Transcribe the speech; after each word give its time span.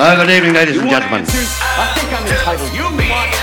Uh, 0.00 0.14
good 0.24 0.30
evening, 0.30 0.52
ladies 0.54 0.76
and 0.78 0.88
gentlemen. 0.88 1.24
I 1.26 1.92
think 1.98 2.12
I'm 2.12 2.24
entitled. 2.24 2.72
You 2.72 2.84
want 2.84 3.34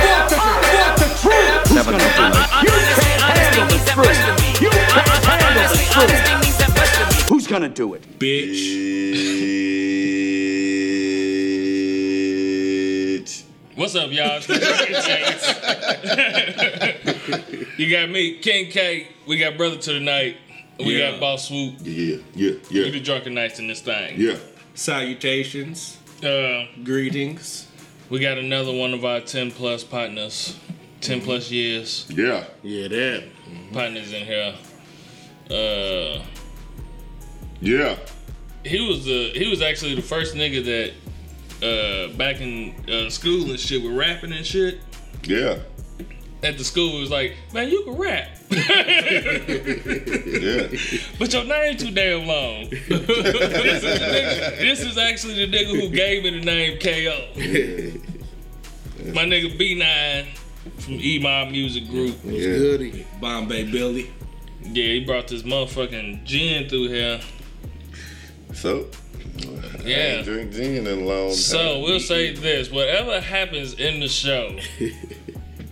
answers? 0.00 0.38
Want 0.40 0.96
the 0.98 1.04
truth? 1.20 1.68
Never 1.74 1.92
know 1.92 1.98
too 1.98 2.04
late. 2.32 2.48
You 2.64 2.70
can't 2.96 3.20
handle 3.36 3.66
the 3.68 3.76
truth. 3.92 4.16
You 4.62 4.70
can't 4.70 5.24
handle 5.24 5.68
the 5.68 5.76
truth. 5.92 7.28
Who's 7.28 7.46
gonna 7.46 7.68
do 7.68 7.92
it? 7.94 8.02
Bitch. 8.18 8.62
What's 13.74 13.94
up, 13.94 14.10
y'all? 14.12 14.36
It's 14.38 14.46
the 14.46 14.58
Drunken 14.58 15.02
Saints. 15.02 15.48
you 17.78 17.90
got 17.90 18.10
me, 18.10 18.38
King 18.38 18.70
K. 18.70 19.08
We 19.26 19.38
got 19.38 19.56
Brother 19.56 19.76
to 19.76 19.92
the 19.94 20.00
Night. 20.00 20.36
We 20.78 20.98
Yeah. 20.98 21.12
got 21.12 21.20
Boss 21.20 21.48
Swoop. 21.48 21.74
Yeah, 21.82 22.16
yeah, 22.34 22.50
yeah. 22.70 22.82
We 22.84 22.90
the 22.90 23.00
Drunken 23.00 23.32
Knights 23.34 23.58
in 23.58 23.66
this 23.66 23.80
thing. 23.80 24.20
yeah. 24.20 24.36
Salutations, 24.74 25.98
Uh, 26.22 26.64
greetings. 26.84 27.66
we 28.08 28.18
got 28.20 28.38
another 28.38 28.72
one 28.72 28.94
of 28.94 29.04
our 29.04 29.20
10 29.20 29.50
plus 29.50 29.82
partners, 29.84 30.56
10 31.00 31.20
plus 31.20 31.50
years 31.50 32.06
Yeah. 32.08 32.44
Yeah, 32.62 32.88
that. 32.88 33.24
partners 33.72 34.12
in 34.12 34.24
here. 34.24 34.54
Uh, 35.50 36.22
Yeah. 37.60 37.96
he 38.64 38.80
was 38.80 39.04
the 39.04 39.30
he 39.34 39.48
was 39.48 39.60
actually 39.62 39.94
the 39.94 40.02
first 40.02 40.34
nigga 40.34 40.64
that 40.64 40.92
uh 41.66 42.16
back 42.16 42.40
in 42.40 42.74
uh, 42.90 43.10
school 43.10 43.50
and 43.50 43.58
shit 43.60 43.82
with 43.82 43.92
rapping 43.92 44.32
and 44.32 44.46
shit. 44.46 44.80
Yeah. 45.24 45.58
At 46.42 46.58
the 46.58 46.64
school, 46.64 46.96
it 46.96 47.00
was 47.00 47.10
like, 47.10 47.36
man, 47.54 47.68
you 47.68 47.84
can 47.84 47.96
rap, 47.96 48.28
Yeah. 48.50 48.58
but 51.18 51.32
your 51.32 51.44
name 51.44 51.76
too 51.76 51.90
damn 51.92 52.26
long. 52.26 52.68
this, 52.70 52.90
is 52.90 54.00
nigga, 54.00 54.58
this 54.58 54.80
is 54.80 54.98
actually 54.98 55.46
the 55.46 55.56
nigga 55.56 55.80
who 55.80 55.88
gave 55.88 56.24
me 56.24 56.30
the 56.30 56.44
name 56.44 56.78
KO. 56.80 57.28
My 59.12 59.24
nigga 59.24 59.56
B9 59.56 60.26
from 60.80 60.94
E 60.94 61.18
Mob 61.20 61.50
Music 61.50 61.86
Group. 61.88 62.16
Yeah. 62.24 62.40
Goody. 62.40 63.06
Bombay 63.20 63.70
Billy. 63.70 64.10
Yeah, 64.62 64.84
he 64.84 65.04
brought 65.04 65.28
this 65.28 65.42
motherfucking 65.42 66.24
gin 66.24 66.68
through 66.68 66.88
here. 66.88 67.20
So, 68.54 68.88
I 69.78 69.82
Yeah. 69.84 69.96
ain't 69.96 70.24
drink 70.24 70.52
gin 70.52 70.86
in 70.86 70.88
a 70.88 70.94
long 71.04 71.28
time. 71.28 71.34
So 71.36 71.80
we'll 71.80 72.00
say 72.00 72.32
this: 72.34 72.70
whatever 72.70 73.20
happens 73.20 73.74
in 73.74 74.00
the 74.00 74.08
show 74.08 74.56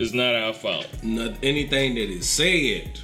is 0.01 0.13
not 0.13 0.35
our 0.35 0.53
fault. 0.53 0.87
Not, 1.03 1.35
anything 1.43 1.95
that 1.95 2.09
is 2.09 2.27
said 2.27 2.99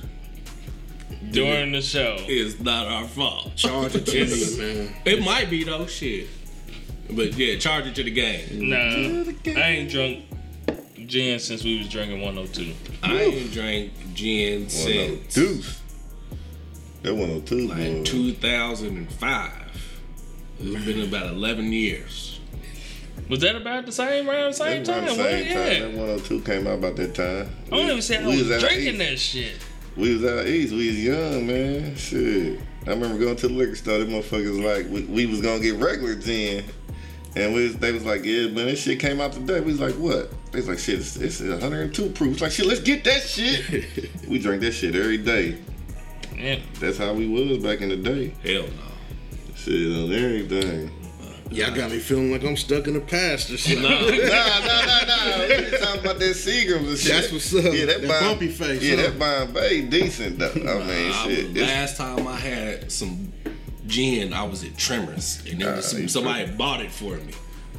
During 1.32 1.72
the 1.72 1.82
show, 1.82 2.18
is 2.28 2.60
not 2.60 2.88
our 2.88 3.08
fault. 3.08 3.56
Charge 3.56 3.96
it 3.96 4.06
to 4.08 4.26
me, 4.26 4.58
man. 4.58 4.96
It 5.06 5.24
might 5.24 5.50
be 5.50 5.64
though, 5.64 5.86
shit. 5.86 6.28
But 7.10 7.34
yeah, 7.36 7.58
charge 7.58 7.88
it 7.88 7.96
to 7.96 8.04
the 8.04 8.12
game. 8.12 8.70
nah, 8.70 9.62
I 9.62 9.70
ain't 9.70 9.92
drunk 9.92 10.26
gin 11.06 11.40
since 11.40 11.64
we 11.64 11.78
was 11.78 11.88
drinking 11.88 12.22
102. 12.22 12.74
I 13.04 13.14
ain't 13.14 13.52
drank 13.52 13.94
gin 14.14 14.70
since 14.70 15.38
102. 15.38 15.62
That 17.04 17.14
102 17.14 17.68
like 17.68 17.78
boy. 17.78 18.04
2005. 18.04 19.52
It's 20.60 20.86
been 20.86 21.08
about 21.08 21.28
11 21.28 21.72
years. 21.72 22.37
Was 23.30 23.40
that 23.42 23.56
about 23.56 23.86
the 23.86 23.92
same 23.92 24.30
around 24.30 24.52
the 24.52 24.54
same 24.54 24.84
time? 24.84 25.04
was 25.06 25.18
around 25.18 25.18
the 25.18 25.24
Well, 25.24 25.32
same 25.32 25.48
time. 25.54 25.68
yeah. 25.68 25.80
That 25.80 25.94
102 25.98 26.42
came 26.42 26.68
out 26.68 26.78
about 26.80 26.96
that 26.96 27.14
time. 27.16 27.50
I 27.68 27.76
don't 27.76 27.90
even 27.90 28.02
say 28.02 28.18
I 28.24 28.28
We 28.28 28.38
was, 28.42 28.52
out 28.52 28.60
drinking 28.62 28.88
east. 28.88 28.98
that 29.00 29.20
shit. 29.20 29.54
We 29.98 30.16
was 30.16 30.26
out 30.26 30.48
east. 30.48 30.74
We 30.74 30.88
was 30.88 31.04
young, 31.04 31.48
man. 31.48 31.96
Shit. 31.98 32.60
I 32.86 32.92
remember 32.92 33.18
going 33.20 33.36
to 33.36 33.48
the 33.50 33.54
liquor 33.54 33.76
store. 33.76 33.98
Them 34.00 34.10
motherfuckers 34.12 34.64
like 34.64 34.90
we, 34.90 35.02
we 35.04 35.26
was 35.26 35.42
gonna 35.42 35.60
get 35.62 35.76
regular 35.76 36.16
gin, 36.16 36.64
and 37.36 37.54
we 37.54 37.64
was, 37.64 37.76
they 37.78 37.92
was 37.92 38.06
like, 38.06 38.24
yeah, 38.24 38.44
man, 38.48 38.68
this 38.68 38.82
shit 38.84 39.00
came 39.00 39.20
out 39.20 39.34
today. 39.34 39.60
We 39.60 39.72
was 39.74 39.82
like, 39.82 39.96
what? 39.96 40.32
They 40.54 40.60
was 40.60 40.70
like, 40.70 40.80
shit, 40.80 41.00
it's, 41.00 41.18
it's 41.18 41.42
102 41.42 42.10
proof. 42.12 42.34
It's 42.34 42.42
like, 42.42 42.52
shit, 42.54 42.66
let's 42.66 42.80
get 42.80 43.04
that 43.04 43.24
shit. 43.24 44.10
we 44.30 44.40
drank 44.40 44.62
that 44.62 44.72
shit 44.72 44.96
every 44.96 45.18
day. 45.18 45.58
Yeah. 46.38 46.60
That's 46.80 46.98
how 46.98 47.14
we 47.14 47.28
was 47.28 47.58
back 47.58 47.82
in 47.82 47.90
the 47.90 47.98
day. 47.98 48.30
Hell 48.44 48.64
no. 48.64 49.54
Shit 49.58 49.74
on 49.98 50.14
everything. 50.14 50.92
Y'all 51.52 51.74
got 51.74 51.90
me 51.92 52.00
feeling 52.00 52.32
like 52.32 52.44
I'm 52.44 52.58
stuck 52.58 52.88
in 52.88 52.94
the 52.94 53.00
past 53.00 53.50
or 53.50 53.58
something. 53.58 53.82
nah, 53.84 53.90
nah, 53.90 54.86
nah, 54.86 55.06
nah. 55.06 55.48
We 55.48 55.72
was 55.72 55.80
talking 55.80 56.02
about 56.02 56.20
that 56.20 56.36
Seagram's 56.36 56.90
and 56.90 56.98
shit. 57.00 57.12
That's 57.14 57.32
what's 57.32 57.56
up. 57.56 57.74
Yeah, 57.74 57.86
that, 57.86 58.02
That 58.02 58.08
Bomb- 58.08 58.24
bumpy 58.32 58.48
face, 58.50 58.84
Yeah, 58.84 58.96
huh? 58.98 59.02
that 59.04 59.20
Bombay 59.20 59.82
decent 59.84 60.40
though. 60.40 60.52
I 60.52 60.56
mean, 60.60 61.12
I 61.12 61.26
shit. 61.28 61.48
was- 61.54 61.62
last 61.62 61.98
time 61.98 62.28
I 62.28 62.36
had 62.36 62.92
some 62.92 63.32
gin, 63.88 64.34
I 64.34 64.44
was 64.44 64.64
at 64.66 64.78
Tremors, 64.78 65.42
and 65.50 65.62
there 65.62 65.76
was 65.76 65.86
some, 65.86 66.02
you 66.02 66.08
somebody 66.10 66.46
bought 66.52 66.82
it 66.82 66.92
for 66.92 67.16
me. 67.18 67.34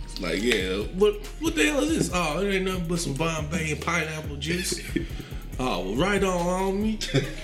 It's 0.05 0.21
like, 0.21 0.43
yeah, 0.43 0.79
what 0.99 1.17
what 1.41 1.55
the 1.55 1.67
hell 1.67 1.81
is 1.81 1.97
this? 1.99 2.11
Oh, 2.15 2.41
it 2.41 2.51
ain't 2.55 2.65
nothing 2.65 2.89
but 2.89 2.99
some 2.99 3.13
Bombay 3.15 3.73
and 3.73 3.81
pineapple 3.83 4.37
juice. 4.37 4.81
oh, 5.61 5.81
well, 5.91 5.95
right 5.95 6.25
on 6.25 6.47
on 6.47 6.83
me. 6.83 6.99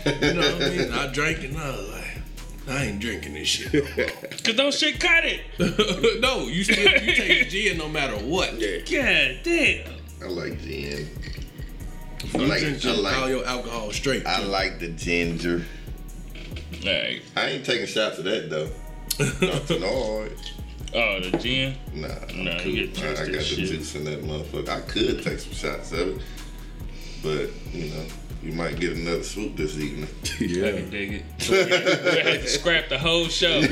You 0.06 0.32
know 0.32 0.40
what 0.54 0.62
I 0.62 0.70
mean? 0.70 0.92
I 0.92 1.12
drank 1.12 1.38
it, 1.44 1.50
and 1.50 1.58
I 1.58 1.70
was 1.70 1.88
like, 1.90 2.03
I 2.68 2.84
ain't 2.84 2.98
drinking 3.00 3.34
this 3.34 3.48
shit. 3.48 3.72
No, 3.74 3.80
more. 3.96 4.06
Cause 4.44 4.56
those 4.56 4.78
shit 4.78 4.98
cut 4.98 5.24
it. 5.26 5.40
no 6.20 6.46
you 6.48 6.64
still 6.64 6.78
you 7.02 7.14
take 7.14 7.48
gin 7.50 7.76
no 7.78 7.88
matter 7.88 8.16
what. 8.16 8.52
God 8.52 9.38
damn. 9.42 9.94
I 10.22 10.26
like 10.28 10.60
gin. 10.62 11.08
I 12.34 12.38
You 12.38 12.46
like, 12.46 12.60
drink 12.60 12.76
I 12.76 12.78
gin, 12.78 13.06
all 13.06 13.28
your 13.28 13.44
alcohol 13.46 13.92
straight. 13.92 14.26
I 14.26 14.42
like 14.44 14.78
the 14.78 14.88
ginger. 14.88 15.62
Alright. 16.86 17.22
I 17.36 17.46
ain't 17.50 17.64
taking 17.66 17.86
shots 17.86 18.18
of 18.18 18.24
that 18.24 18.48
though. 18.48 18.70
Nothing 19.46 19.82
hard. 19.84 20.32
Oh, 20.94 21.20
the 21.20 21.36
gin. 21.38 21.76
Nah, 21.92 22.08
I'm 22.30 22.44
Nah, 22.44 22.58
cool. 22.60 22.72
you 22.72 22.86
get 22.86 23.02
I, 23.04 23.10
I 23.10 23.14
got 23.14 23.26
juiced 23.26 23.50
the 23.50 23.56
shit. 23.56 23.68
juice 23.78 23.94
in 23.96 24.04
that 24.04 24.22
motherfucker. 24.22 24.68
I 24.68 24.80
could 24.82 25.22
take 25.22 25.38
some 25.38 25.52
shots 25.52 25.92
of 25.92 25.98
it, 26.08 26.22
but 27.22 27.50
you 27.74 27.90
know, 27.90 28.04
you 28.44 28.52
might 28.52 28.78
get 28.78 28.92
another 28.92 29.22
swoop 29.22 29.56
this 29.56 29.78
evening. 29.78 30.06
I 30.24 30.36
can 30.78 30.90
dig 30.90 31.12
it. 31.14 31.24
we 31.50 31.56
had 32.30 32.42
to 32.42 32.48
scrap 32.48 32.90
the 32.90 32.98
whole 32.98 33.28
show. 33.28 33.60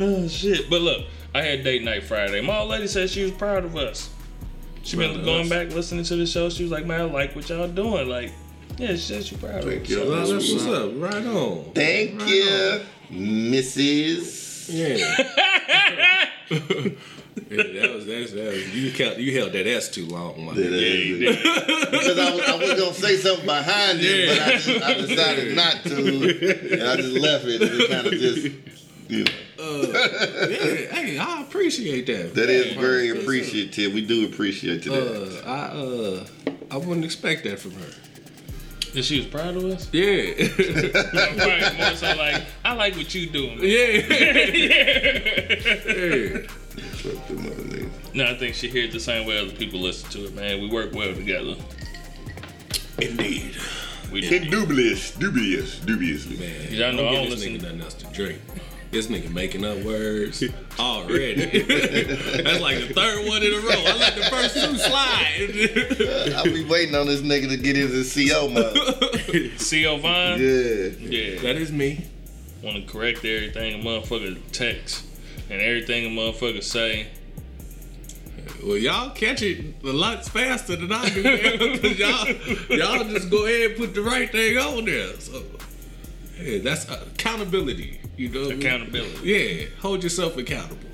oh 0.00 0.26
shit! 0.28 0.68
But 0.68 0.82
look, 0.82 1.06
I 1.32 1.42
had 1.42 1.62
date 1.62 1.84
night 1.84 2.02
Friday. 2.02 2.40
My 2.40 2.58
old 2.58 2.70
lady 2.70 2.88
said 2.88 3.08
she 3.10 3.22
was 3.22 3.30
proud 3.32 3.64
of 3.64 3.76
us. 3.76 4.10
She 4.82 4.96
Proud 4.96 5.14
been 5.14 5.24
going 5.24 5.42
us. 5.44 5.48
back 5.48 5.70
listening 5.72 6.02
to 6.04 6.16
the 6.16 6.26
show. 6.26 6.50
She 6.50 6.64
was 6.64 6.72
like, 6.72 6.86
"Man, 6.86 7.02
I 7.02 7.04
like 7.04 7.36
what 7.36 7.48
y'all 7.48 7.68
doing." 7.68 8.08
Like, 8.08 8.32
yeah, 8.78 8.88
she 8.90 8.96
said 8.98 9.24
she 9.24 9.36
proud 9.36 9.58
of 9.58 9.64
Thank 9.64 9.82
us. 9.84 9.90
you. 9.90 10.04
That's 10.10 10.30
what's 10.30 10.66
up. 10.66 10.90
Right 10.96 11.24
on. 11.26 11.70
Thank 11.72 12.20
Right 12.20 12.28
you, 12.28 12.80
Mrs. 13.12 14.68
Yeah. 14.70 15.24
Yeah, 17.50 17.62
that 17.80 17.94
was 17.94 18.06
that's 18.06 18.32
that 18.32 18.44
was, 18.46 18.74
you 18.74 18.90
held 18.90 19.18
you 19.18 19.38
held 19.38 19.52
that 19.52 19.66
S 19.66 19.88
too 19.90 20.06
long. 20.06 20.44
My 20.44 20.52
Yeah, 20.52 20.66
nigga. 20.68 21.90
because 21.90 22.18
I 22.18 22.30
was, 22.34 22.40
I 22.48 22.56
was 22.56 22.80
gonna 22.80 22.94
say 22.94 23.16
something 23.16 23.46
behind 23.46 23.98
it, 24.00 24.38
but 24.38 24.46
I, 24.48 24.52
just, 24.58 24.68
I 24.82 24.94
decided 24.94 25.56
not 25.56 25.82
to, 25.84 26.72
and 26.72 26.82
I 26.82 26.96
just 26.96 27.12
left 27.18 27.44
it, 27.46 27.62
and 27.62 27.70
it 27.80 27.90
kind 27.90 28.06
of 28.06 28.12
just, 28.14 28.46
you 29.08 29.24
know. 29.24 29.30
Yeah, 29.58 30.92
hey, 30.94 31.18
I 31.18 31.40
appreciate 31.42 32.06
that. 32.06 32.34
That 32.34 32.50
is 32.50 32.74
man. 32.74 32.80
very 32.84 33.08
That's 33.10 33.22
appreciative. 33.22 33.92
We 33.94 34.04
do 34.06 34.26
appreciate 34.26 34.86
it. 34.86 34.90
that. 34.90 35.44
Uh, 35.44 35.50
I 35.50 35.58
uh, 35.70 36.26
I 36.70 36.76
wouldn't 36.76 37.04
expect 37.04 37.44
that 37.44 37.58
from 37.58 37.72
her. 37.72 37.90
That 38.94 39.04
she 39.04 39.18
was 39.18 39.26
proud 39.26 39.56
of 39.56 39.64
us. 39.64 39.88
Yeah, 39.92 40.34
Probably 40.54 41.78
more 41.78 41.96
so 41.96 42.14
like, 42.16 42.42
I 42.64 42.74
like 42.74 42.94
what 42.94 43.12
you 43.14 43.28
doing. 43.28 43.58
man." 43.58 43.66
yeah, 43.66 43.74
yeah. 45.34 45.34
Fuck 45.66 45.82
them 45.84 45.92
other 45.92 46.50
niggas. 46.50 46.50
No, 48.14 48.24
I 48.26 48.34
think 48.34 48.54
she 48.54 48.68
hears 48.68 48.92
the 48.92 49.00
same 49.00 49.26
way 49.26 49.38
other 49.38 49.52
people 49.52 49.80
listen 49.80 50.08
to 50.10 50.24
it. 50.26 50.34
Man, 50.34 50.60
we 50.60 50.68
work 50.68 50.92
well 50.92 51.14
together. 51.14 51.56
Indeed, 53.00 53.56
We 54.12 54.20
do. 54.20 54.38
Dubious, 54.48 55.10
dubious, 55.12 55.78
dubiously. 55.80 56.36
man. 56.38 56.72
Y'all 56.72 56.92
know 56.92 57.08
I 57.08 57.12
don't 57.12 57.14
don't 57.14 57.22
give 57.22 57.30
this 57.30 57.40
listen- 57.40 57.54
nigga 57.58 57.62
nothing 57.62 57.80
else 57.80 57.94
to 57.94 58.06
drink. 58.12 58.40
This 58.92 59.08
nigga 59.08 59.32
making 59.32 59.64
up 59.64 59.78
words 59.78 60.44
already. 60.78 61.46
That's 61.62 62.60
like 62.60 62.78
the 62.86 62.94
third 62.94 63.26
one 63.26 63.42
in 63.42 63.52
a 63.52 63.58
row. 63.58 63.70
I 63.70 63.96
let 63.98 64.14
the 64.14 64.22
first 64.30 64.54
two 64.54 64.76
slide. 64.76 66.32
I'll 66.36 66.44
be 66.44 66.64
waiting 66.64 66.94
on 66.94 67.06
this 67.08 67.20
nigga 67.20 67.48
to 67.48 67.56
get 67.56 67.74
his 67.74 68.14
CO 68.14 68.48
mode. 68.48 69.52
C.O. 69.58 69.96
Vine? 69.98 70.38
Yeah. 70.40 70.90
Yeah. 71.00 71.40
that 71.40 71.56
is 71.56 71.72
me. 71.72 72.06
Want 72.62 72.76
to 72.76 72.82
correct 72.92 73.24
everything 73.24 73.80
a 73.80 73.84
motherfucker 73.84 74.38
text 74.52 75.04
and 75.50 75.60
everything 75.60 76.06
a 76.06 76.08
motherfucker 76.08 76.62
say. 76.62 77.08
Well, 78.62 78.76
y'all 78.78 79.10
catch 79.10 79.42
it 79.42 79.74
a 79.84 79.86
lot 79.92 80.24
faster 80.24 80.76
than 80.76 80.90
I 80.90 81.08
do, 81.10 81.22
man. 81.22 81.78
'Cause 81.78 81.98
y'all, 81.98 82.28
y'all 82.78 83.04
just 83.04 83.28
go 83.30 83.44
ahead 83.44 83.72
and 83.72 83.76
put 83.78 83.94
the 83.94 84.00
right 84.02 84.30
thing 84.30 84.56
on 84.56 84.84
there. 84.86 85.12
So, 85.18 85.42
yeah, 86.42 86.58
that's 86.58 86.88
accountability. 86.90 88.00
You 88.16 88.28
know, 88.30 88.40
what 88.42 88.52
I 88.52 88.54
mean? 88.54 88.66
Accountability 88.66 89.18
Yeah, 89.28 89.66
hold 89.80 90.02
yourself 90.02 90.36
accountable. 90.38 90.88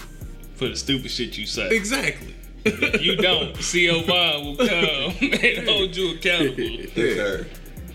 for 0.57 0.69
the 0.69 0.77
stupid 0.77 1.11
shit 1.11 1.39
you 1.39 1.47
say. 1.47 1.69
Exactly. 1.71 2.35
If 2.65 3.03
you 3.03 3.17
don't, 3.17 3.57
C.O. 3.57 4.03
Vine 4.03 4.45
will 4.45 4.57
come 4.57 4.69
and 5.33 5.69
hold 5.69 5.97
you 5.97 6.15
accountable. 6.17 6.77
That's 6.95 7.17
her. 7.17 7.47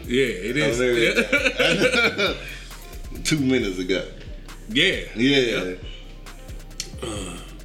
Yeah, 0.07 0.25
it 0.25 0.57
Oh, 0.57 0.75
there 0.75 0.93
yeah. 0.93 1.09
it 1.11 1.17
is. 1.17 2.19
Oh, 2.19 2.37
Two 3.23 3.39
minutes 3.39 3.77
ago. 3.79 4.05
yeah. 4.69 5.01
Yeah. 5.15 5.75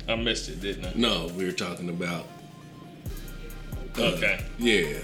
I 0.09 0.17
missed 0.17 0.49
it, 0.49 0.61
didn't 0.61 0.87
I? 0.87 0.93
No, 0.95 1.29
we 1.37 1.45
were 1.45 1.53
talking 1.53 1.89
about. 1.89 2.27
uh, 3.99 4.03
Okay. 4.03 4.41
Yeah, 4.59 4.99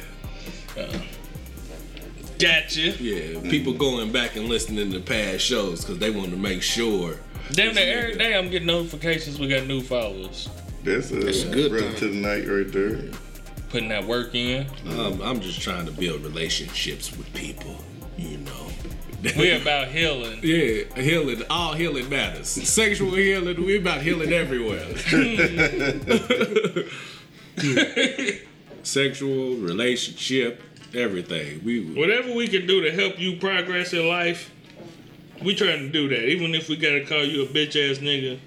Gotcha. 2.38 2.80
yeah. 3.02 3.40
People 3.50 3.72
going 3.72 4.12
back 4.12 4.36
and 4.36 4.46
listening 4.48 4.92
to 4.92 5.00
past 5.00 5.40
shows 5.40 5.82
because 5.82 5.98
they 5.98 6.10
want 6.10 6.30
to 6.30 6.36
make 6.36 6.62
sure. 6.62 7.16
Damn 7.52 7.74
near 7.74 7.98
every 7.98 8.18
day 8.18 8.36
I'm 8.36 8.50
getting 8.50 8.66
notifications 8.66 9.38
we 9.38 9.48
got 9.48 9.66
new 9.66 9.80
followers. 9.80 10.48
That's 10.82 11.10
a, 11.12 11.16
That's 11.20 11.44
a 11.44 11.48
good 11.50 11.70
brother 11.70 11.88
thing. 11.90 11.96
to 12.00 12.08
the 12.08 12.16
night 12.16 12.46
right 12.46 12.70
there. 12.70 13.10
Putting 13.70 13.88
that 13.88 14.04
work 14.04 14.34
in. 14.34 14.66
Um, 14.90 15.20
I'm 15.22 15.40
just 15.40 15.60
trying 15.60 15.86
to 15.86 15.92
build 15.92 16.22
relationships 16.22 17.16
with 17.16 17.32
people, 17.32 17.70
you 17.70 17.74
know. 17.74 17.75
We 19.36 19.50
about 19.50 19.88
healing. 19.88 20.40
Yeah, 20.42 20.84
healing. 20.94 21.42
All 21.50 21.74
healing 21.74 22.08
matters. 22.08 22.48
Sexual 22.48 23.14
healing. 23.14 23.64
We 23.64 23.78
about 23.78 24.02
healing 24.02 24.32
everywhere. 24.32 24.86
Sexual 28.82 29.56
relationship, 29.56 30.62
everything. 30.94 31.64
We 31.64 31.92
Whatever 31.94 32.34
we 32.34 32.46
can 32.46 32.66
do 32.66 32.82
to 32.82 32.92
help 32.92 33.18
you 33.18 33.36
progress 33.36 33.92
in 33.92 34.08
life, 34.08 34.52
we 35.42 35.54
trying 35.54 35.80
to 35.80 35.88
do 35.88 36.08
that. 36.08 36.28
Even 36.28 36.54
if 36.54 36.68
we 36.68 36.76
gotta 36.76 37.04
call 37.04 37.24
you 37.24 37.42
a 37.42 37.46
bitch 37.46 37.74
ass 37.74 37.98
nigga. 37.98 38.38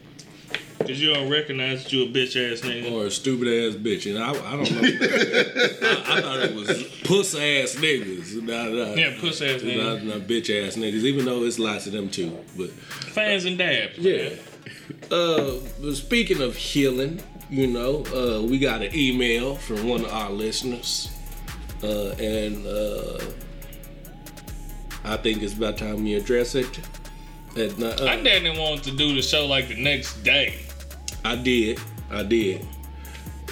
Cause 0.89 0.99
you 0.99 1.13
don't 1.13 1.29
recognize 1.29 1.83
that 1.83 1.93
you 1.93 2.01
a 2.01 2.07
bitch 2.07 2.35
ass 2.35 2.61
nigga. 2.61 2.91
or 2.91 3.05
a 3.05 3.11
stupid 3.11 3.47
ass 3.47 3.75
bitch, 3.79 4.09
and 4.09 4.17
I, 4.17 4.31
I 4.31 4.55
don't 4.55 4.71
know. 4.71 4.81
I, 5.87 6.17
I 6.17 6.21
thought 6.21 6.39
it 6.39 6.55
was 6.55 6.83
puss 7.03 7.35
ass 7.35 7.75
niggas, 7.75 8.41
not, 8.41 8.71
not, 8.71 8.97
Yeah, 8.97 9.15
puss 9.19 9.39
ass 9.43 9.61
not, 9.61 9.71
nigga. 9.71 10.03
not 10.03 10.21
bitch 10.21 10.49
ass 10.49 10.77
niggas. 10.77 11.03
Even 11.03 11.25
though 11.25 11.43
it's 11.43 11.59
lots 11.59 11.85
of 11.85 11.93
them 11.93 12.09
too, 12.09 12.35
but 12.57 12.71
Fans 12.71 13.45
and 13.45 13.59
dabs. 13.59 13.99
Yeah. 13.99 14.31
Uh, 15.11 15.59
speaking 15.93 16.41
of 16.41 16.55
healing, 16.55 17.21
you 17.51 17.67
know, 17.67 18.03
uh, 18.07 18.41
we 18.41 18.57
got 18.57 18.81
an 18.81 18.89
email 18.95 19.57
from 19.57 19.87
one 19.87 20.03
of 20.05 20.11
our 20.11 20.31
listeners, 20.31 21.15
uh, 21.83 22.15
and 22.19 22.65
uh, 22.65 23.19
I 25.03 25.17
think 25.17 25.43
it's 25.43 25.53
about 25.53 25.77
time 25.77 26.03
we 26.03 26.15
address 26.15 26.55
it. 26.55 26.79
And, 27.55 27.83
uh, 27.83 27.95
I 28.07 28.21
didn't 28.23 28.57
want 28.57 28.83
to 28.85 28.91
do 28.91 29.13
the 29.13 29.21
show 29.21 29.45
like 29.45 29.67
the 29.67 29.79
next 29.79 30.23
day. 30.23 30.65
I 31.23 31.35
did, 31.35 31.79
I 32.09 32.23
did. 32.23 32.65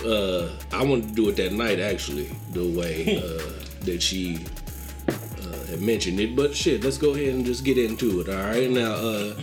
Uh, 0.06 0.50
I 0.72 0.84
wanted 0.84 1.10
to 1.10 1.16
do 1.16 1.30
it 1.30 1.36
that 1.38 1.54
night, 1.54 1.80
actually, 1.80 2.30
the 2.52 2.66
way 2.66 3.18
uh, 3.18 3.86
that 3.86 4.02
she 4.02 4.40
uh, 5.08 5.66
had 5.66 5.82
mentioned 5.82 6.20
it. 6.20 6.36
But 6.36 6.56
shit, 6.56 6.84
let's 6.84 6.98
go 6.98 7.14
ahead 7.14 7.34
and 7.34 7.46
just 7.46 7.64
get 7.64 7.78
into 7.78 8.22
it. 8.22 8.30
All 8.30 8.36
right, 8.36 8.70
now, 8.70 8.94
uh, 8.94 9.34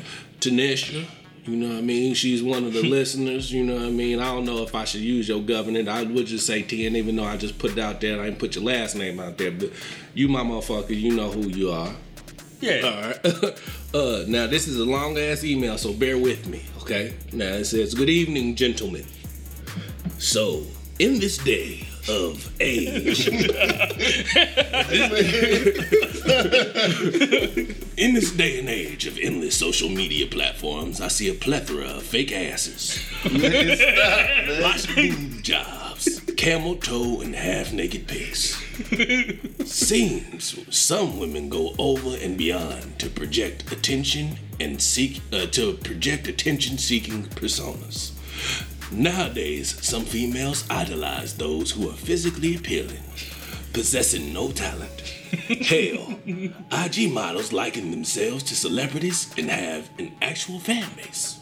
Tanisha, 0.40 1.04
you 1.44 1.56
know 1.56 1.68
what 1.68 1.78
I 1.78 1.82
mean? 1.82 2.14
She's 2.14 2.42
one 2.42 2.64
of 2.64 2.72
the 2.72 2.82
listeners. 2.88 3.52
You 3.52 3.64
know 3.64 3.74
what 3.74 3.84
I 3.84 3.90
mean? 3.90 4.20
I 4.20 4.32
don't 4.32 4.44
know 4.44 4.62
if 4.62 4.74
I 4.74 4.84
should 4.84 5.02
use 5.02 5.28
your 5.28 5.40
government. 5.40 5.88
I 5.88 6.04
would 6.04 6.26
just 6.26 6.46
say 6.46 6.62
ten, 6.62 6.96
even 6.96 7.16
though 7.16 7.24
I 7.24 7.36
just 7.36 7.58
put 7.58 7.72
it 7.72 7.78
out 7.78 8.00
there. 8.00 8.14
and 8.14 8.22
I 8.22 8.26
didn't 8.26 8.38
put 8.38 8.54
your 8.54 8.64
last 8.64 8.94
name 8.94 9.20
out 9.20 9.36
there, 9.36 9.50
but 9.50 9.70
you, 10.14 10.28
my 10.28 10.42
motherfucker, 10.42 10.98
you 10.98 11.14
know 11.14 11.30
who 11.30 11.48
you 11.48 11.70
are. 11.70 11.94
Yeah. 12.60 12.80
All 12.82 13.02
right. 13.02 13.24
uh, 13.94 14.24
now 14.26 14.46
this 14.46 14.68
is 14.68 14.78
a 14.78 14.84
long 14.84 15.18
ass 15.18 15.44
email, 15.44 15.76
so 15.76 15.92
bear 15.92 16.16
with 16.16 16.46
me, 16.46 16.62
okay? 16.84 17.14
Now 17.32 17.54
it 17.54 17.64
says, 17.64 17.94
"Good 17.94 18.10
evening, 18.10 18.54
gentlemen. 18.56 19.06
So, 20.18 20.64
in 20.98 21.18
this 21.18 21.38
day 21.38 21.88
of 22.08 22.52
age, 22.60 23.26
in 27.96 28.12
this 28.14 28.30
day 28.32 28.58
and 28.58 28.68
age 28.68 29.06
of 29.06 29.16
endless 29.18 29.56
social 29.56 29.88
media 29.88 30.26
platforms, 30.26 31.00
I 31.00 31.08
see 31.08 31.30
a 31.30 31.34
plethora 31.34 31.86
of 31.86 32.02
fake 32.02 32.32
asses, 32.32 33.00
Stop. 33.22 34.60
lots 34.60 34.84
of 34.86 34.94
boob 34.94 35.42
jobs, 35.42 35.83
camel 36.44 36.76
toe, 36.76 37.22
and 37.22 37.34
half 37.34 37.72
naked 37.72 38.06
pics." 38.06 38.60
Seems 39.64 40.58
some 40.68 41.18
women 41.18 41.48
go 41.48 41.74
over 41.78 42.18
and 42.18 42.36
beyond 42.36 42.98
to 42.98 43.08
project 43.08 43.72
attention 43.72 44.36
and 44.60 44.82
seek 44.82 45.22
uh, 45.32 45.46
to 45.46 45.72
project 45.78 46.28
attention 46.28 46.76
seeking 46.76 47.22
personas. 47.22 48.12
Nowadays, 48.92 49.74
some 49.80 50.04
females 50.04 50.64
idolize 50.68 51.38
those 51.38 51.70
who 51.70 51.88
are 51.88 51.94
physically 51.94 52.56
appealing, 52.56 53.02
possessing 53.72 54.34
no 54.34 54.50
talent. 54.50 55.00
Hell, 55.70 56.18
IG 56.26 57.10
models 57.10 57.54
liken 57.54 57.90
themselves 57.90 58.42
to 58.44 58.54
celebrities 58.54 59.32
and 59.38 59.48
have 59.48 59.88
an 59.98 60.12
actual 60.20 60.58
fan 60.58 60.90
base. 60.94 61.40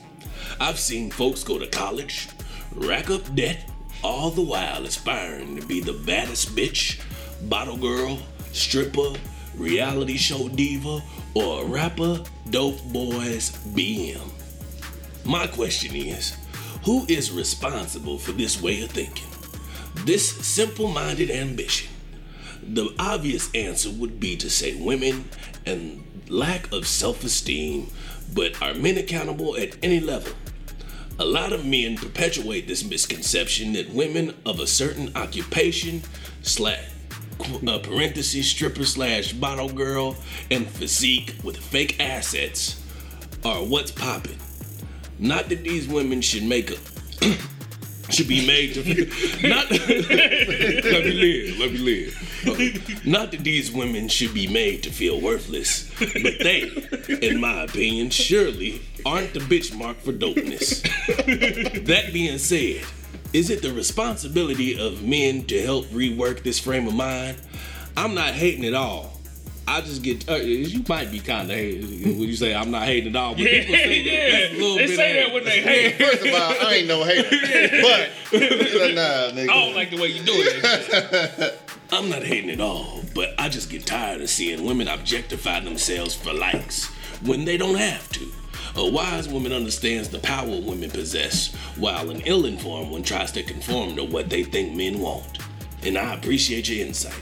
I've 0.60 0.78
seen 0.78 1.10
folks 1.10 1.42
go 1.42 1.58
to 1.58 1.66
college, 1.66 2.28
rack 2.76 3.10
up 3.10 3.34
debt, 3.34 3.68
all 4.02 4.30
the 4.30 4.42
while 4.42 4.84
aspiring 4.84 5.56
to 5.56 5.66
be 5.66 5.80
the 5.80 5.92
baddest 5.92 6.54
bitch, 6.56 7.00
bottle 7.48 7.76
girl, 7.76 8.18
stripper, 8.52 9.12
reality 9.54 10.16
show 10.16 10.48
diva, 10.48 11.02
or 11.34 11.62
a 11.62 11.66
rapper, 11.66 12.22
dope 12.50 12.82
boys, 12.92 13.50
BM. 13.74 14.30
My 15.24 15.46
question 15.46 15.94
is 15.94 16.36
who 16.84 17.06
is 17.08 17.30
responsible 17.30 18.18
for 18.18 18.32
this 18.32 18.60
way 18.60 18.82
of 18.82 18.90
thinking? 18.90 19.28
This 20.04 20.28
simple 20.46 20.88
minded 20.88 21.30
ambition? 21.30 21.90
The 22.62 22.94
obvious 22.98 23.50
answer 23.54 23.90
would 23.90 24.18
be 24.18 24.36
to 24.36 24.50
say 24.50 24.74
women 24.80 25.28
and 25.64 26.02
lack 26.28 26.72
of 26.72 26.86
self 26.86 27.22
esteem, 27.24 27.88
but 28.34 28.60
are 28.62 28.74
men 28.74 28.98
accountable 28.98 29.56
at 29.56 29.76
any 29.82 30.00
level? 30.00 30.32
A 31.22 31.32
lot 31.32 31.52
of 31.52 31.64
men 31.64 31.96
perpetuate 31.96 32.66
this 32.66 32.82
misconception 32.82 33.74
that 33.74 33.88
women 33.90 34.34
of 34.44 34.58
a 34.58 34.66
certain 34.66 35.12
occupation, 35.14 36.02
slash, 36.42 36.82
uh, 37.64 37.78
stripper 38.42 38.84
slash 38.84 39.32
bottle 39.32 39.68
girl, 39.68 40.16
and 40.50 40.66
physique 40.66 41.36
with 41.44 41.56
fake 41.56 42.00
assets 42.00 42.82
are 43.44 43.62
what's 43.62 43.92
popping. 43.92 44.36
Not 45.20 45.48
that 45.50 45.62
these 45.62 45.86
women 45.86 46.22
should 46.22 46.42
make 46.42 46.72
a 46.72 46.76
should 48.10 48.28
be 48.28 48.46
made 48.46 48.74
to 48.74 48.82
not 49.48 49.70
let 49.70 51.04
me 51.04 51.12
live, 51.12 51.58
let 51.58 51.72
me 51.72 51.78
live. 51.78 52.42
Okay. 52.46 52.74
Not 53.04 53.30
that 53.30 53.44
these 53.44 53.70
women 53.70 54.08
should 54.08 54.34
be 54.34 54.46
made 54.46 54.82
to 54.82 54.90
feel 54.90 55.20
worthless, 55.20 55.90
but 55.98 56.38
they, 56.40 56.62
in 57.20 57.40
my 57.40 57.62
opinion, 57.62 58.10
surely 58.10 58.82
aren't 59.06 59.32
the 59.32 59.40
bitch 59.40 59.76
mark 59.76 59.98
for 59.98 60.12
dopeness. 60.12 60.82
that 61.86 62.12
being 62.12 62.38
said, 62.38 62.84
is 63.32 63.48
it 63.48 63.62
the 63.62 63.72
responsibility 63.72 64.78
of 64.78 65.02
men 65.02 65.44
to 65.44 65.62
help 65.62 65.86
rework 65.86 66.42
this 66.42 66.58
frame 66.58 66.86
of 66.86 66.94
mind? 66.94 67.36
I'm 67.96 68.14
not 68.14 68.34
hating 68.34 68.64
at 68.64 68.74
all. 68.74 69.11
I 69.66 69.80
just 69.80 70.02
get 70.02 70.28
uh, 70.28 70.34
you 70.36 70.82
might 70.88 71.10
be 71.10 71.20
kind 71.20 71.50
of 71.50 71.56
hating 71.56 72.18
when 72.18 72.28
you 72.28 72.34
say 72.36 72.54
I'm 72.54 72.70
not 72.70 72.82
hating 72.84 73.10
at 73.10 73.16
all, 73.16 73.34
but 73.34 73.42
Yeah, 73.42 73.60
people 73.60 73.74
say 73.76 74.02
that. 74.02 74.10
yeah. 74.10 74.30
That's 74.40 74.52
a 74.52 74.56
little 74.56 74.76
They 74.76 74.86
bit 74.86 74.96
say 74.96 75.12
that 75.22 75.32
when 75.34 75.44
they 75.44 75.60
hate. 75.62 75.92
First 75.98 76.26
of 76.26 76.34
all, 76.34 76.66
I 76.68 76.74
ain't 76.74 76.88
no 76.88 77.04
hater, 77.04 77.28
but 77.30 78.10
nah, 78.94 79.30
nigga. 79.36 79.42
I 79.50 79.64
don't 79.64 79.74
like 79.74 79.90
the 79.90 80.00
way 80.00 80.08
you 80.08 80.22
do 80.24 80.32
it. 80.34 81.58
I'm 81.92 82.08
not 82.08 82.22
hating 82.22 82.50
at 82.50 82.60
all, 82.60 83.02
but 83.14 83.34
I 83.38 83.48
just 83.48 83.70
get 83.70 83.86
tired 83.86 84.20
of 84.20 84.30
seeing 84.30 84.64
women 84.64 84.88
objectify 84.88 85.60
themselves 85.60 86.14
for 86.14 86.32
likes 86.32 86.86
when 87.24 87.44
they 87.44 87.56
don't 87.56 87.76
have 87.76 88.08
to. 88.12 88.32
A 88.74 88.90
wise 88.90 89.28
woman 89.28 89.52
understands 89.52 90.08
the 90.08 90.18
power 90.18 90.46
women 90.48 90.90
possess, 90.90 91.54
while 91.76 92.08
an 92.10 92.22
ill 92.24 92.46
informed 92.46 92.90
one 92.90 93.02
tries 93.02 93.30
to 93.32 93.42
conform 93.42 93.96
to 93.96 94.04
what 94.04 94.30
they 94.30 94.42
think 94.44 94.74
men 94.74 94.98
want. 94.98 95.38
And 95.84 95.98
I 95.98 96.14
appreciate 96.14 96.68
your 96.70 96.86
insight. 96.86 97.12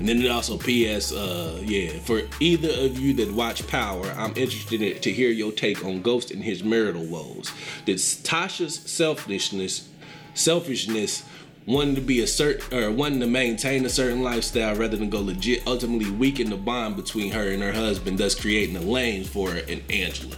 And 0.00 0.08
then 0.08 0.22
it 0.22 0.30
also 0.30 0.56
P.S. 0.56 1.12
Uh, 1.12 1.60
yeah, 1.62 1.90
for 2.00 2.22
either 2.40 2.70
of 2.86 2.98
you 2.98 3.12
that 3.14 3.30
watch 3.32 3.66
Power, 3.68 4.06
I'm 4.16 4.34
interested 4.34 4.80
in, 4.80 4.98
to 5.02 5.12
hear 5.12 5.30
your 5.30 5.52
take 5.52 5.84
on 5.84 6.00
Ghost 6.00 6.30
and 6.30 6.42
his 6.42 6.64
marital 6.64 7.04
woes. 7.04 7.52
Did 7.84 7.98
Tasha's 7.98 8.76
selfishness, 8.76 9.90
selfishness, 10.32 11.22
wanting 11.66 11.94
to 11.96 12.00
be 12.00 12.20
a 12.20 12.26
certain 12.26 12.78
or 12.78 12.90
wanting 12.90 13.20
to 13.20 13.26
maintain 13.26 13.84
a 13.84 13.90
certain 13.90 14.22
lifestyle 14.22 14.74
rather 14.74 14.96
than 14.96 15.10
go 15.10 15.20
legit, 15.20 15.66
ultimately 15.66 16.10
weaken 16.10 16.48
the 16.48 16.56
bond 16.56 16.96
between 16.96 17.32
her 17.32 17.50
and 17.50 17.62
her 17.62 17.72
husband, 17.72 18.16
thus 18.16 18.34
creating 18.34 18.76
a 18.76 18.80
lane 18.80 19.24
for 19.24 19.52
an 19.52 19.82
Angela. 19.90 20.36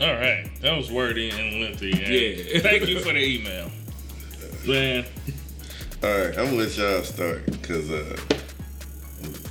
All 0.00 0.14
right, 0.14 0.50
that 0.62 0.76
was 0.76 0.90
wordy 0.90 1.30
and 1.30 1.60
lengthy. 1.60 1.92
and 1.92 2.00
Yeah. 2.00 2.58
Thank 2.58 2.88
you 2.88 2.98
for 2.98 3.12
the 3.12 3.24
email, 3.24 3.70
man. 4.66 5.04
All 6.02 6.10
right, 6.10 6.36
I'm 6.36 6.46
gonna 6.46 6.56
let 6.56 6.76
y'all 6.76 7.02
start 7.02 7.46
because 7.46 7.90
uh, 7.90 8.16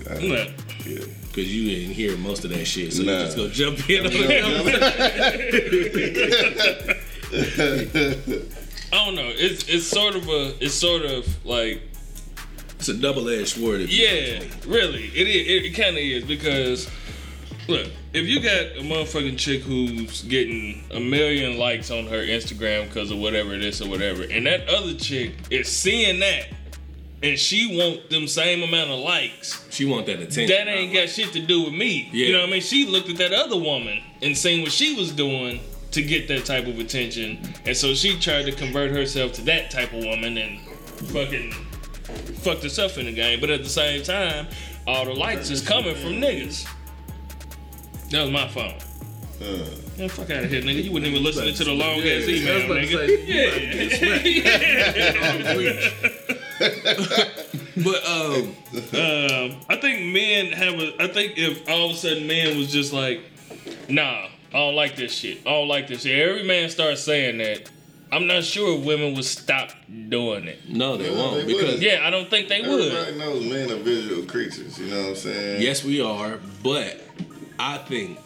I, 0.10 0.16
Look, 0.16 0.50
yeah. 0.86 1.00
Cause 1.34 1.46
you 1.48 1.64
didn't 1.70 1.94
hear 1.94 2.18
most 2.18 2.44
of 2.44 2.50
that 2.52 2.66
shit, 2.66 2.92
so 2.92 3.04
Nah. 3.04 3.12
you 3.20 3.20
just 3.26 3.38
go 3.38 3.48
jump 3.50 3.90
in 3.90 4.06
on 4.06 4.12
it. 4.14 4.82
I 8.94 9.06
don't 9.06 9.16
know. 9.16 9.32
It's 9.34 9.64
it's 9.70 9.88
sort 9.88 10.16
of 10.16 10.28
a 10.28 10.54
it's 10.62 10.74
sort 10.74 11.04
of 11.04 11.46
like 11.46 11.82
It's 12.78 12.90
a 12.90 12.94
double-edged 12.96 13.48
sword. 13.48 13.80
if 13.82 13.92
you 13.94 14.06
yeah, 14.06 14.44
really. 14.68 15.06
It 15.06 15.28
is. 15.28 15.48
It, 15.48 15.66
it 15.68 15.74
kind 15.82 15.96
of 15.96 16.04
is 16.04 16.26
because 16.26 16.90
Look, 17.72 17.88
if 18.14 18.26
you 18.26 18.40
got 18.42 18.78
a 18.78 18.82
motherfucking 18.84 19.38
chick 19.38 19.62
who's 19.62 20.22
getting 20.24 20.84
a 20.92 21.00
million 21.00 21.58
likes 21.58 21.90
on 21.92 22.06
her 22.08 22.18
Instagram 22.26 22.88
because 22.88 23.12
of 23.12 23.18
whatever 23.20 23.54
it 23.54 23.64
is 23.64 23.82
or 23.82 23.90
whatever, 23.90 24.24
and 24.24 24.46
that 24.46 24.68
other 24.70 24.94
chick 24.94 25.34
is 25.50 25.68
seeing 25.68 26.20
that, 26.20 26.48
and 27.24 27.38
she 27.38 27.78
want 27.78 28.10
them 28.10 28.28
same 28.28 28.64
amount 28.64 28.90
of 28.90 29.00
likes, 29.00 29.66
She 29.70 29.86
want 29.86 30.08
that 30.08 30.20
attention. 30.20 30.48
that 30.48 30.68
ain't 30.68 30.94
got 30.94 31.08
shit 31.10 31.32
to 31.34 31.40
do 31.40 31.64
with 31.66 31.74
me. 31.74 32.10
You 32.12 32.34
know 32.34 32.40
what 32.40 32.50
I 32.50 32.52
mean? 32.54 32.62
She 32.62 32.86
looked 32.88 33.10
at 33.10 33.18
that 33.18 33.32
other 33.32 33.58
woman 33.58 34.02
and 34.22 34.36
seen 34.38 34.64
what 34.64 34.72
she 34.72 34.96
was 34.96 35.12
doing 35.12 35.60
to 35.92 36.02
get 36.02 36.28
that 36.30 36.46
type 36.46 36.68
of 36.68 36.80
attention, 36.80 37.38
and 37.66 37.76
so 37.76 37.94
she 37.94 38.18
tried 38.20 38.44
to 38.46 38.52
convert 38.52 38.92
herself 38.92 39.34
to 39.34 39.42
that 39.44 39.70
type 39.72 39.94
of 39.94 40.04
woman 40.04 40.38
and 40.38 40.60
fucking 41.10 41.52
fucked 42.42 42.64
herself 42.64 42.98
in 42.98 43.06
the 43.06 43.12
game. 43.14 43.40
But 43.40 43.50
at 43.50 43.64
the 43.64 43.70
same 43.70 44.02
time, 44.04 44.48
all 44.88 45.06
the 45.06 45.14
likes 45.14 45.50
is 45.50 45.62
coming 45.62 45.96
from 45.96 46.14
niggas. 46.14 46.68
That 48.12 48.22
was 48.24 48.32
my 48.32 48.48
phone. 48.48 48.74
Man, 49.98 50.10
fuck 50.10 50.30
out 50.30 50.44
of 50.44 50.52
here, 50.52 50.62
nigga. 50.62 50.84
You 50.84 50.92
wouldn't 50.92 51.12
even 51.12 51.24
listen 51.24 51.52
to 51.54 51.64
the 51.64 51.74
long 51.74 52.00
ass 52.00 52.06
Yeah, 52.06 52.14
I 52.14 52.18
was 52.18 52.30
email, 52.30 52.66
about 52.66 52.74
to 52.76 52.82
nigga. 52.88 53.92
say, 53.92 54.42
But 57.78 58.06
um, 58.06 58.56
Um, 58.94 59.56
I 59.70 59.76
think 59.78 60.14
men 60.14 60.52
have 60.52 60.74
a. 60.76 60.94
I 61.02 61.08
think 61.08 61.38
if 61.38 61.68
all 61.70 61.86
of 61.90 61.96
a 61.96 61.98
sudden 61.98 62.28
men 62.28 62.58
was 62.58 62.72
just 62.72 62.94
like, 62.94 63.22
nah, 63.90 64.28
I 64.54 64.56
don't 64.58 64.76
like 64.76 64.96
this 64.96 65.12
shit. 65.14 65.40
I 65.48 65.52
don't 65.52 65.68
like 65.68 65.88
this 65.88 66.04
shit. 66.04 66.20
Every 66.28 66.44
man 66.44 66.70
starts 66.70 67.02
saying 67.02 67.38
that. 67.40 67.70
I'm 68.14 68.28
not 68.28 68.44
sure 68.44 68.78
if 68.78 68.84
women 68.86 69.16
would 69.16 69.24
stop 69.24 69.70
doing 70.10 70.44
it. 70.46 70.68
no, 70.70 70.98
they 70.98 71.06
they 71.10 71.16
won't 71.16 71.32
wouldn't. 71.46 71.48
because 71.48 71.82
Yeah, 71.82 72.06
I 72.06 72.10
don't 72.10 72.30
think 72.30 72.50
they 72.50 72.60
would. 72.62 72.92
Everybody 72.92 73.18
knows 73.18 73.46
men 73.50 73.72
are 73.72 73.78
visual 73.82 74.24
creatures. 74.26 74.78
You 74.78 74.88
know 74.88 75.00
what 75.00 75.10
I'm 75.12 75.16
saying? 75.16 75.62
yes, 75.62 75.82
we 75.86 76.02
are. 76.02 76.38
But 76.62 77.00
I 77.64 77.78
think 77.78 78.18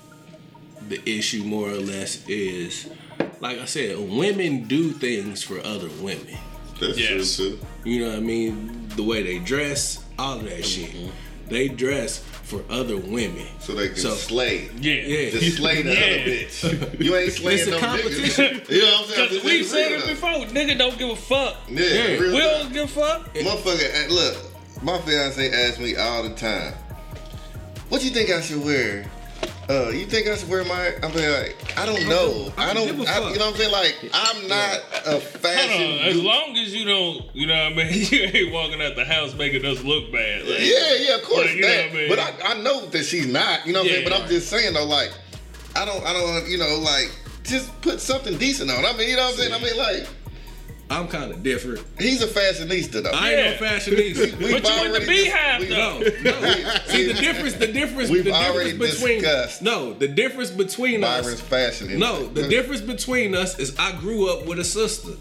the 0.88 1.02
issue 1.10 1.44
more 1.44 1.70
or 1.70 1.76
less 1.76 2.26
is, 2.30 2.90
like 3.42 3.60
I 3.60 3.66
said, 3.66 3.98
women 4.00 4.64
do 4.64 4.92
things 4.92 5.44
for 5.44 5.60
other 5.60 5.90
women. 6.02 6.38
That's 6.80 6.98
Yes. 6.98 7.36
true 7.36 7.58
too. 7.58 7.60
You 7.84 8.02
know 8.06 8.10
what 8.12 8.18
I 8.18 8.22
mean? 8.22 8.88
The 8.96 9.04
way 9.04 9.24
they 9.24 9.40
dress, 9.40 10.00
all 10.18 10.38
of 10.40 10.44
that 10.46 10.60
mm-hmm. 10.60 10.86
shit. 10.86 11.12
They 11.50 11.68
dress 11.68 12.20
for 12.44 12.64
other 12.70 12.96
women. 12.98 13.46
So 13.60 13.74
they 13.76 13.90
can 13.90 13.98
So- 13.98 14.16
slay. 14.16 14.70
Yeah. 14.80 14.94
Yeah. 14.94 15.30
Just 15.32 15.58
slay 15.58 15.82
the 15.82 15.94
Yeah. 15.94 16.00
other 16.00 16.32
bitch. 16.32 17.04
You 17.04 17.16
ain't 17.18 17.34
slaying 17.34 17.60
It's 17.60 17.68
a 17.68 17.72
no 17.72 17.80
competition. 17.80 18.46
niggas. 18.46 18.70
You 18.76 18.82
know 18.82 18.92
what 18.92 19.00
I'm 19.02 19.08
saying? 19.16 19.30
Because 19.30 19.44
we've 19.44 19.66
said 19.66 19.92
it 19.92 20.00
though. 20.02 20.08
before. 20.08 20.30
Nigga 20.56 20.78
don't 20.78 20.98
give 20.98 21.10
a 21.10 21.16
fuck. 21.16 21.58
Yeah, 21.70 21.82
Yeah. 21.86 22.20
We 22.20 22.40
talk. 22.40 22.62
don't 22.62 22.74
give 22.74 22.84
a 22.86 22.88
fuck. 22.88 23.34
Motherfucker, 23.36 24.10
look, 24.10 24.38
my 24.82 24.98
fiance 25.00 25.52
asks 25.52 25.80
me 25.80 25.96
all 25.98 26.24
the 26.24 26.36
time, 26.36 26.74
"What 27.90 28.02
you 28.04 28.12
think 28.12 28.30
I 28.30 28.42
should 28.42 28.64
wear?" 28.64 29.06
Uh, 29.68 29.90
you 29.90 30.06
think 30.06 30.28
I 30.28 30.36
should 30.36 30.48
wear 30.48 30.64
my? 30.66 30.94
I'm 31.02 31.12
like, 31.16 31.56
I 31.78 31.86
don't 31.88 32.08
know. 32.08 32.54
I 32.56 32.70
I 32.70 32.74
don't 32.76 32.88
don't. 32.88 32.98
give 32.98 33.08
a 33.08 33.10
I, 33.12 33.32
you 33.32 33.40
know 33.40 33.46
what 33.46 33.54
I'm 33.54 33.56
saying? 33.56 33.72
Like, 33.72 33.96
I'm 34.14 34.48
not 34.48 34.80
a 35.08 35.20
fashion. 35.20 36.00
on. 36.02 36.06
As 36.06 36.22
long 36.22 36.56
as 36.56 36.74
you 36.74 36.86
don't, 36.86 37.26
you 37.36 37.48
know 37.48 37.56
what 37.72 37.74
I 37.74 37.76
mean? 37.76 37.88
You 38.12 38.20
ain't 38.32 38.54
walking 38.54 38.80
out 38.82 38.96
the 38.96 39.06
house 39.06 39.34
making 39.34 39.66
us 39.66 39.84
look 39.84 40.12
bad. 40.12 40.42
Like, 40.48 40.60
Yeah, 40.60 40.94
yeah, 41.00 41.16
of 41.16 41.24
course 41.24 41.48
Like, 41.52 41.62
that. 41.62 41.90
I 41.90 41.94
mean? 41.94 42.10
But 42.10 42.20
I, 42.20 42.34
I 42.44 42.62
know 42.62 42.86
that 42.86 43.04
she's 43.06 43.26
not. 43.26 43.66
You 43.66 43.74
know 43.74 43.80
what 43.80 43.86
I'm 43.88 43.92
saying? 43.92 44.04
Yeah. 44.04 44.10
But 44.10 44.22
I'm 44.22 44.28
just 44.30 44.50
saying 44.50 44.74
though, 44.76 44.86
like, 44.86 45.12
I 45.76 45.84
don't, 45.84 46.06
I 46.06 46.14
don't, 46.14 46.48
you 46.48 46.60
know, 46.60 46.78
like, 46.84 47.12
just 47.44 47.70
put 47.82 48.00
something 48.00 48.38
decent 48.38 48.70
on. 48.70 48.86
I 48.86 48.94
mean, 48.94 49.10
you 49.10 49.16
know 49.16 49.24
what 49.24 49.32
I'm 49.34 49.38
saying? 49.40 49.54
I 49.54 49.60
mean, 49.60 49.78
like, 49.78 50.08
I'm 50.90 51.08
kind 51.08 51.32
of 51.32 51.42
different. 51.42 51.84
he's 51.98 52.22
a 52.22 52.28
fashionista 52.28 53.02
though. 53.04 53.10
I 53.12 53.32
Yeah. 53.32 53.38
ain't 53.38 53.62
no 53.62 53.68
fashionista. 53.68 54.38
We've 54.38 54.52
But 54.52 54.70
you 54.70 54.86
in 54.86 54.92
the 54.92 55.00
already 55.00 55.06
beehive, 55.08 55.62
dis- 55.62 55.70
though. 55.70 56.00
No, 56.32 56.42
no. 56.42 56.76
See 56.88 57.08
the 57.08 57.14
difference. 57.16 57.54
The 57.56 57.68
difference. 57.68 58.10
We've 58.12 58.24
the 58.24 58.32
already 58.34 58.72
difference 58.74 58.96
between 59.00 59.22
discussed 59.22 59.62
no. 59.64 59.94
The 59.94 60.08
difference 60.08 60.52
between 60.52 61.02
Byron's 61.02 61.28
us. 61.28 61.42
fashion. 61.42 61.98
No, 61.98 62.28
the 62.28 62.48
difference 62.48 62.82
between 62.82 63.34
us 63.36 63.58
is 63.58 63.76
I 63.80 63.94
grew 63.94 64.30
up 64.30 64.46
with 64.46 64.60
a 64.60 64.64
sister. 64.64 65.12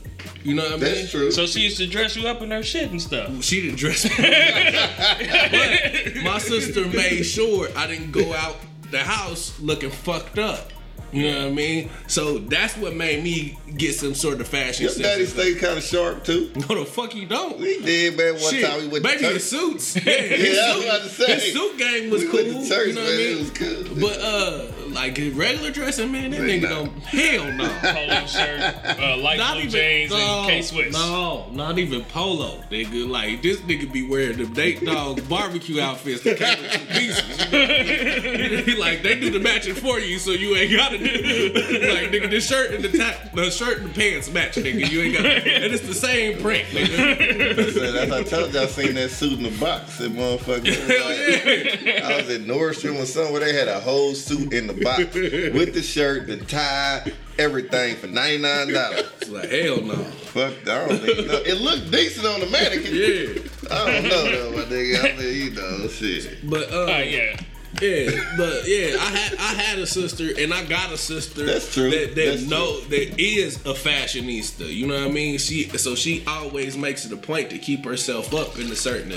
You 0.43 0.55
know 0.55 0.65
what 0.65 0.73
I 0.73 0.77
mean? 0.77 0.81
That's 0.95 1.11
true. 1.11 1.31
So 1.31 1.47
she 1.47 1.61
used 1.61 1.79
to 1.79 1.87
dress 1.87 2.15
you 2.17 2.29
up 2.29 2.43
in 2.43 2.51
her 2.51 2.63
shit 2.63 2.91
and 2.91 3.01
stuff. 3.01 3.43
She 3.43 3.63
didn't 3.63 3.77
dress 3.79 4.05
me. 4.05 4.11
but 4.19 6.23
my 6.25 6.39
sister 6.39 6.85
made 6.87 7.23
sure 7.25 7.69
I 7.77 7.87
didn't 7.87 8.13
go 8.13 8.33
out 8.35 8.57
the 8.91 8.99
house 9.01 9.59
looking 9.61 9.91
fucked 9.91 10.39
up. 10.39 10.73
You 11.15 11.31
know 11.33 11.39
what 11.45 11.47
I 11.49 11.51
mean? 11.53 11.91
So 12.09 12.39
that's 12.39 12.77
what 12.77 12.95
made 12.95 13.23
me 13.23 13.57
get 13.77 13.95
some 13.95 14.15
sort 14.15 14.41
of 14.41 14.49
fashion 14.49 14.85
Your 14.85 14.93
sense. 14.93 15.03
daddy 15.07 15.27
stayed 15.27 15.59
kind 15.61 15.79
of 15.79 15.85
sharp 15.85 16.25
too. 16.25 16.51
No, 16.57 16.79
the 16.81 16.85
fuck 16.85 17.15
you 17.15 17.27
don't. 17.27 17.59
He 17.59 17.81
did, 17.81 18.17
man. 18.17 18.35
One 18.35 18.53
Shit, 18.53 18.65
time 18.69 18.81
he 18.83 18.89
went 18.89 19.05
baby 19.05 19.19
to 19.21 19.27
in 19.29 19.33
church. 19.35 19.43
suits. 19.43 19.97
Yeah, 20.05 20.13
his, 20.13 20.57
Yeah, 20.57 20.63
I 20.65 20.75
was 20.75 20.83
suit, 20.83 20.89
about 20.89 21.03
to 21.03 21.09
say. 21.09 21.35
his 21.35 21.53
suit 21.53 21.79
game 21.79 22.11
was 22.11 22.23
we 22.23 22.29
cool. 22.31 22.45
went 22.45 22.63
to 22.65 22.69
church, 22.69 22.89
you 22.89 22.95
know 22.95 23.01
man. 23.01 23.11
what 23.11 23.15
I 23.15 23.17
mean? 23.17 23.37
It 23.37 23.39
was 23.39 23.51
cool. 23.51 24.01
But 24.01 24.19
uh, 24.21 24.91
like 24.95 25.17
regular 25.37 25.71
dressing, 25.71 26.11
man, 26.13 26.31
that 26.33 26.41
nigga 26.41 26.69
don't. 26.69 26.91
Hell 27.05 27.53
no. 27.53 27.69
Polo 27.81 28.27
shirt, 28.27 28.61
uh, 28.99 29.17
light 29.19 29.39
Not 29.39 29.53
blue 29.55 29.61
even 29.63 29.71
jeans, 29.73 30.11
no, 30.11 30.17
and 30.41 30.49
K 30.49 30.63
Swiss. 30.63 30.93
No, 30.93 31.49
not 31.53 31.79
even 31.79 32.03
polo, 32.05 32.61
nigga. 32.71 33.09
Like 33.09 33.41
this 33.43 33.61
nigga 33.63 33.91
be 33.93 34.07
wearing 34.07 34.37
the 34.39 34.47
date 34.47 34.85
dog 34.85 35.27
barbecue 35.29 35.81
outfits 35.81 36.23
that 36.25 36.39
came 36.39 36.65
in 36.65 36.71
two 36.71 36.87
pieces. 36.87 37.25
You 37.55 38.75
know? 38.75 38.81
like 38.81 39.03
they 39.03 39.19
do 39.19 39.31
the 39.31 39.39
matching 39.41 39.75
for 39.75 39.99
you, 40.01 40.19
so 40.19 40.31
you 40.33 40.55
ain't 40.57 40.73
gotta 40.77 40.99
do. 40.99 41.04
like 41.95 42.11
nigga, 42.11 42.31
the 42.31 42.41
shirt 42.41 42.73
and 42.73 42.85
the 42.85 42.97
ta- 42.99 43.29
the 43.35 43.51
shirt 43.51 43.79
and 43.79 43.91
the 43.91 43.95
pants 43.95 44.31
match, 44.31 44.55
nigga. 44.57 44.91
You 44.91 45.03
ain't 45.03 45.15
got, 45.17 45.27
and 45.27 45.73
it's 45.73 45.87
the 45.87 45.95
same 45.95 46.41
print, 46.41 46.67
nigga. 46.69 47.73
So 47.73 47.93
that's 47.93 48.13
I 48.13 48.23
told 48.23 48.55
y'all 48.55 48.67
seen 48.67 48.95
that 48.95 49.11
suit 49.11 49.35
in 49.39 49.43
the 49.45 49.59
box. 49.61 49.99
That 49.99 50.13
motherfucker. 50.13 50.67
Hell 50.67 51.85
yeah. 51.85 52.09
I 52.09 52.17
was 52.17 52.31
at 52.31 52.43
Nordstrom 52.43 53.01
or 53.01 53.07
somewhere. 53.07 53.41
They 53.41 53.53
had 53.55 53.69
a 53.69 53.81
whole 53.81 54.15
suit 54.15 54.53
in 54.53 54.67
the 54.67 54.75
box 54.75 55.15
with 55.15 55.75
the 55.75 55.83
shirt, 55.83 56.27
the 56.27 56.39
tie, 56.39 57.11
everything 57.39 57.97
for 57.97 58.07
ninety 58.07 58.39
nine 58.39 58.73
dollars. 58.73 59.29
Like 59.29 59.51
hell 59.51 59.81
no. 59.83 59.95
Fuck, 60.35 60.55
I 60.69 60.87
don't 60.89 61.09
even 61.09 61.27
know. 61.29 61.43
It 61.45 61.61
looked 61.61 61.91
decent 61.91 62.27
on 62.27 62.41
the 62.41 62.47
mannequin. 62.47 62.93
Yeah, 62.95 63.75
I 63.77 63.93
don't 63.93 64.09
know 64.09 64.25
though, 64.25 64.57
my 64.57 64.65
nigga. 64.65 65.15
I 65.15 65.17
mean, 65.19 65.35
you 65.45 65.51
know, 65.53 65.89
shit. 65.89 66.49
but 66.49 66.73
uh, 66.73 66.85
Uh, 66.85 66.99
yeah. 66.99 67.37
Yeah, 67.81 68.11
but 68.37 68.67
yeah, 68.67 68.97
I 69.01 69.11
had 69.11 69.35
I 69.39 69.55
had 69.55 69.79
a 69.79 69.87
sister, 69.87 70.31
and 70.39 70.55
I 70.55 70.65
got 70.65 70.93
a 70.93 70.97
sister. 70.97 71.45
That's 71.45 71.73
true. 71.73 71.91
That, 71.91 72.15
that 72.15 72.25
That's 72.25 72.43
know 72.43 72.81
that 72.81 73.21
is 73.21 73.57
a 73.67 73.75
fashionista. 73.75 74.73
You 74.73 74.87
know 74.87 74.95
what 75.01 75.09
I 75.09 75.13
mean? 75.13 75.39
She 75.39 75.69
so 75.77 75.95
she 75.95 76.25
always 76.27 76.77
makes 76.77 77.05
it 77.05 77.13
a 77.13 77.17
point 77.17 77.51
to 77.51 77.59
keep 77.59 77.85
herself 77.85 78.33
up 78.33 78.59
in 78.59 78.71
a 78.71 78.77
certain 78.77 79.13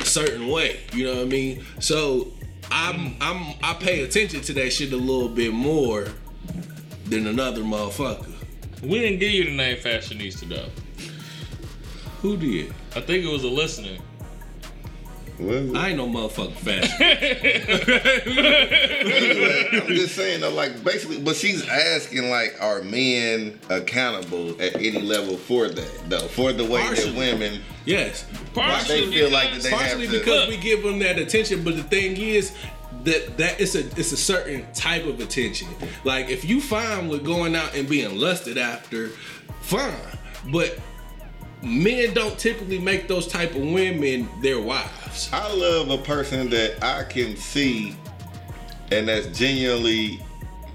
a 0.00 0.04
certain 0.04 0.48
way. 0.48 0.80
You 0.92 1.06
know 1.06 1.16
what 1.16 1.22
I 1.22 1.28
mean? 1.28 1.64
So 1.80 2.32
I'm 2.70 3.16
I'm 3.20 3.54
I 3.62 3.74
pay 3.74 4.02
attention 4.02 4.42
to 4.42 4.52
that 4.54 4.72
shit 4.72 4.92
a 4.92 4.96
little 4.96 5.28
bit 5.28 5.52
more 5.52 6.06
than 7.06 7.26
another 7.26 7.62
motherfucker. 7.62 8.30
We 8.82 9.00
didn't 9.00 9.18
give 9.18 9.32
you 9.32 9.44
the 9.44 9.56
name 9.56 9.76
fashionista 9.76 10.48
though. 10.48 10.68
Who 12.20 12.36
did? 12.36 12.72
I 12.94 13.00
think 13.00 13.24
it 13.24 13.32
was 13.32 13.44
a 13.44 13.48
listener. 13.48 13.98
What? 15.38 15.76
I 15.76 15.88
ain't 15.88 15.96
no 15.96 16.06
motherfucking 16.06 16.54
fashion. 16.54 17.00
I'm 19.82 19.88
just 19.88 20.14
saying 20.14 20.40
though, 20.40 20.50
like 20.50 20.82
basically, 20.84 21.20
but 21.20 21.36
she's 21.36 21.66
asking 21.68 22.28
like, 22.30 22.54
are 22.60 22.82
men 22.82 23.58
accountable 23.70 24.50
at 24.60 24.74
any 24.76 25.00
level 25.00 25.36
for 25.36 25.68
that 25.68 25.90
though? 26.08 26.18
For 26.28 26.52
the 26.52 26.64
way 26.64 26.80
Partially. 26.82 27.10
that 27.12 27.18
women, 27.40 27.60
yes, 27.84 28.24
why 28.54 28.82
they 28.84 29.10
feel 29.10 29.30
like 29.30 29.52
that 29.52 29.62
they 29.62 29.70
partially 29.70 30.06
have 30.06 30.14
to. 30.14 30.18
because 30.20 30.48
we 30.48 30.56
give 30.58 30.82
them 30.82 30.98
that 31.00 31.18
attention 31.18 31.64
but 31.64 31.76
the 31.76 31.82
thing 31.82 32.16
is 32.16 32.52
that 33.04 33.36
that 33.38 33.60
it's 33.60 33.74
a 33.74 33.86
it's 33.98 34.12
a 34.12 34.16
certain 34.16 34.64
type 34.74 35.04
of 35.06 35.20
attention 35.20 35.66
like 36.04 36.28
if 36.28 36.44
you 36.44 36.60
fine 36.60 37.08
with 37.08 37.24
going 37.24 37.56
out 37.56 37.74
and 37.74 37.88
being 37.88 38.18
lusted 38.18 38.58
after 38.58 39.08
fine 39.60 39.92
but 40.52 40.78
men 41.62 42.12
don't 42.14 42.38
typically 42.38 42.78
make 42.78 43.08
those 43.08 43.26
type 43.26 43.54
of 43.54 43.62
women 43.62 44.28
their 44.40 44.60
wives 44.60 45.30
I 45.32 45.52
love 45.52 45.90
a 45.90 45.98
person 45.98 46.50
that 46.50 46.82
I 46.82 47.04
can 47.04 47.36
see 47.36 47.96
and 48.90 49.08
that's 49.08 49.26
genuinely 49.38 50.20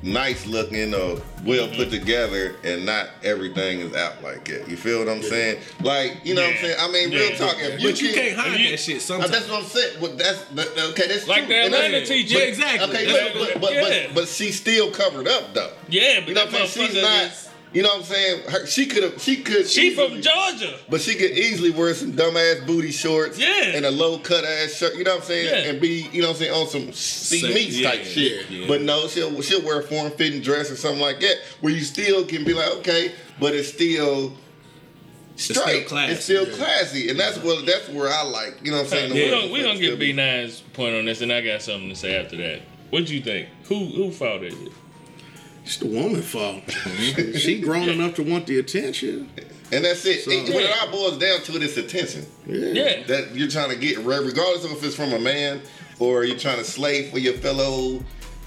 nice 0.04 0.46
looking 0.46 0.94
or 0.94 1.20
well 1.44 1.68
put 1.68 1.78
mm-hmm. 1.78 1.90
together 1.92 2.56
and 2.64 2.86
not 2.86 3.10
everything 3.24 3.80
is 3.80 3.96
out 3.96 4.22
like 4.24 4.46
that. 4.46 4.70
You 4.70 4.78
feel 4.78 5.00
what 5.00 5.10
I'm 5.10 5.24
saying? 5.24 5.60
Like, 5.82 6.20
you 6.24 6.36
know 6.36 6.44
what 6.44 6.52
I'm 6.52 6.58
saying? 6.58 6.76
I 6.80 6.92
mean, 6.92 7.10
real 7.12 7.30
Yeah. 7.32 7.36
talk. 7.38 7.56
If 7.58 7.82
you 7.82 7.90
but 7.90 8.02
you 8.02 8.14
can- 8.14 8.24
can't 8.24 8.38
hide 8.38 8.60
you- 8.60 8.70
that 8.72 8.80
shit 8.80 9.02
sometimes 9.02 9.32
that's 9.32 9.50
what 9.50 9.64
I'm 9.64 9.70
saying. 9.70 10.00
Well, 10.00 10.16
that's 10.16 10.44
that, 10.54 10.68
okay. 10.92 11.08
That's 11.08 11.28
Like 11.28 11.46
true. 11.46 11.48
the 11.48 11.56
And 11.64 11.74
that's- 11.74 11.90
Atlanta 11.90 12.06
teacher. 12.06 12.38
yeah 12.38 12.46
exactly 12.46 12.90
Okay, 12.90 13.06
but, 13.34 13.40
what- 13.40 13.54
but, 13.54 13.62
but, 13.62 13.74
Yeah. 13.74 14.06
but, 14.08 14.16
but 14.16 14.28
she's 14.28 14.56
still 14.60 14.92
covered 14.92 15.28
up 15.28 15.54
though. 15.54 15.72
Yeah, 15.90 16.20
but 16.20 16.30
You 16.30 16.34
know 16.36 16.46
that 16.46 16.54
what 16.54 16.62
I'm 16.62 16.68
saying? 16.68 16.92
She's 16.92 17.02
not. 17.02 17.24
is- 17.26 17.47
You 17.74 17.84
know 17.84 17.90
what 17.90 17.98
I'm 18.00 18.04
saying? 18.06 18.44
Her, 18.50 18.66
she 18.66 18.86
could 18.86 19.04
have. 19.04 19.22
She 19.22 19.38
could. 19.44 19.68
She 19.68 19.90
easily- 19.90 20.08
from 20.10 20.22
Georgia. 20.22 20.78
But 20.90 21.02
she 21.02 21.16
could 21.16 21.32
easily 21.32 21.70
wear 21.72 21.94
some 21.94 22.14
dumbass 22.14 22.66
booty 22.66 22.92
shorts 22.92 23.38
Yeah. 23.38 23.72
and 23.76 23.86
a 23.86 23.92
low 23.92 24.20
cut 24.20 24.46
ass 24.46 24.74
shirt, 24.78 24.96
you 24.96 25.04
know 25.04 25.16
what 25.16 25.22
I'm 25.24 25.28
saying? 25.28 25.46
Yeah. 25.66 25.70
And 25.72 25.82
be, 25.82 26.08
you 26.14 26.22
know 26.22 26.30
what 26.30 26.36
I'm 26.38 26.40
saying, 26.40 26.54
on 26.54 26.68
some 26.70 26.94
see 26.94 27.42
Say- 27.42 27.54
meats 27.54 27.78
yeah, 27.78 27.92
type 27.92 28.04
shit. 28.06 28.46
yeah, 28.50 28.58
yeah. 28.60 28.68
But 28.68 28.82
no, 28.84 29.08
she'll 29.10 29.42
she'll 29.42 29.62
wear 29.64 29.80
a 29.82 29.84
form 29.84 30.12
fitting 30.12 30.42
dress 30.42 30.72
or 30.72 30.78
something 30.78 31.02
like 31.02 31.20
that 31.20 31.36
where 31.62 31.74
you 31.74 31.82
still 31.82 32.24
can 32.26 32.46
be 32.46 32.54
like, 32.54 32.70
okay, 32.78 33.12
but 33.40 33.54
it's 33.54 33.68
still 33.70 34.34
still 35.36 35.62
straight. 35.62 35.88
classy, 35.88 36.14
It's 36.14 36.24
still 36.24 36.48
yeah. 36.48 36.56
classy. 36.56 37.10
And 37.10 37.20
that's 37.20 37.38
what 37.40 37.66
that's 37.66 37.90
where 37.90 38.10
I 38.12 38.24
like, 38.24 38.60
you 38.64 38.72
know 38.72 38.78
what 38.78 38.84
I'm 38.86 38.90
saying? 38.90 39.10
the 39.10 39.16
We 39.16 39.22
way 39.24 39.30
gonna 39.30 39.52
we 39.52 39.60
it's 39.60 39.68
gonna 39.68 39.80
get 39.80 39.96
still 39.96 39.98
B9's 40.16 40.62
point 40.74 40.96
on 40.96 41.04
this, 41.06 41.20
and 41.22 41.32
I 41.34 41.42
got 41.42 41.62
something 41.62 41.90
to 41.90 41.96
say 41.96 42.16
after 42.16 42.38
that. 42.38 42.62
What 42.92 43.06
do 43.06 43.14
you 43.14 43.22
think? 43.22 43.50
Who 43.66 43.86
who 43.88 44.10
fault 44.12 44.44
is 44.44 44.54
it? 44.54 44.72
It's 45.68 45.76
the 45.78 45.86
woman's 45.88 46.26
fault. 46.26 46.66
Mm-hmm. 46.66 47.38
she 47.38 47.60
grown 47.60 47.90
enough 47.90 48.16
to 48.16 48.24
want 48.24 48.48
the 48.48 48.58
attention. 48.60 49.30
And 49.74 49.84
that's 49.84 50.06
it. 50.06 50.24
So- 50.24 50.32
It- 50.32 50.48
when 50.54 50.64
it 50.64 50.72
all 50.82 50.90
boils 50.90 51.18
down 51.18 51.42
to 51.42 51.56
it, 51.58 51.62
it's 51.64 51.76
attention. 51.76 52.26
Yeah. 52.46 52.68
Yeah. 52.68 53.04
That 53.08 53.36
you're 53.36 53.50
trying 53.50 53.72
to 53.72 53.76
get, 53.76 53.98
regardless 53.98 54.64
of 54.64 54.72
if 54.72 54.82
it's 54.86 54.96
from 54.96 55.12
a 55.12 55.20
man 55.20 55.60
or 56.00 56.24
you're 56.24 56.38
trying 56.38 56.60
to 56.60 56.64
slave 56.64 57.12
for 57.12 57.20
your 57.20 57.34
fellow 57.34 58.02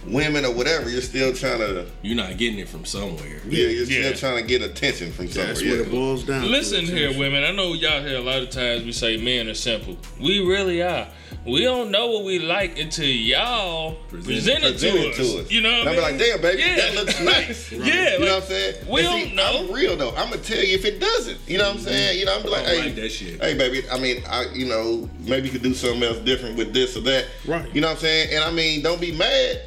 women 0.07 0.45
or 0.45 0.52
whatever, 0.52 0.88
you're 0.88 1.00
still 1.02 1.33
trying 1.33 1.59
to, 1.59 1.87
You're 2.02 2.16
not 2.16 2.37
getting 2.38 2.59
it 2.59 2.69
from 2.69 2.85
somewhere. 2.85 3.40
yeah, 3.49 3.66
you're 3.69 3.85
Yeah. 3.85 4.12
still 4.14 4.30
trying 4.30 4.42
to 4.42 4.49
get 4.49 4.62
attention 4.62 5.12
from 5.12 5.28
somewhere. 5.28 5.49
That's 5.49 5.62
yeah. 5.62 5.71
what 5.73 5.80
it 5.80 5.90
boils 5.90 6.25
down 6.25 6.42
to. 6.42 6.49
Listen 6.49 6.85
here, 6.85 7.16
women. 7.19 7.45
I 7.45 7.52
know 7.52 7.73
y'all 7.75 8.02
hear 8.02 8.16
a 8.16 8.21
lot 8.23 8.38
of 8.42 8.50
times 8.50 8.85
we 8.85 8.92
say 8.92 9.16
men 9.16 9.49
are 9.49 9.54
simple. 9.54 9.97
We 10.21 10.40
really 10.40 10.83
are. 10.83 11.09
We 11.47 11.62
don't 11.62 11.90
know 11.90 12.09
what 12.11 12.25
we 12.25 12.38
like 12.38 12.78
until 12.78 13.07
y'all 13.07 13.95
present, 14.09 14.28
it, 14.28 14.73
Present 14.73 14.78
to, 14.80 14.87
it 14.88 15.11
us. 15.11 15.16
to 15.16 15.40
us. 15.40 15.50
You 15.50 15.62
know 15.62 15.71
what 15.71 15.78
I 15.88 15.90
I'll 15.90 15.92
mean? 15.95 16.02
like, 16.02 16.19
damn, 16.19 16.40
baby, 16.42 16.61
Yeah. 16.62 16.76
that 16.76 16.95
looks 16.95 17.21
nice. 17.21 17.73
Yeah, 17.73 18.12
You 18.14 18.19
know 18.26 18.35
what 18.35 18.42
I'm 18.42 18.49
saying? 18.49 18.75
we 18.88 19.00
And 19.00 19.09
don't 19.26 19.35
know. 19.37 19.66
I'm 19.69 19.73
real 19.75 19.97
though. 19.97 20.11
I'm 20.16 20.28
gonna 20.30 20.42
tell 20.42 20.59
you 20.62 20.75
if 20.75 20.85
it 20.85 21.00
doesn't. 21.00 21.38
You 21.47 21.59
know 21.59 21.64
what 21.64 21.71
I'm 21.75 21.76
mm-hmm. 21.78 21.87
saying? 21.88 22.19
You 22.19 22.25
know, 22.26 22.37
I'm 22.37 22.42
be 22.42 22.49
like, 22.49 22.66
hey, 22.66 22.83
like 22.83 22.95
that 22.97 23.09
shit. 23.11 23.40
hey, 23.42 23.54
baby. 23.57 23.83
I 23.90 23.99
mean, 23.99 24.23
I, 24.28 24.47
you 24.52 24.66
know, 24.66 25.09
maybe 25.21 25.47
you 25.47 25.52
could 25.52 25.62
do 25.62 25.73
something 25.73 26.02
else 26.02 26.19
different 26.19 26.57
with 26.57 26.75
this 26.75 26.97
or 26.97 27.00
that. 27.02 27.26
Right. 27.47 27.75
You 27.75 27.80
know 27.80 27.87
what 27.88 27.95
I'm 27.95 28.00
saying? 28.00 28.35
And 28.35 28.45
I 28.45 28.50
mean, 28.50 28.83
don't 28.83 29.00
be 29.00 29.12
mad. 29.12 29.62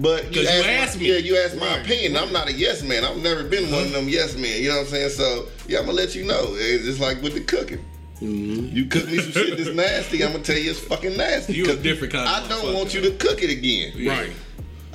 But 0.00 0.24
'Cause 0.26 0.36
you 0.42 0.48
asked 0.48 0.66
asked 0.68 0.96
my, 0.96 1.02
me. 1.02 1.08
Yeah, 1.12 1.18
you 1.18 1.36
asked 1.36 1.56
my 1.56 1.76
opinion. 1.78 2.16
I'm 2.16 2.32
not 2.32 2.48
a 2.48 2.52
yes 2.52 2.82
man. 2.82 3.04
I've 3.04 3.18
never 3.18 3.44
been 3.44 3.70
one 3.70 3.84
of 3.84 3.92
them 3.92 4.08
yes 4.08 4.36
men. 4.36 4.62
You 4.62 4.68
know 4.68 4.76
what 4.76 4.86
I'm 4.86 4.90
saying? 4.90 5.10
So 5.10 5.48
yeah, 5.68 5.78
I'm 5.80 5.86
gonna 5.86 5.96
let 5.96 6.14
you 6.14 6.24
know. 6.24 6.48
It's 6.54 6.84
just 6.84 7.00
like 7.00 7.22
with 7.22 7.34
the 7.34 7.40
cooking. 7.40 7.84
Mm-hmm. 8.20 8.74
You 8.76 8.86
cook 8.86 9.06
me 9.10 9.18
some 9.18 9.32
shit 9.32 9.56
that's 9.58 9.70
nasty. 9.74 10.24
I'm 10.24 10.32
gonna 10.32 10.44
tell 10.44 10.56
you 10.56 10.70
it's 10.70 10.80
fucking 10.80 11.16
nasty. 11.16 11.54
You 11.54 11.64
a 11.64 11.68
'Cause 11.68 11.78
different 11.78 12.12
kind 12.12 12.28
of 12.28 12.44
I 12.44 12.48
don't 12.48 12.74
want 12.74 12.94
you 12.94 13.00
to 13.02 13.10
cook 13.12 13.42
it 13.42 13.50
again. 13.50 13.92
Right. 14.06 14.30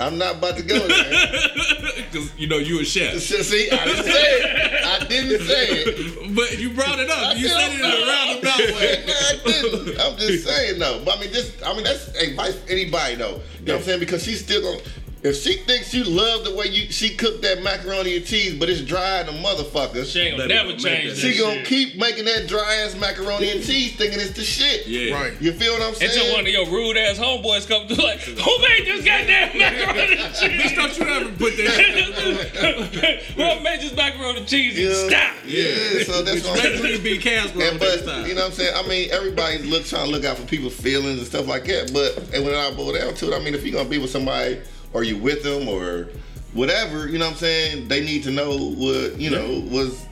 I'm 0.00 0.16
not 0.18 0.36
about 0.36 0.56
to 0.56 0.62
go 0.62 0.78
there. 0.88 1.32
Because 2.10 2.36
you 2.36 2.48
know 2.48 2.56
you 2.56 2.80
a 2.80 2.84
chef. 2.84 3.20
See, 3.20 3.70
I 3.70 3.84
didn't 3.84 4.04
say 4.04 4.12
it. 4.12 4.84
I 4.84 5.04
didn't 5.06 5.46
say 5.46 5.66
it. 5.68 6.34
But 6.34 6.58
you 6.58 6.70
brought 6.70 6.98
it 6.98 7.08
up. 7.08 7.36
You 7.36 7.46
said 7.46 7.70
it 7.70 7.78
in 7.78 7.84
a 7.84 8.06
roundabout 8.06 8.58
way. 8.80 9.04
No, 9.06 9.14
I 9.14 9.38
didn't. 9.44 10.00
I'm 10.00 10.16
just 10.18 10.44
saying 10.44 10.78
though. 10.80 11.02
But 11.04 11.18
I 11.18 11.20
mean, 11.20 11.32
just 11.32 11.64
I 11.64 11.72
mean 11.74 11.84
that's 11.84 12.08
advice 12.16 12.58
for 12.58 12.70
anybody 12.70 13.14
though. 13.16 13.40
You 13.60 13.66
know 13.66 13.74
what 13.74 13.74
I'm 13.74 13.82
saying? 13.82 14.00
Because 14.00 14.24
she's 14.24 14.42
still 14.42 14.62
gonna. 14.62 14.80
If 15.22 15.36
she 15.36 15.58
thinks 15.58 15.92
you 15.92 16.04
love 16.04 16.44
the 16.44 16.54
way 16.54 16.66
you 16.66 16.90
she 16.90 17.14
cooked 17.14 17.42
that 17.42 17.62
macaroni 17.62 18.16
and 18.16 18.24
cheese, 18.24 18.58
but 18.58 18.70
it's 18.70 18.80
dry 18.80 19.18
and 19.20 19.28
a 19.28 19.32
motherfucker, 19.32 20.06
She 20.10 20.20
ain't 20.20 20.38
gonna 20.38 20.48
Baby, 20.48 20.68
never 20.68 20.78
change 20.78 21.08
that 21.10 21.16
that 21.16 21.34
she 21.34 21.38
gonna 21.38 21.62
keep 21.62 21.96
making 21.98 22.24
that 22.24 22.48
dry 22.48 22.76
ass 22.76 22.96
macaroni 22.96 23.50
and 23.50 23.62
cheese, 23.62 23.96
thinking 23.96 24.18
it's 24.18 24.32
the 24.32 24.42
shit. 24.42 24.86
Yeah. 24.86 25.12
Right. 25.14 25.32
You 25.40 25.52
feel 25.52 25.74
what 25.74 25.82
I'm 25.82 25.94
saying? 25.94 26.10
Until 26.10 26.32
one 26.32 26.46
of 26.46 26.52
your 26.52 26.66
rude 26.70 26.96
ass 26.96 27.18
homeboys 27.18 27.68
come 27.68 27.86
through 27.86 28.02
like, 28.02 28.20
who 28.20 28.58
made 28.62 28.86
this 28.86 29.04
goddamn 29.04 29.58
macaroni 29.58 30.16
and 30.16 30.34
cheese? 30.34 30.72
Don't 30.74 30.98
you 30.98 31.06
ever 31.06 31.30
put 31.36 31.56
that 31.58 33.20
Who 33.36 33.62
made 33.62 33.80
this 33.80 33.94
macaroni 33.94 34.38
and 34.38 34.48
cheese? 34.48 34.78
You 34.78 34.88
know? 34.88 35.08
Stop. 35.08 35.34
Yeah, 35.44 36.02
so 36.04 36.22
that's 36.22 36.44
what 36.44 36.52
I'm 36.52 36.56
Straight 36.58 36.78
three 36.80 37.00
big 37.02 37.20
Casper 37.20 37.60
And 37.60 37.72
on 37.72 37.78
but 37.78 37.84
this 37.92 38.04
time. 38.06 38.26
you 38.26 38.34
know 38.34 38.40
what 38.42 38.46
I'm 38.48 38.52
saying? 38.52 38.72
I 38.74 38.88
mean, 38.88 39.10
everybody's 39.10 39.66
look 39.66 39.84
trying 39.84 40.06
to 40.06 40.10
look 40.10 40.24
out 40.24 40.38
for 40.38 40.46
people's 40.46 40.76
feelings 40.76 41.18
and 41.18 41.26
stuff 41.26 41.46
like 41.46 41.64
that. 41.66 41.92
But 41.92 42.16
and 42.34 42.44
when 42.44 42.54
I 42.54 42.70
boil 42.74 42.94
down 42.94 43.12
to 43.14 43.32
it, 43.32 43.36
I 43.38 43.44
mean, 43.44 43.54
if 43.54 43.64
you're 43.66 43.76
gonna 43.76 43.88
be 43.88 43.98
with 43.98 44.10
somebody 44.10 44.60
or 44.92 45.04
you 45.04 45.16
with 45.18 45.42
them 45.42 45.68
or 45.68 46.08
whatever, 46.52 47.08
you 47.08 47.18
know 47.18 47.26
what 47.26 47.32
I'm 47.34 47.38
saying? 47.38 47.88
They 47.88 48.00
need 48.04 48.22
to 48.24 48.30
know 48.30 48.56
what 48.56 49.18
you 49.20 49.30
know 49.30 49.60
was. 49.70 50.06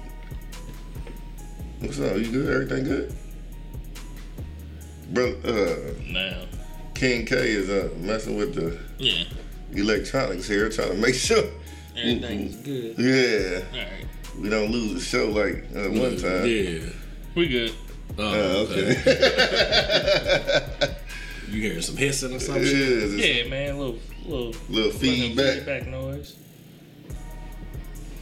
What's 1.80 2.00
up? 2.00 2.16
You 2.16 2.30
good? 2.30 2.48
Everything 2.52 2.84
good? 2.84 3.14
Bro, 5.10 5.36
uh, 5.44 5.76
Now, 6.12 6.42
King 6.94 7.24
K 7.24 7.34
is 7.36 7.70
uh, 7.70 7.88
messing 7.98 8.36
with 8.36 8.54
the 8.54 8.78
yeah, 8.98 9.24
electronics 9.72 10.46
here, 10.48 10.68
trying 10.68 10.90
to 10.90 10.96
make 10.96 11.14
sure. 11.28 11.44
everything's 11.96 12.56
good. 12.56 12.94
Yeah, 12.98 13.62
All 13.72 13.78
right, 13.86 14.06
we 14.40 14.48
don't 14.50 14.70
lose 14.70 14.94
the 14.94 15.00
show 15.00 15.28
like 15.30 15.64
uh, 15.74 15.88
one 15.98 16.16
time. 16.18 16.46
Yeah. 16.46 16.80
we 17.34 17.48
good. 17.48 17.72
Oh, 18.18 18.24
Uh, 18.24 18.66
okay. 18.70 18.96
okay. 19.00 20.94
You 21.50 21.62
hearing 21.62 21.80
some 21.80 21.96
hissing 21.96 22.28
or 22.28 22.32
Yeah, 22.34 22.38
some 22.40 22.62
shit? 22.62 23.00
just 23.00 23.16
Yeah, 23.16 23.48
man, 23.48 23.78
little 23.78 23.98
little 24.28 24.54
little 24.68 24.90
fucking 24.92 24.98
feedback. 25.34 25.54
feedback 25.56 25.86
noise. 25.88 26.36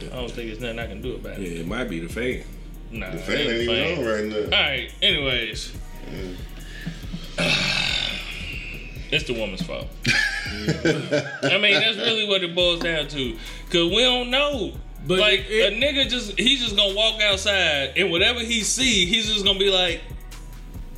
I 0.01 0.05
don't 0.15 0.31
think 0.31 0.47
there's 0.49 0.59
nothing 0.59 0.79
I 0.79 0.87
can 0.87 1.01
do 1.01 1.15
about 1.15 1.33
it. 1.39 1.41
Yeah, 1.41 1.49
it. 1.49 1.57
it 1.61 1.67
might 1.67 1.89
be 1.89 1.99
the 1.99 2.07
fan. 2.09 2.43
Nah, 2.91 3.11
The 3.11 3.17
fan 3.17 3.37
ain't 3.39 3.69
ain't 3.69 3.69
even 3.69 4.05
on 4.05 4.05
right 4.13 4.25
now. 4.25 4.57
All 4.57 4.63
right. 4.63 4.91
Anyways, 5.01 5.73
it's 9.11 9.23
the 9.25 9.33
woman's 9.33 9.61
fault. 9.63 9.87
I 10.07 11.57
mean, 11.59 11.73
that's 11.79 11.97
really 11.97 12.27
what 12.27 12.43
it 12.43 12.53
boils 12.55 12.81
down 12.81 13.07
to. 13.09 13.33
Cause 13.69 13.89
we 13.91 14.01
don't 14.03 14.29
know. 14.29 14.73
But 15.05 15.19
like 15.19 15.45
it- 15.47 15.73
a 15.73 15.75
nigga 15.75 16.09
just 16.09 16.37
he's 16.39 16.61
just 16.63 16.75
gonna 16.75 16.93
walk 16.95 17.21
outside 17.21 17.93
and 17.97 18.11
whatever 18.11 18.39
he 18.39 18.61
see, 18.61 19.05
he's 19.05 19.31
just 19.31 19.45
gonna 19.45 19.59
be 19.59 19.69
like, 19.71 20.01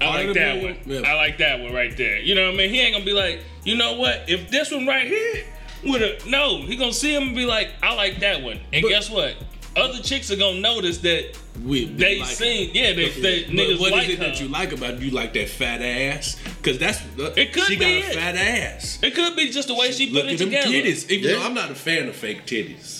I 0.01 0.23
like 0.25 0.33
that 0.35 0.61
one. 0.61 0.77
yeah. 0.85 1.01
I 1.01 1.13
like 1.15 1.37
that 1.39 1.59
one 1.59 1.73
right 1.73 1.95
there. 1.97 2.19
You 2.19 2.35
know 2.35 2.45
what 2.45 2.53
I 2.55 2.57
mean? 2.57 2.69
He 2.69 2.79
ain't 2.79 2.93
gonna 2.93 3.05
be 3.05 3.13
like, 3.13 3.41
you 3.63 3.75
know 3.75 3.93
what? 3.93 4.25
If 4.29 4.49
this 4.49 4.71
one 4.71 4.85
right 4.87 5.07
here 5.07 5.43
would 5.85 6.01
have 6.01 6.25
no, 6.27 6.61
he 6.61 6.75
gonna 6.75 6.93
see 6.93 7.13
him 7.15 7.23
and 7.23 7.35
be 7.35 7.45
like, 7.45 7.69
I 7.83 7.93
like 7.95 8.19
that 8.19 8.41
one. 8.41 8.59
And 8.73 8.81
But- 8.81 8.89
guess 8.89 9.09
what? 9.09 9.35
Other 9.75 10.01
chicks 10.01 10.31
are 10.31 10.35
gonna 10.35 10.59
notice 10.59 10.97
that 10.99 11.37
We, 11.63 11.85
we 11.85 11.85
they 11.85 12.19
like 12.19 12.27
seen, 12.29 12.71
yeah, 12.73 12.91
they, 12.93 13.09
they 13.11 13.43
But 13.43 13.51
niggas 13.53 13.79
what 13.79 13.87
is 13.87 13.91
like 13.93 14.09
it 14.09 14.17
her. 14.17 14.25
that 14.25 14.41
you 14.41 14.47
like 14.47 14.71
about 14.73 14.95
it? 14.95 14.99
You 15.01 15.11
like 15.11 15.31
that 15.33 15.47
fat 15.47 15.81
ass? 15.81 16.37
Because 16.57 16.79
that's 16.79 16.99
uh, 17.19 17.31
It 17.37 17.53
could 17.53 17.63
she 17.65 17.75
be 17.75 17.79
got 17.79 17.87
a 17.87 17.97
it. 17.99 18.15
fat 18.15 18.35
ass. 18.35 18.99
It 19.03 19.13
could 19.15 19.35
be 19.35 19.51
just 19.51 19.67
the 19.67 19.75
way 19.75 19.91
she 19.91 20.09
Look 20.09 20.23
put 20.23 20.31
it 20.31 20.33
at 20.33 20.39
them 20.39 20.47
together. 20.49 20.69
titties. 20.69 21.09
Even 21.11 21.29
Yeah. 21.29 21.35
though 21.37 21.43
I'm 21.45 21.53
not 21.53 21.69
a 21.71 21.75
fan 21.75 22.07
of 22.09 22.15
fake 22.15 22.45
titties. 22.45 22.98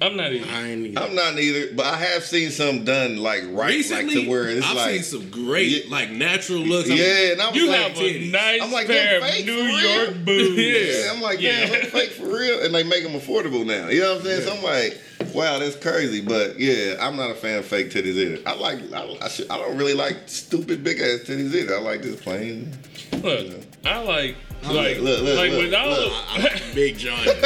I'm 0.00 0.16
not 0.16 0.32
even. 0.32 0.48
I 0.48 0.70
ain't 0.70 0.86
even. 0.86 0.98
I'm 0.98 1.14
not 1.14 1.34
neither, 1.34 1.74
but 1.74 1.86
I 1.86 1.96
have 1.96 2.22
seen 2.24 2.50
some 2.50 2.84
done 2.84 3.16
like 3.16 3.42
right, 3.48 3.70
Recently, 3.74 4.14
like 4.14 4.24
to 4.24 4.30
where 4.30 4.48
it's 4.48 4.64
I've 4.66 4.76
like, 4.76 4.90
seen 4.94 5.02
some 5.02 5.30
great, 5.30 5.68
Yeah. 5.86 5.90
like 5.90 6.10
natural 6.10 6.60
looks. 6.60 6.88
I'm- 6.88 6.98
yeah, 6.98 7.32
and 7.32 7.42
I 7.42 7.46
was 7.48 7.56
You 7.56 7.66
like, 7.68 7.80
have 7.80 7.98
a 7.98 8.30
nice 8.30 8.62
I'm 8.62 8.70
like, 8.72 8.86
pair 8.86 9.18
of 9.18 9.44
New? 9.44 9.52
York 9.52 10.14
boobs. 10.24 10.56
yeah, 10.56 11.12
I'm 11.12 11.20
like, 11.20 11.40
damn, 11.40 11.68
Yeah. 11.70 11.78
I'm 11.78 11.86
fake 11.86 12.10
for 12.10 12.26
real, 12.26 12.62
and 12.64 12.74
they 12.74 12.84
make 12.84 13.02
them 13.02 13.12
affordable 13.20 13.66
now. 13.66 13.88
You 13.88 14.00
know 14.00 14.10
what 14.14 14.18
I'm 14.20 14.24
saying? 14.26 14.42
So 14.42 14.56
I'm 14.56 14.62
like, 14.62 15.00
wow, 15.34 15.58
that's 15.58 15.74
crazy. 15.76 16.20
But 16.20 16.58
yeah, 16.60 16.94
I'm 17.00 17.16
not 17.16 17.30
a 17.30 17.34
fan 17.34 17.58
of 17.58 17.64
fake 17.64 17.90
titties 17.90 18.14
either. 18.16 18.38
I 18.48 18.54
like, 18.54 18.78
I, 18.92 19.16
I, 19.22 19.28
should, 19.28 19.50
I 19.50 19.58
don't 19.58 19.76
really 19.76 19.94
like 19.94 20.16
stupid 20.26 20.84
big 20.84 21.00
ass 21.00 21.20
titties 21.26 21.52
either. 21.54 21.74
I 21.76 21.80
like 21.80 22.02
just 22.02 22.22
plain. 22.22 22.72
Look, 23.20 23.56
I 23.84 23.98
like, 24.02 24.36
like, 24.62 24.98
look, 24.98 25.22
look, 25.22 25.36
like 25.36 25.50
look, 25.52 25.62
with 25.62 25.74
all. 25.74 25.88
look. 25.88 26.12
I 26.28 26.38
like 26.42 26.74
Big 26.74 26.98
John. 26.98 27.18
with, 27.26 27.36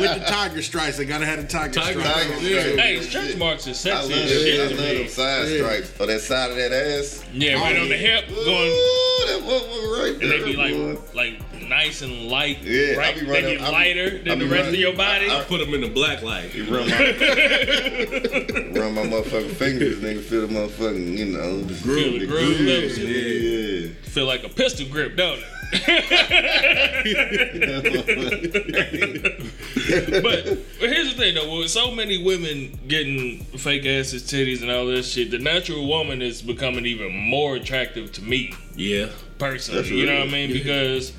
with 0.00 0.18
the 0.18 0.24
tiger 0.26 0.62
stripes, 0.62 0.96
they 0.98 1.04
gotta 1.04 1.26
have 1.26 1.40
the 1.40 1.46
tiger, 1.48 1.72
Tiger 1.74 2.00
stripes. 2.00 2.14
Tiger 2.14 2.34
on. 2.34 2.40
stripes. 2.40 2.82
hey, 2.82 3.00
stretch 3.02 3.36
marks 3.36 3.66
is 3.66 3.86
I 3.86 3.94
love, 3.94 4.10
sexy 4.10 4.28
shit 4.28 4.60
I 4.60 4.64
love 4.66 4.76
them 4.78 5.08
side 5.08 5.48
Yeah. 5.48 5.56
stripes 5.58 6.00
or 6.00 6.06
that 6.06 6.20
side 6.20 6.50
of 6.50 6.56
that 6.56 6.72
ass. 6.72 7.24
Yeah, 7.32 7.54
right 7.60 7.76
oh, 7.76 7.82
on 7.82 7.88
the 7.88 7.96
hip, 7.96 8.26
going, 8.28 8.68
Ooh, 8.68 9.26
that 9.26 9.40
one 9.42 9.46
was 9.52 9.98
right 10.00 10.12
and 10.22 10.30
there. 10.30 10.38
they 10.40 10.44
be 10.44 10.56
boy. 10.56 10.98
like, 11.14 11.14
like 11.14 11.40
nice 11.70 12.02
and 12.02 12.28
light. 12.28 12.58
Yeah, 12.62 12.92
I 12.94 12.96
right? 12.98 13.14
be 13.14 13.20
They 13.24 13.32
running- 13.32 13.56
be 13.58 13.62
I 13.62 13.66
be- 13.66 13.72
lighter 13.72 14.18
I 14.20 14.28
than 14.28 14.38
be 14.40 14.44
the 14.44 14.50
rest 14.52 14.68
of 14.68 14.74
your 14.74 14.92
body. 14.94 15.30
I 15.30 15.42
put 15.44 15.58
them 15.64 15.72
in 15.72 15.80
the 15.80 15.88
black 15.88 16.20
light. 16.22 16.54
You 16.54 16.64
run 16.64 16.90
my, 16.90 16.98
run 18.80 18.94
my 18.94 19.06
motherfucking 19.06 19.52
fingers, 19.56 19.96
nigga. 20.00 20.20
Feel 20.20 20.46
the 20.46 20.52
motherfucking, 20.54 21.16
you 21.16 21.24
know, 21.26 21.62
the 21.62 21.74
Feel 21.74 22.18
the 22.18 22.26
groove 22.26 22.60
levels. 22.60 22.98
Yeah. 22.98 23.88
Feel 24.10 24.26
like 24.26 24.44
a 24.44 24.48
pistol 24.50 24.86
grip, 24.88 25.16
don't 25.16 25.38
it? 25.38 25.44
but, 29.20 30.44
but 30.80 30.88
here's 30.88 31.12
the 31.12 31.16
thing 31.16 31.34
though, 31.34 31.58
with 31.60 31.70
so 31.70 31.90
many 31.92 32.22
women 32.22 32.78
getting 32.88 33.40
fake 33.56 33.86
asses, 33.86 34.22
titties, 34.24 34.62
and 34.62 34.70
all 34.70 34.86
this 34.86 35.12
shit, 35.12 35.30
the 35.30 35.38
natural 35.38 35.86
woman 35.86 36.22
is 36.22 36.40
becoming 36.42 36.86
even 36.86 37.14
more 37.16 37.54
attractive 37.56 38.10
to 38.12 38.22
me 38.22 38.54
Yeah. 38.74 39.10
personally. 39.38 39.82
That's 39.82 39.92
you 39.92 40.06
know 40.06 40.18
what 40.18 40.28
I 40.28 40.32
mean? 40.32 40.52
Because 40.52 41.12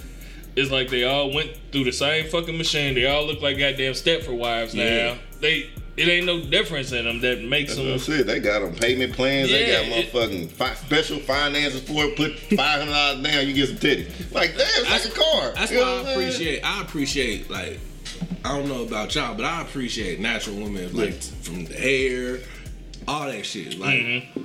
it's 0.56 0.72
like 0.72 0.90
they 0.90 1.04
all 1.04 1.34
went 1.34 1.52
through 1.72 1.86
the 1.86 1.92
same 1.92 2.28
fucking 2.30 2.58
machine. 2.58 2.96
They 2.96 3.06
all 3.06 3.26
look 3.26 3.42
like 3.42 3.58
goddamn 3.58 3.94
Stepford 3.94 4.38
wives 4.38 4.74
now. 4.74 5.18
They 5.40 5.70
it 5.98 6.08
ain't 6.08 6.26
no 6.26 6.42
difference 6.42 6.94
in 6.94 7.04
them 7.06 7.20
that 7.22 7.44
makes 7.44 7.76
them. 7.76 7.88
That's 7.88 8.08
it. 8.10 8.26
They 8.26 8.40
got 8.40 8.62
them 8.62 8.74
payment 8.74 9.14
plans. 9.14 9.50
they 9.50 9.68
Yeah, 9.72 9.88
got 9.90 9.98
it- 9.98 10.14
motherfucking 10.14 10.50
fi- 10.52 10.74
special 10.76 11.20
finances 11.20 11.82
for 11.82 12.06
it. 12.06 12.16
Put 12.16 12.38
five 12.58 12.80
hundred 12.80 12.92
dollars 12.94 13.24
down, 13.24 13.48
you 13.48 13.54
get 13.54 13.68
some 13.70 13.78
titties. 13.78 14.34
Like 14.34 14.52
damn, 14.52 14.68
it's 14.68 14.90
like 14.90 15.06
a 15.06 15.18
car. 15.20 15.52
That's 15.56 15.72
You 15.72 15.80
why 15.80 15.84
I 15.84 16.00
I'm 16.00 16.08
appreciate. 16.08 16.62
I 16.64 16.82
appreciate 16.82 17.50
like. 17.50 17.80
I 18.44 18.58
don't 18.58 18.68
know 18.68 18.84
about 18.84 19.14
y'all, 19.14 19.36
but 19.36 19.46
I 19.46 19.62
appreciate 19.62 20.20
natural 20.20 20.56
women 20.56 20.96
like 20.96 21.14
from 21.22 21.66
the 21.66 21.76
hair, 21.76 22.40
all 23.08 23.28
that 23.28 23.46
shit. 23.46 23.78
Like 23.78 24.00
mm-hmm. 24.00 24.42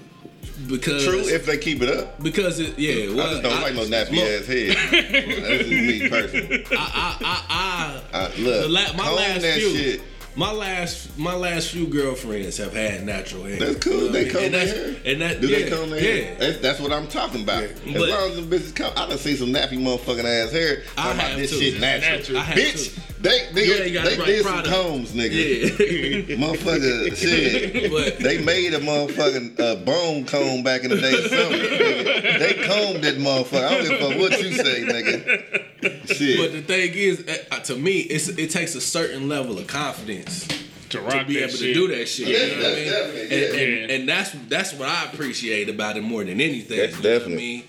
Because 0.69 1.05
True, 1.05 1.21
if 1.21 1.45
they 1.47 1.59
keep 1.59 1.83
it 1.83 1.89
up. 1.97 2.23
because 2.23 2.59
it 2.61 2.79
yeah. 2.79 3.13
I 3.13 3.15
Well, 3.15 3.31
just 3.31 3.43
don't 3.43 3.61
like 3.63 3.75
no 3.75 3.83
nappy 3.85 4.17
look, 4.17 4.25
ass 4.25 4.47
head. 4.47 4.77
That's 5.43 5.69
just 5.69 5.71
me 5.71 6.09
personally. 6.09 6.65
I 6.71 6.77
I 7.21 7.41
I, 7.51 8.03
I 8.13 8.19
I, 8.19 8.23
look, 8.39 8.63
The 8.63 8.69
la- 8.69 8.93
my 8.95 9.11
last 9.13 9.43
that 9.43 9.59
few. 9.59 9.77
shit. 9.77 10.01
my 10.35 10.53
last 10.53 11.19
my 11.19 11.35
last 11.35 11.71
few 11.71 11.87
girlfriends 11.87 12.57
have 12.59 12.73
had 12.75 13.05
natural 13.05 13.45
hair. 13.45 13.59
That's 13.59 13.77
cool. 13.85 13.93
You 13.95 14.01
know 14.01 14.09
they 14.13 14.25
what 14.25 14.31
I 14.31 14.33
comb 14.33 14.43
mean? 14.43 14.53
their 14.53 14.61
and 14.63 14.69
hair. 14.69 14.91
that's, 14.93 15.07
and 15.07 15.21
that 15.23 15.41
Do 15.41 15.47
yeah, 15.49 15.59
they 15.59 15.71
comb 15.71 15.91
their 15.91 16.01
yeah. 16.03 16.25
hair? 16.25 16.37
That's, 16.39 16.59
that's 16.59 16.81
what 16.81 16.93
I'm 16.93 17.07
talking 17.09 17.43
about. 17.43 17.63
As 17.63 17.81
But- 17.81 18.09
long 18.09 18.31
as 18.31 18.37
the 18.49 18.57
bitches 18.57 18.75
come, 18.75 18.93
I 18.97 19.07
done 19.09 19.19
see 19.19 19.37
some 19.37 19.49
nappy 19.53 19.79
motherfucking 19.79 20.25
ass 20.25 20.53
hair. 20.53 20.83
I 20.97 21.03
Talking 21.03 21.13
about 21.19 21.31
have 21.31 21.39
this 21.39 21.51
too. 21.51 21.59
shit 21.61 21.81
natural. 21.81 22.17
Natural. 22.19 22.39
I 22.39 22.43
have 22.43 22.59
Bitch, 22.59 22.95
too. 22.95 23.01
They 23.29 23.53
they, 23.53 23.65
You 23.67 23.75
ain't 23.75 23.95
got 23.95 24.05
they 24.05 24.15
the 24.15 24.21
right 24.21 24.27
did 24.27 24.45
product. 24.45 24.67
some 24.69 24.85
combs, 24.91 25.13
nigga. 25.13 26.29
Yeah. 26.29 26.37
Motherfucker, 26.47 27.17
shit. 27.17 27.91
But- 27.91 28.19
they 28.23 28.43
made 28.43 28.75
a 28.75 28.81
motherfucking 28.81 29.61
uh, 29.61 29.77
bone 29.85 30.25
comb 30.25 30.63
back 30.63 30.85
in 30.85 30.91
the 30.91 30.97
day. 30.97 31.13
or 31.15 31.29
Something. 31.29 32.39
They 32.39 32.55
combed 32.67 33.05
that 33.05 33.17
motherfucker. 33.19 33.65
I 33.67 33.75
don't 33.75 33.89
give 33.89 34.01
a 34.01 34.09
fuck 34.11 34.19
what 34.21 34.43
you 34.43 34.53
say, 34.53 34.83
nigga. 34.85 36.09
Shit. 36.17 36.39
But 36.39 36.53
the 36.53 36.63
thing 36.63 36.93
is, 36.95 37.25
uh, 37.51 37.59
to 37.61 37.77
me, 37.77 37.99
it's 37.99 38.29
it 38.29 38.51
takes 38.51 38.75
a 38.75 38.81
certain 38.81 39.29
level 39.29 39.59
of 39.59 39.67
confidence 39.67 40.47
To 40.91 40.99
to 40.99 41.25
be 41.27 41.35
that 41.35 41.49
able 41.49 41.53
to 41.59 41.75
do 41.75 41.89
that 41.89 42.07
shit. 42.07 42.29
Yeah, 42.29 42.39
you 42.45 42.57
know 42.57 42.63
what 42.63 42.73
I 42.73 43.13
mean? 43.13 43.23
And, 43.23 43.31
yeah. 43.31 43.61
and, 43.83 43.91
and 43.93 44.09
that's 44.09 44.31
that's 44.49 44.73
what 44.75 44.89
I 44.89 45.05
appreciate 45.13 45.69
about 45.69 45.97
it 45.97 46.03
more 46.03 46.25
than 46.25 46.41
anything. 46.41 46.79
That's 46.79 46.97
you 46.97 47.03
know 47.03 47.11
what 47.11 47.19
definitely- 47.21 47.35
I 47.35 47.59
mean? 47.59 47.65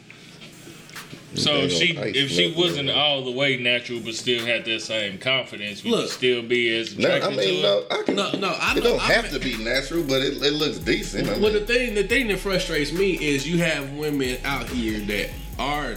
So 1.37 1.53
if 1.61 1.71
she 1.71 1.95
if 1.97 2.29
she 2.31 2.53
wasn't 2.57 2.89
it. 2.89 2.95
all 2.95 3.23
the 3.23 3.31
way 3.31 3.57
natural 3.57 3.99
but 3.99 4.15
still 4.15 4.45
had 4.45 4.65
that 4.65 4.81
same 4.81 5.17
confidence, 5.17 5.83
would 5.83 5.91
you 5.93 6.07
still 6.07 6.41
be 6.41 6.75
as 6.77 6.97
No, 6.97 7.07
attracted 7.07 7.33
I 7.33 7.35
mean, 7.45 7.55
to 7.57 7.61
no. 7.61 7.85
I 7.91 8.03
can. 8.03 8.15
No, 8.15 8.31
no, 8.33 8.47
I 8.59 8.71
it 8.71 8.75
know- 8.77 8.81
don't 8.91 8.99
I 9.01 9.13
have 9.13 9.31
mean- 9.31 9.33
to 9.33 9.39
be 9.39 9.63
natural, 9.63 10.03
but 10.03 10.21
it, 10.21 10.41
it 10.43 10.53
looks 10.53 10.79
decent. 10.79 11.27
I 11.29 11.33
mean, 11.33 11.41
Well, 11.41 11.53
the 11.53 11.61
thing 11.61 11.93
the 11.95 12.03
thing 12.07 12.27
that 12.29 12.39
frustrates 12.39 12.91
me 12.91 13.13
is 13.13 13.47
you 13.47 13.59
have 13.59 13.91
women 13.93 14.37
out 14.43 14.67
here 14.69 14.99
that 14.99 15.29
are 15.59 15.95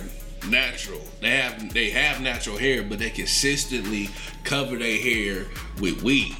natural. 0.48 1.00
They 1.20 1.30
have 1.30 1.72
they 1.72 1.90
have 1.90 2.20
natural 2.20 2.56
hair, 2.58 2.82
but 2.82 2.98
they 2.98 3.10
consistently 3.10 4.08
cover 4.44 4.76
their 4.76 4.98
hair 4.98 5.46
with 5.80 6.02
weave. 6.02 6.36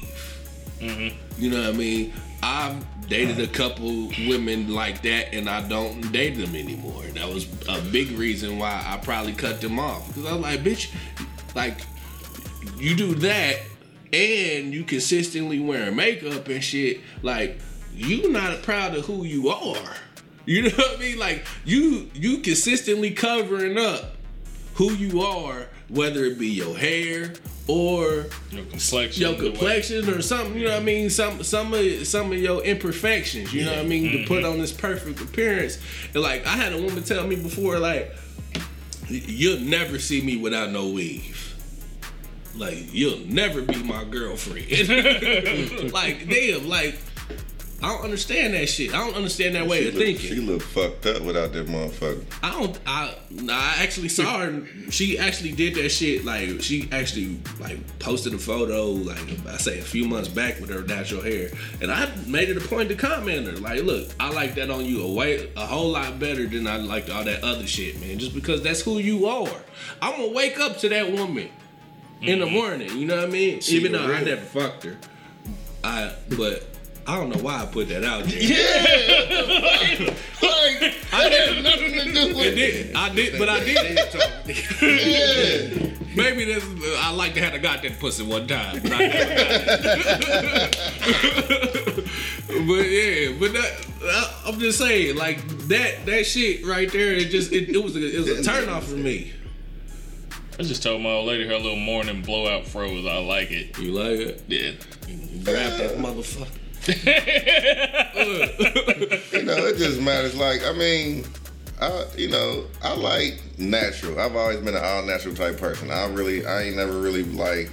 Mm-hmm. 0.79 1.41
You 1.41 1.49
know 1.51 1.61
what 1.61 1.73
I 1.75 1.77
mean? 1.77 2.13
I've 2.43 2.83
dated 3.11 3.41
a 3.41 3.47
couple 3.47 4.09
women 4.25 4.73
like 4.73 5.01
that, 5.01 5.33
and 5.33 5.49
I 5.49 5.67
don't 5.67 6.13
date 6.13 6.37
them 6.37 6.55
anymore. 6.55 7.03
That 7.13 7.27
was 7.27 7.45
a 7.67 7.81
big 7.91 8.11
reason 8.11 8.57
why 8.57 8.81
I 8.87 8.95
probably 9.03 9.33
cut 9.33 9.59
them 9.59 9.79
off 9.79 10.07
because 10.07 10.25
I 10.25 10.31
was 10.31 10.41
like, 10.41 10.61
bitch, 10.61 10.95
like 11.53 11.81
you 12.77 12.95
do 12.95 13.13
that 13.15 13.57
and 14.13 14.73
you 14.73 14.85
consistently 14.85 15.59
wearing 15.59 15.97
makeup 15.97 16.47
and 16.47 16.63
shit, 16.63 17.01
like 17.21 17.59
you 17.93 18.31
not 18.31 18.61
proud 18.61 18.95
of 18.95 19.05
who 19.05 19.25
you 19.25 19.49
are. 19.49 19.95
You 20.45 20.63
know 20.63 20.69
what 20.69 20.97
I 20.97 20.99
mean? 20.99 21.19
Like 21.19 21.45
you 21.65 22.09
you 22.13 22.37
consistently 22.37 23.11
covering 23.11 23.77
up 23.77 24.15
who 24.75 24.93
you 24.93 25.21
are, 25.21 25.67
whether 25.91 26.23
it 26.23 26.39
be 26.39 26.47
your 26.47 26.77
hair 26.77 27.33
or 27.67 28.27
Your 28.49 28.65
complexion. 28.65 29.21
your 29.21 29.35
complexion 29.35 30.09
or 30.09 30.21
something, 30.21 30.57
you 30.57 30.65
know 30.65 30.71
what 30.71 30.81
I 30.81 30.83
mean? 30.83 31.09
Some 31.09 31.43
some 31.43 31.73
of 31.73 32.07
some 32.07 32.31
of 32.31 32.37
your 32.37 32.63
imperfections, 32.63 33.53
you 33.53 33.65
know 33.65 33.71
what 33.71 33.79
I 33.79 33.83
mean, 33.83 34.11
to 34.11 34.27
put 34.27 34.43
mm-hmm. 34.43 34.53
on 34.53 34.59
this 34.59 34.71
perfect 34.71 35.21
appearance. 35.21 35.77
And 36.13 36.23
like 36.23 36.45
I 36.45 36.55
had 36.55 36.73
a 36.73 36.81
woman 36.81 37.03
tell 37.03 37.25
me 37.27 37.35
before, 37.35 37.77
like, 37.77 38.15
you'll 39.09 39.59
never 39.59 39.99
see 39.99 40.21
me 40.21 40.37
without 40.37 40.71
no 40.71 40.89
weave. 40.89 41.37
Like, 42.55 42.93
you'll 42.93 43.19
never 43.27 43.61
be 43.61 43.81
my 43.83 44.03
girlfriend. 44.03 44.67
like, 45.93 46.27
damn, 46.27 46.67
like 46.67 46.95
I 47.83 47.93
don't 47.93 48.03
understand 48.03 48.53
that 48.53 48.69
shit. 48.69 48.93
I 48.93 48.99
don't 48.99 49.15
understand 49.15 49.55
that 49.55 49.65
way 49.65 49.81
she 49.81 49.87
of 49.87 49.95
look, 49.95 50.03
thinking. 50.03 50.29
She 50.29 50.35
look 50.35 50.61
fucked 50.61 51.05
up 51.07 51.23
without 51.23 51.51
that 51.53 51.65
motherfucker. 51.65 52.23
I 52.43 52.51
don't. 52.51 52.79
I 52.85 53.15
I 53.49 53.77
actually 53.79 54.09
saw 54.09 54.39
her. 54.39 54.63
She 54.91 55.17
actually 55.17 55.53
did 55.53 55.73
that 55.75 55.89
shit. 55.89 56.23
Like 56.23 56.61
she 56.61 56.87
actually 56.91 57.39
like 57.59 57.79
posted 57.97 58.35
a 58.35 58.37
photo. 58.37 58.85
Like 58.91 59.17
I 59.47 59.57
say 59.57 59.79
a 59.79 59.83
few 59.83 60.07
months 60.07 60.27
back 60.29 60.59
with 60.59 60.69
her 60.69 60.83
natural 60.83 61.21
hair, 61.23 61.49
and 61.81 61.91
I 61.91 62.07
made 62.27 62.49
it 62.49 62.57
a 62.57 62.67
point 62.67 62.89
to 62.89 62.95
comment 62.95 63.47
her. 63.47 63.53
Like, 63.53 63.81
look, 63.81 64.09
I 64.19 64.29
like 64.29 64.53
that 64.55 64.69
on 64.69 64.85
you 64.85 65.03
a 65.03 65.11
way 65.11 65.51
a 65.57 65.65
whole 65.65 65.89
lot 65.89 66.19
better 66.19 66.45
than 66.45 66.67
I 66.67 66.77
liked 66.77 67.09
all 67.09 67.23
that 67.23 67.43
other 67.43 67.65
shit, 67.65 67.99
man. 67.99 68.19
Just 68.19 68.35
because 68.35 68.61
that's 68.61 68.81
who 68.81 68.99
you 68.99 69.25
are. 69.25 69.49
I'm 70.03 70.17
gonna 70.19 70.33
wake 70.33 70.59
up 70.59 70.77
to 70.79 70.89
that 70.89 71.11
woman 71.11 71.49
in 72.21 72.39
the 72.39 72.45
mm-hmm. 72.45 72.53
morning. 72.53 72.95
You 72.95 73.07
know 73.07 73.15
what 73.15 73.25
I 73.25 73.31
mean? 73.31 73.59
She 73.61 73.77
Even 73.77 73.93
the 73.93 73.97
though 73.97 74.13
I 74.13 74.23
never 74.23 74.41
fucked 74.41 74.83
her, 74.83 74.97
I 75.83 76.13
but. 76.29 76.67
I 77.07 77.15
don't 77.15 77.29
know 77.29 77.41
why 77.41 77.63
I 77.63 77.65
put 77.65 77.89
that 77.89 78.03
out 78.03 78.25
there. 78.25 80.15
Like, 80.41 80.79
that 81.11 81.31
had 81.31 81.63
nothing 81.63 81.93
to 81.93 82.03
do 82.13 82.19
I 82.19 82.33
with 82.33 82.55
did. 82.55 82.95
I 82.95 83.09
did, 83.13 83.39
but 83.39 83.49
I 83.49 83.63
did. 83.63 83.99
Yeah. 84.81 85.91
Maybe 86.15 86.45
this. 86.45 86.63
I 86.99 87.11
like 87.13 87.33
to 87.35 87.41
have 87.41 87.53
a 87.53 87.59
goddamn 87.59 87.95
pussy 87.95 88.25
one 88.25 88.47
time. 88.47 88.81
But, 88.83 88.91
I 88.91 88.97
but 92.47 92.83
yeah, 92.89 93.33
but 93.39 93.53
that, 93.53 93.87
I, 94.03 94.41
I'm 94.47 94.59
just 94.59 94.77
saying, 94.77 95.15
like 95.15 95.47
that 95.69 96.05
that 96.05 96.25
shit 96.25 96.65
right 96.65 96.91
there. 96.91 97.13
It 97.13 97.29
just 97.29 97.53
it, 97.53 97.69
it 97.69 97.81
was 97.81 97.95
a, 97.95 98.05
it 98.05 98.19
was 98.19 98.27
a 98.27 98.43
turn 98.43 98.67
off 98.67 98.87
for 98.87 98.97
me. 98.97 99.31
I 100.59 100.63
just 100.63 100.83
told 100.83 101.01
my 101.01 101.09
old 101.11 101.27
lady 101.27 101.47
her 101.47 101.55
little 101.55 101.77
morning 101.77 102.21
blowout 102.23 102.65
froze. 102.67 103.05
I 103.05 103.19
like 103.19 103.51
it. 103.51 103.77
You 103.79 103.93
like 103.93 104.19
it? 104.19 104.43
Yeah. 104.47 104.71
Grab 105.43 105.77
that 105.77 105.97
motherfucker. 105.97 106.60
You 106.87 106.93
know, 109.43 109.65
it 109.65 109.77
just 109.77 110.01
matters. 110.01 110.35
Like, 110.35 110.63
I 110.65 110.73
mean, 110.73 111.25
I, 111.79 112.05
you 112.17 112.29
know, 112.29 112.65
I 112.81 112.93
like 112.95 113.39
natural. 113.57 114.19
I've 114.19 114.35
always 114.35 114.59
been 114.59 114.75
an 114.75 114.83
all 114.83 115.03
natural 115.03 115.35
type 115.35 115.57
person. 115.57 115.91
I 115.91 116.07
really, 116.07 116.45
I 116.45 116.63
ain't 116.63 116.75
never 116.77 116.99
really 116.99 117.23
like. 117.23 117.69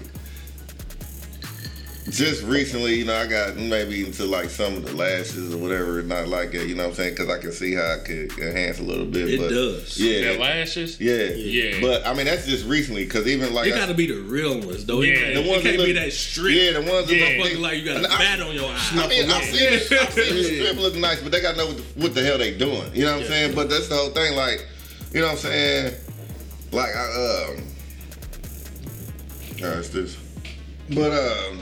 Just 2.11 2.43
recently, 2.45 2.95
you 2.95 3.05
know, 3.05 3.15
I 3.17 3.27
got 3.27 3.57
maybe 3.57 4.05
into 4.07 4.25
like 4.25 4.49
some 4.49 4.75
of 4.77 4.85
the 4.87 4.95
lashes 4.97 5.55
or 5.55 5.59
whatever, 5.59 6.01
not 6.03 6.27
like 6.29 6.55
it, 6.55 6.67
you 6.67 6.75
know 6.75 6.85
what 6.85 6.91
I'm 6.91 6.95
saying? 6.95 7.11
Because 7.15 7.29
I 7.29 7.39
can 7.39 7.53
see 7.53 7.75
how 7.75 7.83
it 8.01 8.05
could 8.07 8.39
enhance 8.39 8.79
a 8.79 8.83
little 8.83 9.05
bit. 9.05 9.29
It 9.35 9.39
but 9.41 9.51
does. 9.51 9.99
Yeah. 9.99 10.21
Their 10.23 10.39
lashes. 10.39 10.99
Yeah. 11.01 11.25
Yeah. 11.35 11.81
But 11.83 12.07
I 12.07 12.15
mean, 12.15 12.25
that's 12.25 12.47
just 12.47 12.67
recently 12.67 13.05
because 13.05 13.27
even 13.27 13.53
like 13.53 13.67
It 13.67 13.75
gotta 13.75 13.93
be 13.95 14.07
the 14.07 14.21
real 14.23 14.55
ones 14.59 14.87
though. 14.87 15.03
Yeah, 15.03 15.13
it 15.13 15.17
can't, 15.19 15.35
the 15.35 15.41
it 15.53 15.63
can't 15.63 15.77
that 15.79 15.85
be 15.87 15.93
that 15.93 16.13
strict. 16.13 16.57
Yeah, 16.59 16.81
the 16.81 16.91
ones 16.91 17.09
that 17.09 17.15
Yeah. 17.17 17.25
look 17.43 17.53
Motherfucker 17.53 17.61
like 17.61 17.79
you 17.79 17.85
got 17.85 17.95
a 17.97 17.99
And 17.99 18.07
I- 18.07 18.19
bat 18.19 18.41
on 18.41 18.55
your 18.55 18.71
eye. 18.71 18.89
I 18.93 19.09
mean, 19.09 19.31
I 19.31 19.41
see, 19.43 19.59
the, 19.67 20.01
I 20.01 20.07
see 20.07 20.33
the 20.33 20.45
strip 20.65 20.77
look 20.79 20.95
nice, 20.97 21.21
but 21.21 21.31
they 21.31 21.43
got 21.43 21.53
to 21.53 21.59
know 21.59 21.67
what 21.67 21.77
the, 21.77 21.83
what 22.01 22.15
the 22.15 22.23
hell 22.25 22.39
they 22.39 22.57
doing. 22.57 22.91
You 22.95 23.05
know 23.05 23.13
what 23.17 23.23
I'm 23.23 23.29
saying? 23.29 23.55
But 23.55 23.69
that's 23.69 23.89
the 23.89 23.97
whole 23.97 24.11
thing. 24.11 24.35
Like, 24.35 24.67
you 25.13 25.21
know 25.21 25.27
what 25.27 25.33
I'm 25.33 25.39
saying? 25.39 25.95
Like, 26.73 26.95
I, 26.97 27.05
um, 27.05 27.65
all 29.63 29.69
right, 29.69 29.79
it's 29.79 29.89
this. 29.91 30.17
But, 30.91 31.13
um, 31.13 31.61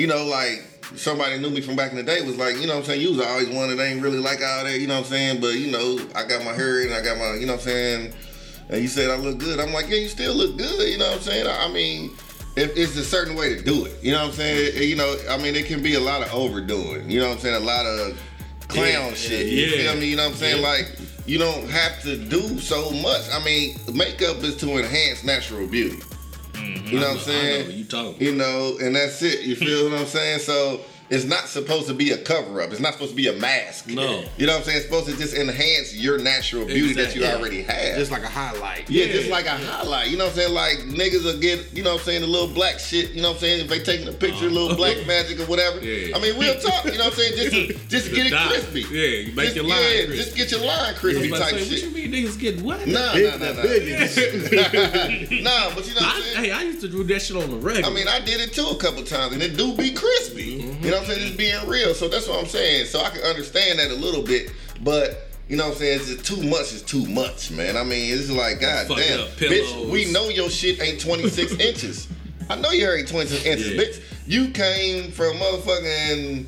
you 0.00 0.06
know, 0.06 0.24
like, 0.24 0.64
somebody 0.96 1.38
knew 1.38 1.50
me 1.50 1.60
from 1.60 1.76
back 1.76 1.90
in 1.90 1.98
the 1.98 2.02
day 2.02 2.22
was 2.22 2.38
like, 2.38 2.56
you 2.56 2.66
know 2.66 2.72
what 2.72 2.80
I'm 2.80 2.84
saying? 2.86 3.02
You 3.02 3.10
was 3.10 3.20
always 3.20 3.50
one 3.50 3.68
that 3.76 3.84
ain't 3.84 4.02
really 4.02 4.18
like 4.18 4.42
all 4.42 4.64
that, 4.64 4.80
you 4.80 4.86
know 4.86 4.94
what 4.96 5.04
I'm 5.04 5.10
saying? 5.10 5.40
But, 5.42 5.56
you 5.56 5.70
know, 5.70 6.00
I 6.14 6.24
got 6.24 6.42
my 6.42 6.54
hair 6.54 6.80
and 6.84 6.94
I 6.94 7.02
got 7.02 7.18
my, 7.18 7.34
you 7.34 7.44
know 7.44 7.52
what 7.52 7.60
I'm 7.60 7.66
saying? 7.68 8.14
And 8.70 8.80
you 8.80 8.88
said 8.88 9.10
I 9.10 9.16
look 9.16 9.36
good. 9.36 9.60
I'm 9.60 9.74
like, 9.74 9.90
yeah, 9.90 9.96
you 9.96 10.08
still 10.08 10.34
look 10.34 10.56
good. 10.56 10.88
You 10.88 10.96
know 10.96 11.08
what 11.08 11.16
I'm 11.16 11.22
saying? 11.22 11.46
I, 11.46 11.66
I 11.66 11.68
mean, 11.70 12.12
if 12.56 12.74
it's 12.78 12.96
a 12.96 13.04
certain 13.04 13.36
way 13.36 13.54
to 13.54 13.62
do 13.62 13.84
it. 13.84 14.02
You 14.02 14.12
know 14.12 14.20
what 14.20 14.28
I'm 14.28 14.32
saying? 14.32 14.72
It- 14.74 14.88
you 14.88 14.96
know, 14.96 15.18
I 15.28 15.36
mean, 15.36 15.54
it 15.54 15.66
can 15.66 15.82
be 15.82 15.96
a 15.96 16.00
lot 16.00 16.22
of 16.22 16.32
overdoing. 16.32 17.10
You 17.10 17.20
know 17.20 17.28
what 17.28 17.34
I'm 17.34 17.40
saying? 17.40 17.62
A 17.62 17.66
lot 17.66 17.84
of 17.84 18.18
clown 18.68 18.86
Yeah, 18.86 19.14
shit. 19.14 19.46
You 19.48 19.66
yeah. 19.66 19.92
feel 19.92 20.00
me? 20.00 20.06
You 20.06 20.16
know 20.16 20.24
what 20.24 20.32
I'm 20.32 20.38
saying? 20.38 20.62
Yeah. 20.62 20.68
Like, 20.68 20.98
you 21.26 21.38
don't 21.38 21.68
have 21.68 22.00
to 22.04 22.16
do 22.16 22.58
so 22.58 22.90
much. 22.90 23.28
I 23.34 23.44
mean, 23.44 23.76
makeup 23.92 24.38
is 24.38 24.56
to 24.58 24.78
enhance 24.78 25.24
natural 25.24 25.66
beauty. 25.66 26.00
Mm-hmm. 26.60 26.86
You 26.88 27.00
know 27.00 27.00
what 27.00 27.10
I'm 27.10 27.16
know 27.16 27.22
saying? 27.22 27.66
what 27.66 27.74
you. 27.74 28.16
You 28.20 28.34
know, 28.34 28.76
and 28.80 28.96
that's 28.96 29.22
it. 29.22 29.40
You 29.42 29.56
feel 29.56 29.90
what 29.90 29.98
I'm 30.00 30.06
saying? 30.06 30.40
So 30.40 30.80
it's 31.10 31.24
not 31.24 31.48
supposed 31.48 31.88
to 31.88 31.94
be 31.94 32.12
a 32.12 32.18
cover 32.18 32.60
up. 32.62 32.70
It's 32.70 32.80
not 32.80 32.92
supposed 32.92 33.10
to 33.10 33.16
be 33.16 33.26
a 33.26 33.32
mask. 33.32 33.88
No. 33.88 34.24
You 34.38 34.46
know 34.46 34.52
what 34.52 34.58
I'm 34.60 34.64
saying? 34.64 34.76
It's 34.78 34.86
supposed 34.86 35.06
to 35.08 35.16
just 35.16 35.34
enhance 35.34 35.94
your 35.94 36.18
natural 36.18 36.64
beauty 36.66 36.94
that 36.94 37.14
you 37.16 37.22
Exactly. 37.22 37.40
already 37.40 37.62
have. 37.62 37.96
Just 37.98 38.12
like 38.12 38.22
a 38.22 38.28
highlight. 38.28 38.88
yeah, 38.88 39.06
just 39.06 39.28
like 39.28 39.46
a 39.46 39.56
highlight. 39.58 40.08
You 40.10 40.16
know 40.18 40.24
what 40.24 40.30
I'm 40.34 40.36
saying? 40.38 40.54
Like 40.54 40.78
niggas 40.86 41.24
will 41.24 41.40
get, 41.40 41.72
you 41.76 41.82
know 41.82 41.92
what 41.94 42.00
I'm 42.00 42.04
saying, 42.06 42.20
the 42.20 42.28
little 42.28 42.46
black 42.48 42.78
shit, 42.78 43.10
you 43.10 43.22
know 43.22 43.28
what 43.30 43.34
I'm 43.34 43.40
saying? 43.40 43.64
If 43.64 43.68
they 43.68 43.80
taking 43.80 44.06
a 44.08 44.12
picture, 44.12 44.48
little 44.48 44.76
black 44.76 45.04
magic 45.06 45.40
or 45.40 45.46
whatever. 45.46 45.78
Uh-huh. 45.78 45.86
Yeah. 45.86 46.16
I 46.16 46.20
mean, 46.20 46.38
real 46.38 46.54
talk, 46.60 46.84
you 46.84 46.92
know 46.92 47.04
what 47.04 47.06
I'm 47.06 47.12
saying? 47.12 47.34
Just 47.36 47.50
to, 47.50 47.74
just 47.88 48.06
to 48.06 48.14
get 48.14 48.26
it 48.26 48.48
crispy. 48.48 48.82
Yeah, 48.82 49.06
you 49.26 49.32
make 49.34 49.44
just, 49.46 49.56
your 49.56 49.64
line 49.66 49.80
Yeah, 49.82 50.04
crispy. 50.06 50.16
just 50.16 50.36
get 50.36 50.50
your 50.52 50.60
line 50.60 50.94
crispy 50.94 51.28
about 51.28 51.36
to 51.38 51.42
type 51.42 51.60
say, 51.60 51.70
what 51.70 51.82
you 51.82 51.90
mean 51.90 52.12
niggas 52.12 52.38
get 52.38 52.62
what? 52.62 52.86
Nah, 52.86 53.14
Big 53.14 53.24
nah, 53.26 53.30
nah, 53.32 53.52
that 53.52 53.56
nah. 53.56 53.62
big. 53.62 55.42
Nah, 55.42 55.74
but 55.74 55.86
you 55.88 55.94
know 55.94 56.00
what 56.06 56.16
I'm 56.16 56.22
saying? 56.22 56.44
hey, 56.44 56.50
I 56.52 56.62
used 56.62 56.80
to 56.82 56.88
do 56.88 57.02
that 57.04 57.20
shit 57.20 57.36
on 57.36 57.50
the 57.50 57.56
regular. 57.56 57.88
I 57.90 57.92
mean, 57.94 58.06
I 58.08 58.20
did 58.20 58.40
it 58.40 58.52
too 58.52 58.66
a 58.66 58.76
couple 58.76 59.02
times, 59.02 59.32
and 59.32 59.42
it 59.42 59.56
do 59.56 59.74
be 59.76 59.92
crispy. 59.92 60.62
Mm-hmm. 60.62 60.84
You 60.84 60.90
know 60.90 60.99
what 61.00 61.08
I'm 61.10 61.14
saying? 61.16 61.26
Just 61.26 61.38
being 61.38 61.66
real. 61.68 61.94
So 61.94 62.08
that's 62.08 62.28
what 62.28 62.38
I'm 62.40 62.46
saying. 62.46 62.86
So 62.86 63.00
I 63.00 63.10
can 63.10 63.22
understand 63.22 63.78
that 63.78 63.90
a 63.90 63.94
little 63.94 64.22
bit, 64.22 64.52
but. 64.82 65.26
You 65.48 65.56
know 65.56 65.64
what 65.64 65.72
I'm 65.72 65.78
saying? 65.80 65.98
It's 65.98 66.06
just 66.06 66.24
too 66.24 66.40
much 66.48 66.72
is 66.72 66.80
too 66.82 67.04
much, 67.06 67.50
man. 67.50 67.76
I 67.76 67.82
mean, 67.82 68.14
it's 68.16 68.30
like, 68.30 68.60
god 68.60 68.86
Fuck 68.86 68.98
damn. 68.98 69.26
Bitch, 69.30 69.90
we 69.90 70.04
know 70.12 70.28
your 70.28 70.48
shit 70.48 70.80
ain't 70.80 71.00
26 71.00 71.54
inches. 71.58 72.06
I 72.48 72.54
know 72.54 72.70
hair 72.70 72.96
ain't 72.96 73.08
26 73.08 73.44
inches, 73.44 73.72
Yeah. 73.72 73.82
bitch. 73.82 74.00
You 74.28 74.50
came 74.52 75.10
from 75.10 75.38
motherfucking, 75.38 76.46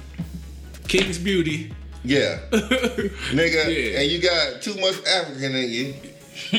King's 0.87 1.19
Beauty. 1.19 1.73
yeah, 2.05 2.39
nigga, 2.53 3.67
Yeah. 3.67 4.01
and 4.03 4.09
you 4.13 4.21
got 4.23 4.63
too 4.63 4.75
much 4.77 4.95
African 5.05 5.57
in 5.57 5.69
you. 5.71 5.95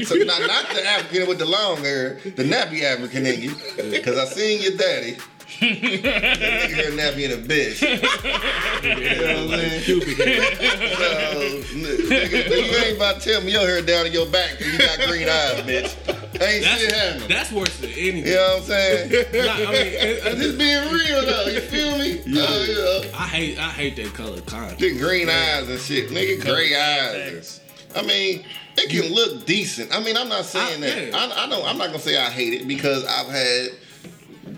So 0.04 0.16
not, 0.16 0.42
not 0.42 0.70
the 0.74 0.86
African 0.86 1.28
with 1.30 1.40
the 1.40 1.46
long 1.46 1.78
hair, 1.78 2.20
the 2.24 2.44
nappy 2.44 2.82
African 2.84 3.26
in 3.26 3.42
you. 3.42 3.56
Because 3.90 4.18
I 4.18 4.26
seen 4.26 4.62
your 4.62 4.76
daddy. 4.78 5.16
Nigga 5.64 6.74
hair 6.74 6.92
nappy 6.92 7.26
and 7.26 7.34
a 7.34 7.38
bitch. 7.48 7.82
you 8.84 9.26
know 9.26 9.46
what 9.48 9.54
I'm 9.54 9.70
saying? 9.70 9.84
Cupid. 9.84 10.18
So, 10.18 11.76
nigga, 11.78 12.50
you 12.50 12.78
ain't 12.86 12.98
about 12.98 13.22
to 13.22 13.30
tell 13.32 13.42
me 13.42 13.52
your 13.52 13.62
hair 13.62 13.82
down 13.82 14.06
in 14.06 14.14
your 14.14 14.28
back 14.28 14.58
because 14.58 14.74
you 14.74 14.80
got 14.80 14.98
green 15.08 15.28
eyes, 15.30 15.62
bitch. 15.62 16.42
Ain't 16.42 16.66
shit 16.66 16.92
happening. 16.92 17.28
that's 17.30 17.52
worse 17.52 17.78
than 17.80 17.92
anything. 17.92 18.26
You 18.28 18.34
know 18.34 18.48
what 18.56 18.58
I'm 18.58 18.64
saying? 18.64 19.26
Nah, 19.34 19.54
I 19.54 19.58
mean, 19.72 19.94
it- 19.94 20.26
I'm 20.26 20.38
just 20.38 20.58
being 20.58 20.92
real 20.92 21.26
though. 21.26 21.46
You 21.48 21.60
feel 21.62 21.98
me? 21.98 22.22
Yeah. 22.26 22.44
Uh, 22.44 22.64
you 22.66 22.74
know, 22.76 23.02
I 23.16 23.28
hate 23.28 23.58
I 23.60 23.70
hate 23.70 23.96
that 23.98 24.14
color 24.14 24.42
content. 24.42 24.80
the 24.80 24.98
green 24.98 25.30
eyes 25.30 25.70
and 25.70 25.80
shit, 25.80 26.10
nigga. 26.10 26.42
Gray 26.44 26.76
eyes. 26.76 27.62
I 27.96 28.02
mean, 28.02 28.44
it 28.78 28.90
can 28.90 29.14
look 29.14 29.46
decent. 29.46 29.94
I 29.96 30.02
mean, 30.04 30.18
I'm 30.18 30.28
not 30.30 30.46
saying 30.46 30.84
I- 30.84 30.88
that. 30.88 31.08
yeah. 31.10 31.18
I, 31.18 31.46
I 31.46 31.50
don't. 31.50 31.66
I'm 31.68 31.78
not 31.78 31.88
gonna 31.88 32.00
say 32.00 32.18
I 32.18 32.30
hate 32.30 32.54
it 32.54 32.68
because 32.68 33.06
I've 33.06 33.28
had 33.28 33.70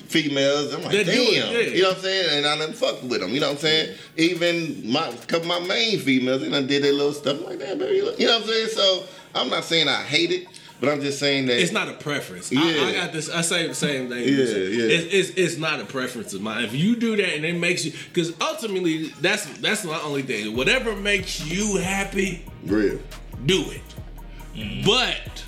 females. 0.08 0.74
I'm 0.74 0.82
like, 0.84 0.92
That 0.92 1.06
damn. 1.06 1.16
it, 1.18 1.34
yeah. 1.34 1.74
You 1.76 1.82
know 1.84 1.90
what 1.90 1.98
I'm 1.98 2.04
saying? 2.04 2.38
And 2.38 2.46
I 2.46 2.58
done 2.58 2.74
fucked 2.74 3.04
with 3.04 3.22
them. 3.22 3.32
You 3.32 3.40
know 3.40 3.48
what 3.48 3.54
I'm 3.58 3.62
saying? 3.62 3.96
Even 4.18 4.92
my 4.92 5.12
couple 5.28 5.52
of 5.52 5.62
my 5.62 5.68
main 5.68 6.00
females, 6.00 6.42
they 6.42 6.50
done 6.50 6.68
did 6.68 6.84
their 6.84 6.94
little 6.94 7.14
stuff. 7.14 7.38
I'm 7.40 7.46
like, 7.46 7.60
damn, 7.60 7.78
baby. 7.78 7.96
You, 7.98 8.28
know 8.28 8.34
what 8.34 8.42
I'm 8.44 8.48
saying? 8.48 8.68
So 8.70 9.04
I'm 9.34 9.50
not 9.50 9.64
saying 9.66 9.88
I 9.88 10.02
hate 10.04 10.32
it, 10.32 10.48
but 10.80 10.90
I'm 10.90 11.02
just 11.02 11.20
saying 11.20 11.46
that 11.48 11.60
It's 11.62 11.72
not 11.72 11.88
a 11.90 11.94
preference. 11.94 12.52
Yeah. 12.52 12.62
I, 12.62 12.90
I 12.90 12.94
got 12.94 13.14
this. 13.14 13.30
I 13.30 13.42
say 13.42 13.68
the 13.68 13.74
same 13.74 14.10
thing. 14.10 14.20
Yeah, 14.20 14.44
yeah. 14.44 14.96
It's, 14.96 15.14
it's 15.14 15.38
it's 15.38 15.58
not 15.58 15.80
a 15.80 15.86
preference 15.86 16.34
of 16.34 16.42
mine. 16.42 16.64
If 16.64 16.74
you 16.74 16.96
do 16.96 17.16
that 17.16 17.36
and 17.36 17.46
it 17.46 17.56
makes 17.58 17.86
you, 17.86 17.92
because 17.92 18.34
ultimately 18.42 19.08
that's 19.22 19.46
that's 19.60 19.84
my 19.86 20.00
only 20.02 20.22
thing. 20.22 20.56
Whatever 20.56 20.96
makes 20.96 21.46
you 21.46 21.78
happy, 21.78 22.46
real. 22.66 23.00
do 23.46 23.64
it. 23.72 23.82
But 24.86 25.44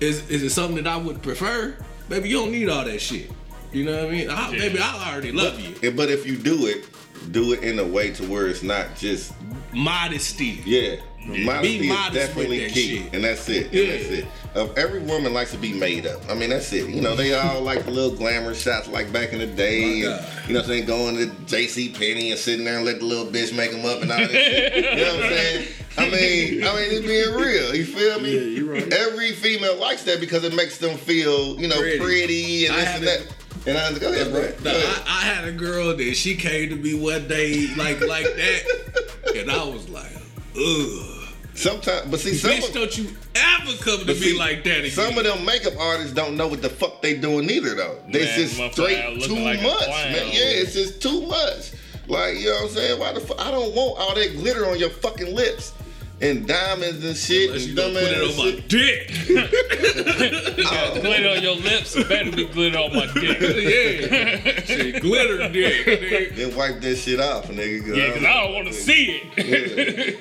is 0.00 0.28
is 0.30 0.42
it 0.42 0.50
something 0.50 0.82
that 0.84 0.86
I 0.92 0.96
would 0.96 1.22
prefer? 1.22 1.76
Baby, 2.08 2.28
you 2.28 2.36
don't 2.38 2.52
need 2.52 2.68
all 2.68 2.84
that 2.84 3.00
shit. 3.00 3.30
You 3.72 3.84
know 3.84 4.04
what 4.04 4.08
I 4.08 4.16
mean? 4.16 4.30
I, 4.30 4.50
Baby, 4.52 4.78
I 4.80 5.12
already 5.12 5.32
love 5.32 5.60
you. 5.60 5.90
But 5.92 6.08
if 6.10 6.26
you 6.26 6.36
do 6.36 6.66
it, 6.66 6.88
do 7.32 7.52
it 7.52 7.62
in 7.62 7.78
a 7.78 7.84
way 7.86 8.12
to 8.12 8.24
where 8.24 8.46
it's 8.46 8.62
not 8.62 8.94
just 8.96 9.32
Modesty. 9.72 10.62
Yeah. 10.64 10.96
Modesty 11.26 11.80
is 11.80 11.88
modest 11.88 12.14
definitely 12.14 12.58
with 12.60 12.68
that 12.68 12.74
key. 12.74 12.98
shit. 13.02 13.14
And 13.14 13.24
that's 13.24 13.48
it. 13.48 13.72
Yeah. 13.72 13.82
And 13.82 13.90
that's 13.92 14.10
it. 14.10 14.26
Of 14.54 14.78
every 14.78 15.00
woman 15.00 15.34
likes 15.34 15.50
to 15.50 15.58
be 15.58 15.72
made 15.72 16.06
up. 16.06 16.22
I 16.30 16.34
mean, 16.34 16.50
that's 16.50 16.72
it. 16.72 16.88
You 16.88 17.02
know, 17.02 17.14
they 17.16 17.34
all 17.34 17.60
like 17.60 17.84
the 17.84 17.90
little 17.90 18.16
glamour 18.16 18.54
shots 18.54 18.88
like 18.88 19.12
back 19.12 19.32
in 19.32 19.40
the 19.40 19.46
day. 19.46 19.80
My 19.80 19.86
and, 19.86 20.02
you 20.02 20.54
know 20.54 20.60
what 20.60 20.62
I'm 20.62 20.64
saying? 20.64 20.86
Going 20.86 21.16
to 21.16 21.26
JC 21.44 21.92
Penney 21.92 22.30
and 22.30 22.40
sitting 22.40 22.64
there 22.64 22.76
and 22.76 22.86
let 22.86 23.00
the 23.00 23.04
little 23.04 23.26
bitch 23.26 23.54
make 23.54 23.72
them 23.72 23.84
up 23.84 24.00
and 24.02 24.10
all 24.10 24.18
that 24.18 24.30
shit. 24.30 24.98
You 24.98 25.04
know 25.04 25.14
what 25.16 25.24
I'm 25.24 25.30
saying? 25.32 25.68
I 25.98 26.10
mean, 26.10 26.62
I 26.64 26.74
mean, 26.74 26.90
it's 26.90 27.06
being 27.06 27.34
real. 27.34 27.74
You 27.74 27.84
feel 27.84 28.20
me? 28.20 28.34
Yeah, 28.34 28.40
you're 28.40 28.72
right. 28.72 28.92
Every 28.92 29.32
female 29.32 29.76
likes 29.76 30.02
that 30.04 30.20
because 30.20 30.44
it 30.44 30.54
makes 30.54 30.78
them 30.78 30.96
feel, 30.96 31.58
you 31.60 31.68
know, 31.68 31.78
Pretty. 31.80 31.98
pretty, 31.98 32.66
and 32.66 32.74
I 32.74 32.78
this 32.80 32.94
and 32.96 33.04
that. 33.06 33.32
And 33.66 33.78
I 33.78 33.98
go 33.98 34.12
ahead, 34.12 34.30
bro. 34.30 34.42
No, 34.42 34.48
Go 34.62 34.70
ahead. 34.78 35.02
I, 35.06 35.18
I 35.22 35.24
had 35.24 35.44
a 35.48 35.52
girl 35.52 35.96
that 35.96 36.14
she 36.14 36.36
came 36.36 36.68
to 36.70 36.76
me 36.76 36.94
one 36.94 37.26
day 37.26 37.66
like 37.76 38.00
like 38.06 38.26
that, 38.26 39.12
and 39.34 39.50
I 39.50 39.64
was 39.64 39.88
like, 39.88 40.12
ugh. 40.56 41.12
Sometimes, 41.54 42.10
but 42.10 42.20
see, 42.20 42.34
some 42.34 42.50
Bitch, 42.50 42.68
of, 42.68 42.74
don't 42.74 42.98
you 42.98 43.08
ever 43.34 43.72
come 43.82 44.00
to 44.00 44.04
But 44.04 44.20
me 44.20 44.38
like 44.38 44.62
that 44.64 44.80
again. 44.80 44.90
Some 44.90 45.16
of 45.16 45.24
them 45.24 45.42
makeup 45.46 45.72
artists 45.80 46.12
don't 46.12 46.36
know 46.36 46.48
what 46.48 46.60
the 46.60 46.68
fuck 46.68 47.00
they 47.00 47.16
doing 47.16 47.48
either 47.48 47.74
though. 47.74 47.98
They 48.10 48.26
Man, 48.26 48.38
just 48.38 48.58
motherfucker 48.60 48.72
straight 48.72 49.22
too 49.22 49.36
like 49.38 49.62
much, 49.62 49.88
man. 49.88 50.26
Yeah, 50.26 50.60
it's 50.60 50.74
just 50.74 51.00
too 51.00 51.26
much. 51.26 51.72
Like 52.08 52.36
you 52.36 52.50
know 52.50 52.52
what 52.56 52.62
I'm 52.64 52.68
saying? 52.68 53.00
Why 53.00 53.12
the 53.14 53.20
fuck? 53.20 53.40
I 53.40 53.50
don't 53.50 53.74
want 53.74 53.98
all 53.98 54.14
that 54.14 54.32
glitter 54.36 54.66
on 54.66 54.78
your 54.78 54.90
fucking 54.90 55.34
lips 55.34 55.72
and 56.20 56.46
diamonds 56.48 57.04
and 57.04 57.14
shit 57.16 57.50
Unless 57.50 57.62
and 57.66 57.70
you 57.70 57.76
gonna 57.76 57.92
dumb 57.94 58.02
put 58.02 58.12
it 58.12 58.22
on 58.22 58.36
my 58.38 58.50
shit. 58.52 58.68
dick. 58.68 59.08
got 60.70 61.00
glitter 61.02 61.28
on 61.28 61.42
your 61.42 61.56
lips. 61.56 61.94
It 61.96 62.08
better 62.08 62.30
be 62.30 62.46
glitter 62.46 62.78
on 62.78 62.94
my 62.94 63.06
dick. 63.14 63.40
yeah, 63.40 64.60
she 64.64 64.92
glitter 64.98 65.48
dick. 65.52 65.86
nigga. 65.86 66.34
Then 66.36 66.56
wipe 66.56 66.80
that 66.80 66.96
shit 66.96 67.20
off, 67.20 67.46
nigga. 67.48 67.96
Yeah, 67.96 68.06
because 68.08 68.24
I 68.24 68.34
don't 68.44 68.54
want 68.54 68.66
to 68.68 68.72
see 68.74 69.22
it. 69.36 70.20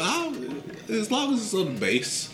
I'll- 0.00 0.32
as 0.88 1.10
long 1.10 1.32
as 1.34 1.42
it's 1.42 1.54
on 1.54 1.74
the 1.74 1.80
base. 1.80 2.28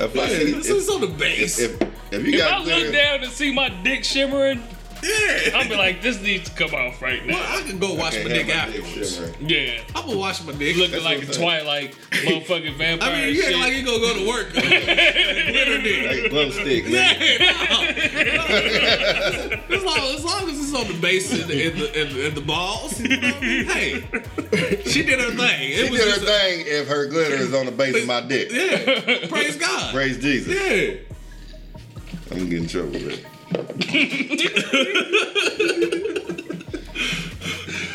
If 0.00 0.16
I 0.16 0.20
Yeah, 0.20 0.26
see, 0.28 0.52
this 0.52 0.68
if, 0.70 0.76
is 0.76 0.88
on 0.88 1.00
the 1.00 1.06
base. 1.08 1.58
if, 1.58 1.80
if 2.12 2.24
you 2.26 2.34
If 2.38 2.44
I 2.44 2.48
got 2.50 2.66
look 2.66 2.92
down 2.92 3.22
and 3.24 3.32
see 3.32 3.52
my 3.52 3.68
dick 3.82 4.04
shimmering, 4.04 4.62
yeah. 5.02 5.56
I'll 5.58 5.68
be 5.68 5.76
like, 5.76 6.02
this 6.02 6.20
needs 6.20 6.48
to 6.50 6.56
come 6.56 6.74
off 6.74 7.00
right 7.02 7.24
now. 7.26 7.34
Well, 7.34 7.42
now. 7.42 7.58
I 7.58 7.62
can 7.68 7.78
go 7.78 7.94
wash 7.94 8.14
my 8.16 8.22
dick 8.24 8.46
have 8.46 8.68
my 8.68 8.74
dick 8.76 8.84
afterwards. 8.86 9.20
Yeah. 9.40 9.80
I'm 9.94 10.06
gonna 10.06 10.18
wash 10.18 10.42
my 10.44 10.52
dick. 10.52 10.76
Looking 10.76 10.92
That's 10.92 11.04
like 11.04 11.18
what 11.18 11.28
a 11.28 11.32
I'm. 11.32 11.38
Twilight 11.38 11.96
motherfucking 12.10 12.76
vampire 12.76 13.10
I 13.14 13.20
mean, 13.26 13.34
you 13.34 13.42
shit. 13.42 13.52
ain't 13.52 13.60
like 13.60 13.74
you 13.74 13.84
gonna 13.84 13.98
go 13.98 14.14
to 14.18 14.28
work. 14.28 14.52
glitter 14.52 15.82
dick. 15.82 16.22
Like 16.22 16.30
glow 16.30 16.50
stick, 16.50 16.84
nigga. 16.86 16.90
Yeah, 17.38 17.48
no. 19.68 19.76
as, 19.76 19.84
long, 19.84 19.98
as 19.98 20.24
long 20.24 20.48
as 20.50 20.58
it's 20.60 20.74
on 20.74 20.86
the 20.92 20.98
base 21.00 21.32
and 21.32 21.48
the, 21.50 21.66
and 21.68 21.78
the, 21.78 22.00
and 22.00 22.10
the, 22.16 22.26
and 22.28 22.36
the 22.36 22.40
balls, 22.40 23.00
you 23.00 23.08
know 23.08 23.28
what 23.28 23.36
I 23.36 23.40
mean? 23.40 23.64
hey, 23.66 24.82
she 24.84 25.02
did 25.02 25.20
her 25.20 25.30
thing. 25.30 25.70
It 25.72 25.86
She 25.86 25.90
was 25.90 26.00
did 26.00 26.08
her 26.08 26.14
just 26.16 26.22
a- 26.22 26.26
thing 26.26 26.64
if 26.66 26.88
her 26.88 27.06
glitter 27.06 27.34
is 27.36 27.54
on 27.54 27.66
the 27.66 27.72
base 27.72 27.96
of 27.96 28.06
my 28.06 28.20
dick. 28.20 28.50
Yeah, 28.50 29.26
praise 29.28 29.56
God. 29.56 29.92
Praise 29.94 30.18
Jesus. 30.18 30.54
Yeah. 30.54 30.96
I'm 32.30 32.38
gonna 32.38 32.50
get 32.50 32.62
in 32.62 32.68
trouble 32.68 32.90
with 32.92 33.08
it. 33.08 33.24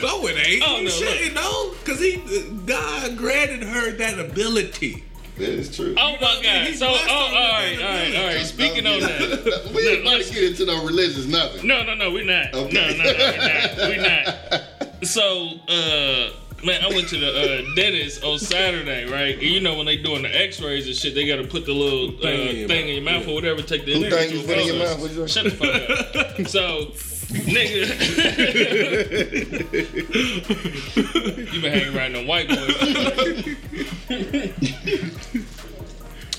No, 0.01 0.27
it 0.27 0.47
ain't. 0.47 0.63
Oh, 0.65 0.81
no, 0.81 0.89
Shit, 0.89 1.25
you 1.27 1.33
know, 1.33 1.71
because 1.79 1.99
he, 1.99 2.17
God 2.65 3.17
granted 3.17 3.63
her 3.63 3.91
that 3.91 4.19
ability. 4.19 5.03
That 5.37 5.49
is 5.49 5.75
true. 5.75 5.95
Oh 5.97 6.13
my 6.21 6.39
god. 6.43 6.67
He's 6.67 6.79
So, 6.79 6.87
oh, 6.87 6.91
blessed 6.91 7.09
all 7.09 7.25
on 7.25 7.33
right, 7.33 7.75
the 7.77 7.85
all 7.85 7.93
right, 7.93 8.15
all 8.17 8.25
right. 8.35 8.45
Speaking 8.45 8.85
on 8.85 8.99
that. 8.99 9.71
we 9.75 9.87
ain't 9.89 10.01
about 10.01 10.21
to 10.21 10.33
get 10.33 10.43
into 10.43 10.65
no 10.65 10.85
religious 10.85 11.25
nothing. 11.25 11.65
No, 11.65 11.83
no, 11.83 11.95
no, 11.95 12.11
we're 12.11 12.23
not. 12.25 12.53
Okay. 12.53 12.73
No, 12.73 12.87
no, 12.89 13.03
no, 13.03 13.17
we're 13.17 13.37
not. 13.37 13.77
We're 13.77 14.01
not. 14.01 14.61
So, 15.03 15.49
uh, 15.67 16.29
man, 16.65 16.83
I 16.83 16.87
went 16.89 17.07
to 17.09 17.17
the 17.17 17.27
uh, 17.29 17.75
dentist 17.75 18.23
on 18.23 18.39
Saturday, 18.39 19.05
right? 19.11 19.33
And 19.33 19.43
you 19.43 19.59
know 19.61 19.75
when 19.75 19.85
they 19.85 19.97
doing 19.97 20.23
the 20.23 20.29
X-rays 20.29 20.87
and 20.87 20.95
shit, 20.95 21.13
they 21.15 21.25
got 21.27 21.37
to 21.37 21.47
put 21.47 21.65
the 21.65 21.73
little 21.73 22.09
uh, 22.17 22.21
Thing 22.21 22.47
in 22.49 22.55
your 22.57 22.67
thing 22.67 22.87
in 22.89 22.95
your 22.95 23.03
mouth 23.03 23.27
or 23.27 23.35
whatever. 23.35 23.61
Take 23.61 23.85
the 23.85 23.93
Who 23.93 24.05
image 24.05 24.13
thing 24.13 24.31
you 24.31 24.39
of 24.39 24.45
put 24.47 24.57
in 24.57 24.67
your 24.67 24.75
mouth? 24.77 24.99
What'd 24.99 25.17
you? 25.17 25.27
Shut 25.27 25.43
the 25.45 25.51
fuck 25.51 25.89
up. 25.89 26.47
So, 26.53 26.87
nigga, 27.33 27.87
you 31.53 31.61
been 31.61 31.73
hanging 31.73 31.95
around 31.97 32.13
them 32.15 32.27
white 32.27 32.47
boys. 32.47 32.57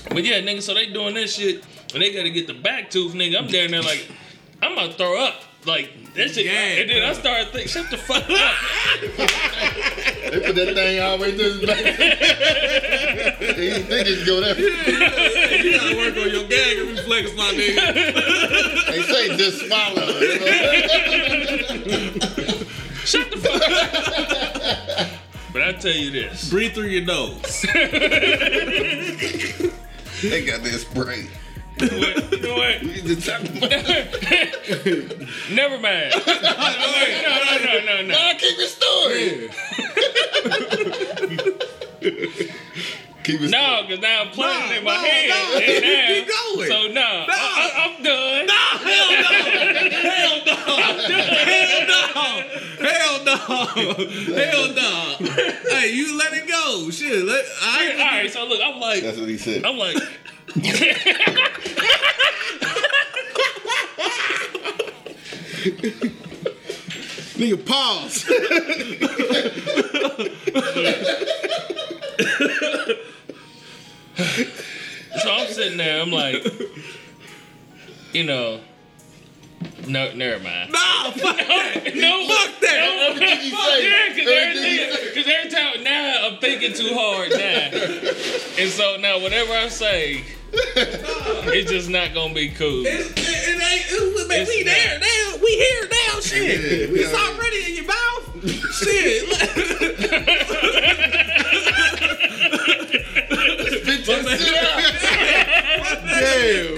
but 0.09 0.23
yeah, 0.23 0.41
nigga, 0.41 0.61
so 0.61 0.73
they 0.73 0.87
doing 0.87 1.15
that 1.15 1.29
shit, 1.29 1.63
and 1.93 2.01
they 2.01 2.13
got 2.13 2.23
to 2.23 2.29
get 2.29 2.47
the 2.47 2.53
back 2.53 2.89
tooth, 2.89 3.13
nigga. 3.13 3.37
I'm 3.37 3.47
down 3.47 3.71
there 3.71 3.81
like, 3.81 4.07
I'm 4.61 4.73
about 4.73 4.91
to 4.91 4.97
throw 4.97 5.19
up. 5.25 5.35
Like, 5.65 5.91
that 6.15 6.29
shit. 6.29 6.45
Yeah, 6.45 6.81
and 6.81 6.89
then 6.89 7.01
I 7.03 7.13
bro. 7.13 7.21
started 7.21 7.47
thinking, 7.49 7.67
shut 7.67 7.89
the 7.89 7.97
fuck 7.97 8.29
up. 8.29 8.55
They 10.55 10.65
put 10.65 10.75
that 10.75 10.75
thing 10.75 11.01
all 11.01 11.17
the 11.17 11.23
way 11.23 11.31
to 11.35 11.43
his 11.43 11.59
back. 11.65 11.77
he 13.39 13.55
didn't 13.55 13.87
think 13.87 14.07
it 14.07 14.17
could 14.19 14.27
go 14.27 14.39
there. 14.41 14.57
You 14.57 15.71
gotta 15.77 15.95
work 15.97 16.15
on 16.17 16.29
your 16.31 16.47
gag 16.47 16.77
reflex, 16.87 17.35
my 17.35 17.51
nigga. 17.51 17.93
They 18.87 19.01
say 19.03 19.35
just 19.37 19.67
swallow. 19.67 20.07
You 20.19 20.39
know? 20.39 20.55
Shut 23.03 23.31
the 23.31 23.37
fuck 23.37 23.61
up. 23.61 25.09
But 25.51 25.61
I 25.61 25.71
tell 25.73 25.91
you 25.91 26.11
this. 26.11 26.49
Breathe 26.49 26.73
through 26.73 26.87
your 26.87 27.03
nose. 27.05 27.65
They 30.21 30.45
got 30.45 30.63
that 30.63 30.79
spray. 30.79 31.27
You 31.77 31.89
know 31.89 31.97
what? 31.97 32.31
You 32.31 32.39
know 32.41 32.55
what? 32.55 32.83
You 32.83 33.01
just 33.01 33.27
talking 33.27 33.57
about 33.57 33.69
Never 35.51 35.77
mind. 35.77 36.13
No, 36.25 36.33
no, 37.35 37.57
no, 37.63 37.79
no, 37.85 38.01
no. 38.01 38.13
Nah, 38.13 38.33
keep 38.37 38.57
your 38.57 38.67
story. 38.67 39.49
Keep 43.25 43.41
your 43.41 43.49
No, 43.49 43.81
because 43.87 43.99
now 44.01 44.21
I'm 44.21 44.29
playing 44.29 44.59
No, 44.59 44.71
it 44.71 44.77
in 44.77 44.83
my 44.83 44.93
no, 44.93 44.99
head. 45.01 45.29
no. 45.29 45.35
and 45.57 45.83
now- 45.83 46.07
Keep 46.07 46.27
going. 46.27 46.69
So 46.69 46.77
no, 46.93 47.25
I, 47.27 47.31
I, 47.57 47.67
I'm 47.83 48.03
done. 48.03 48.45
No, 48.47 48.61
hell 48.85 49.11
no! 50.45 50.55
Hell 51.15 51.55
no! 51.95 52.15
Hell 52.85 53.17
no! 53.25 53.35
Hell 54.35 54.67
no! 54.73 54.93
Hey, 55.69 55.91
you 55.93 56.17
let 56.17 56.33
it 56.33 56.47
go. 56.47 56.89
Shit, 56.91 57.23
let 57.25 57.45
I 57.61 57.95
right, 58.21 58.31
so 58.31 58.45
look, 58.45 58.59
I'm 58.63 58.79
like, 58.79 59.01
That's 59.03 59.17
what 59.17 59.29
he 59.29 59.37
said. 59.37 59.65
I'm 59.65 59.77
like, 59.77 59.97
Nigga, 67.37 67.65
pause. 67.65 68.25
so 74.15 75.31
I'm 75.31 75.47
sitting 75.47 75.77
there, 75.77 76.01
I'm 76.01 76.11
like, 76.11 76.43
you 78.13 78.23
know, 78.23 78.59
no, 79.87 80.11
never 80.13 80.43
mind. 80.43 80.71
Nah, 80.71 81.11
fuck 81.11 81.37
that. 81.37 81.91
No, 81.95 82.27
Fuck 82.27 82.59
that. 82.61 83.13
No, 83.13 83.19
did 83.19 83.39
he 83.39 83.51
fuck 83.51 83.59
say? 83.69 83.83
yeah, 83.83 84.09
because 84.13 84.31
Everything 84.31 84.71
he 84.71 84.79
everything, 84.79 85.09
because 85.13 85.27
every 85.33 85.49
time 85.51 85.83
now 85.83 86.27
I'm 86.27 86.37
thinking 86.39 86.73
too 86.73 86.93
hard 86.93 87.29
now, 87.31 87.69
and 88.63 88.71
so 88.71 88.97
now 88.99 89.19
whatever 89.19 89.53
I 89.53 89.67
say, 89.69 90.23
It's 90.53 91.69
just 91.71 91.89
not 91.89 92.13
gonna 92.13 92.33
be 92.33 92.49
cool. 92.49 92.85
It, 92.85 92.87
it, 92.87 93.17
it 93.17 93.61
ain't. 93.61 93.85
It, 93.91 94.27
man, 94.27 94.39
It's 94.41 94.49
we 94.49 94.63
there 94.63 94.99
now. 94.99 95.37
We 95.43 95.51
here 95.55 95.87
now. 95.91 96.19
Shit. 96.21 96.59
Yeah, 96.61 96.87
we 96.93 96.99
it's 97.01 97.13
are. 97.13 97.35
already 97.35 97.63
in 97.65 97.75
your 97.75 97.85
mouth. 97.85 98.25
shit. 98.75 99.25
Damn, 104.05 104.23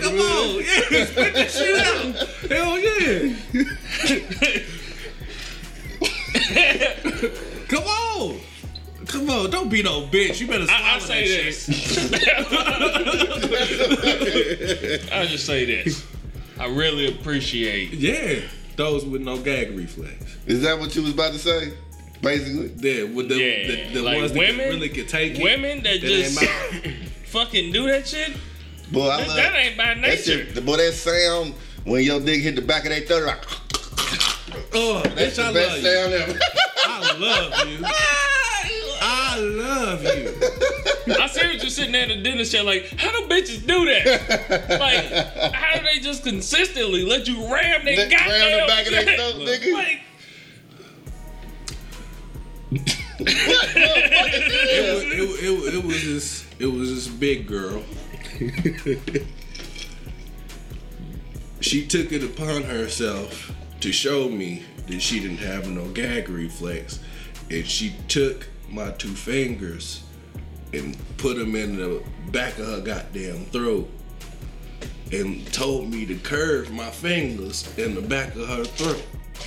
Come 0.02 0.16
man. 0.18 0.26
on. 0.26 0.56
Yeah. 0.56 1.06
Spit 1.06 1.34
that 1.34 1.52
shit 1.52 1.80
out. 1.80 2.16
Hell 2.52 2.80
yeah. 2.80 3.34
Come 7.68 7.84
on. 7.84 8.40
Come 9.08 9.30
on. 9.30 9.50
Don't 9.50 9.70
be 9.70 9.84
no 9.84 10.08
bitch. 10.08 10.40
You 10.40 10.48
better 10.48 10.66
swallow 10.66 10.84
I, 10.84 10.96
I 10.96 11.00
that 11.00 11.08
say 11.08 11.26
shit. 11.26 11.46
this. 14.92 15.12
I'll 15.12 15.28
just 15.28 15.46
say 15.46 15.66
this. 15.66 16.06
I 16.60 16.66
really 16.68 17.08
appreciate 17.08 17.94
Yeah. 17.94 18.40
Those 18.76 19.06
with 19.06 19.22
no 19.22 19.38
gag 19.38 19.76
reflex. 19.78 20.38
Is 20.46 20.62
that 20.62 20.80
what 20.80 20.96
you 20.96 21.02
was 21.04 21.12
about 21.14 21.34
to 21.34 21.40
say? 21.40 21.74
Basically. 22.22 22.72
Yeah, 22.78 23.04
with 23.06 23.30
the, 23.30 23.36
Yeah, 23.36 23.68
the, 23.88 23.94
the 23.96 24.02
like 24.02 24.18
ones 24.20 24.34
that 24.34 24.40
really 24.40 24.90
could 24.90 25.08
take 25.10 25.38
it. 25.40 25.44
women 25.44 25.84
that 25.84 26.00
that 26.02 26.08
just 26.08 26.36
mine. 26.36 26.96
fucking 27.28 27.72
do 27.72 27.88
that 27.88 28.08
shit. 28.08 28.36
Boy, 28.92 29.08
I 29.10 29.18
That, 29.20 29.28
love 29.28 29.38
that 29.38 29.56
ain't 29.56 29.78
by 29.78 29.84
that 29.86 29.98
nature. 30.00 30.46
shit. 30.46 30.66
Boy, 30.66 30.78
that 30.78 30.94
sound 30.94 31.54
when 31.84 32.04
your 32.04 32.20
dick 32.20 32.42
hit 32.42 32.56
the 32.56 32.62
back 32.62 32.84
of 32.86 32.90
their 32.90 33.02
throat, 33.02 33.26
like, 33.28 33.44
Oh, 34.74 35.02
that's 35.04 35.38
bitch, 35.38 35.44
I 35.44 35.52
the 35.52 35.60
love 35.60 35.70
best 35.70 35.78
you. 35.78 35.84
sound 35.84 36.14
ever. 36.14 36.40
I 36.86 37.18
love 37.18 37.68
you. 37.70 37.86
I 39.00 39.40
love 39.40 40.04
you. 40.04 41.14
I 41.16 41.28
see 41.28 41.48
what 41.48 41.62
you're 41.62 41.70
sitting 41.70 41.92
there 41.92 42.04
at 42.04 42.08
the 42.10 42.22
dinner 42.22 42.44
show 42.46 42.64
like, 42.64 42.88
how 42.98 43.12
do 43.12 43.28
bitches 43.34 43.66
do 43.66 43.86
that? 43.86 44.80
like, 44.80 45.54
how 45.54 45.78
do 45.80 45.86
they 45.86 46.00
just 46.00 46.24
consistently 46.24 47.04
let 47.06 47.28
you 47.28 47.36
ram 47.54 47.86
their 47.86 47.96
Let- 47.98 48.10
goddamn 48.12 48.30
ram 48.30 48.62
the 48.62 48.68
back 48.68 48.86
of 48.88 48.92
their 48.94 49.04
throat, 49.18 49.36
nigga. 49.48 49.74
Like, 49.74 50.00
It 53.20 54.94
was, 54.94 55.04
it, 55.04 55.44
it, 55.44 55.74
it 55.76 55.84
was 55.84 56.04
this 56.04 56.46
it 56.60 56.68
was 56.68 56.94
this 56.94 57.08
big 57.08 57.48
girl. 57.48 57.84
she 61.60 61.88
took 61.88 62.12
it 62.12 62.24
upon 62.24 62.64
herself 62.64 63.52
to 63.80 63.92
show 63.92 64.30
me 64.30 64.64
that 64.88 65.02
she 65.02 65.20
didn't 65.20 65.38
have 65.38 65.70
no 65.70 65.86
gag 65.90 66.30
reflex, 66.30 67.00
and 67.50 67.66
she 67.66 67.96
took 68.08 68.48
my 68.70 68.92
two 68.92 69.16
fingers 69.16 70.04
and 70.74 70.98
put 71.18 71.38
them 71.38 71.56
in 71.56 71.76
the 71.78 72.04
back 72.32 72.58
of 72.60 72.66
her 72.68 72.82
goddamn 72.82 73.46
throat. 73.46 73.90
And 75.12 75.52
told 75.54 75.90
me 75.90 76.06
to 76.06 76.16
curve 76.18 76.70
my 76.72 76.90
fingers 76.90 77.66
in 77.78 77.96
the 77.96 78.02
back 78.02 78.36
of 78.36 78.46
her 78.50 78.66
throat. 78.66 79.02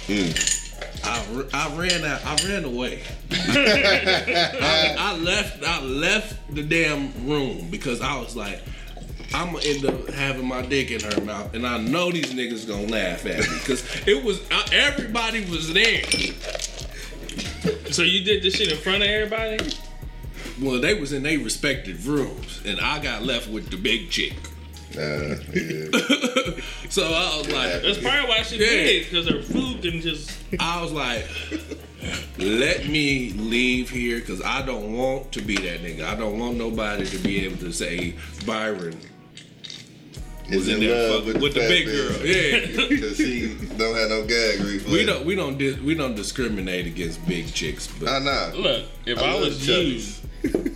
Hmm. 0.06 0.59
I, 1.04 1.24
r- 1.34 1.46
I 1.52 1.76
ran 1.76 2.04
out. 2.04 2.24
I 2.24 2.36
ran 2.48 2.64
away. 2.64 3.02
I, 3.30 4.94
I 4.98 5.16
left. 5.18 5.64
I 5.64 5.82
left 5.82 6.54
the 6.54 6.62
damn 6.62 7.12
room 7.26 7.68
because 7.70 8.00
I 8.00 8.18
was 8.20 8.36
like, 8.36 8.60
I'm 9.32 9.52
gonna 9.52 9.64
end 9.64 9.84
up 9.86 10.08
having 10.10 10.46
my 10.46 10.62
dick 10.62 10.90
in 10.90 11.00
her 11.00 11.20
mouth, 11.22 11.54
and 11.54 11.66
I 11.66 11.78
know 11.78 12.10
these 12.10 12.34
niggas 12.34 12.66
gonna 12.66 12.88
laugh 12.88 13.24
at 13.26 13.38
me 13.40 13.58
because 13.60 13.84
it 14.06 14.22
was 14.24 14.40
uh, 14.50 14.62
everybody 14.72 15.44
was 15.50 15.72
there. 15.72 16.02
so 17.92 18.02
you 18.02 18.24
did 18.24 18.42
this 18.42 18.54
shit 18.54 18.70
in 18.72 18.78
front 18.78 19.02
of 19.02 19.08
everybody? 19.08 19.58
Well, 20.60 20.80
they 20.80 20.94
was 20.94 21.12
in 21.12 21.22
their 21.22 21.38
respective 21.38 22.06
rooms, 22.08 22.60
and 22.66 22.80
I 22.80 22.98
got 23.02 23.22
left 23.22 23.48
with 23.48 23.70
the 23.70 23.76
big 23.76 24.10
chick. 24.10 24.34
Uh, 24.96 25.36
yeah. 25.54 26.54
So 26.90 27.04
I 27.04 27.38
was 27.38 27.46
like, 27.52 27.82
That's 27.82 27.98
probably 27.98 28.28
why 28.28 28.42
she 28.42 28.56
Yeah. 28.56 28.66
did, 28.66 29.04
because 29.04 29.28
her 29.28 29.40
food 29.42 29.80
didn't 29.80 30.00
just. 30.00 30.36
I 30.58 30.82
was 30.82 30.90
like, 30.90 31.24
let 32.38 32.88
me 32.88 33.30
leave 33.34 33.90
here 33.90 34.18
because 34.18 34.42
I 34.42 34.62
don't 34.66 34.92
want 34.96 35.30
to 35.32 35.40
be 35.42 35.54
that 35.54 35.82
nigga. 35.82 36.02
I 36.04 36.16
don't 36.16 36.38
want 36.40 36.56
nobody 36.56 37.06
to 37.06 37.18
be 37.18 37.44
able 37.44 37.58
to 37.58 37.72
say 37.72 38.16
Byron 38.44 38.98
was 40.50 40.66
in 40.66 40.74
in 40.74 40.80
there 40.80 41.10
love 41.10 41.26
fuck- 41.26 41.40
with, 41.40 41.54
the 41.54 41.60
fat 41.60 41.68
big 41.68 41.86
bitch. 41.86 42.08
girl. 42.08 42.26
Yeah. 42.82 42.88
Because 42.88 43.16
she 43.16 43.54
don't 43.78 43.96
have 43.96 44.08
no 44.10 44.26
gag 44.26 44.58
reflex. 44.60 44.90
We 44.90 45.06
don't 45.06 45.24
we 45.24 45.34
don't 45.36 45.58
dis, 45.58 45.78
we 45.78 45.94
don't 45.94 46.16
discriminate 46.16 46.86
against 46.88 47.24
big 47.28 47.52
chicks, 47.54 47.86
but 47.86 48.08
I 48.08 48.18
know. 48.18 48.52
Look, 48.56 48.84
if 49.06 49.18
I 49.18 49.26
I, 49.26 49.32
love 49.34 49.40
was 49.42 49.68
you 49.68 50.74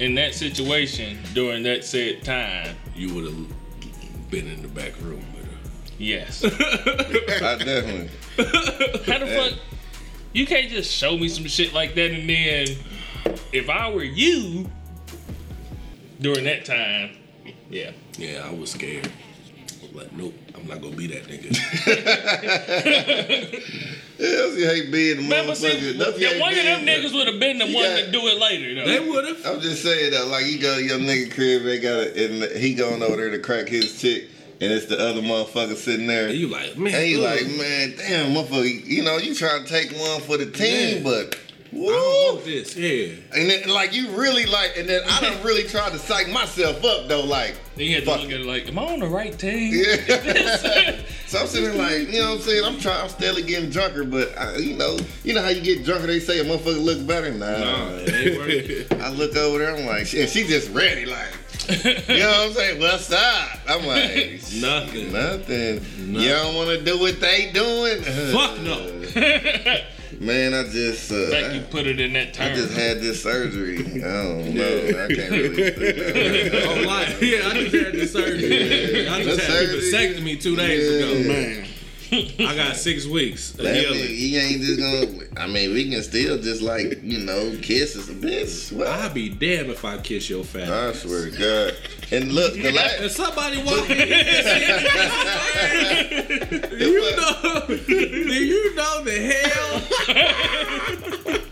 in 0.00 0.14
that 0.16 0.34
situation 0.34 1.18
during 1.32 1.62
that 1.62 1.82
said 1.84 2.22
time, 2.24 2.76
you 2.96 3.14
would 3.14 3.24
have 3.24 4.30
been 4.30 4.46
in 4.48 4.62
the 4.62 4.68
back 4.68 4.92
room 5.00 5.24
with 5.34 5.44
her. 5.44 5.58
yes. 5.98 6.44
I 6.44 6.48
definitely. 7.58 8.10
How 9.06 9.18
the 9.18 9.26
fuck? 9.26 9.58
You 10.32 10.46
can't 10.46 10.68
just 10.68 10.92
show 10.92 11.16
me 11.16 11.28
some 11.28 11.44
shit 11.46 11.72
like 11.72 11.94
that 11.94 12.10
and 12.10 12.28
then, 12.28 12.66
if 13.52 13.70
I 13.70 13.90
were 13.90 14.02
you 14.02 14.68
during 16.20 16.44
that 16.44 16.64
time, 16.64 17.16
yeah. 17.70 17.92
Yeah, 18.18 18.46
I 18.48 18.52
was 18.52 18.70
scared. 18.70 19.10
I 19.94 19.98
was 19.98 20.04
like, 20.06 20.12
nope, 20.12 20.34
I'm 20.56 20.66
not 20.66 20.80
gonna 20.82 20.96
be 20.96 21.06
that 21.08 21.24
nigga. 21.28 21.54
Yeah, 24.16 24.30
that's 24.30 24.56
you 24.56 24.66
hate 24.66 24.92
being 24.92 25.16
the 25.16 25.22
Remember, 25.24 25.54
see, 25.54 25.68
motherfucker. 25.68 25.98
That's 25.98 26.18
yeah, 26.20 26.40
one 26.40 26.50
of 26.56 26.64
them 26.64 26.86
niggas 26.86 27.12
would 27.14 27.26
have 27.26 27.40
been 27.40 27.58
the 27.58 27.66
You 27.68 27.74
one 27.74 27.84
got- 27.84 27.96
to 28.04 28.10
do 28.12 28.20
it 28.28 28.38
later, 28.38 28.74
though. 28.76 28.84
they 28.86 29.00
would 29.08 29.24
have. 29.26 29.44
I'm 29.46 29.60
just 29.60 29.82
saying 29.82 30.12
though, 30.12 30.26
like 30.26 30.46
you 30.46 30.58
go 30.60 30.76
to 30.76 30.82
your 30.84 30.98
nigga 30.98 31.32
crib, 31.34 31.62
they 31.64 31.78
got 31.80 31.98
it, 32.00 32.30
and 32.30 32.42
he 32.56 32.74
going 32.74 33.02
over 33.02 33.16
there 33.16 33.30
to 33.30 33.38
crack 33.40 33.68
his 33.68 34.00
chick, 34.00 34.28
and 34.60 34.72
it's 34.72 34.86
the 34.86 34.98
other 34.98 35.20
motherfucker 35.20 35.74
sitting 35.76 36.06
there. 36.06 36.28
And 36.28 36.36
you 36.36 36.48
like, 36.48 36.76
man, 36.78 36.94
And 36.94 37.06
you 37.10 37.20
look, 37.20 37.40
like, 37.40 37.50
man, 37.56 37.94
damn, 37.96 38.34
motherfucker, 38.34 38.84
you 38.86 39.02
know, 39.02 39.16
you 39.18 39.34
trying 39.34 39.64
to 39.64 39.68
take 39.68 39.90
one 39.98 40.20
for 40.22 40.36
the 40.36 40.46
team, 40.46 40.98
Yeah. 40.98 41.02
but 41.02 41.38
I 41.72 41.76
don't 41.76 42.36
woo. 42.36 42.42
this. 42.44 42.76
Yeah. 42.76 43.14
And 43.32 43.50
then, 43.50 43.68
like, 43.68 43.92
you 43.94 44.10
really 44.10 44.46
like, 44.46 44.76
and 44.76 44.88
then 44.88 45.02
I 45.08 45.20
done 45.20 45.42
really 45.42 45.64
tried 45.64 45.90
to 45.92 45.98
psych 45.98 46.28
myself 46.30 46.84
up 46.84 47.08
though, 47.08 47.24
like, 47.24 47.56
Then 47.76 47.86
you 47.86 47.94
had 47.96 48.04
to 48.04 48.10
fuck 48.10 48.20
look 48.22 48.30
at 48.30 48.40
it 48.40 48.46
like, 48.46 48.68
am 48.68 48.78
I 48.78 48.82
on 48.92 49.00
the 49.00 49.08
right 49.08 49.36
team? 49.36 49.72
yeah. 49.74 50.96
so 51.26 51.40
I'm 51.40 51.46
sitting 51.48 51.76
like, 51.76 52.08
you 52.12 52.20
know 52.20 52.30
what 52.30 52.34
I'm 52.36 52.40
saying? 52.42 52.64
I'm 52.64 52.78
trying, 52.78 53.02
I'm 53.02 53.08
steadily 53.08 53.42
getting 53.42 53.68
drunker, 53.70 54.04
but 54.04 54.36
I, 54.38 54.56
you 54.58 54.76
know, 54.76 54.96
you 55.24 55.34
know 55.34 55.42
how 55.42 55.48
you 55.48 55.60
get 55.60 55.84
drunker? 55.84 56.06
They 56.06 56.20
say 56.20 56.38
a 56.38 56.44
motherfucker 56.44 56.82
looks 56.84 57.00
better. 57.00 57.32
Nah, 57.32 57.58
Nah, 57.58 57.88
it 57.96 58.14
ain't 58.14 58.38
working. 58.38 59.00
I 59.04 59.08
look 59.10 59.36
over 59.36 59.58
there, 59.58 59.74
I'm 59.74 59.86
like, 59.86 60.06
shit, 60.06 60.20
and 60.20 60.30
she 60.30 60.46
just 60.46 60.70
ready, 60.70 61.04
like, 61.06 61.32
you 61.68 62.18
know 62.20 62.28
what 62.28 62.46
I'm 62.48 62.52
saying? 62.52 62.80
What's 62.80 63.10
up? 63.12 63.48
I'm 63.68 63.86
like, 63.86 64.40
Nothing. 64.60 65.12
nothing. 65.12 65.84
You 66.14 66.28
don't 66.28 66.54
want 66.54 66.68
to 66.70 66.84
do 66.84 66.98
what 67.00 67.18
they 67.20 67.50
doing? 67.52 68.02
Fuck 68.32 68.60
no. 68.60 69.80
Man, 70.24 70.54
I 70.54 70.62
just, 70.64 71.12
uh, 71.12 71.16
Like 71.30 71.52
you 71.54 71.60
put 71.70 71.86
it 71.86 72.00
in 72.00 72.14
that 72.14 72.32
term. 72.32 72.52
I 72.52 72.54
just 72.54 72.72
had 72.72 73.00
this 73.00 73.22
surgery. 73.22 73.78
I 73.80 73.82
don't 74.22 74.54
know. 74.54 75.04
I 75.04 75.14
can't 75.14 75.30
really. 75.30 76.50
Oh, 76.64 76.82
like, 76.86 77.20
yeah, 77.20 77.48
I 77.48 77.52
just 77.62 77.74
had 77.74 77.92
this 77.92 78.12
surgery. 78.12 79.08
I 79.08 79.22
just 79.22 79.36
That 79.38 79.50
had 79.50 79.62
a 79.64 79.82
surgery- 79.82 80.14
vasectomy 80.32 80.40
two 80.42 80.56
days 80.56 80.82
Yeah. 81.00 81.06
ago. 81.06 81.28
Man. 81.28 81.63
I 82.38 82.54
got 82.56 82.76
six 82.76 83.06
weeks. 83.06 83.50
of 83.54 83.58
That 83.64 83.74
mean, 83.74 83.94
he 84.06 84.36
ain't 84.36 84.60
just 84.62 84.78
gonna. 84.78 85.06
I 85.36 85.46
mean, 85.46 85.72
we 85.72 85.90
can 85.90 86.02
still 86.02 86.38
just 86.40 86.62
like 86.62 87.00
you 87.02 87.18
know 87.24 87.56
kiss 87.62 87.96
us 87.96 88.08
a 88.08 88.12
bitch. 88.14 88.70
What? 88.72 88.86
I'd 88.86 89.12
be 89.14 89.28
damned 89.28 89.70
if 89.70 89.84
I 89.84 89.98
kiss 89.98 90.28
your 90.30 90.44
fat. 90.44 90.68
I 90.70 90.88
ass. 90.90 91.00
swear 91.00 91.30
to 91.30 91.36
God. 91.36 91.74
And 92.12 92.32
look, 92.32 92.52
the 92.54 92.68
If 92.68 92.74
last. 92.74 93.16
somebody 93.16 93.58
walk 93.62 93.88
in 93.90 93.96
here 93.96 94.24
and 94.26 94.44
say, 94.44 94.68
do 96.68 96.90
you 96.90 97.16
know, 97.16 97.66
do 97.66 97.74
you 98.44 98.74
know 98.74 99.02
the 99.04 99.18
hell? 100.06 101.34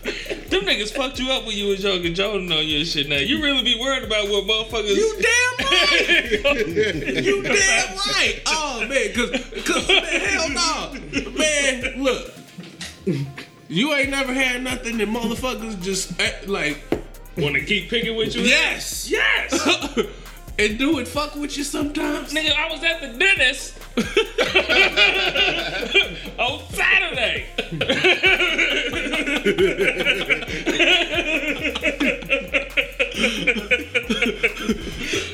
Them 0.63 0.75
niggas 0.75 0.93
fucked 0.93 1.19
you 1.19 1.31
up 1.31 1.45
when 1.45 1.57
you 1.57 1.67
was 1.67 1.83
young 1.83 2.05
and 2.05 2.15
Jordan 2.15 2.51
on 2.51 2.67
your 2.67 2.85
shit 2.85 3.09
now. 3.09 3.17
You 3.17 3.41
really 3.41 3.63
be 3.63 3.77
worried 3.79 4.03
about 4.03 4.29
what 4.29 4.45
motherfuckers. 4.45 4.95
You 4.95 5.21
damn 5.21 5.67
right. 5.67 7.23
You 7.25 7.43
damn 7.43 7.97
right. 7.97 8.41
Oh 8.45 8.85
man, 8.87 9.13
cause, 9.13 9.29
cause 9.65 9.87
hell 9.87 10.49
no, 10.49 11.31
man. 11.31 12.03
Look, 12.03 12.33
you 13.67 13.93
ain't 13.93 14.09
never 14.09 14.33
had 14.33 14.63
nothing 14.63 14.97
that 14.97 15.09
motherfuckers 15.09 15.81
just 15.81 16.19
eh, 16.19 16.31
like 16.47 16.81
Want 17.35 17.55
to 17.55 17.65
keep 17.65 17.89
picking 17.89 18.15
with 18.15 18.35
you? 18.35 18.43
yes, 18.43 19.09
Yes! 19.09 19.99
and 20.59 20.77
do 20.77 20.99
it 20.99 21.07
fuck 21.07 21.35
with 21.35 21.57
you 21.57 21.63
sometimes. 21.63 22.31
Nigga, 22.33 22.55
I 22.55 22.69
was 22.71 22.83
at 22.83 23.01
the 23.01 23.07
dentist 23.17 23.79
on 26.39 26.61
Saturday. 26.69 27.45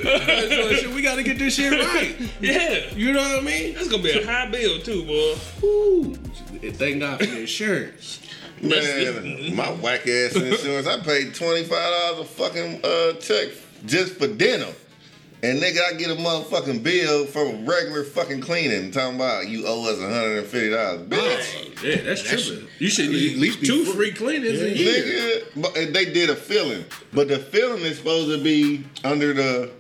So, 0.02 0.74
shit, 0.74 0.90
we 0.94 1.02
gotta 1.02 1.24
get 1.24 1.38
this 1.38 1.56
shit 1.56 1.72
right. 1.72 2.16
Yeah. 2.42 2.94
You 2.96 3.14
know 3.14 3.22
what 3.22 3.40
I 3.40 3.42
mean? 3.42 3.76
That's 3.76 3.88
gonna 3.90 4.04
be 4.04 4.12
a 4.12 4.26
high 4.26 4.50
bill 4.50 4.80
too, 4.80 5.04
boy. 5.06 5.36
Ooh, 5.66 6.16
thank 6.72 7.00
God 7.02 7.20
for 7.20 7.26
the 7.26 7.42
insurance. 7.42 8.20
Man, 8.62 9.56
my 9.56 9.72
whack 9.72 10.08
ass 10.08 10.36
insurance. 10.36 10.88
I 10.88 11.00
paid 11.00 11.34
twenty 11.36 11.64
five 11.64 11.92
dollars 11.92 12.20
a 12.20 12.26
fucking 12.26 12.82
uh, 12.84 13.14
check 13.20 13.50
just 13.86 14.16
for 14.16 14.28
dinner. 14.28 14.74
And 15.42 15.62
nigga, 15.62 15.78
I 15.90 15.94
get 15.94 16.10
a 16.12 16.16
motherfucking 16.16 16.84
bill 16.84 17.26
for 17.26 17.46
regular 17.46 18.04
fucking 18.04 18.42
cleaning. 18.42 18.92
Talking 18.92 19.16
about 19.16 19.48
you 19.48 19.64
owe 19.66 19.90
us 19.90 19.98
$150. 19.98 21.08
Bitch. 21.08 21.84
Yeah, 21.84 22.02
that's 22.02 22.24
tripping. 22.24 22.68
You 22.80 22.90
should 22.90 23.06
At 23.06 23.12
at 23.12 23.16
least 23.16 23.38
least 23.40 23.62
be 23.62 23.68
two 23.68 23.86
free. 23.86 23.94
free 23.94 24.12
cleanings 24.12 24.62
a 24.62 24.76
year. 24.78 25.04
Nigga, 25.46 25.62
but 25.62 25.74
they 25.94 26.12
did 26.12 26.30
a 26.30 26.36
filling. 26.36 26.84
But 27.14 27.30
the 27.30 27.40
filling 27.40 27.84
is 27.84 27.98
supposed 27.98 28.38
to 28.38 28.44
be 28.44 28.84
under 29.06 29.34
the 29.34 29.72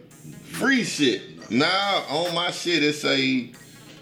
free 0.43 0.85
shit. 0.85 1.51
Now 1.51 2.05
on 2.09 2.33
my 2.33 2.51
shit 2.51 2.81
it 2.83 2.93
say 2.93 3.51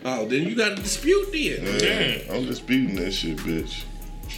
Oh, 0.05 0.26
then 0.28 0.43
you 0.43 0.55
got 0.55 0.76
to 0.78 0.82
dispute 0.84 1.32
then. 1.32 1.66
Yeah, 1.82 2.36
I'm 2.36 2.45
disputing 2.45 2.95
that 2.97 3.12
shit, 3.12 3.38
bitch. 3.38 3.84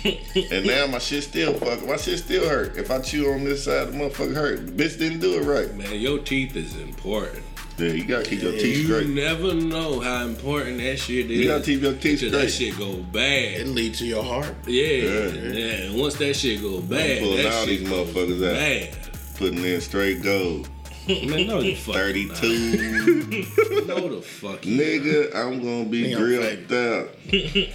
And 0.03 0.65
now 0.65 0.87
my 0.87 0.97
shit 0.99 1.23
still 1.23 1.53
fuck. 1.55 1.85
My 1.85 1.97
shit 1.97 2.19
still 2.19 2.47
hurt. 2.47 2.77
If 2.77 2.89
I 2.91 2.99
chew 2.99 3.31
on 3.31 3.43
this 3.43 3.65
side, 3.65 3.89
the 3.89 3.91
motherfucker 3.93 4.33
hurt. 4.35 4.65
The 4.65 4.71
bitch 4.83 4.97
didn't 4.99 5.19
do 5.19 5.39
it 5.39 5.43
right. 5.45 5.73
Man, 5.75 5.99
your 5.99 6.19
teeth 6.19 6.55
is 6.55 6.75
important. 6.77 7.43
Yeah, 7.77 7.91
you 7.93 8.03
gotta 8.05 8.25
keep 8.25 8.41
your 8.41 8.51
teeth 8.51 8.77
You 8.77 8.83
straight. 8.85 9.07
never 9.07 9.53
know 9.53 10.01
how 10.01 10.25
important 10.25 10.79
that 10.79 10.97
shit 10.99 11.31
is. 11.31 11.37
You 11.39 11.47
gotta 11.47 11.63
keep 11.63 11.81
your 11.81 11.93
teeth 11.93 12.19
Till 12.19 12.31
that 12.31 12.49
shit 12.51 12.77
go 12.77 12.95
bad. 12.97 13.53
It 13.53 13.57
bad. 13.65 13.67
lead 13.69 13.93
to 13.95 14.05
your 14.05 14.23
heart. 14.23 14.53
Yeah, 14.67 14.83
Yeah. 14.83 15.27
yeah. 15.29 15.65
And 15.85 15.99
once 15.99 16.15
that 16.15 16.33
shit 16.35 16.61
go 16.61 16.81
bad, 16.81 17.19
pulling 17.19 17.37
that 17.43 17.53
all 17.53 17.65
shit 17.65 17.79
these 17.79 17.89
goes 17.89 18.07
motherfuckers 18.09 18.47
out. 18.47 18.53
bad. 18.55 18.97
Putting 19.37 19.63
in 19.63 19.79
straight 19.81 20.21
gold. 20.21 20.67
Man, 21.07 21.47
no, 21.47 21.61
the 21.61 21.73
fuck. 21.75 21.95
32. 21.95 23.45
No, 23.89 24.07
the 24.15 24.21
fuck. 24.21 24.61
Nigga, 24.63 25.33
I'm 25.33 25.59
gonna 25.63 25.85
be 25.85 26.09
Damn, 26.11 26.19
drilled 26.19 26.71
out. 26.73 27.09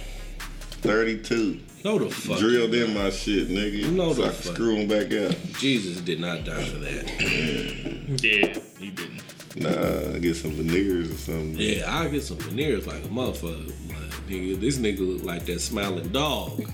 32. 0.81 1.59
No, 1.85 1.99
the 1.99 2.09
fuck. 2.09 2.39
Drilled 2.39 2.73
in 2.73 2.95
my 2.95 3.11
shit, 3.11 3.47
nigga. 3.47 3.91
No, 3.91 4.11
so 4.11 4.23
the 4.23 4.29
I 4.29 4.31
can 4.31 4.41
fuck. 4.41 4.53
screw 4.55 4.75
them 4.75 4.87
back 4.87 5.13
out. 5.13 5.37
Jesus 5.59 6.01
did 6.01 6.19
not 6.19 6.43
die 6.43 6.63
for 6.63 6.79
that. 6.79 7.07
Yeah, 8.23 8.59
he 8.79 8.89
didn't. 8.89 9.21
Nah, 9.55 10.15
I 10.15 10.17
get 10.17 10.35
some 10.35 10.49
veneers 10.53 11.11
or 11.11 11.13
something. 11.13 11.55
Yeah, 11.55 11.83
I'll 11.87 12.09
get 12.09 12.23
some 12.23 12.37
veneers 12.37 12.87
like 12.87 13.03
a 13.03 13.07
motherfucker. 13.07 13.71
Nigga, 14.27 14.59
this 14.59 14.77
nigga 14.79 14.99
look 14.99 15.23
like 15.23 15.45
that 15.45 15.61
smiling 15.61 16.07
dog. 16.09 16.57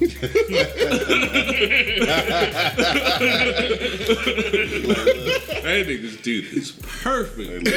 that 5.62 5.86
nigga's 5.86 6.22
tooth 6.22 6.54
is 6.54 6.72
perfect. 7.04 7.68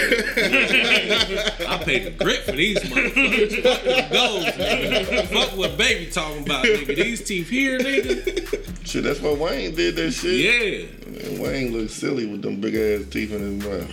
I 1.68 1.78
paid 1.82 2.04
the 2.04 2.12
grit 2.24 2.42
for 2.42 2.52
these 2.52 2.78
motherfuckers. 2.78 3.62
Fuck 3.64 3.82
them 3.82 4.12
goals, 4.12 4.44
nigga. 4.44 5.26
Fuck 5.26 5.58
what 5.58 5.76
baby 5.76 6.08
talking 6.08 6.44
about, 6.44 6.64
nigga. 6.64 6.94
These 6.94 7.24
teeth 7.24 7.50
here, 7.50 7.80
nigga. 7.80 8.86
Shit, 8.86 9.02
that's 9.02 9.20
why 9.20 9.32
Wayne 9.32 9.74
did 9.74 9.96
that 9.96 10.12
shit. 10.12 10.40
Yeah. 10.40 10.86
And 11.26 11.40
Wayne 11.40 11.72
looked 11.72 11.90
silly 11.90 12.26
with 12.26 12.42
them 12.42 12.60
big 12.60 12.76
ass 12.76 13.10
teeth 13.10 13.32
in 13.32 13.58
his 13.58 13.66
mouth. 13.66 13.90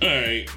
All 0.00 0.08
right, 0.08 0.48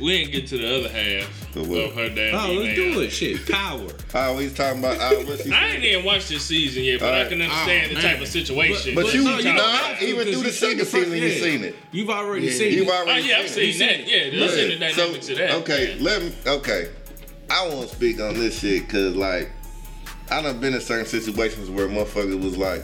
we 0.00 0.18
didn't 0.18 0.32
get 0.32 0.46
to 0.48 0.58
the 0.58 0.78
other 0.78 0.88
half 0.88 1.52
The 1.52 1.62
what? 1.64 1.80
of 1.84 1.94
her 1.94 2.08
damn 2.08 2.34
Oh, 2.34 2.52
let's 2.52 2.78
email. 2.78 2.94
do 2.94 3.00
it. 3.02 3.10
Shit, 3.10 3.48
power. 3.48 3.86
Oh, 4.14 4.38
he's 4.38 4.54
talking 4.54 4.80
about 4.80 4.98
uh, 4.98 5.14
what's 5.24 5.44
he 5.44 5.52
I 5.52 5.68
ain't 5.68 5.84
even 5.84 6.04
watched 6.04 6.28
this 6.30 6.44
season 6.44 6.82
yet, 6.82 6.98
but 7.00 7.08
All 7.08 7.14
I 7.14 7.20
right. 7.22 7.28
can 7.30 7.40
understand 7.42 7.92
Oh, 7.92 7.94
the 7.94 8.00
type 8.02 8.20
of 8.20 8.26
situation. 8.28 8.94
But 8.96 9.14
you- 9.14 9.22
no, 9.24 9.36
you 9.38 9.44
don't 9.44 9.56
know, 9.56 9.62
have 9.68 9.98
to, 10.00 10.04
even 10.04 10.24
'cause 10.24 10.34
through 10.34 10.42
the 10.44 10.52
second 10.52 10.78
first- 10.80 10.92
season, 10.92 11.12
you've 11.16 11.38
seen 11.38 11.64
it. 11.64 11.74
You've 11.92 12.10
already 12.10 12.46
Yeah. 12.46 12.52
seen 12.54 12.72
You've 12.72 12.88
it. 12.88 12.90
already 12.90 13.22
oh 13.22 13.24
yeah, 13.24 13.38
I've 13.38 13.48
seen 13.50 13.72
seen 13.72 13.88
it. 13.88 13.98
that. 13.98 14.08
Yeah, 14.08 14.30
there's 14.40 14.56
Yeah. 14.56 14.62
in 14.64 14.70
the 14.70 14.76
dynamics 14.76 15.26
So, 15.26 15.32
of 15.32 15.38
that. 15.38 15.50
Okay, 15.56 15.96
let 16.00 16.22
me. 16.22 16.32
Okay, 16.46 16.88
I 17.48 17.66
won't 17.68 17.90
speak 17.90 18.20
on 18.20 18.34
this 18.34 18.58
shit 18.60 18.86
because 18.86 19.14
like 19.14 19.50
I 20.30 20.42
done 20.42 20.58
been 20.60 20.74
in 20.74 20.80
certain 20.80 21.06
situations 21.06 21.70
where 21.70 21.86
motherfucker 21.88 22.40
was 22.42 22.56
like, 22.56 22.82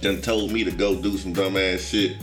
done 0.00 0.20
told 0.22 0.52
me 0.52 0.64
to 0.64 0.70
go 0.70 0.94
do 0.94 1.16
some 1.18 1.34
dumbass 1.34 1.90
shit 1.90 2.16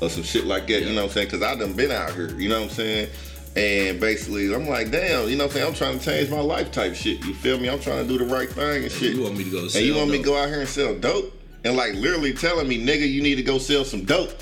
or 0.00 0.08
some 0.10 0.22
shit 0.22 0.44
like 0.44 0.66
that. 0.68 0.82
You 0.82 0.90
know 0.90 1.02
what 1.02 1.10
I'm 1.10 1.10
saying? 1.10 1.26
Because 1.28 1.42
I 1.42 1.54
done 1.56 1.72
been 1.72 1.90
out 1.90 2.14
here. 2.14 2.36
You 2.38 2.48
know 2.48 2.60
what 2.60 2.70
I'm 2.70 2.74
saying? 2.76 3.08
And 3.56 4.00
basically, 4.00 4.52
I'm 4.52 4.66
like, 4.66 4.90
damn, 4.90 5.28
you 5.28 5.36
know 5.36 5.44
what 5.44 5.52
I'm 5.52 5.56
saying? 5.56 5.66
I'm 5.68 5.74
trying 5.74 5.98
to 5.98 6.04
change 6.04 6.28
my 6.28 6.40
life 6.40 6.72
type 6.72 6.94
shit. 6.94 7.24
You 7.24 7.34
feel 7.34 7.58
me? 7.58 7.68
I'm 7.68 7.78
trying 7.78 8.06
to 8.06 8.08
do 8.08 8.18
the 8.18 8.24
right 8.24 8.50
thing 8.50 8.82
and 8.82 8.90
shit. 8.90 9.14
You 9.14 9.22
want 9.22 9.36
me 9.36 9.44
to 9.44 9.50
go 9.50 9.60
and 9.60 9.74
you 9.74 9.94
want 9.94 10.10
me 10.10 10.18
to 10.18 10.24
go 10.24 10.36
out 10.36 10.48
here 10.48 10.60
and 10.60 10.68
sell 10.68 10.94
dope? 10.98 11.32
And 11.64 11.76
like 11.76 11.94
literally 11.94 12.32
telling 12.32 12.66
me, 12.66 12.84
nigga, 12.84 13.08
you 13.08 13.22
need 13.22 13.36
to 13.36 13.42
go 13.42 13.58
sell 13.58 13.84
some 13.84 14.04
dope. 14.04 14.32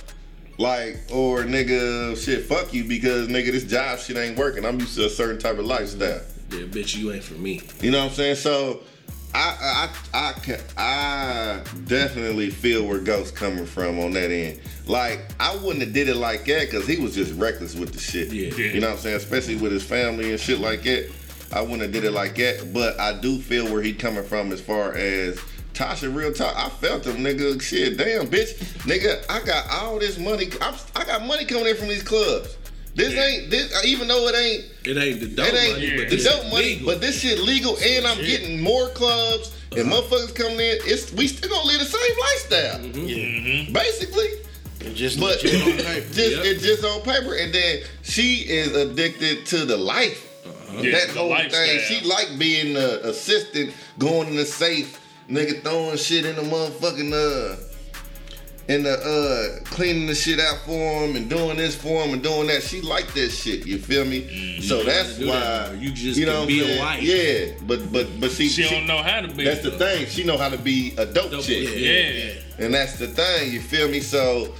Like, 0.59 0.99
or 1.11 1.45
nigga, 1.45 2.17
shit, 2.17 2.45
fuck 2.45 2.73
you 2.73 2.85
because 2.85 3.29
nigga, 3.29 3.53
this 3.53 3.65
job 3.65 3.99
shit 3.99 4.17
ain't 4.17 4.39
working. 4.39 4.65
I'm 4.65 4.81
used 4.81 4.97
to 4.97 5.07
a 5.07 5.11
certain 5.11 5.39
type 5.39 5.59
of 5.59 5.67
lifestyle. 5.67 6.21
Yeah, 6.51 6.67
bitch, 6.67 6.97
you 6.97 7.13
ain't 7.13 7.25
for 7.25 7.35
me. 7.35 7.61
You 7.81 7.91
know 7.91 7.99
what 7.99 8.11
I'm 8.11 8.15
saying? 8.15 8.37
So 8.37 8.81
I 9.35 9.89
I 10.13 10.29
I 10.29 10.33
can 10.33 10.61
I 10.77 11.63
definitely 11.87 12.51
feel 12.51 12.87
where 12.87 12.99
Ghost 12.99 13.35
coming 13.35 13.67
from 13.67 13.99
on 13.99 14.13
that 14.13 14.31
end. 14.31 14.61
Like 14.87 15.21
I 15.41 15.57
wouldn't 15.57 15.83
have 15.83 15.93
did 15.93 16.09
it 16.09 16.17
like 16.17 16.45
that 16.47 16.71
because 16.71 16.87
he 16.87 16.97
was 16.97 17.15
just 17.15 17.33
reckless 17.35 17.75
with 17.75 17.93
the 17.93 17.99
shit. 17.99 18.29
Yeah. 18.33 18.55
You 18.55 18.81
know 18.81 18.89
what 18.89 18.97
I'm 18.97 19.01
saying? 19.01 19.17
Especially 19.17 19.57
with 19.57 19.73
his 19.73 19.85
family 19.85 20.31
and 20.31 20.41
shit 20.41 20.59
like 20.59 20.83
that. 20.83 21.11
I 21.53 21.61
wouldn't 21.61 21.83
have 21.83 21.93
did 21.93 22.05
it 22.05 22.13
like 22.13 22.37
that. 22.37 22.73
But 22.73 22.99
I 22.99 23.19
do 23.19 23.39
feel 23.39 23.71
where 23.73 23.83
he 23.83 23.93
coming 23.93 24.25
from 24.25 24.53
as 24.53 24.61
far 24.61 24.95
as 24.95 25.39
Tasha, 25.75 26.15
real 26.15 26.33
talk. 26.33 26.55
I 26.57 26.69
felt 26.69 27.07
him, 27.07 27.17
nigga. 27.17 27.61
Shit, 27.61 27.97
damn, 27.97 28.27
bitch, 28.27 28.59
nigga. 28.83 29.25
I 29.31 29.45
got 29.45 29.67
all 29.71 29.99
this 29.99 30.19
money. 30.19 30.51
I'm, 30.61 30.75
I 30.95 31.05
got 31.05 31.25
money 31.25 31.45
coming 31.45 31.67
in 31.67 31.77
from 31.77 31.89
these 31.89 32.03
clubs. 32.03 32.57
This 32.95 33.15
ain't 33.15 33.51
this. 33.51 33.85
Even 33.85 34.09
though 34.09 34.29
it 34.29 34.35
ain't 34.37 34.65
It 34.85 34.97
ain't 35.03 35.21
the 35.21 35.29
dope 35.29 35.49
it 35.49 35.55
ain't 35.55 35.73
money, 35.79 35.97
but 35.97 36.11
the 36.11 36.17
this 36.17 36.25
dope 36.25 36.45
money, 36.53 36.65
legal. 36.65 36.87
but 36.87 37.01
this 37.01 37.21
shit 37.21 37.39
legal, 37.41 37.77
and 37.79 38.07
I'm 38.07 38.19
getting 38.19 38.61
more 38.61 38.89
clubs 38.91 39.53
and 39.73 39.91
Uh-huh. 39.91 40.03
motherfuckers 40.03 40.35
coming 40.35 40.61
in. 40.61 40.77
It's 40.85 41.11
we 41.13 41.27
still 41.29 41.49
gonna 41.51 41.67
live 41.67 41.81
the 41.81 41.87
same 41.87 42.19
lifestyle, 42.21 42.79
Mm-hmm. 42.81 43.73
basically. 43.73 44.29
It 44.81 44.95
just 44.95 45.19
But 45.21 45.43
legit 45.43 45.63
on 45.63 45.73
paper. 45.87 46.07
just 46.13 46.37
Yep. 46.37 46.45
it's 46.45 46.63
just 46.63 46.85
on 46.85 47.01
paper, 47.03 47.35
and 47.35 47.55
then 47.55 47.81
she 48.03 48.35
is 48.49 48.75
addicted 48.77 49.47
to 49.47 49.65
the 49.65 49.77
life. 49.79 50.29
Uh-huh. 50.45 50.83
Yeah, 50.83 50.91
that 50.99 51.09
the 51.15 51.21
whole 51.21 51.31
lifestyle. 51.31 51.65
thing, 51.67 51.81
she 51.89 52.05
like 52.07 52.37
being 52.39 52.75
the 52.75 53.09
assistant, 53.09 53.73
going 53.99 54.29
in 54.29 54.37
the 54.37 54.45
safe, 54.45 54.99
nigga 55.31 55.63
throwing 55.63 55.97
shit 55.97 56.27
in 56.27 56.37
the 56.37 56.43
motherfucking 56.43 57.13
uh. 57.15 57.57
And 58.69 58.87
the 58.87 58.93
uh 58.95 59.65
cleaning 59.65 60.07
the 60.07 60.15
shit 60.15 60.39
out 60.39 60.59
for 60.65 60.73
him 61.05 61.17
and 61.17 61.29
doing 61.29 61.57
this 61.57 61.75
for 61.75 62.05
him 62.05 62.13
and 62.15 62.23
doing 62.23 62.47
that. 62.47 62.63
She 62.63 62.81
like 62.81 63.13
that 63.15 63.31
shit. 63.31 63.67
You 63.67 63.79
feel 63.79 64.05
me? 64.05 64.61
so 64.63 64.77
don't 64.79 64.87
that's 64.87 65.19
why 65.19 65.25
that, 65.27 65.79
you 65.79 65.91
just 65.91 66.19
you 66.19 66.27
know 66.27 66.47
be 66.47 66.61
a 66.77 66.79
wife. 66.79 67.03
Yeah, 67.03 67.55
but 67.67 67.93
but 67.93 68.09
but 68.21 68.31
see, 68.31 68.49
She 68.49 68.63
she- 68.63 68.71
don't 68.75 68.87
know 68.87 69.03
how 69.03 69.21
to 69.21 69.29
be. 69.29 69.45
that's 69.45 69.63
the 69.63 69.73
thing. 69.73 70.07
She 70.07 70.23
know 70.25 70.39
how 70.39 70.49
to 70.49 70.59
be 70.59 70.95
a 70.97 71.05
dope, 71.05 71.33
Dope, 71.33 71.43
chick, 71.45 71.69
Yeah. 71.75 72.65
and 72.65 72.73
that's 72.73 72.99
the 72.99 73.09
thing. 73.09 73.53
You 73.53 73.61
feel 73.61 73.89
me? 73.89 73.99
So, 74.01 74.55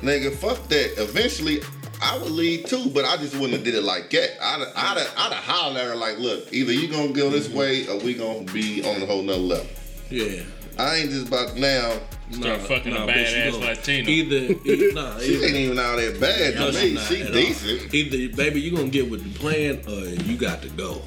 nigga, 0.00 0.34
fuck 0.34 0.66
that. 0.68 0.94
Eventually, 1.02 1.60
I 2.02 2.16
would 2.18 2.32
leave 2.32 2.64
too, 2.66 2.88
but 2.94 3.04
I 3.04 3.18
just 3.18 3.34
wouldn't 3.34 3.52
have 3.52 3.64
did 3.64 3.74
it 3.74 3.82
like 3.84 4.08
that. 4.10 4.42
I'd 4.42 4.60
have, 4.60 4.72
I'd 4.74 4.98
I'd 5.18 5.32
have 5.34 5.44
hollered 5.44 5.76
at 5.82 5.86
her 5.88 5.94
like, 5.96 6.18
look, 6.18 6.50
either 6.50 6.72
you 6.72 6.88
gonna 6.88 7.12
go 7.12 7.28
this 7.28 7.48
Mm-hmm. 7.48 7.58
way 7.58 7.86
or 7.88 7.98
we 7.98 8.14
gonna 8.14 8.50
be 8.52 8.82
on 8.82 9.02
a 9.02 9.06
whole 9.06 9.22
nother 9.22 9.38
level. 9.38 9.66
yeah. 10.08 10.40
I 10.78 10.96
ain't 10.96 11.10
just 11.10 11.28
about 11.28 11.56
now. 11.56 11.98
Start 12.30 12.60
fucking 12.62 12.92
a 12.92 13.00
bitch, 13.00 13.46
you 13.46 13.52
badass 13.52 13.60
Latina. 13.60 14.08
Either, 14.08 14.36
either 14.64 14.94
nah, 14.94 15.18
She 15.18 15.34
either, 15.34 15.46
ain't 15.46 15.56
even 15.56 15.78
all 15.78 15.96
that 15.96 16.20
bad 16.20 16.54
no, 16.54 16.70
to 16.70 16.72
she 16.72 16.94
me. 16.94 17.00
She 17.00 17.20
at 17.22 17.26
all. 17.28 17.32
decent. 17.34 17.94
Either, 17.94 18.36
baby, 18.36 18.60
you 18.60 18.74
gonna 18.74 18.88
get 18.88 19.10
with 19.10 19.22
the 19.22 19.38
plan, 19.38 19.80
or 19.86 20.06
you 20.24 20.36
got 20.36 20.62
to 20.62 20.68
go. 20.70 21.02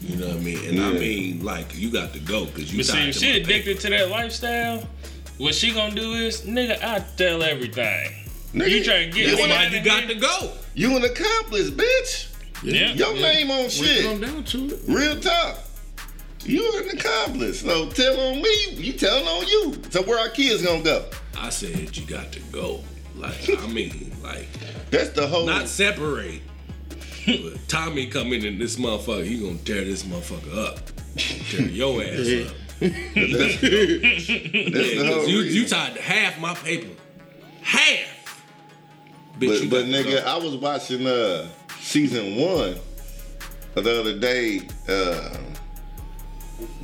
You 0.00 0.16
know 0.16 0.28
what 0.28 0.36
I 0.36 0.40
mean? 0.40 0.68
And 0.68 0.80
I 0.80 0.92
mean, 0.92 1.44
like, 1.44 1.76
you 1.76 1.90
got 1.90 2.12
to 2.14 2.20
go 2.20 2.46
because 2.46 2.72
you 2.72 2.78
But 2.78 2.86
see, 2.86 3.08
if 3.08 3.16
she 3.16 3.30
my 3.32 3.38
addicted 3.38 3.80
to 3.80 3.90
that 3.90 4.10
lifestyle, 4.10 4.86
what 5.38 5.54
she 5.54 5.72
gonna 5.72 5.94
do 5.94 6.12
is, 6.14 6.42
nigga, 6.42 6.82
I 6.82 7.04
tell 7.16 7.42
everything. 7.42 8.12
Nigga, 8.54 8.70
you 8.70 8.84
trying 8.84 9.10
to 9.10 9.16
get 9.16 9.30
you 9.30 9.36
paper. 9.36 9.48
That's 9.48 9.72
why 9.72 9.78
you 9.78 9.84
got 9.84 10.08
to 10.08 10.14
go. 10.14 10.52
You 10.74 10.96
an 10.96 11.04
accomplice, 11.04 11.70
bitch. 11.70 12.28
Yeah. 12.62 12.92
Your 12.92 13.14
name 13.14 13.50
on 13.50 13.68
shit. 13.68 14.04
come 14.04 14.20
down 14.20 14.44
to 14.44 14.66
it, 14.66 14.80
Real 14.86 15.18
talk. 15.18 15.58
You 16.44 16.62
are 16.64 16.82
an 16.82 16.90
accomplice. 16.98 17.60
So 17.60 17.88
tell 17.90 18.18
on 18.20 18.40
me, 18.42 18.66
you 18.74 18.92
telling 18.94 19.26
on 19.26 19.46
you. 19.46 19.74
So 19.90 20.02
where 20.02 20.18
our 20.18 20.28
kids 20.30 20.62
gonna 20.62 20.82
go? 20.82 21.04
I 21.38 21.50
said 21.50 21.96
you 21.96 22.04
got 22.06 22.32
to 22.32 22.40
go. 22.52 22.80
Like, 23.16 23.50
I 23.58 23.66
mean, 23.66 24.12
like, 24.22 24.48
That's 24.90 25.10
the 25.10 25.26
whole 25.26 25.46
not 25.46 25.68
separate. 25.68 26.40
But 27.26 27.68
Tommy 27.68 28.06
come 28.06 28.32
in 28.32 28.44
and 28.46 28.58
this 28.60 28.76
motherfucker, 28.76 29.24
he 29.26 29.38
gonna 29.38 29.58
tear 29.58 29.84
this 29.84 30.04
motherfucker 30.04 30.56
up. 30.56 30.80
Tear 31.16 31.66
your 31.68 32.02
ass 32.02 32.48
up. 32.48 32.54
that's 32.80 32.90
the 32.90 35.12
whole 35.12 35.28
You, 35.28 35.40
you 35.40 35.68
tied 35.68 35.96
half 35.98 36.40
my 36.40 36.54
paper. 36.54 36.88
Half. 37.62 38.08
Bitch, 39.38 39.68
But, 39.68 39.70
but 39.70 39.84
nigga, 39.86 40.24
go. 40.24 40.30
I 40.30 40.36
was 40.38 40.56
watching 40.56 41.06
uh 41.06 41.46
season 41.80 42.36
one 42.36 42.76
the 43.74 44.00
other 44.00 44.18
day. 44.18 44.62
Uh, 44.88 45.36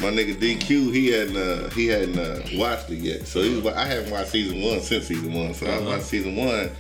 my 0.01 0.11
nigga 0.11 0.35
DQ, 0.35 0.93
he 0.95 1.09
hadn't 1.09 1.37
uh, 1.37 1.71
he 1.71 1.87
hadn't 1.87 2.19
uh, 2.19 2.41
watched 2.55 2.91
it 2.91 2.97
yet. 2.99 3.27
So 3.27 3.43
he 3.43 3.57
was, 3.61 3.75
I 3.75 3.87
haven't 3.87 4.11
watched 4.11 4.31
season 4.31 4.61
one 4.63 4.81
since 4.81 5.07
season 5.07 5.33
one. 5.33 5.55
So 5.55 5.67
I 5.67 5.71
Uh-huh. 5.77 5.87
watched 5.91 6.05
season 6.05 6.37
one, 6.37 6.71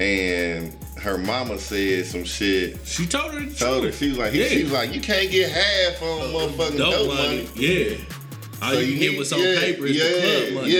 and 0.00 0.76
her 1.00 1.18
mama 1.18 1.58
said 1.58 2.06
some 2.06 2.24
shit. 2.24 2.78
She 2.86 3.06
told 3.06 3.32
her 3.34 3.40
the 3.40 3.54
Told 3.54 3.84
her 3.84 3.92
she 3.92 4.08
was 4.10 4.18
like, 4.18 4.32
he, 4.32 4.42
Yeah. 4.42 4.48
she 4.48 4.62
was 4.64 4.72
like, 4.72 4.94
you 4.94 5.00
can't 5.00 5.30
get 5.30 5.50
half 5.50 6.02
on 6.02 6.20
motherfucking 6.32 6.78
Dope 6.78 6.92
dope, 6.94 7.08
money. 7.14 7.44
money. 7.44 7.48
Yeah. 7.56 7.96
All 8.62 8.72
So 8.72 8.78
you, 8.78 8.86
you 8.86 8.98
get 8.98 9.10
need- 9.12 9.18
what's 9.18 9.32
on 9.32 9.40
yeah, 9.40 9.60
paper 9.60 9.86
is 9.86 9.96
yeah, 9.96 10.04
the 10.04 10.50
club 10.50 10.62
money. 10.62 10.72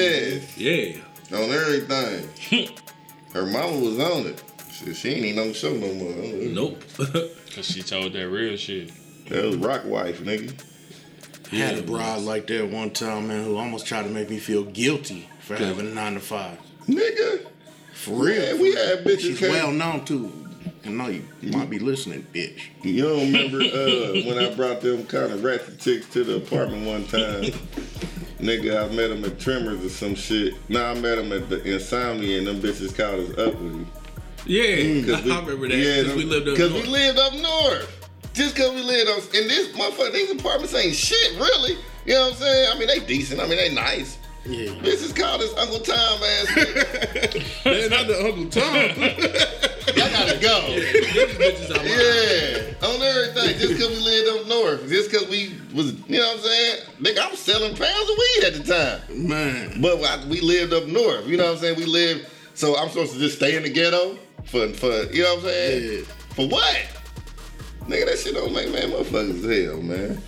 yeah. 0.57 0.97
Yeah. 1.31 1.39
on 1.39 1.51
everything. 1.53 2.69
Her 3.35 3.47
mama 3.47 3.79
was 3.79 3.99
on 3.99 4.27
it. 4.27 4.43
Shit, 4.73 4.97
she 4.97 5.09
ain't 5.11 5.25
even 5.27 5.39
on 5.43 5.49
the 5.49 5.55
show 5.55 5.73
no 5.75 5.93
more. 5.93 6.15
Nope. 6.53 6.83
Cause 7.55 7.67
she 7.67 7.83
told 7.83 8.13
that 8.15 8.29
real 8.29 8.57
shit. 8.57 8.91
That 9.29 9.45
was 9.45 9.57
Rock 9.57 9.85
Wife, 9.85 10.21
nigga. 10.21 10.53
I 11.53 11.57
had 11.57 11.79
a 11.79 11.83
broad 11.83 12.23
like 12.23 12.47
that 12.49 12.69
one 12.69 12.91
time, 12.91 13.29
man, 13.29 13.45
who 13.45 13.57
almost 13.57 13.87
tried 13.87 14.03
to 14.05 14.09
make 14.11 14.29
me 14.31 14.39
feel 14.39 14.65
guilty 14.65 15.29
for 15.41 15.57
having 15.57 15.87
a 15.87 15.95
nine 15.95 16.15
to 16.15 16.21
five. 16.21 16.59
Nigga. 16.89 17.47
For 17.93 18.25
real. 18.25 18.43
Yeah, 18.43 18.55
we 18.61 18.75
had 18.75 19.05
bitches 19.05 19.21
She's 19.21 19.39
came- 19.39 19.51
well 19.53 19.71
known 19.73 20.05
too. 20.05 20.33
I 20.85 20.89
know 20.91 21.07
you, 21.09 21.23
you 21.41 21.51
might 21.53 21.71
be 21.71 21.79
listening, 21.79 22.27
bitch. 22.35 22.61
You 22.83 23.03
don't 23.03 23.33
remember 23.33 23.59
uh, 23.59 24.13
when 24.27 24.39
I 24.39 24.55
brought 24.55 24.83
them 24.83 25.07
kind 25.07 25.33
of 25.33 25.43
ratchet 25.43 25.81
chicks 25.81 26.07
to 26.11 26.25
the 26.25 26.37
apartment 26.37 26.87
one 26.87 27.07
time? 27.07 27.45
Nigga, 28.39 28.85
I 28.91 28.95
met 28.95 29.09
them 29.09 29.25
at 29.25 29.39
Tremors 29.39 29.83
or 29.85 29.89
some 29.89 30.15
shit. 30.15 30.55
Nah, 30.69 30.91
I 30.91 30.95
met 30.95 31.17
them 31.17 31.33
at 31.33 31.49
the 31.49 31.63
Insomnia 31.63 32.37
and 32.39 32.47
them 32.47 32.61
bitches 32.61 32.95
called 32.95 33.31
us 33.31 33.39
up 33.39 33.55
with 33.59 33.73
you. 33.75 33.87
yeah, 34.47 35.07
'Cause 35.07 35.25
we- 35.25 35.33
I 35.33 35.41
remember 35.41 35.69
that. 35.69 35.77
yeah, 35.79 36.03
Because 36.03 36.17
we 36.17 36.25
lived 36.25 36.49
up 36.49 36.55
Because 36.55 36.73
north. 36.73 36.85
we 36.85 36.91
lived 36.91 37.19
up 37.19 37.33
north. 37.35 38.04
Just 38.35 38.57
because 38.57 38.75
we 38.75 38.83
lived 38.83 39.09
up, 39.09 39.23
and 39.33 39.49
this 39.49 39.69
motherfucker, 39.69 40.13
these 40.13 40.31
apartments 40.33 40.75
ain't 40.75 40.95
shit, 40.95 41.39
really. 41.39 41.79
You 42.05 42.15
know 42.15 42.21
what 42.23 42.33
I'm 42.33 42.39
saying? 42.39 42.73
I 42.75 42.79
mean, 42.79 42.89
they 42.89 42.99
decent. 43.07 43.41
I 43.41 43.47
mean, 43.47 43.57
they 43.57 43.73
nice. 43.73 44.19
Yeah. 44.45 44.73
is 44.83 45.13
called 45.13 45.41
us 45.41 45.55
Uncle 45.57 45.79
Tom 45.79 45.97
ass. 45.97 46.47
nigga. 46.49 47.65
Man, 47.65 47.91
not 47.91 48.07
the 48.07 48.25
Uncle 48.27 48.51
Tom. 48.51 48.75
I 49.87 50.11
gotta 50.11 50.39
go. 50.39 50.75
These 50.75 51.15
bitches 51.39 51.71
are 51.71 51.79
mine. 51.79 51.87
Yeah, 51.87 52.89
on 52.89 53.01
everything. 53.01 53.59
Just 53.59 53.73
because 53.75 53.89
we 53.89 54.05
lived 54.05 54.41
up 54.41 54.47
north. 54.49 54.89
Just 54.89 55.11
because 55.11 55.29
we 55.29 55.55
was, 55.73 55.93
you 56.09 56.19
know 56.19 56.27
what 56.27 56.39
I'm 56.39 56.43
saying? 56.43 56.77
Nigga, 57.01 57.19
I 57.21 57.31
was 57.31 57.39
selling 57.39 57.77
pounds 57.77 58.11
of 58.11 58.19
weed 58.19 58.45
at 58.45 58.55
the 58.55 58.65
time. 59.09 59.29
Man. 59.29 59.81
But 59.81 60.03
I, 60.03 60.27
we 60.27 60.41
lived 60.41 60.75
up 60.75 60.87
north. 60.87 61.27
You 61.27 61.37
know 61.37 61.45
what 61.45 61.53
I'm 61.55 61.59
saying? 61.59 61.77
We 61.79 61.87
lived. 61.87 62.27
So 62.55 62.77
I'm 62.77 62.89
supposed 62.89 63.13
to 63.15 63.19
just 63.19 63.37
stay 63.37 63.57
in 63.57 63.63
the 63.63 63.71
ghetto 63.71 64.19
for, 64.45 64.69
for 64.75 64.91
you 65.13 65.23
know 65.23 65.37
what 65.37 65.45
I'm 65.45 65.51
saying? 65.51 65.99
Yeah. 66.01 66.05
For 66.35 66.49
what? 66.49 67.04
Nigga, 67.89 68.07
that 68.07 68.19
shit 68.19 68.35
don't 68.35 68.53
make 68.55 68.73
man 68.73 68.91
motherfuckers 68.91 69.67
hell, 69.67 69.83
man. 69.83 70.23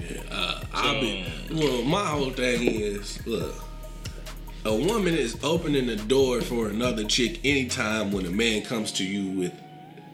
Yeah, 0.00 0.22
uh, 0.30 0.60
I'll 0.72 1.00
be. 1.00 1.24
Well, 1.52 1.82
my 1.82 2.04
whole 2.04 2.30
thing 2.30 2.62
is, 2.62 3.24
look, 3.26 3.54
a 4.64 4.74
woman 4.74 5.14
is 5.14 5.38
opening 5.44 5.86
the 5.86 5.96
door 5.96 6.40
for 6.40 6.68
another 6.68 7.04
chick 7.04 7.40
anytime 7.44 8.10
when 8.10 8.26
a 8.26 8.30
man 8.30 8.62
comes 8.62 8.90
to 8.92 9.04
you 9.04 9.38
with 9.38 9.52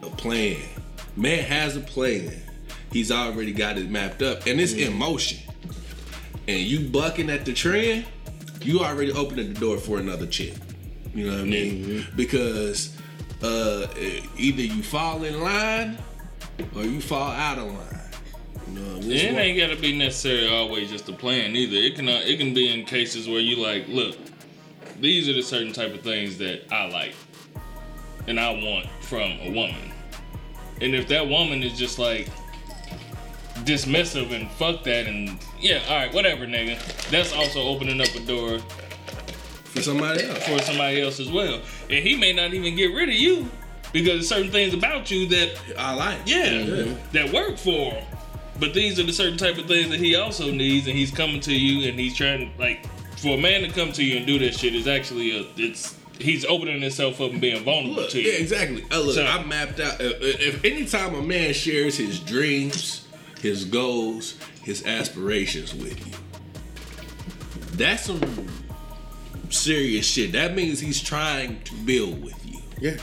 a 0.03 0.11
plan. 0.11 0.61
Man 1.17 1.43
has 1.45 1.77
a 1.77 1.81
plan. 1.81 2.33
He's 2.93 3.11
already 3.11 3.53
got 3.53 3.79
it 3.79 3.89
mapped 3.89 4.21
up, 4.21 4.47
and 4.47 4.61
it's 4.61 4.75
mm-hmm. 4.75 4.93
in 4.93 4.99
motion. 4.99 5.39
And 6.47 6.61
you 6.61 6.91
bucking 6.91 7.31
at 7.31 7.47
the 7.47 7.55
trend, 7.55 8.05
you 8.61 8.81
already 8.81 9.13
opening 9.13 9.55
the 9.55 9.61
door 9.61 9.79
for 9.79 9.99
another 9.99 10.27
chick. 10.27 10.55
You 11.15 11.27
know 11.27 11.33
what 11.33 11.41
I 11.41 11.45
mean? 11.45 11.85
Mm-hmm. 11.85 12.17
Because 12.17 12.95
uh, 13.43 13.87
either 14.37 14.63
you 14.63 14.83
fall 14.83 15.25
in 15.25 15.41
line 15.41 15.99
or 16.75 16.85
you 16.85 17.01
fall 17.01 17.31
out 17.31 17.59
of 17.59 17.67
line. 17.67 18.01
You 18.69 18.81
know, 18.81 18.97
It 18.97 19.33
one- 19.33 19.41
ain't 19.41 19.59
gotta 19.59 19.77
be 19.81 19.97
necessarily 19.97 20.49
always 20.49 20.91
just 20.91 21.09
a 21.09 21.13
plan 21.13 21.55
either. 21.57 21.77
It 21.77 21.97
can 21.97 22.09
uh, 22.09 22.23
it 22.25 22.39
can 22.39 22.55
be 22.55 22.73
in 22.73 22.85
cases 22.87 23.29
where 23.29 23.41
you 23.41 23.57
like, 23.57 23.87
look, 23.89 24.17
these 25.01 25.29
are 25.29 25.33
the 25.35 25.43
certain 25.43 25.73
type 25.73 25.93
of 25.95 26.01
things 26.03 26.39
that 26.39 26.73
I 26.73 26.89
like 26.89 27.15
and 28.27 28.41
I 28.41 28.51
want 28.53 28.87
from 29.03 29.33
a 29.43 29.51
woman. 29.51 29.93
And 30.81 30.95
if 30.95 31.09
that 31.09 31.29
woman 31.29 31.63
is 31.63 31.79
just 31.79 31.99
like 31.99 32.29
dismissive 33.65 34.33
and 34.33 34.51
fuck 34.53 34.83
that 34.85 35.07
and 35.07 35.39
yeah, 35.61 35.83
all 35.89 35.97
right, 35.97 36.13
whatever, 36.13 36.47
nigga. 36.47 36.79
That's 37.11 37.33
also 37.33 37.63
opening 37.63 38.01
up 38.01 38.09
a 38.15 38.21
door 38.21 38.59
for 38.59 39.83
somebody 39.83 40.25
else. 40.25 40.47
for 40.47 40.59
somebody 40.61 41.01
else 41.01 41.21
as 41.21 41.31
well. 41.31 41.61
And 41.91 42.05
he 42.05 42.17
may 42.17 42.33
not 42.33 42.55
even 42.55 42.75
get 42.77 42.95
rid 42.95 43.09
of 43.09 43.15
you 43.15 43.49
because 43.95 44.13
there's 44.13 44.29
certain 44.29 44.51
things 44.53 44.75
about 44.75 45.11
you 45.11 45.27
that 45.29 45.59
I 45.79 45.95
like. 45.95 46.19
yeah, 46.27 46.85
that 47.13 47.33
work 47.33 47.57
for 47.57 47.93
him. 47.95 48.05
But 48.61 48.75
these 48.75 49.01
are 49.01 49.03
the 49.05 49.13
certain 49.13 49.39
type 49.39 49.57
of 49.57 49.67
things 49.67 49.89
that 49.91 49.99
he 50.01 50.15
also 50.17 50.51
needs, 50.51 50.87
and 50.87 50.95
he's 50.97 51.11
coming 51.11 51.41
to 51.41 51.53
you, 51.55 51.89
and 51.89 51.99
he's 51.99 52.15
trying 52.15 52.53
like 52.59 52.87
for 53.19 53.39
a 53.39 53.41
man 53.41 53.63
to 53.63 53.69
come 53.71 53.91
to 53.93 54.05
you 54.05 54.19
and 54.19 54.27
do 54.27 54.39
that 54.41 54.55
shit 54.55 54.75
is 54.75 54.87
actually 54.87 55.37
a 55.39 55.47
it's 55.57 55.97
he's 56.19 56.45
opening 56.45 56.81
himself 56.83 57.21
up 57.21 57.31
and 57.33 57.41
being 57.41 57.65
vulnerable 57.65 58.03
Look, 58.03 58.11
to 58.11 58.21
you. 58.21 58.31
yeah, 58.31 58.39
exactly. 58.39 58.85
Uh, 58.93 59.01
look, 59.01 59.15
So- 59.15 59.25
I 59.25 59.43
mapped 59.45 59.81
out. 59.81 60.01
Uh, 60.01 60.13
if 60.21 60.65
anytime 60.65 61.15
a 61.15 61.23
man 61.23 61.53
shares 61.55 61.97
his 61.97 62.21
dreams, 62.21 63.07
his 63.41 63.65
goals, 63.65 64.37
his 64.63 64.85
aspirations 64.87 65.75
with 65.75 66.07
you, 66.07 66.13
that's 67.73 68.05
some 68.05 68.21
serious 69.51 70.07
shit. 70.07 70.33
That 70.33 70.55
means 70.55 70.79
he's 70.81 71.03
trying 71.03 71.61
to 71.65 71.75
build 71.85 72.23
with 72.23 72.47
you. 72.47 72.61
Yeah. 72.81 72.97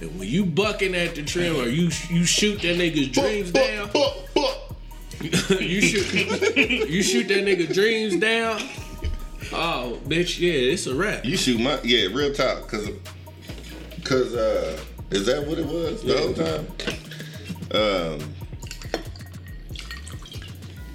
And 0.00 0.18
when 0.18 0.28
you 0.28 0.46
bucking 0.46 0.94
at 0.94 1.14
the 1.14 1.22
trim 1.22 1.56
or 1.56 1.68
you 1.68 1.90
you 2.08 2.24
shoot 2.24 2.62
that 2.62 2.76
nigga's 2.76 3.08
dreams 3.08 3.50
down, 3.52 3.90
Buck, 3.92 4.16
buck. 4.34 4.56
you 5.20 5.82
shoot 5.82 6.56
you 6.88 7.02
shoot 7.02 7.28
that 7.28 7.44
nigga 7.44 7.72
dreams 7.72 8.16
down. 8.16 8.60
Oh, 9.52 9.98
bitch, 10.06 10.38
yeah, 10.38 10.52
it's 10.52 10.86
a 10.86 10.94
wrap. 10.94 11.24
You 11.24 11.36
shoot 11.36 11.60
my 11.60 11.78
yeah, 11.82 12.08
real 12.12 12.32
talk, 12.32 12.68
cause 12.68 12.88
cause 14.04 14.34
uh 14.34 14.80
is 15.10 15.26
that 15.26 15.46
what 15.46 15.58
it 15.58 15.66
was 15.66 16.02
the 16.02 16.16
whole 16.16 16.32
time? 16.32 16.66
Um 17.74 18.34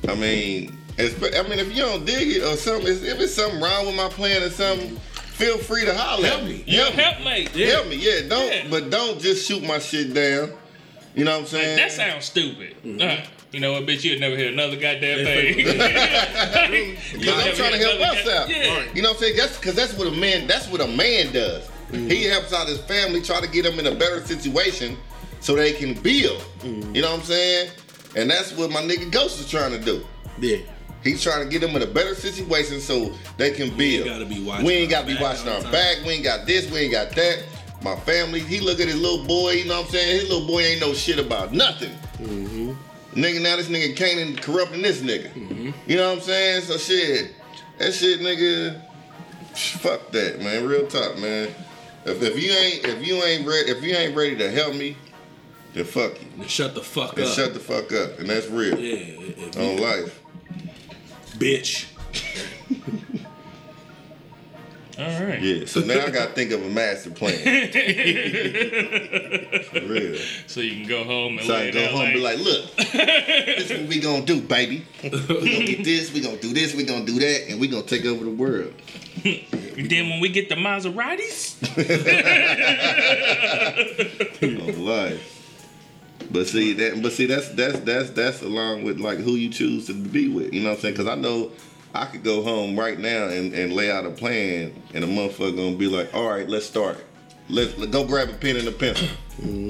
I 0.08 0.16
mean 0.16 0.76
I 0.98 1.44
mean 1.44 1.60
if 1.60 1.76
you 1.76 1.84
don't 1.84 2.06
dig 2.06 2.38
it 2.38 2.44
or 2.44 2.56
something, 2.56 2.88
if 2.88 3.20
it's 3.20 3.36
something 3.36 3.62
wrong 3.62 3.86
with 3.86 3.96
my 3.96 4.10
plan 4.10 4.42
or 4.42 4.50
something, 4.50 5.00
feel 5.36 5.58
free 5.58 5.86
to 5.86 5.94
holler 5.96 6.28
Help 6.28 6.44
me. 6.44 6.64
You're 6.66 6.86
Help 6.86 6.96
me. 6.96 7.04
helpmate. 7.04 7.50
Help 7.50 7.88
me, 7.88 7.96
yeah. 7.98 8.28
Don't 8.28 8.52
Yeah. 8.52 8.68
but 8.70 8.90
don't 8.90 9.20
just 9.20 9.48
shoot 9.48 9.64
my 9.64 9.80
shit 9.80 10.14
down. 10.14 10.54
You 11.16 11.24
know 11.24 11.32
what 11.34 11.42
I'm 11.42 11.48
saying? 11.48 11.78
That 11.78 11.92
sounds 11.92 12.26
stupid. 12.26 12.76
Uh, 13.02 13.18
you 13.52 13.60
know 13.62 13.72
what, 13.74 13.86
bitch? 13.86 14.04
You'll 14.04 14.20
never 14.20 14.36
hear 14.36 14.50
another 14.52 14.76
goddamn 14.76 15.24
thing. 15.26 15.56
Because 17.20 17.48
I'm 17.48 17.56
trying 17.56 17.72
to 17.72 17.78
help 17.80 18.02
us 18.02 18.28
out. 18.28 18.50
Yeah. 18.50 18.84
You 18.94 19.02
know 19.02 19.10
what 19.10 19.18
I'm 19.18 19.22
saying? 19.24 19.38
That's 19.38 19.58
because 19.58 19.76
that's 19.76 19.94
what 19.98 20.08
a 20.08 20.12
man. 20.12 20.48
That's 20.48 20.68
what 20.70 20.82
a 20.82 20.88
man 20.88 21.32
does. 21.32 21.70
He 21.92 22.24
helps 22.26 22.52
out 22.52 22.68
his 22.68 22.80
family, 22.82 23.22
try 23.22 23.40
to 23.40 23.48
get 23.48 23.64
them 23.64 23.80
in 23.80 23.86
a 23.88 23.96
better 23.96 24.20
situation 24.26 24.98
so 25.40 25.56
they 25.56 25.72
can 25.72 25.94
build. 25.94 26.44
You 26.64 27.02
know 27.02 27.12
what 27.12 27.20
I'm 27.20 27.26
saying? 27.26 27.72
And 28.18 28.30
that's 28.30 28.52
what 28.58 28.72
my 28.72 28.82
nigga 28.82 29.10
Ghost 29.12 29.40
is 29.40 29.50
trying 29.50 29.72
to 29.72 29.80
do. 29.80 30.06
Yeah. 30.40 30.58
He's 31.06 31.22
trying 31.22 31.44
to 31.44 31.50
get 31.50 31.62
them 31.62 31.76
in 31.76 31.84
a 31.84 31.86
better 31.88 32.16
situation 32.16 32.82
so 32.82 33.14
they 33.38 33.52
can 33.52 33.70
build. 33.78 34.06
gotta 34.08 34.26
be 34.26 34.44
watching 34.44 34.66
we 34.66 34.74
ain't 34.74 34.90
got 34.90 35.02
to 35.08 35.16
be 35.16 35.22
watching 35.22 35.48
our 35.48 35.62
back. 35.72 36.00
We 36.06 36.14
ain't 36.14 36.24
got 36.24 36.48
this. 36.48 36.70
We 36.72 36.80
ain't 36.80 36.92
got 36.92 37.12
that. 37.12 37.44
My 37.84 37.96
family. 37.96 38.40
He 38.40 38.60
look 38.60 38.80
at 38.80 38.88
his 38.88 39.00
little 39.00 39.24
boy. 39.26 39.52
You 39.52 39.66
know 39.66 39.78
what 39.82 39.86
I'm 39.86 39.92
saying? 39.92 40.20
His 40.22 40.30
little 40.30 40.48
boy 40.48 40.62
ain't 40.62 40.82
no 40.82 40.94
shit 40.96 41.20
about 41.20 41.54
nothing. 41.54 41.92
Mm-hmm. 42.18 42.72
Nigga, 43.14 43.42
now 43.42 43.56
this 43.56 43.70
nigga 43.70 43.96
Kanan 43.96 44.42
corrupting 44.42 44.82
this 44.82 45.02
nigga. 45.02 45.32
Mm-hmm. 45.34 45.72
You 45.90 45.96
know 45.96 46.10
what 46.10 46.18
I'm 46.18 46.24
saying? 46.24 46.62
So 46.64 46.78
shit, 46.78 47.34
that 47.78 47.94
shit, 47.94 48.20
nigga. 48.22 48.82
Fuck 49.56 50.12
that, 50.12 50.42
man. 50.42 50.66
Real 50.66 50.88
talk, 50.88 51.20
man. 51.20 51.50
If, 52.04 52.22
if 52.22 52.42
you 52.44 52.52
ain't 52.52 52.84
if 52.86 53.06
you 53.08 53.24
ain't 53.24 53.48
ready 53.48 53.70
if 53.72 53.84
you 53.84 53.94
ain't 53.96 54.16
ready 54.16 54.36
to 54.38 54.50
help 54.50 54.76
me, 54.76 54.98
then 55.74 55.86
fuck 55.86 56.14
you. 56.20 56.48
Shut 56.48 56.74
the 56.74 56.82
fuck 56.82 57.16
And 57.18 57.28
up. 57.28 57.34
shut 57.36 57.54
the 57.54 57.60
fuck 57.60 57.94
up. 57.94 58.18
And 58.20 58.28
that's 58.28 58.48
real. 58.48 58.78
yeah, 58.80 59.62
On 59.62 59.78
life. 59.78 60.22
Bitch. 61.36 61.86
All 64.98 65.04
right. 65.26 65.42
Yeah. 65.42 65.66
So 65.66 65.82
now 65.82 66.06
I 66.06 66.10
gotta 66.10 66.32
think 66.32 66.52
of 66.52 66.64
a 66.64 66.70
master 66.70 67.10
plan. 67.10 67.38
For 69.66 69.82
real. 69.82 70.18
So 70.48 70.62
you 70.62 70.72
can 70.72 70.88
go 70.88 71.04
home 71.04 71.38
and 71.38 71.46
So 71.46 71.54
I 71.54 71.58
lay 71.58 71.72
can 71.72 71.82
go 71.82 71.86
down 71.86 71.92
home 71.92 72.06
and 72.06 72.14
be 72.14 72.20
like, 72.22 72.38
like, 72.38 72.46
look, 72.46 72.76
this 72.78 73.72
is 73.72 73.80
what 73.82 73.90
we 73.90 74.00
gonna 74.00 74.26
do, 74.26 74.40
baby. 74.40 74.86
We 75.04 75.10
gonna 75.10 75.66
get 75.66 75.84
this, 75.84 76.14
we 76.14 76.22
gonna 76.22 76.38
do 76.38 76.54
this, 76.54 76.74
we 76.74 76.86
gonna 76.86 77.06
do 77.06 77.20
that, 77.20 77.50
and 77.50 77.60
we 77.60 77.68
gonna 77.68 77.84
take 77.84 78.06
over 78.06 78.24
the 78.24 78.32
world. 78.32 78.74
And 79.78 79.90
then 79.90 80.10
when 80.10 80.20
we 80.22 80.30
get 80.30 80.48
the 80.48 80.56
Maseratis, 80.56 81.58
on 84.42 84.86
life. 84.86 85.35
But 86.36 86.48
see 86.48 86.74
that, 86.74 87.02
but 87.02 87.14
see 87.14 87.28
that's 87.28 87.48
that's 87.50 87.80
that's 87.80 88.10
that's 88.10 88.42
along 88.42 88.84
with 88.84 89.00
like 89.00 89.20
who 89.20 89.36
you 89.36 89.50
choose 89.50 89.88
to 89.88 89.94
be 89.94 90.28
with. 90.28 90.54
You 90.54 90.64
know 90.64 90.72
what 90.72 90.76
I'm 90.76 90.82
saying? 90.82 90.96
Because 90.96 91.08
I 91.08 91.16
know 91.16 91.50
I 91.94 92.08
could 92.08 92.26
go 92.26 92.44
home 92.44 92.78
right 92.78 93.00
now 93.00 93.30
and, 93.30 93.54
and 93.54 93.72
lay 93.72 93.90
out 93.90 94.06
a 94.06 94.12
plan, 94.12 94.74
and 94.94 95.06
a 95.06 95.08
motherfucker 95.08 95.56
gonna 95.56 95.78
be 95.78 95.88
like, 95.88 96.14
all 96.14 96.28
right, 96.28 96.48
let's 96.50 96.66
start. 96.66 96.98
Let's 97.48 97.78
let, 97.78 97.92
go 97.92 98.04
grab 98.04 98.28
a 98.28 98.34
pen 98.34 98.58
and 98.58 98.68
a 98.68 98.74
pencil, 98.74 99.08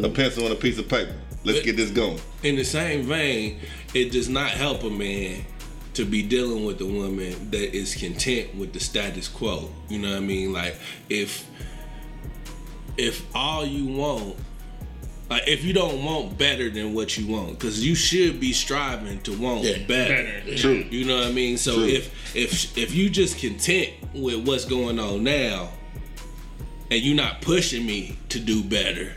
a 0.04 0.10
pencil 0.10 0.46
and 0.46 0.54
a 0.54 0.56
piece 0.56 0.80
of 0.80 0.90
paper. 0.90 1.14
Let's 1.44 1.62
get 1.62 1.76
this 1.76 1.92
going. 1.92 2.20
In 2.42 2.56
the 2.56 2.64
same 2.64 3.04
vein, 3.04 3.60
it 3.94 4.12
does 4.12 4.28
not 4.28 4.50
help 4.50 4.82
a 4.84 4.90
man 4.90 5.46
to 5.94 6.04
be 6.04 6.24
dealing 6.24 6.66
with 6.66 6.82
a 6.82 6.86
woman 6.88 7.52
that 7.52 7.78
is 7.78 7.94
content 7.94 8.56
with 8.56 8.74
the 8.74 8.80
status 8.80 9.28
quo. 9.28 9.70
You 9.88 10.00
know 10.00 10.10
what 10.10 10.18
I 10.18 10.22
mean? 10.22 10.52
Like 10.52 10.78
if 11.10 11.48
if 12.98 13.24
all 13.36 13.64
you 13.64 13.86
want 13.86 14.36
like 15.30 15.48
if 15.48 15.64
you 15.64 15.74
don't 15.74 16.04
want 16.04 16.38
better 16.38 16.70
than 16.70 16.94
what 16.94 17.18
you 17.18 17.28
want, 17.28 17.58
because 17.60 17.86
you 17.86 17.96
should 17.96 18.40
be 18.40 18.54
striving 18.54 19.20
to 19.22 19.38
want 19.38 19.64
Yeah. 19.64 19.80
better. 19.88 20.42
Better. 20.46 20.56
True. 20.58 20.86
You 20.90 21.06
know 21.06 21.18
what 21.18 21.28
I 21.28 21.32
mean? 21.32 21.58
So 21.58 21.76
True. 21.76 21.86
if 21.88 22.36
if 22.36 22.78
if 22.78 22.94
you 22.96 23.10
just 23.10 23.40
content 23.40 23.92
with 24.14 24.46
what's 24.48 24.66
going 24.66 25.00
on 25.00 25.24
now, 25.24 25.70
and 26.92 27.02
you're 27.02 27.16
not 27.16 27.42
pushing 27.42 27.86
me 27.86 28.18
to 28.30 28.40
do 28.40 28.64
better. 28.64 29.14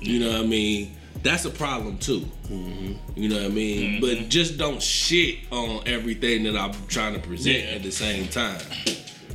You 0.00 0.18
know 0.18 0.32
what 0.32 0.40
I 0.40 0.46
mean? 0.46 0.96
That's 1.22 1.44
a 1.44 1.50
problem 1.50 1.98
too. 1.98 2.20
Mm-hmm. 2.48 2.92
You 3.20 3.28
know 3.28 3.36
what 3.36 3.44
I 3.44 3.48
mean? 3.48 3.92
Mm-hmm. 3.92 4.00
But 4.20 4.28
just 4.28 4.58
don't 4.58 4.82
shit 4.82 5.36
on 5.52 5.82
everything 5.86 6.42
that 6.44 6.56
I'm 6.56 6.72
trying 6.88 7.14
to 7.14 7.20
present 7.20 7.58
Yeah. 7.64 7.70
at 7.76 7.82
the 7.84 7.92
same 7.92 8.26
time. 8.28 8.60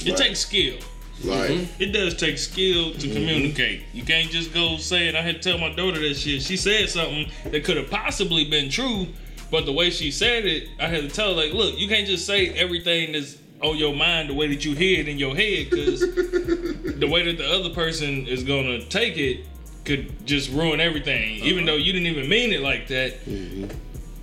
It 0.05 0.17
takes 0.17 0.39
skill. 0.41 0.77
Like, 1.23 1.49
mm-hmm. 1.49 1.81
It 1.81 1.87
does 1.87 2.15
take 2.15 2.37
skill 2.37 2.91
to 2.91 2.97
mm-hmm. 2.97 3.13
communicate. 3.13 3.83
You 3.93 4.03
can't 4.03 4.29
just 4.29 4.53
go 4.53 4.77
say 4.77 5.07
it. 5.07 5.15
I 5.15 5.21
had 5.21 5.41
to 5.41 5.49
tell 5.49 5.57
my 5.57 5.73
daughter 5.73 5.99
that 5.99 6.15
shit. 6.15 6.41
She 6.41 6.57
said 6.57 6.89
something 6.89 7.31
that 7.45 7.63
could 7.63 7.77
have 7.77 7.89
possibly 7.89 8.45
been 8.49 8.69
true, 8.69 9.07
but 9.49 9.65
the 9.65 9.73
way 9.73 9.89
she 9.89 10.11
said 10.11 10.45
it, 10.45 10.69
I 10.79 10.87
had 10.87 11.01
to 11.01 11.09
tell 11.09 11.29
her, 11.29 11.41
like, 11.41 11.53
look, 11.53 11.77
you 11.77 11.87
can't 11.87 12.07
just 12.07 12.25
say 12.25 12.49
everything 12.49 13.13
that's 13.13 13.37
on 13.61 13.77
your 13.77 13.95
mind 13.95 14.29
the 14.29 14.35
way 14.35 14.47
that 14.47 14.63
you 14.63 14.75
hear 14.75 14.99
it 14.99 15.07
in 15.07 15.17
your 15.17 15.35
head, 15.35 15.69
because 15.69 16.01
the 16.99 17.07
way 17.09 17.23
that 17.23 17.37
the 17.37 17.49
other 17.49 17.71
person 17.71 18.27
is 18.27 18.43
gonna 18.43 18.83
take 18.85 19.17
it 19.17 19.45
could 19.85 20.27
just 20.27 20.51
ruin 20.51 20.79
everything. 20.79 21.39
Even 21.39 21.63
uh-huh. 21.63 21.71
though 21.71 21.77
you 21.77 21.93
didn't 21.93 22.07
even 22.07 22.29
mean 22.29 22.51
it 22.51 22.61
like 22.61 22.87
that. 22.89 23.25
Mm-hmm. 23.25 23.65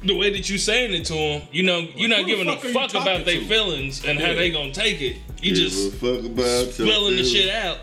The 0.05 0.15
way 0.17 0.31
that 0.31 0.49
you 0.51 0.59
saying 0.59 0.93
it 0.95 1.05
to 1.07 1.15
them, 1.15 1.43
you 1.51 1.63
know, 1.63 1.81
you're 1.97 2.09
not 2.11 2.27
giving 2.27 2.49
a 2.49 2.57
fuck 2.57 2.65
are 2.65 2.89
fuck 2.91 3.03
about 3.03 3.25
their 3.25 3.41
feelings 3.43 4.05
and 4.05 4.19
how 4.19 4.35
they 4.35 4.51
gonna 4.51 4.73
take 4.73 5.01
it. 5.01 5.17
You 5.41 5.55
give 5.55 5.65
just 5.65 5.95
a 5.95 5.97
fuck 5.97 6.25
about 6.25 6.73
spelling 6.73 7.17
the 7.17 7.25
shit 7.25 7.51
out. 7.51 7.79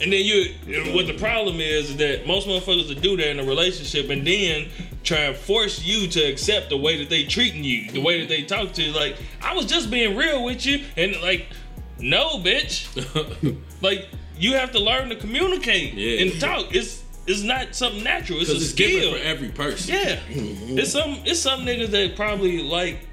And 0.00 0.12
then 0.12 0.24
you, 0.24 0.92
what 0.92 1.06
the 1.06 1.14
problem 1.14 1.60
is, 1.60 1.90
is 1.90 1.96
that 1.98 2.26
most 2.26 2.48
motherfuckers 2.48 2.88
will 2.92 3.00
do 3.00 3.16
that 3.16 3.28
in 3.28 3.38
a 3.38 3.44
relationship 3.44 4.10
and 4.10 4.26
then 4.26 4.68
try 5.04 5.18
and 5.18 5.36
force 5.36 5.82
you 5.84 6.08
to 6.08 6.20
accept 6.20 6.70
the 6.70 6.76
way 6.76 6.96
that 6.98 7.08
they 7.08 7.24
treating 7.24 7.62
you, 7.62 7.90
the 7.92 8.00
way 8.00 8.20
that 8.20 8.28
they 8.28 8.42
talk 8.42 8.72
to 8.72 8.82
you. 8.82 8.92
Like, 8.92 9.16
I 9.40 9.54
was 9.54 9.66
just 9.66 9.90
being 9.90 10.16
real 10.16 10.42
with 10.44 10.66
you. 10.66 10.84
And 10.96 11.14
like, 11.22 11.46
no, 12.00 12.38
bitch. 12.38 12.88
like, 13.82 14.08
you 14.36 14.54
have 14.54 14.72
to 14.72 14.80
learn 14.80 15.10
to 15.10 15.16
communicate 15.16 15.94
Yeah. 15.94 16.22
and 16.22 16.40
talk. 16.40 16.74
It's 16.74 17.03
it's 17.26 17.42
not 17.42 17.74
something 17.74 18.02
natural. 18.02 18.40
It's 18.40 18.50
a 18.50 18.56
it's 18.56 18.70
skill. 18.70 18.88
different 18.88 19.22
for 19.22 19.28
every 19.28 19.48
person. 19.48 19.94
Yeah. 19.94 20.16
Mm-hmm. 20.28 20.78
It's 20.78 20.92
some 20.92 21.18
it's 21.24 21.40
some 21.40 21.60
niggas 21.60 21.90
that 21.90 22.16
probably 22.16 22.62
like 22.62 23.08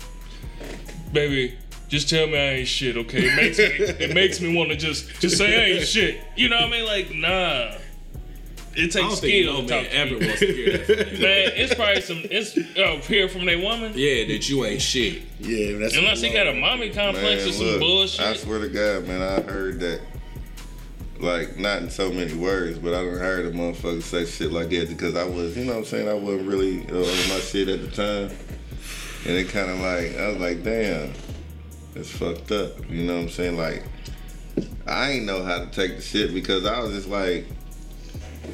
baby, 1.12 1.58
just 1.88 2.10
tell 2.10 2.28
me 2.28 2.38
I 2.38 2.50
ain't 2.54 2.68
shit, 2.68 2.98
okay? 2.98 3.28
It 3.28 3.36
makes 3.36 3.58
me 3.58 3.66
it 3.66 4.14
makes 4.14 4.42
me 4.42 4.56
wanna 4.56 4.76
just 4.76 5.10
just 5.22 5.38
say 5.38 5.56
I 5.56 5.78
ain't 5.78 5.88
shit. 5.88 6.22
You 6.36 6.50
know 6.50 6.58
what 6.58 6.66
I 6.66 6.72
mean? 6.72 6.86
Like, 6.86 7.14
nah. 7.14 7.78
It 8.74 8.84
I 8.84 8.84
takes 8.84 8.94
don't 8.94 9.10
think 9.10 9.20
skill 9.20 9.54
no 9.54 9.60
man 9.60 9.68
talk 9.84 9.94
ever 9.94 10.18
wants 10.18 10.40
to 10.40 10.46
hear 10.46 10.78
that 10.78 10.86
from 10.86 10.96
you. 10.96 11.04
you. 11.04 11.22
Man, 11.22 11.52
it's 11.56 11.76
probably 11.76 12.02
some 12.02 12.22
it's 12.24 12.58
oh 12.78 12.98
hear 13.00 13.28
from 13.28 13.46
their 13.46 13.60
woman. 13.60 13.92
Yeah, 13.96 14.26
that 14.28 14.50
you 14.50 14.64
ain't 14.64 14.82
shit. 14.82 15.24
Yeah, 15.42 15.78
that's 15.78 15.98
Unless 15.98 16.22
he 16.22 16.32
got 16.32 16.48
a 16.48 16.54
mommy 16.54 16.90
complex 16.90 17.46
or 17.46 17.52
some 17.52 17.66
look, 17.66 17.80
bullshit. 17.82 18.26
I 18.26 18.34
swear 18.36 18.60
to 18.60 18.70
God, 18.70 19.08
man, 19.08 19.22
I 19.22 19.42
heard 19.42 19.82
that. 19.82 20.00
Like, 21.22 21.58
not 21.58 21.84
in 21.84 21.90
so 21.90 22.12
many 22.12 22.34
words, 22.34 22.80
but 22.80 22.94
I 22.94 23.04
done 23.04 23.18
heard 23.18 23.46
a 23.46 23.52
motherfucker 23.52 24.02
say 24.02 24.26
shit 24.26 24.52
like 24.52 24.70
that 24.70 24.90
because 24.90 25.16
I 25.16 25.24
was, 25.24 25.56
you 25.56 25.66
know 25.66 25.74
what 25.74 25.80
I'm 25.80 25.86
saying? 25.86 26.10
I 26.10 26.14
wasn't 26.14 26.48
really 26.48 26.80
uh, 26.90 26.96
on 26.98 27.30
my 27.30 27.40
shit 27.40 27.70
at 27.70 27.82
the 27.82 27.92
time. 27.92 28.36
And 29.26 29.38
it 29.38 29.50
kind 29.50 29.70
of 29.70 29.80
like, 29.80 30.18
I 30.18 30.30
was 30.30 30.38
like, 30.38 30.64
damn, 30.64 31.14
it's 31.94 32.10
fucked 32.10 32.52
up. 32.52 32.90
You 32.90 33.04
know 33.04 33.18
what 33.18 33.24
I'm 33.24 33.30
saying? 33.30 33.56
Like, 33.56 33.84
I 34.88 35.12
ain't 35.12 35.26
know 35.26 35.44
how 35.44 35.60
to 35.60 35.68
take 35.68 35.98
the 35.98 36.02
shit 36.02 36.34
because 36.34 36.66
I 36.66 36.80
was 36.80 36.92
just 36.94 37.08
like, 37.08 37.46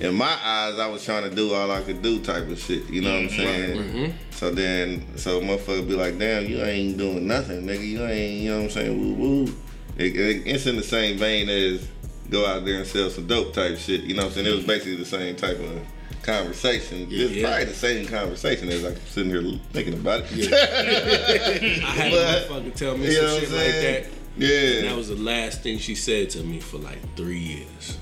in 0.02 0.14
my 0.16 0.26
eyes, 0.44 0.78
I 0.78 0.88
was 0.88 1.06
trying 1.06 1.28
to 1.28 1.34
do 1.34 1.54
all 1.54 1.72
I 1.72 1.82
could 1.82 2.02
do 2.02 2.20
type 2.22 2.50
of 2.50 2.60
shit. 2.60 2.86
You 2.90 3.02
know 3.02 3.14
what 3.14 3.24
I'm 3.24 3.30
saying? 3.30 4.14
So 4.32 4.52
then, 4.52 5.18
so 5.18 5.40
motherfucker 5.40 5.88
be 5.88 5.96
like, 5.96 6.20
damn, 6.20 6.46
you 6.46 6.62
ain't 6.62 6.98
doing 6.98 7.26
nothing, 7.28 7.66
nigga. 7.66 7.88
You 7.88 8.04
ain't, 8.04 8.42
you 8.42 8.50
know 8.52 8.58
what 8.58 8.64
I'm 8.66 8.70
saying? 8.72 9.00
Woo 9.00 9.14
woo. 9.46 9.54
It, 9.98 10.16
it, 10.16 10.44
it's 10.46 10.68
in 10.68 10.76
the 10.76 10.84
same 10.84 11.18
vein 11.18 11.50
as 11.50 11.88
go 12.30 12.46
out 12.46 12.66
there 12.66 12.78
and 12.78 12.88
sell 12.88 13.10
some 13.10 13.28
dope 13.28 13.54
type 13.54 13.78
shit. 13.78 14.02
You 14.02 14.16
know 14.16 14.24
what 14.24 14.28
I'm 14.30 14.34
saying? 14.34 14.48
It 14.48 14.56
was 14.56 14.66
basically 14.66 14.96
the 14.98 15.06
same 15.06 15.36
type 15.36 15.60
of 15.60 15.82
conversation. 16.24 17.08
it's 17.10 17.32
Yeah. 17.34 17.48
probably 17.48 17.66
the 17.66 17.74
same 17.74 18.06
conversation 18.08 18.70
as 18.70 18.84
I'm 18.84 18.96
sitting 19.08 19.32
here 19.32 19.60
thinking 19.74 19.94
about 19.94 20.22
it. 20.26 20.32
Yeah. 20.32 20.48
I 21.88 21.92
had 21.92 22.12
But- 22.12 22.20
a 22.20 22.48
motherfucker 22.54 22.76
tell 22.76 22.98
me 22.98 23.08
You 23.14 23.22
know 23.22 23.28
some 23.28 23.40
shit 23.40 23.50
I'm 23.50 23.56
like 23.56 23.72
that. 23.72 24.06
yeah. 24.38 24.78
And 24.80 24.88
that 24.88 24.96
was 24.98 25.08
the 25.10 25.16
last 25.16 25.62
thing 25.64 25.80
she 25.80 25.96
said 25.96 26.30
to 26.32 26.44
me 26.44 26.60
for 26.60 26.78
like 26.78 27.00
three 27.16 27.40
years. 27.40 27.98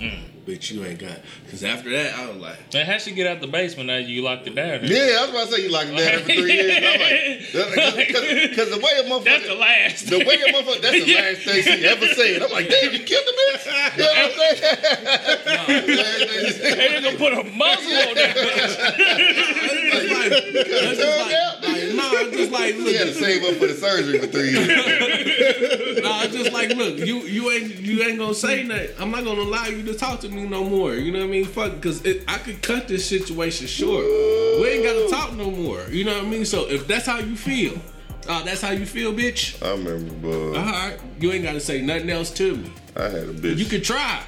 Mm. 0.00 0.18
Bitch, 0.46 0.70
you 0.70 0.84
ain't 0.84 1.00
got. 1.00 1.18
Because 1.44 1.64
after 1.64 1.90
that, 1.90 2.14
I 2.14 2.28
was 2.28 2.36
like, 2.36 2.72
Man, 2.72 2.86
how'd 2.86 3.00
she 3.00 3.10
get 3.10 3.26
out 3.26 3.40
the 3.40 3.48
basement 3.48 3.88
now 3.88 3.96
you 3.96 4.22
locked 4.22 4.46
it 4.46 4.54
down? 4.54 4.84
yeah, 4.84 5.18
I 5.18 5.22
was 5.22 5.30
about 5.30 5.48
to 5.48 5.52
say 5.56 5.62
you 5.64 5.70
locked 5.72 5.88
it 5.90 5.96
down 5.98 6.20
for 6.20 6.26
three 6.26 6.52
years. 6.52 6.76
I'm 6.86 7.00
like, 7.74 8.06
because 8.54 8.70
the 8.70 8.78
way 8.78 8.92
a 8.94 9.02
motherfucker. 9.10 9.24
That's 9.24 9.46
the 9.48 9.54
last. 9.56 10.06
The 10.08 10.18
way 10.18 10.38
a 10.38 10.52
motherfucker, 10.54 10.82
that's 10.82 11.04
the 11.04 11.14
last 11.18 11.40
thing 11.42 11.62
she 11.64 11.84
ever 11.84 12.06
said. 12.14 12.42
I'm 12.42 12.52
like, 12.52 12.68
damn, 12.68 12.92
you 12.92 13.00
killed 13.02 13.26
the 13.26 13.32
bitch. 13.34 13.66
You 13.96 14.02
know 14.02 14.08
what 14.08 14.22
I'm 14.22 14.32
saying? 14.54 14.62
They 16.76 16.94
ain't 16.94 17.04
gonna 17.04 17.16
put 17.18 17.32
a 17.32 17.42
muzzle 17.42 17.92
on 17.92 18.14
that 18.14 18.36
bitch. 18.36 18.76
that's 18.76 20.10
like, 20.12 20.30
that's 20.30 20.98
just 20.98 21.18
like, 21.18 21.75
nah, 21.94 22.10
I'm 22.10 22.32
just 22.32 22.50
like, 22.52 22.74
He 22.74 22.94
had 22.94 23.08
to 23.08 23.14
save 23.14 23.44
up 23.44 23.54
for 23.56 23.66
the 23.66 23.74
surgery 23.74 24.18
for 24.18 24.26
three 24.26 24.50
years. 24.50 26.02
nah, 26.02 26.20
I'm 26.20 26.30
just 26.30 26.52
like, 26.52 26.70
look, 26.70 26.98
you 26.98 27.20
you 27.20 27.50
ain't 27.50 27.76
you 27.76 28.02
ain't 28.02 28.18
gonna 28.18 28.34
say 28.34 28.62
nothing. 28.62 28.88
I'm 28.98 29.10
not 29.10 29.24
gonna 29.24 29.42
allow 29.42 29.66
you 29.66 29.82
to 29.84 29.94
talk 29.94 30.20
to 30.20 30.28
me 30.28 30.46
no 30.46 30.64
more. 30.64 30.94
You 30.94 31.12
know 31.12 31.20
what 31.20 31.26
I 31.26 31.30
mean? 31.30 31.44
Fuck, 31.44 31.74
because 31.74 32.04
I 32.26 32.38
could 32.38 32.62
cut 32.62 32.88
this 32.88 33.08
situation 33.08 33.66
short. 33.66 34.04
We 34.04 34.68
ain't 34.68 34.84
gotta 34.84 35.08
talk 35.10 35.34
no 35.34 35.50
more. 35.50 35.84
You 35.90 36.04
know 36.04 36.16
what 36.16 36.24
I 36.24 36.28
mean? 36.28 36.44
So 36.44 36.68
if 36.68 36.86
that's 36.86 37.06
how 37.06 37.18
you 37.18 37.36
feel, 37.36 37.78
uh, 38.28 38.42
that's 38.42 38.60
how 38.60 38.70
you 38.70 38.86
feel, 38.86 39.12
bitch. 39.12 39.62
I 39.64 39.70
remember, 39.70 40.58
All 40.58 40.64
bro. 40.64 40.96
you 41.20 41.32
ain't 41.32 41.44
gotta 41.44 41.60
say 41.60 41.82
nothing 41.82 42.10
else 42.10 42.30
to 42.32 42.56
me. 42.56 42.72
I 42.96 43.04
had 43.04 43.28
a 43.28 43.34
bitch. 43.34 43.58
You 43.58 43.66
can 43.66 43.82
try. 43.82 44.22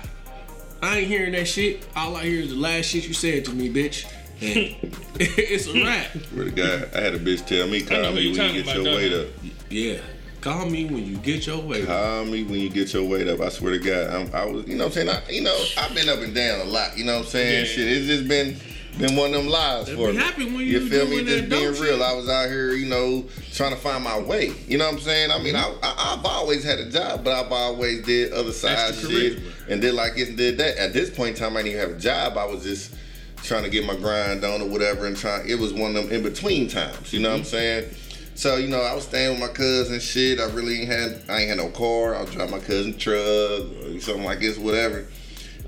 I 0.81 0.99
ain't 0.99 1.09
hearing 1.09 1.33
that 1.33 1.49
shit. 1.49 1.87
All 1.97 2.15
I 2.15 2.25
hear 2.25 2.43
is 2.43 2.51
the 2.51 2.57
last 2.57 2.87
shit 2.87 3.07
you 3.09 3.15
said 3.15 3.45
to 3.47 3.53
me, 3.53 3.69
bitch. 3.69 4.07
It's 5.21 5.67
a 5.67 5.73
wrap. 5.85 6.13
Swear 6.31 6.45
to 6.45 6.51
God, 6.53 6.91
I 6.95 7.01
had 7.01 7.15
a 7.15 7.19
bitch 7.19 7.45
tell 7.45 7.67
me, 7.67 7.83
call 7.83 8.13
me 8.13 8.31
when 8.31 8.55
you 8.55 8.63
get 8.63 8.75
your 8.75 8.85
weight 8.85 9.13
up. 9.13 9.27
Yeah. 9.69 10.01
Call 10.41 10.67
me 10.67 10.85
when 10.85 11.05
you 11.05 11.17
get 11.17 11.47
your 11.47 11.59
weight. 11.59 11.83
up. 11.83 11.89
Call 11.89 12.25
me 12.27 12.45
when 12.45 12.61
you 12.61 12.71
get 12.71 12.93
your 12.93 13.03
weight 13.03 13.27
up. 13.27 13.41
I 13.41 13.49
swear 13.49 13.73
to 13.73 13.79
God, 13.81 14.15
I'm, 14.15 14.35
I 14.35 14.45
was, 14.45 14.67
you 14.69 14.77
know 14.77 14.85
what 14.85 14.97
I'm 14.97 15.07
saying? 15.07 15.09
I, 15.09 15.29
you 15.29 15.43
know, 15.43 15.65
I've 15.77 15.93
been 15.93 16.09
up 16.09 16.21
and 16.21 16.33
down 16.33 16.61
a 16.61 16.65
lot. 16.65 16.97
You 16.97 17.05
know 17.05 17.17
what 17.17 17.25
I'm 17.25 17.31
saying? 17.31 17.65
Yeah. 17.65 17.71
Shit, 17.71 17.89
it's 17.89 18.07
just 18.07 18.29
been 18.29 18.57
been 18.99 19.15
one 19.15 19.33
of 19.33 19.43
them 19.43 19.49
lives 19.49 19.91
for 19.91 20.13
me. 20.13 20.17
happen 20.17 20.55
when 20.55 20.67
you 20.67 20.81
you 20.81 20.89
feel 20.89 21.07
me? 21.07 21.25
Just 21.25 21.49
being 21.49 21.73
real. 21.73 21.75
shit. 21.75 22.03
I 22.03 22.15
was 22.15 22.29
out 22.29 22.49
here, 22.49 22.73
you 22.73 22.87
know, 22.87 23.25
trying 23.53 23.71
to 23.71 23.77
find 23.77 24.03
my 24.03 24.19
way. 24.19 24.53
You 24.67 24.79
know 24.79 24.87
what 24.87 24.95
I'm 24.95 25.01
saying? 25.01 25.31
I 25.31 25.39
mean, 25.39 25.55
mm-hmm. 25.55 25.85
I, 25.85 25.89
I, 25.89 26.15
I've 26.15 26.25
always 26.25 26.65
had 26.65 26.79
a 26.79 26.91
job, 26.91 27.23
but 27.25 27.33
I've 27.33 27.53
always 27.53 28.03
did 28.03 28.33
other 28.33 28.53
side 28.53 28.95
shit 28.95 29.41
and 29.69 29.81
did 29.81 29.95
like 29.95 30.15
this 30.15 30.29
and 30.29 30.37
did 30.37 30.59
that. 30.59 30.79
At 30.79 30.93
this 30.93 31.11
point 31.11 31.31
in 31.31 31.35
time, 31.37 31.57
I 31.57 31.63
didn't 31.63 31.77
even 31.77 31.89
have 31.89 31.99
a 31.99 32.01
job. 32.01 32.37
I 32.37 32.45
was 32.47 32.65
just 32.65 32.95
trying 33.43 33.65
to 33.65 33.71
get 33.71 33.85
my 33.85 33.97
grind 33.97 34.45
on 34.45 34.63
or 34.63 34.69
whatever, 34.69 35.07
and 35.07 35.17
trying. 35.17 35.49
It 35.49 35.59
was 35.59 35.73
one 35.73 35.97
of 35.97 36.05
them 36.05 36.13
in 36.13 36.23
between 36.23 36.69
times. 36.69 37.13
You 37.13 37.21
know 37.21 37.31
what 37.31 37.39
I'm 37.39 37.45
saying? 37.45 37.91
So 38.35 38.57
you 38.57 38.69
know, 38.69 38.81
I 38.81 38.95
was 38.95 39.05
staying 39.05 39.33
with 39.33 39.41
my 39.41 39.49
cousin. 39.49 40.01
Shit, 40.01 40.41
I 40.41 40.47
really 40.51 40.83
ain't 40.83 40.91
had. 40.91 41.23
I 41.29 41.41
ain't 41.41 41.49
had 41.49 41.59
no 41.59 41.71
car. 41.71 42.15
I 42.15 42.23
was 42.23 42.31
driving 42.31 42.53
my 42.53 42.61
cousin 42.61 42.97
truck 42.97 43.19
or 43.19 44.01
something 44.01 44.25
like 44.25 44.41
this, 44.41 44.59
whatever. 44.59 45.07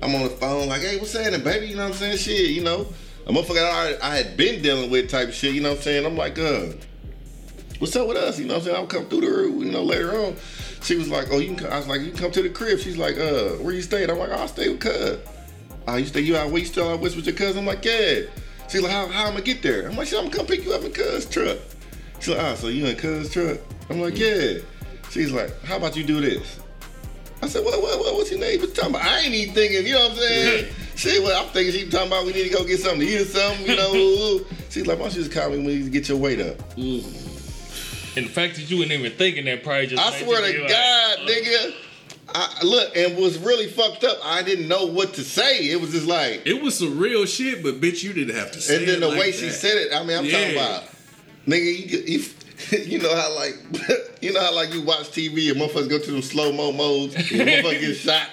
I'm 0.01 0.15
on 0.15 0.23
the 0.23 0.29
phone 0.29 0.67
like, 0.67 0.81
hey, 0.81 0.97
what's 0.97 1.13
happening, 1.13 1.43
baby? 1.43 1.67
You 1.67 1.75
know 1.75 1.83
what 1.83 1.93
I'm 1.93 1.97
saying? 1.97 2.17
Shit, 2.17 2.49
you 2.49 2.63
know, 2.63 2.87
a 3.27 3.31
motherfucker 3.31 3.61
I, 3.61 3.97
I 4.01 4.15
had 4.15 4.35
been 4.35 4.61
dealing 4.61 4.89
with 4.89 5.09
type 5.09 5.27
of 5.27 5.35
shit. 5.35 5.53
You 5.53 5.61
know 5.61 5.69
what 5.69 5.79
I'm 5.79 5.83
saying? 5.83 6.05
I'm 6.05 6.17
like, 6.17 6.39
uh, 6.39 6.67
what's 7.77 7.95
up 7.95 8.07
with 8.07 8.17
us? 8.17 8.39
You 8.39 8.45
know 8.45 8.55
what 8.55 8.59
I'm 8.61 8.65
saying? 8.65 8.77
I'll 8.77 8.87
come 8.87 9.05
through 9.05 9.21
the 9.21 9.65
you 9.65 9.71
know, 9.71 9.83
later 9.83 10.17
on. 10.17 10.35
She 10.81 10.95
was 10.95 11.09
like, 11.09 11.27
oh, 11.31 11.37
you 11.37 11.47
can 11.47 11.57
come. 11.57 11.71
I 11.71 11.77
was 11.77 11.87
like, 11.87 12.01
you 12.01 12.07
can 12.07 12.17
come 12.17 12.31
to 12.31 12.41
the 12.41 12.49
crib. 12.49 12.79
She's 12.79 12.97
like, 12.97 13.17
uh, 13.17 13.49
where 13.59 13.73
you 13.73 13.83
staying? 13.83 14.09
I'm 14.09 14.17
like, 14.17 14.31
oh, 14.31 14.43
I 14.43 14.45
stay 14.47 14.69
with 14.69 14.79
cuz. 14.79 15.19
Oh, 15.87 15.95
you 15.95 16.05
stay, 16.05 16.21
you 16.21 16.37
out, 16.37 16.49
where 16.49 16.59
you 16.59 16.65
still 16.65 16.89
out 16.89 16.99
west 16.99 17.15
with 17.15 17.25
your 17.25 17.35
cousin? 17.35 17.59
I'm 17.59 17.65
like, 17.65 17.83
yeah. 17.83 18.21
She's 18.69 18.81
like, 18.81 18.91
how, 18.91 19.07
how 19.07 19.27
am 19.27 19.37
I 19.37 19.41
get 19.41 19.61
there? 19.61 19.87
I'm 19.89 19.95
like, 19.97 20.07
I'm 20.13 20.25
gonna 20.25 20.35
come 20.35 20.45
pick 20.45 20.63
you 20.63 20.73
up 20.73 20.83
in 20.83 20.91
cuz 20.93 21.25
truck. 21.25 21.57
She's 22.19 22.29
like, 22.29 22.39
ah, 22.39 22.55
so 22.55 22.67
you 22.67 22.85
in 22.85 22.95
cuz 22.95 23.31
truck? 23.31 23.57
I'm 23.89 23.99
like, 23.99 24.17
yeah. 24.17 24.59
She's 25.09 25.31
like, 25.31 25.61
how 25.63 25.77
about 25.77 25.97
you 25.97 26.03
do 26.03 26.21
this? 26.21 26.59
I 27.41 27.47
said, 27.47 27.65
what, 27.65 27.81
what, 27.81 27.99
what, 27.99 28.13
what's 28.15 28.29
your 28.31 28.39
name? 28.39 28.59
What 28.59 28.69
you 28.69 28.75
talking 28.75 28.91
about? 28.91 29.03
I 29.05 29.19
ain't 29.21 29.33
even 29.33 29.55
thinking, 29.55 29.85
you 29.85 29.93
know 29.93 30.03
what 30.03 30.11
I'm 30.11 30.17
saying? 30.17 30.73
Shit, 30.95 31.23
well, 31.23 31.43
I'm 31.43 31.49
thinking 31.49 31.73
she 31.73 31.89
talking 31.89 32.07
about 32.07 32.25
we 32.25 32.33
need 32.33 32.43
to 32.43 32.49
go 32.49 32.63
get 32.63 32.79
something 32.79 32.99
to 33.01 33.05
eat 33.07 33.21
or 33.21 33.25
something, 33.25 33.65
you 33.67 33.75
know. 33.75 34.45
She's 34.69 34.85
like, 34.85 34.99
why 34.99 35.05
don't 35.05 35.15
you 35.15 35.23
just 35.23 35.33
call 35.33 35.49
me 35.49 35.57
when 35.57 35.69
you 35.69 35.89
get 35.89 36.07
your 36.07 36.17
weight 36.19 36.39
up? 36.39 36.57
And 38.15 38.25
the 38.25 38.29
fact 38.29 38.55
that 38.55 38.69
you 38.69 38.77
weren't 38.77 38.91
even 38.91 39.11
thinking 39.13 39.45
that 39.45 39.63
probably 39.63 39.87
just. 39.87 40.03
I 40.03 40.21
swear 40.21 40.45
to 40.45 40.51
be 40.53 40.59
like, 40.59 40.69
God, 40.69 41.19
uh, 41.19 41.25
nigga. 41.25 41.73
I, 42.33 42.63
look, 42.63 42.95
and 42.97 43.17
was 43.17 43.37
really 43.37 43.67
fucked 43.67 44.03
up. 44.03 44.17
I 44.23 44.43
didn't 44.43 44.67
know 44.67 44.85
what 44.85 45.13
to 45.15 45.23
say. 45.23 45.69
It 45.69 45.79
was 45.81 45.91
just 45.91 46.05
like, 46.07 46.41
It 46.45 46.61
was 46.61 46.77
some 46.77 46.97
real 46.99 47.25
shit, 47.25 47.61
but 47.63 47.79
bitch, 47.81 48.03
you 48.03 48.13
didn't 48.13 48.35
have 48.35 48.51
to 48.53 48.61
say 48.61 48.77
and 48.77 48.87
then 48.87 48.99
the 49.01 49.07
like 49.09 49.19
way 49.19 49.31
she 49.31 49.49
said 49.49 49.77
it, 49.77 49.93
I 49.93 50.03
mean, 50.03 50.17
I'm 50.17 50.27
talking 50.29 50.51
about, 50.51 50.83
nigga, 51.47 51.89
you, 51.91 51.99
you, 52.07 52.23
you 52.85 52.99
know 52.99 53.15
how 53.15 53.33
like, 53.35 53.55
you 54.21 54.31
know 54.33 54.39
how 54.41 54.53
like 54.55 54.71
you 54.73 54.83
watch 54.83 55.09
TV 55.11 55.49
and 55.51 55.59
motherfuckers 55.59 55.89
go 55.89 55.97
to 55.99 56.11
them 56.11 56.21
slow 56.21 56.51
mo 56.51 56.71
modes, 56.71 57.15
and 57.15 57.25
motherfucker 57.25 57.79
get 57.81 57.95
shot. 57.95 58.27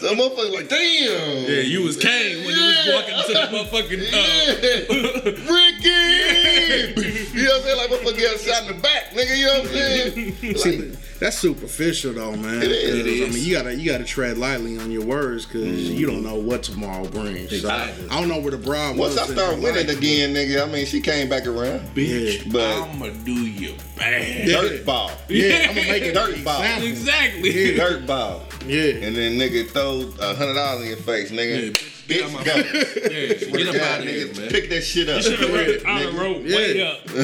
so 0.00 0.14
motherfucker 0.14 0.52
like, 0.54 0.68
damn. 0.68 1.44
Yeah, 1.50 1.60
you 1.60 1.82
was 1.82 1.96
Kane 1.96 2.44
when 2.46 2.54
you 2.56 2.62
was 2.64 2.86
Yeah. 2.86 2.94
walking 2.94 3.14
to 3.26 3.32
the 3.32 3.48
motherfucking. 3.52 4.00
Uh, 4.12 4.16
Yeah. 4.60 5.52
Ricky! 5.52 7.19
You 7.50 7.74
know 7.74 7.88
what 7.88 7.90
I'm 7.90 7.90
saying? 7.90 8.04
Like, 8.04 8.14
motherfucker 8.14 8.18
get 8.18 8.40
shot 8.40 8.62
in 8.62 8.76
the 8.76 8.82
back, 8.82 9.10
nigga. 9.10 9.36
You 9.36 9.46
know 9.46 9.52
what 9.52 9.60
I'm 9.60 9.66
saying? 9.68 10.56
See, 10.56 10.78
Like, 10.78 10.98
that's 11.18 11.38
superficial 11.38 12.14
though, 12.14 12.34
man. 12.36 12.62
It 12.62 12.70
is. 12.70 13.06
It 13.06 13.28
I 13.28 13.30
mean, 13.30 13.44
you 13.44 13.54
gotta 13.54 13.74
you 13.74 13.90
gotta 13.90 14.04
tread 14.04 14.38
lightly 14.38 14.78
on 14.78 14.90
your 14.90 15.04
words 15.04 15.44
because 15.44 15.90
mm. 15.90 15.96
you 15.96 16.06
don't 16.06 16.22
know 16.22 16.36
what 16.36 16.62
tomorrow 16.62 17.06
brings. 17.06 17.50
So, 17.50 17.56
Exactly. 17.56 18.08
I 18.08 18.18
don't 18.18 18.28
know 18.28 18.38
where 18.40 18.52
the 18.52 18.58
broad 18.58 18.96
once. 18.96 19.18
I 19.18 19.26
start 19.26 19.58
winning 19.58 19.86
life, 19.86 19.98
again, 19.98 20.34
nigga, 20.34 20.66
I 20.66 20.72
mean, 20.72 20.86
she 20.86 21.00
came 21.00 21.28
back 21.28 21.46
around. 21.46 21.80
Bitch, 21.94 22.44
Yeah, 22.46 22.52
but- 22.52 22.88
I'ma 22.88 23.08
do 23.24 23.32
you 23.32 23.74
bad. 23.96 24.46
Dirt 24.46 24.86
ball. 24.86 25.10
Yeah, 25.28 25.66
I'm 25.68 25.74
gonna 25.74 25.88
make 25.88 26.02
it 26.02 26.14
Dirt 26.14 26.44
ball. 26.44 26.62
example. 26.62 26.88
Exactly. 26.88 27.74
Dirt 27.76 28.06
ball. 28.06 28.42
Yeah. 28.66 28.92
And 28.94 29.16
then 29.16 29.38
nigga 29.38 29.68
throw 29.68 30.12
a 30.20 30.34
hundred 30.34 30.54
dollars 30.54 30.82
in 30.82 30.88
your 30.88 30.96
face, 30.98 31.30
nigga. 31.30 31.72
bitch, 31.72 31.74
get 31.74 31.86
out 31.86 31.99
Bitch, 32.10 32.32
my 32.32 32.42
go. 32.42 32.56
Yeah, 32.56 33.28
get 33.34 33.50
to 33.50 33.68
up 33.70 33.76
out 33.76 34.00
of 34.00 34.06
here, 34.06 34.26
man. 34.34 34.48
Pick 34.50 34.68
that 34.70 34.82
shit 34.82 35.08
up. 35.08 35.22
Should 35.22 35.38
have 35.38 35.54
wrote 35.54 35.86
on 35.86 36.02
the 36.02 36.12
road, 36.20 36.44
wait 36.44 36.80
up. 36.82 37.06
on 37.10 37.14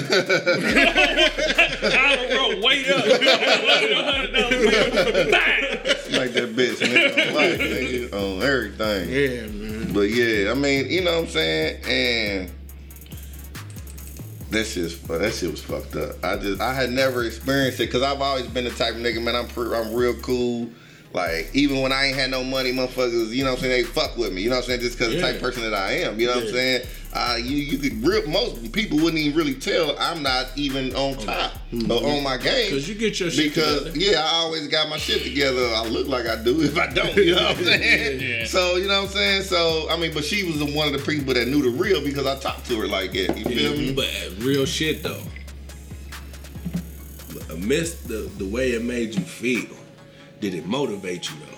the 2.22 2.36
road, 2.36 2.64
wait 2.64 2.88
up. 2.88 3.04
Like 6.06 6.32
that 6.34 6.54
bitch, 6.56 6.76
nigga. 6.76 7.28
On 7.28 7.34
life, 7.34 7.58
nigga. 7.58 8.12
On 8.14 8.42
everything. 8.42 9.10
Yeah, 9.10 9.46
man. 9.48 9.92
But 9.92 10.08
yeah, 10.10 10.50
I 10.50 10.54
mean, 10.54 10.88
you 10.88 11.02
know 11.02 11.16
what 11.16 11.24
I'm 11.24 11.30
saying? 11.30 11.84
And 11.84 12.50
that 14.50 14.64
shit's 14.64 14.98
that 15.00 15.34
shit 15.34 15.50
was 15.50 15.62
fucked 15.62 15.96
up. 15.96 16.24
I 16.24 16.36
just 16.36 16.60
I 16.60 16.72
had 16.72 16.90
never 16.90 17.24
experienced 17.24 17.80
it 17.80 17.86
because 17.86 18.02
I've 18.02 18.20
always 18.20 18.46
been 18.46 18.64
the 18.64 18.70
type 18.70 18.94
of 18.94 19.00
nigga, 19.00 19.20
man. 19.22 19.34
I'm 19.34 19.48
pre- 19.48 19.74
I'm 19.74 19.92
real 19.94 20.14
cool. 20.20 20.68
Like 21.12 21.50
even 21.54 21.80
when 21.80 21.92
I 21.92 22.06
ain't 22.06 22.16
had 22.16 22.30
no 22.30 22.44
money, 22.44 22.72
motherfuckers, 22.72 23.30
you 23.30 23.42
know 23.44 23.50
what 23.52 23.58
I'm 23.58 23.62
saying? 23.64 23.82
They 23.84 23.88
fuck 23.88 24.16
with 24.18 24.32
me. 24.32 24.42
You 24.42 24.50
know 24.50 24.56
what 24.56 24.64
I'm 24.64 24.68
saying? 24.68 24.80
Just 24.80 24.98
because 24.98 25.14
the 25.14 25.20
type 25.20 25.36
of 25.36 25.40
person 25.40 25.62
that 25.62 25.72
I 25.74 25.92
am. 26.00 26.20
You 26.20 26.26
know 26.26 26.34
what 26.34 26.44
I'm 26.44 26.50
saying? 26.52 26.86
Uh, 27.14 27.36
you 27.40 27.56
you 27.56 27.78
could 27.78 28.06
real 28.06 28.26
most 28.28 28.72
people 28.72 28.98
wouldn't 28.98 29.16
even 29.16 29.34
really 29.38 29.54
tell 29.54 29.96
I'm 29.98 30.22
not 30.22 30.48
even 30.56 30.94
on 30.94 31.14
top 31.16 31.52
or 31.88 32.06
on 32.10 32.22
my 32.22 32.36
game. 32.36 32.70
Because 32.70 32.86
you 32.86 32.94
get 32.94 33.18
your 33.18 33.30
shit 33.30 33.54
Because 33.54 33.84
together. 33.84 33.98
yeah, 33.98 34.20
I 34.20 34.34
always 34.34 34.68
got 34.68 34.90
my 34.90 34.98
shit 34.98 35.22
together. 35.22 35.66
I 35.74 35.86
look 35.86 36.08
like 36.08 36.26
I 36.26 36.42
do 36.42 36.60
if 36.60 36.76
I 36.76 36.88
don't. 36.92 37.16
You 37.16 37.36
know 37.36 37.42
what 37.44 37.56
I'm 37.58 37.64
saying? 37.64 38.20
Yeah. 38.20 38.44
So 38.46 38.76
you 38.76 38.86
know 38.88 39.00
what 39.00 39.08
I'm 39.10 39.14
saying. 39.16 39.42
So 39.44 39.86
I 39.88 39.96
mean, 39.96 40.12
but 40.12 40.24
she 40.24 40.42
was 40.44 40.58
the 40.58 40.66
one 40.66 40.88
of 40.88 40.92
the 40.92 41.10
people 41.10 41.32
that 41.32 41.48
knew 41.48 41.62
the 41.62 41.70
real 41.82 42.04
because 42.04 42.26
I 42.26 42.38
talked 42.38 42.66
to 42.66 42.78
her 42.80 42.86
like 42.86 43.12
that. 43.12 43.38
You 43.38 43.44
feel 43.44 43.72
me? 43.78 43.94
But 43.94 44.10
real 44.40 44.66
shit 44.66 45.02
though. 45.02 45.22
Amidst 47.50 48.08
the, 48.08 48.30
the 48.38 48.44
way 48.46 48.72
it 48.72 48.82
made 48.82 49.14
you 49.14 49.22
feel, 49.22 49.74
did 50.40 50.54
it 50.54 50.66
motivate 50.66 51.28
you 51.30 51.36
though? 51.40 51.52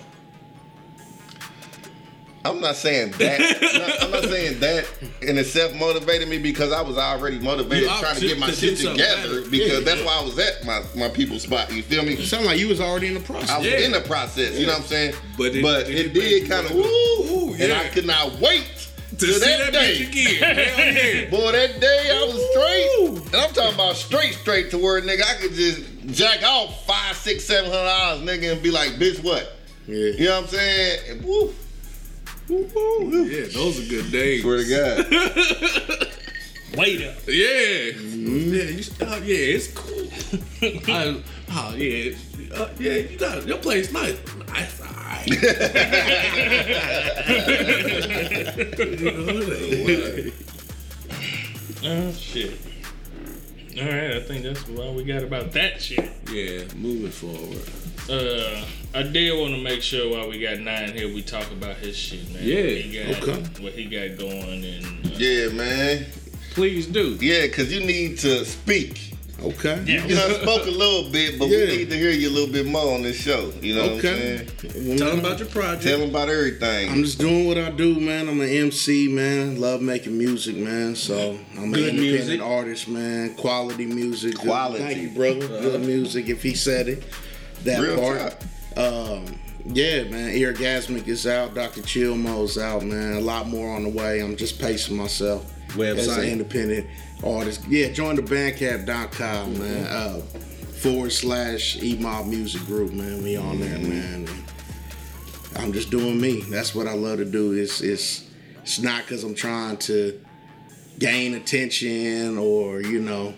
I'm 2.45 2.61
not 2.61 2.77
saying 2.77 3.11
that. 3.17 3.41
I'm 4.01 4.11
not 4.11 4.23
saying 4.23 4.59
that 4.61 4.85
in 5.21 5.37
itself 5.37 5.73
motivated 5.75 6.29
me 6.29 6.37
because 6.37 6.71
I 6.71 6.81
was 6.81 6.97
already 6.97 7.37
motivated 7.39 7.89
trying 7.89 8.15
to 8.15 8.21
to- 8.21 8.27
get 8.27 8.39
my 8.39 8.49
shit 8.51 8.77
together 8.77 9.41
because 9.49 9.83
that's 9.83 10.01
why 10.03 10.17
I 10.19 10.23
was 10.23 10.39
at 10.39 10.65
my 10.65 10.81
my 10.95 11.09
people's 11.09 11.43
spot. 11.43 11.71
You 11.73 11.83
feel 11.83 12.03
me? 12.03 12.15
Sound 12.15 12.45
like 12.45 12.57
you 12.57 12.69
was 12.69 12.79
already 12.79 13.07
in 13.07 13.13
the 13.15 13.19
process. 13.19 13.49
I 13.49 13.57
was 13.57 13.67
Yeah. 13.67 13.79
in 13.79 13.91
the 13.91 13.99
process. 14.01 14.57
You 14.57 14.67
know 14.67 14.73
what 14.73 14.81
I'm 14.83 14.87
saying? 14.87 15.13
But 15.37 15.55
it- 15.55 15.61
but 15.61 15.89
it 15.89 16.05
it, 16.07 16.13
did 16.13 16.49
kind 16.49 16.65
of 16.65 16.71
like, 16.73 16.85
woo, 16.85 17.49
and 17.51 17.59
yeah. 17.59 17.81
I 17.81 17.89
could 17.89 18.05
not 18.07 18.31
wait 18.39 18.65
To 19.09 19.15
till 19.17 19.33
see 19.33 19.39
that 19.41 19.73
that 19.73 19.73
day. 19.73 20.03
again. 20.03 21.29
Boy, 21.29 21.51
that 21.51 21.81
day 21.81 22.09
I 22.09 22.23
was 22.23 22.41
straight. 22.51 23.33
And 23.33 23.35
I'm 23.35 23.53
talking 23.53 23.75
about 23.75 23.95
straight, 23.97 24.33
straight 24.35 24.71
to 24.71 24.77
where 24.77 25.01
nigga 25.01 25.23
I 25.23 25.33
could 25.41 25.53
just 25.53 25.81
jack 26.13 26.43
off 26.43 26.85
five, 26.85 27.15
six, 27.15 27.43
seven 27.45 27.69
hundred 27.71 27.85
dollars, 27.85 28.21
nigga, 28.21 28.51
and 28.53 28.61
be 28.63 28.71
like, 28.71 28.91
bitch, 28.93 29.23
what? 29.23 29.55
Yeah. 29.87 29.95
You 29.95 30.25
know 30.25 30.35
what 30.41 30.43
I'm 30.43 30.49
saying? 30.49 30.99
And 31.09 31.23
woo, 31.25 31.53
Yeah, 32.49 33.45
those 33.53 33.79
are 33.79 33.89
good 33.89 34.11
days. 34.11 34.41
swear 34.41 34.57
to 34.63 34.69
God. 34.69 36.07
Wait 36.77 37.01
up. 37.07 37.15
Yeah. 37.27 37.93
Yeah, 37.95 38.63
you, 38.63 38.83
uh, 39.01 39.19
yeah, 39.23 39.55
it's 39.55 39.67
cool. 39.73 40.07
I, 40.93 41.21
oh, 41.51 41.73
yeah. 41.75 42.15
Uh, 42.53 42.69
yeah, 42.79 42.93
you 42.93 43.17
got 43.17 43.45
your 43.47 43.57
place 43.57 43.91
nice. 43.91 44.17
Nice, 44.47 44.81
alright. 44.81 45.27
You 48.89 49.11
know, 50.21 50.31
Oh 51.81 52.11
shit. 52.11 52.51
All 53.81 53.85
right, 53.87 54.11
I 54.11 54.19
think 54.19 54.43
that's 54.43 54.67
all 54.77 54.93
we 54.93 55.05
got 55.05 55.23
about 55.23 55.53
that 55.53 55.81
shit. 55.81 56.11
yeah, 56.31 56.63
moving 56.75 57.11
forward. 57.11 57.63
Uh, 58.09 58.65
I 58.93 59.03
did 59.03 59.39
want 59.39 59.55
to 59.55 59.61
make 59.61 59.81
sure 59.81 60.11
while 60.11 60.27
we 60.27 60.39
got 60.39 60.59
nine 60.59 60.93
here, 60.93 61.07
we 61.07 61.21
talk 61.21 61.49
about 61.51 61.77
his 61.77 61.95
shit, 61.95 62.29
man. 62.33 62.43
Yeah, 62.43 62.55
what 62.55 62.73
he 62.73 62.93
got, 62.93 63.29
okay. 63.29 63.63
what 63.63 63.73
he 63.73 63.85
got 63.85 64.17
going, 64.17 64.65
and 64.65 65.05
uh, 65.05 65.09
Yeah, 65.15 65.49
man. 65.49 66.07
Please 66.51 66.87
do. 66.87 67.17
Yeah, 67.21 67.47
cause 67.47 67.71
you 67.71 67.85
need 67.85 68.17
to 68.19 68.43
speak. 68.43 69.13
Okay. 69.43 69.81
yeah, 69.85 70.05
You 70.05 70.15
know, 70.15 70.29
spoke 70.41 70.65
a 70.67 70.71
little 70.71 71.09
bit, 71.11 71.39
but 71.39 71.47
Yeah. 71.49 71.59
we 71.65 71.77
need 71.77 71.89
to 71.89 71.97
hear 71.97 72.11
you 72.11 72.29
a 72.29 72.31
little 72.31 72.51
bit 72.53 72.65
more 72.65 72.93
on 72.93 73.03
this 73.03 73.15
show. 73.17 73.51
You 73.61 73.75
know 73.75 73.81
Okay. 73.83 73.93
what 74.61 74.73
I'm 74.73 74.81
saying? 74.87 74.97
Tell 74.97 75.09
them 75.11 75.19
about 75.19 75.39
your 75.39 75.47
project. 75.47 75.83
Tell 75.83 75.99
them 75.99 76.09
about 76.09 76.29
everything. 76.29 76.89
I'm 76.89 77.03
just 77.03 77.19
doing 77.19 77.47
what 77.47 77.57
I 77.57 77.69
do, 77.71 77.99
man. 77.99 78.27
I'm 78.27 78.41
an 78.41 78.49
MC, 78.49 79.07
man. 79.07 79.59
Love 79.59 79.81
making 79.81 80.17
music, 80.17 80.55
man. 80.57 80.95
So 80.95 81.37
I'm 81.57 81.71
Good 81.71 81.83
an 81.83 81.89
independent 81.97 82.27
music. 82.27 82.41
artist, 82.41 82.87
man. 82.87 83.33
Quality 83.35 83.85
music. 83.85 84.35
Good- 84.35 84.41
Quality. 84.41 84.83
Thank 84.83 85.01
you, 85.01 85.09
brother. 85.09 85.47
Good 85.61 85.81
music. 85.85 86.27
If 86.29 86.43
he 86.43 86.53
said 86.55 86.87
it, 86.89 87.03
that 87.63 87.81
Real 87.81 87.97
part. 87.97 88.35
Um, 88.77 89.25
yeah, 89.73 90.03
man. 90.03 90.33
Eargasmic 90.35 91.07
is 91.07 91.27
out. 91.27 91.55
Dr. 91.55 91.81
Chillmo's 91.81 92.57
out, 92.57 92.83
man. 92.85 93.13
A 93.13 93.19
lot 93.21 93.47
more 93.47 93.75
on 93.75 93.83
the 93.83 93.89
way. 93.89 94.19
I'm 94.19 94.35
just 94.35 94.59
pacing 94.59 94.95
myself 94.95 95.45
as 95.77 96.07
an 96.07 96.23
Website. 96.23 96.31
independent 96.31 96.87
artist. 97.23 97.67
Yeah, 97.67 97.89
join 97.89 98.15
the 98.15 98.21
bandcamp.com, 98.21 99.59
man. 99.59 99.87
Uh, 99.87 100.21
forward 100.81 101.11
slash 101.11 101.81
E-Mob 101.81 102.27
Music 102.27 102.61
Group, 102.65 102.93
man. 102.93 103.21
We 103.23 103.35
on 103.35 103.59
there, 103.59 103.77
man. 103.79 104.27
And 104.27 104.29
I'm 105.57 105.73
just 105.73 105.89
doing 105.89 106.19
me. 106.19 106.41
That's 106.41 106.73
what 106.73 106.87
I 106.87 106.93
love 106.93 107.17
to 107.17 107.25
do. 107.25 107.53
It's 107.53 107.81
it's 107.81 108.29
it's 108.61 108.79
not 108.79 109.03
because 109.03 109.23
I'm 109.23 109.35
trying 109.35 109.77
to 109.77 110.19
gain 110.99 111.33
attention 111.33 112.37
or 112.37 112.81
you 112.81 112.99
know 112.99 113.33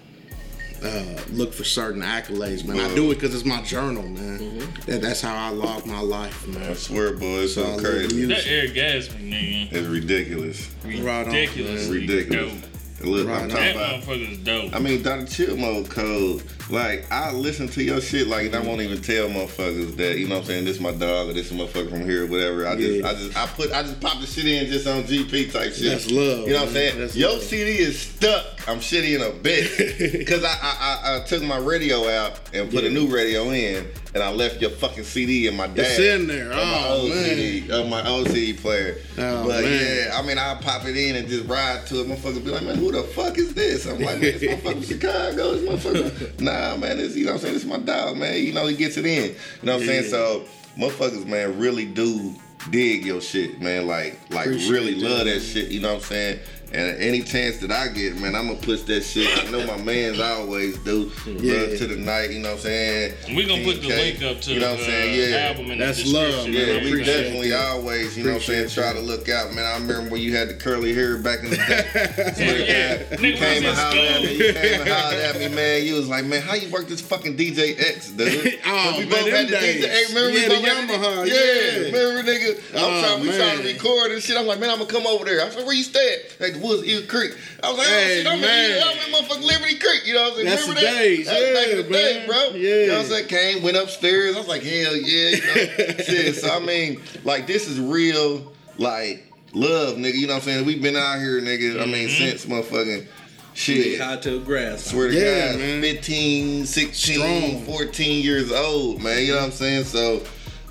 uh, 0.84 1.22
look 1.32 1.54
for 1.54 1.64
certain 1.64 2.02
accolades, 2.02 2.66
man. 2.66 2.80
I 2.80 2.94
do 2.96 3.12
it 3.12 3.16
because 3.16 3.36
it's 3.36 3.46
my 3.46 3.62
journal, 3.62 4.04
man. 4.04 4.60
That, 4.88 5.02
that's 5.02 5.22
how 5.22 5.36
I 5.36 5.50
log 5.50 5.86
my 5.86 6.00
life, 6.02 6.44
I 6.48 6.52
man. 6.60 6.76
swear, 6.76 7.14
boy, 7.14 7.42
it's 7.42 7.56
So 7.56 7.62
I 7.62 7.66
so 7.66 7.72
love 7.74 7.84
crazy. 7.84 8.16
music. 8.16 8.38
that 8.38 8.46
Eargasmic 8.46 9.30
nigga, 9.32 9.72
It's 9.74 9.88
ridiculous. 9.88 10.70
Right 10.84 11.00
on, 11.00 11.26
ridiculous, 11.28 11.84
man. 11.84 11.92
Ridiculous. 11.92 12.54
Dope. 12.54 12.68
Look, 13.08 13.28
Right 13.28 13.42
I'm 13.44 13.50
talking 13.50 13.64
That 13.64 13.76
about. 13.76 14.02
motherfucker's 14.04 14.38
dope. 14.40 14.76
I 14.76 14.80
mean, 14.80 15.02
Dr. 15.04 15.26
Chill 15.26 15.58
Mode 15.58 15.90
Code, 15.90 16.44
like, 16.72 17.11
I 17.11 17.32
listen 17.32 17.67
to 17.69 17.84
your 17.84 18.01
shit, 18.01 18.28
like, 18.28 18.45
and 18.47 18.55
I 18.55 18.61
won't 18.61 18.82
even 18.82 19.01
tell 19.01 19.28
motherfuckers 19.30 19.95
that, 19.97 20.17
you 20.17 20.28
know 20.28 20.36
what 20.36 20.41
I'm 20.41 20.47
saying, 20.47 20.65
this 20.65 20.76
is 20.78 20.82
my 20.82 20.91
dog 20.91 21.30
or 21.30 21.34
this 21.34 21.51
is 21.51 21.57
motherfucker 21.57 21.89
from 21.89 22.01
here 22.05 22.24
or 22.26 22.28
whatever. 22.28 22.67
I 22.67 22.76
just, 22.76 22.99
Yeah. 22.99 23.07
I 23.09 23.13
just, 23.13 23.38
I 23.38 23.45
put, 23.47 23.72
I 23.72 23.82
just 23.84 23.99
pop 23.99 24.19
the 24.19 24.28
shit 24.28 24.45
in 24.45 24.67
just 24.67 24.88
on 24.88 25.03
GP 25.03 25.51
type 25.51 25.74
shit. 25.74 25.91
That's 25.91 26.09
love, 26.11 26.47
You 26.47 26.53
know 26.53 26.59
what 26.59 26.67
I'm 26.67 26.74
saying? 26.74 26.99
That's 26.99 27.15
your 27.15 27.32
love. 27.34 27.41
CD 27.41 27.78
is 27.80 27.99
stuck. 27.99 28.45
I'm 28.67 28.78
shitty 28.78 29.15
in 29.15 29.22
a 29.22 29.32
bit. 29.41 30.17
Because 30.22 30.43
I, 30.43 30.53
I, 30.61 30.78
I, 31.03 31.17
I 31.17 31.24
took 31.26 31.41
my 31.43 31.57
radio 31.57 32.07
out 32.07 32.39
and 32.53 32.69
put 32.72 32.84
a 32.84 32.89
new 32.89 33.07
radio 33.07 33.49
in, 33.49 33.88
and 34.13 34.22
I 34.24 34.32
left 34.32 34.61
your 34.61 34.69
fucking 34.69 35.03
CD 35.03 35.47
in 35.47 35.55
my 35.55 35.67
dash. 35.67 35.97
It's 35.97 35.99
in 35.99 36.28
there. 36.28 36.49
My 36.49 36.55
Oh, 36.91 37.07
man. 37.09 37.24
CD, 37.36 37.72
on 37.72 37.89
my 37.89 38.07
old 38.07 38.28
CD 38.30 38.53
player. 38.53 38.97
Oh, 39.17 39.47
but 39.47 39.63
man. 39.63 40.05
yeah, 40.07 40.17
I 40.17 40.22
mean, 40.22 40.38
I'll 40.38 40.57
pop 40.57 40.86
it 40.86 40.95
in 40.97 41.15
and 41.15 41.28
just 41.28 41.47
ride 41.47 41.86
to 41.88 42.01
it. 42.01 42.07
Motherfuckers 42.07 42.43
be 42.43 42.51
like, 42.51 42.63
man, 42.63 42.76
who 42.78 42.91
the 42.91 43.03
fuck 43.03 43.38
is 43.38 43.53
this? 43.53 43.86
I'm 43.86 43.99
like, 43.99 44.19
man, 44.19 44.22
this 44.22 44.41
motherfucker 44.43 44.72
from 44.74 44.82
Chicago. 44.84 45.55
This 45.55 45.69
motherfucker. 45.86 46.32
Nah, 46.41 46.51
man, 46.78 46.97
this, 46.97 47.16
you 47.16 47.26
know 47.26 47.32
what 47.34 47.38
I'm 47.38 47.41
saying? 47.41 47.53
This 47.55 47.64
is 47.64 47.70
my 47.70 47.78
dog, 47.80 48.18
man. 48.18 48.41
You 48.43 48.53
know, 48.53 48.68
he 48.68 48.76
gets 48.76 48.97
it 48.97 49.05
in. 49.05 49.32
You 49.32 49.36
know 49.64 49.74
what 49.74 49.82
I'm 49.82 49.88
saying? 49.88 50.03
So, 50.05 50.45
motherfuckers, 50.78 51.26
man, 51.26 51.59
really 51.59 51.86
do 51.86 52.36
dig 52.70 53.05
your 53.05 53.22
shit, 53.22 53.59
man. 53.62 53.88
Like, 53.88 54.20
like 54.30 54.45
Appreciate 54.47 54.72
really 54.72 54.93
that, 54.95 55.09
love 55.09 55.26
that 55.26 55.26
man. 55.26 55.39
shit. 55.41 55.70
You 55.72 55.80
know 55.82 55.93
what 55.95 56.03
I'm 56.03 56.07
saying? 56.09 56.39
And 56.74 56.97
any 57.01 57.22
chance 57.22 57.57
that 57.57 57.69
I 57.72 57.89
get, 57.89 58.15
man, 58.15 58.34
I'm 58.34 58.47
gonna 58.47 58.59
push 58.59 58.82
that 58.84 59.01
shit. 59.01 59.28
I 59.45 59.51
know 59.51 59.65
my 59.67 59.76
mans 59.84 60.19
always 60.22 60.78
do. 60.80 61.11
Yeah. 61.28 61.53
Love 61.67 61.78
to 61.80 61.88
the 61.88 61.97
night, 61.97 62.32
you 62.32 62.39
know 62.39 62.49
what 62.51 62.55
I'm 62.59 62.61
saying? 62.63 63.13
we 63.36 63.45
gonna 63.45 63.63
put 63.65 63.82
the 63.82 63.89
link 63.89 64.22
up 64.24 64.39
to 64.41 64.53
you 64.53 64.59
know 64.61 64.72
what 64.72 64.80
I'm 64.80 64.86
the 64.86 64.86
saying? 64.86 65.11
uh, 65.11 65.28
Yeah. 65.38 65.47
album 65.49 65.72
in 65.72 65.80
That's 65.80 66.01
the 66.03 66.09
love, 66.13 66.45
description. 66.45 66.53
Yeah, 66.86 66.91
we 66.91 67.03
definitely 67.03 67.49
that. 67.49 67.67
always, 67.72 68.17
you 68.17 68.24
know 68.24 68.30
what 68.32 68.36
I'm 68.38 68.41
saying, 68.43 68.59
Appreciate 68.67 68.84
try 68.84 68.93
to 68.93 69.01
look 69.01 69.28
out, 69.28 69.53
man. 69.53 69.65
I 69.65 69.74
remember 69.80 70.11
when 70.11 70.22
you 70.22 70.34
had 70.36 70.47
the 70.47 70.53
curly 70.53 70.93
hair 70.93 71.17
back 71.17 71.39
in 71.43 71.49
the 71.49 71.57
day. 71.57 71.88
Yeah, 72.41 72.51
yeah. 72.55 72.99
You 73.11 73.17
Nigga 73.17 73.38
came 73.38 73.57
and 73.57 73.65
was 73.65 73.78
hollered 73.78 73.99
at 73.99 74.22
me. 74.24 74.32
You 74.38 74.53
came 74.53 74.80
and 74.82 74.89
hollered 74.89 75.19
at 75.19 75.39
me, 75.39 75.47
man. 75.49 75.84
You 75.86 75.95
was 75.95 76.07
like, 76.07 76.24
man, 76.26 76.41
how 76.41 76.53
you 76.55 76.69
work 76.72 76.88
this 76.88 77.01
fucking 77.01 77.36
DJ 77.36 77.76
X, 77.78 78.11
dude? 78.11 78.59
Oh, 78.65 78.95
we 78.97 79.05
man, 79.05 79.09
both 79.09 79.30
had 79.30 79.47
the 79.47 79.51
them 79.51 79.61
DJ. 79.61 79.82
days. 79.82 79.86
Hey, 79.86 80.03
remember 80.15 80.32
we 80.32 80.41
Yeah, 80.41 80.47
the 80.47 80.55
both 80.55 80.65
had 80.65 80.89
Yamaha, 80.89 81.28
Yeah, 81.28 81.34
yeah. 81.34 81.86
remember, 81.91 82.32
nigga? 82.32 82.57
I'm 82.76 82.84
Oh, 82.84 83.01
trying, 83.01 83.22
we 83.22 83.28
trying 83.38 83.57
to 83.59 83.63
record 83.74 84.11
and 84.11 84.22
shit. 84.24 84.38
I'm 84.38 84.47
like, 84.47 84.59
man, 84.59 84.69
I'm 84.69 84.80
gonna 84.80 84.89
come 84.89 85.05
over 85.05 85.26
there. 85.26 85.41
I 85.45 85.49
said, 85.49 85.65
where 85.65 85.76
you 85.76 85.84
stay 85.84 86.15
at? 86.39 86.39
Like 86.62 86.70
Woods 86.70 86.88
Eagle 86.88 87.07
Creek. 87.07 87.38
I 87.64 87.70
was 87.70 87.78
like, 87.78 87.88
oh 87.88 87.91
Hey, 87.91 88.18
shit, 88.24 88.28
I'm 88.28 88.41
man. 88.41 88.72
in, 88.72 89.14
motherfucking 89.14 89.43
Liberty 89.43 89.76
Creek. 89.80 90.05
You 90.05 90.14
know 90.14 90.22
what 90.24 90.30
I'm 90.32 90.36
saying? 90.36 90.45
That's 90.47 90.62
remember 90.68 90.82
the 90.82 90.86
that? 90.88 90.99
days, 91.01 91.26
That 91.28 91.39
was 91.39 91.49
back 91.59 91.68
in 91.68 91.78
yeah, 91.78 91.84
the 91.84 91.89
day, 91.93 92.18
man. 92.20 92.28
bro. 92.28 92.38
Yeah. 92.59 92.76
You 92.76 92.88
know 92.88 92.93
what 92.93 93.01
I'm 93.05 93.12
saying? 93.12 93.28
Came, 93.28 93.64
went 93.64 93.78
upstairs. 93.78 94.36
I 94.36 94.39
was 94.39 94.47
like, 94.47 94.64
hell 94.64 94.95
yeah, 94.95 95.30
you 95.30 95.41
know. 95.41 95.53
shit. 96.03 96.36
So 96.36 96.49
I 96.49 96.59
mean, 96.59 97.01
like 97.24 97.47
this 97.47 97.68
is 97.68 97.80
real, 97.80 98.51
like 98.78 99.32
love, 99.53 99.97
nigga. 99.97 100.16
You 100.16 100.28
know 100.28 100.34
what 100.34 100.43
I'm 100.43 100.49
saying? 100.49 100.66
We've 100.66 100.82
been 100.82 100.95
out 100.95 101.20
here, 101.20 101.41
nigga. 101.41 101.82
I 101.82 101.86
mean, 101.86 102.07
Mm-hmm. 102.09 102.38
since 102.38 102.45
motherfucking 102.45 103.07
shit. 103.53 103.99
High 103.99 104.18
to 104.18 104.39
grass. 104.43 104.84
Swear 104.86 105.09
to 105.09 105.14
Yeah, 105.14 105.51
God, 105.51 105.59
man. 105.59 105.82
15, 105.82 106.66
16, 106.66 107.16
Strong. 107.18 107.66
14 107.66 108.24
years 108.24 108.51
old, 108.51 109.01
man. 109.01 109.22
You 109.26 109.34
know 109.34 109.38
what 109.39 109.45
I'm 109.45 109.51
saying? 109.51 109.84
So, 109.86 110.24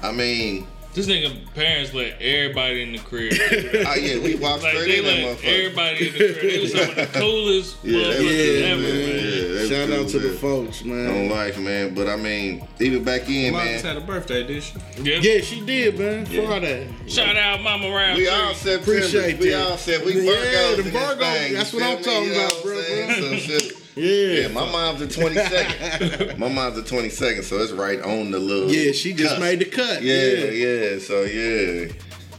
I 0.02 0.12
mean, 0.12 0.66
This 0.92 1.06
nigga 1.06 1.54
parents 1.54 1.94
let 1.94 2.20
everybody 2.20 2.82
in 2.82 2.90
the 2.92 2.98
crib. 2.98 3.32
oh 3.32 3.94
yeah, 3.94 4.18
we 4.18 4.34
walked 4.34 4.64
like 4.64 4.74
straight 4.74 4.88
they 4.88 4.98
in 4.98 5.04
let 5.04 5.16
that 5.16 5.38
motherfucker. 5.44 5.58
everybody 5.64 6.06
in 6.08 6.12
the 6.12 6.18
crib. 6.18 6.40
They 6.42 6.60
was 6.60 6.72
some 6.72 6.80
of 6.90 6.96
the 6.96 7.06
coolest 7.20 7.76
Yeah, 7.84 7.98
that 7.98 8.16
motherfuckers 8.16 8.18
good, 8.18 8.64
ever, 8.64 8.82
man. 8.82 9.06
man. 9.06 9.54
Yeah, 9.60 9.68
Shout 9.68 9.88
cool, 9.88 10.00
out 10.04 10.08
to 10.10 10.18
the 10.18 10.30
folks, 10.30 10.84
man. 10.84 11.06
folks, 11.06 11.10
On 11.10 11.14
man. 11.14 11.30
life, 11.30 11.58
man. 11.60 11.94
But 11.94 12.08
I 12.08 12.16
mean, 12.16 12.66
even 12.80 13.04
back 13.04 13.28
in, 13.28 13.52
Marcus 13.52 13.84
man. 13.84 13.94
had 13.94 14.02
a 14.02 14.06
birthday, 14.06 14.44
did 14.44 14.62
she? 14.64 14.74
Yeah. 15.00 15.18
Yeah, 15.22 15.40
she 15.42 15.64
did, 15.64 15.96
man. 15.96 16.26
Friday. 16.26 16.88
Shout 17.06 17.36
out 17.36 17.62
Mama 17.62 17.88
Round. 17.88 18.16
We 18.18 18.28
all 18.28 18.52
September. 18.54 18.82
Appreciate 18.98 19.38
we 19.38 19.50
that. 19.50 19.70
all 19.70 19.76
said 19.76 20.04
we 20.04 20.14
Yeah, 20.14 20.32
Virgos. 20.32 20.76
the 20.76 20.78
in 20.78 20.84
this 20.84 20.92
Virgo, 20.92 21.24
thing, 21.24 21.54
that's 21.54 21.72
what 21.72 21.82
I'm 21.84 22.02
talking 22.02 22.30
about, 22.32 22.62
bro, 22.64 23.79
I'm 23.96 24.02
saying? 24.02 24.02
bro. 24.02 24.06
So 24.06 24.34
shit. 24.34 24.34
Yeah. 24.34 24.40
Yeah, 24.42 24.48
my 24.48 24.70
mom's 24.70 25.00
the 25.00 25.06
22nd. 25.06 26.38
my 26.38 26.48
mom's 26.48 26.76
the 26.76 26.82
22nd, 26.82 27.42
so 27.44 27.58
it's 27.58 27.72
right 27.72 28.00
on 28.00 28.30
the 28.30 28.38
little. 28.38 28.70
Yeah, 28.70 28.92
she 28.92 29.12
just 29.12 29.30
cusp. 29.30 29.40
made 29.40 29.58
the 29.60 29.64
cut. 29.66 30.02
Yeah, 30.02 30.22
Yeah. 30.22 30.50
yeah. 30.92 30.98
So 30.98 31.22
yeah. 31.22 31.92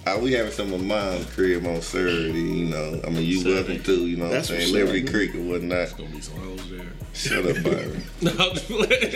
Uh, 0.04 0.18
we 0.20 0.32
having 0.34 0.52
some 0.52 0.74
of 0.74 0.84
mom's 0.84 1.28
crib 1.28 1.64
on 1.68 1.80
Saturday, 1.80 2.32
you 2.42 2.66
know. 2.66 3.00
I 3.06 3.10
mean, 3.12 3.24
you 3.24 3.44
welcome 3.46 3.84
too, 3.84 4.08
you 4.08 4.18
know 4.18 4.24
what 4.24 4.30
I'm 4.30 4.34
That's 4.34 4.48
saying? 4.48 4.62
what's 4.62 4.72
Liberty 4.72 5.04
up. 5.04 5.10
Creek 5.14 5.34
and 5.36 5.48
whatnot. 5.48 5.96
Gonna 5.96 6.10
be 6.10 6.22
some 6.22 6.38
hoes 6.38 6.70
there. 6.72 6.88
Shut 7.14 7.46
up, 7.46 7.64
Byron. 7.64 8.04
No, 8.22 8.32
I'm 8.32 8.54
just 8.56 8.68
playing. 8.68 9.12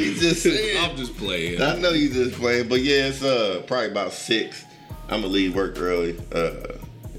you 0.00 0.14
just 0.14 0.42
saying. 0.42 0.76
I'm 0.84 0.96
just 0.96 1.16
playing. 1.16 1.60
I 1.62 1.76
know 1.76 1.90
you 1.90 2.08
just 2.12 2.34
playing, 2.36 2.68
but 2.68 2.80
yeah, 2.80 3.06
it's 3.08 3.22
uh 3.22 3.62
probably 3.66 3.90
about 3.92 4.12
six. 4.12 4.64
I'm 5.08 5.20
gonna 5.20 5.28
leave 5.28 5.54
work 5.54 5.78
early. 5.78 6.18
Uh 6.32 6.54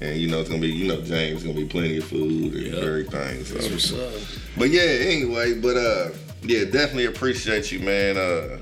and 0.02 0.18
you 0.18 0.28
know 0.28 0.40
it's 0.40 0.48
gonna 0.48 0.60
be 0.60 0.68
you 0.72 0.88
know 0.88 1.00
James 1.02 1.42
gonna 1.42 1.54
be 1.54 1.64
plenty 1.64 1.98
of 1.98 2.04
food 2.04 2.54
and 2.54 2.66
Yeah. 2.74 2.80
everything. 2.80 3.44
So 3.44 3.54
What's 3.56 3.92
up? 3.92 4.12
But 4.58 4.70
yeah, 4.70 4.82
anyway, 4.82 5.54
but 5.54 5.76
uh 5.76 6.08
yeah, 6.42 6.64
definitely 6.64 7.06
appreciate 7.06 7.70
you, 7.70 7.80
man. 7.80 8.16
Uh 8.16 8.58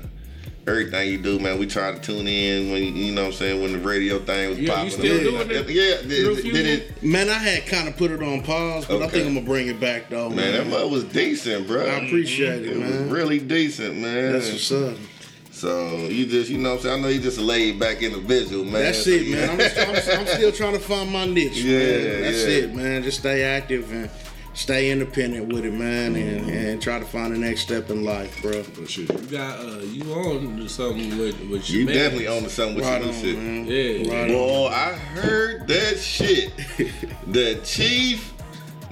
everything 0.67 1.09
you 1.09 1.17
do, 1.17 1.39
man. 1.39 1.57
We 1.57 1.65
try 1.65 1.91
to 1.91 1.99
tune 1.99 2.27
in 2.27 2.71
when 2.71 2.95
you 2.95 3.11
know 3.11 3.23
what 3.23 3.27
I'm 3.29 3.33
saying, 3.33 3.61
when 3.63 3.73
the 3.73 3.79
radio 3.79 4.19
thing 4.19 4.49
was 4.49 4.59
Yeah, 4.59 4.83
you 4.83 4.91
popping. 4.91 4.91
still 4.91 5.37
up. 5.39 5.47
doing 5.47 5.57
it? 5.65 5.69
Yeah, 5.69 6.07
did, 6.07 6.43
did 6.43 6.65
it 6.67 7.03
Man, 7.03 7.29
I 7.29 7.33
had 7.33 7.65
kind 7.65 7.87
of 7.87 7.97
put 7.97 8.11
it 8.11 8.21
on 8.21 8.43
pause, 8.43 8.85
but 8.85 9.01
I 9.01 9.07
think 9.07 9.25
I'm 9.25 9.33
gonna 9.33 9.45
bring 9.45 9.67
it 9.67 9.79
back 9.79 10.09
though, 10.09 10.29
man, 10.29 10.37
man. 10.37 10.53
that 10.53 10.67
mug 10.67 10.91
was 10.91 11.03
decent, 11.05 11.65
bro. 11.67 11.81
I 11.85 12.05
appreciate 12.05 12.61
it 12.61 12.73
it, 12.73 12.77
was 12.77 12.89
man. 12.91 13.09
really 13.09 13.39
decent, 13.39 13.97
man. 13.97 14.33
That's 14.33 14.51
what's 14.51 14.71
up. 14.71 14.97
So 15.61 15.95
you 16.07 16.25
just, 16.25 16.49
you 16.49 16.57
know 16.57 16.71
what 16.71 16.75
I'm 16.77 16.81
saying? 16.81 16.99
I 16.99 17.01
know 17.03 17.07
you 17.09 17.19
just 17.21 17.37
a 17.37 17.41
laid 17.41 17.79
back 17.79 18.01
individual, 18.01 18.63
man. 18.63 18.81
That's 18.81 19.03
So, 19.03 19.11
it, 19.11 19.27
yeah. 19.27 19.35
man. 19.45 19.49
I'm, 19.51 19.57
just, 19.59 19.77
I'm, 20.09 20.19
I'm 20.21 20.25
still 20.27 20.51
trying 20.51 20.73
to 20.73 20.79
find 20.79 21.11
my 21.11 21.25
niche. 21.25 21.57
Yeah, 21.57 21.77
man. 21.77 22.21
That's 22.23 22.43
yeah. 22.43 22.49
it, 22.55 22.75
man. 22.75 23.03
Just 23.03 23.19
stay 23.19 23.43
active 23.43 23.91
and 23.91 24.09
stay 24.53 24.89
independent 24.89 25.53
with 25.53 25.63
it, 25.63 25.71
man, 25.73 26.15
and, 26.15 26.49
and 26.49 26.81
try 26.81 26.97
to 26.97 27.05
find 27.05 27.33
the 27.35 27.37
next 27.37 27.61
step 27.61 27.91
in 27.91 28.03
life, 28.03 28.41
bro. 28.41 28.63
But 28.75 28.89
shit, 28.89 29.11
you 29.11 29.19
got 29.27 29.59
uh, 29.59 29.77
you 29.83 30.11
on 30.13 30.57
to 30.57 30.67
something 30.67 31.15
with 31.19 31.39
with 31.49 31.69
your 31.69 31.81
You 31.81 31.85
man. 31.85 31.95
definitely 31.95 32.27
own 32.27 32.41
to 32.43 32.49
something 32.49 32.75
with 32.77 32.85
Right 32.85 33.01
your 33.03 33.13
on, 33.13 33.21
shit. 33.21 33.37
man. 33.37 33.65
Yeah. 33.67 34.21
Right 34.23 34.31
on. 34.31 34.73
I 34.73 34.93
heard 34.95 35.67
that 35.67 35.99
shit. 35.99 36.53
the 37.27 37.61
chief, 37.63 38.30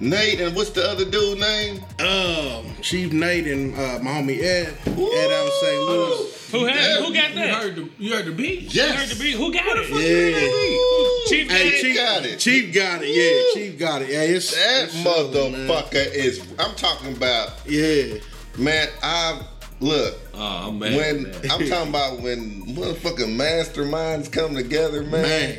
Nate, 0.02 0.40
and 0.42 0.56
what's 0.56 0.70
the 0.72 0.84
other 0.90 1.06
dude 1.06 1.40
name? 1.40 1.84
Um, 2.00 2.76
Chief 2.82 3.12
Nate 3.12 3.48
and 3.48 3.74
uh, 3.76 4.00
my 4.02 4.12
homie 4.12 4.40
Ed, 4.42 4.74
Ed 4.86 5.32
out 5.32 5.48
of 5.48 5.54
St. 5.54 5.82
Louis. 5.84 6.36
Who 6.52 6.66
had? 6.66 7.00
Who 7.04 7.14
got 7.14 7.30
You 7.30 7.36
that? 7.36 7.54
heard 7.62 7.76
the 7.76 7.90
you 8.00 8.14
heard 8.16 8.26
the 8.26 8.32
beat? 8.32 8.74
Yes. 8.74 8.96
Heard 9.00 9.18
the 9.18 9.24
beat. 9.24 9.36
Who 9.36 9.54
got 9.54 9.66
it? 9.68 9.90
Yeah. 9.90 11.28
Chief 11.28 11.52
Hey, 11.52 11.70
Nate? 11.70 11.82
Chief 11.82 11.96
got 11.96 12.26
it. 12.26 12.40
Chief 12.40 12.74
got 12.74 13.02
it. 13.04 13.10
Yeah, 13.10 13.54
Chief 13.64 13.78
got 13.80 14.02
it. 14.02 14.10
Yeah, 14.10 14.22
it's 14.22 14.52
That 14.56 14.84
it's 14.86 14.94
showing, 14.94 15.52
man. 15.52 15.68
motherfucker 15.68 16.14
is. 16.14 16.42
I'm 16.58 16.76
talking 16.76 17.16
about, 17.16 17.52
Yeah, 17.68 18.16
man. 18.58 18.88
I 19.04 19.42
look 19.80 20.16
Oh, 20.34 20.68
I'm 20.70 20.80
when 20.80 21.24
man. 21.24 21.36
I'm 21.52 21.68
talking 21.68 21.90
about 21.90 22.22
when 22.22 22.64
motherfucking 22.68 23.36
masterminds 23.38 24.32
come 24.32 24.56
together, 24.56 25.04
man. 25.04 25.22
man, 25.22 25.58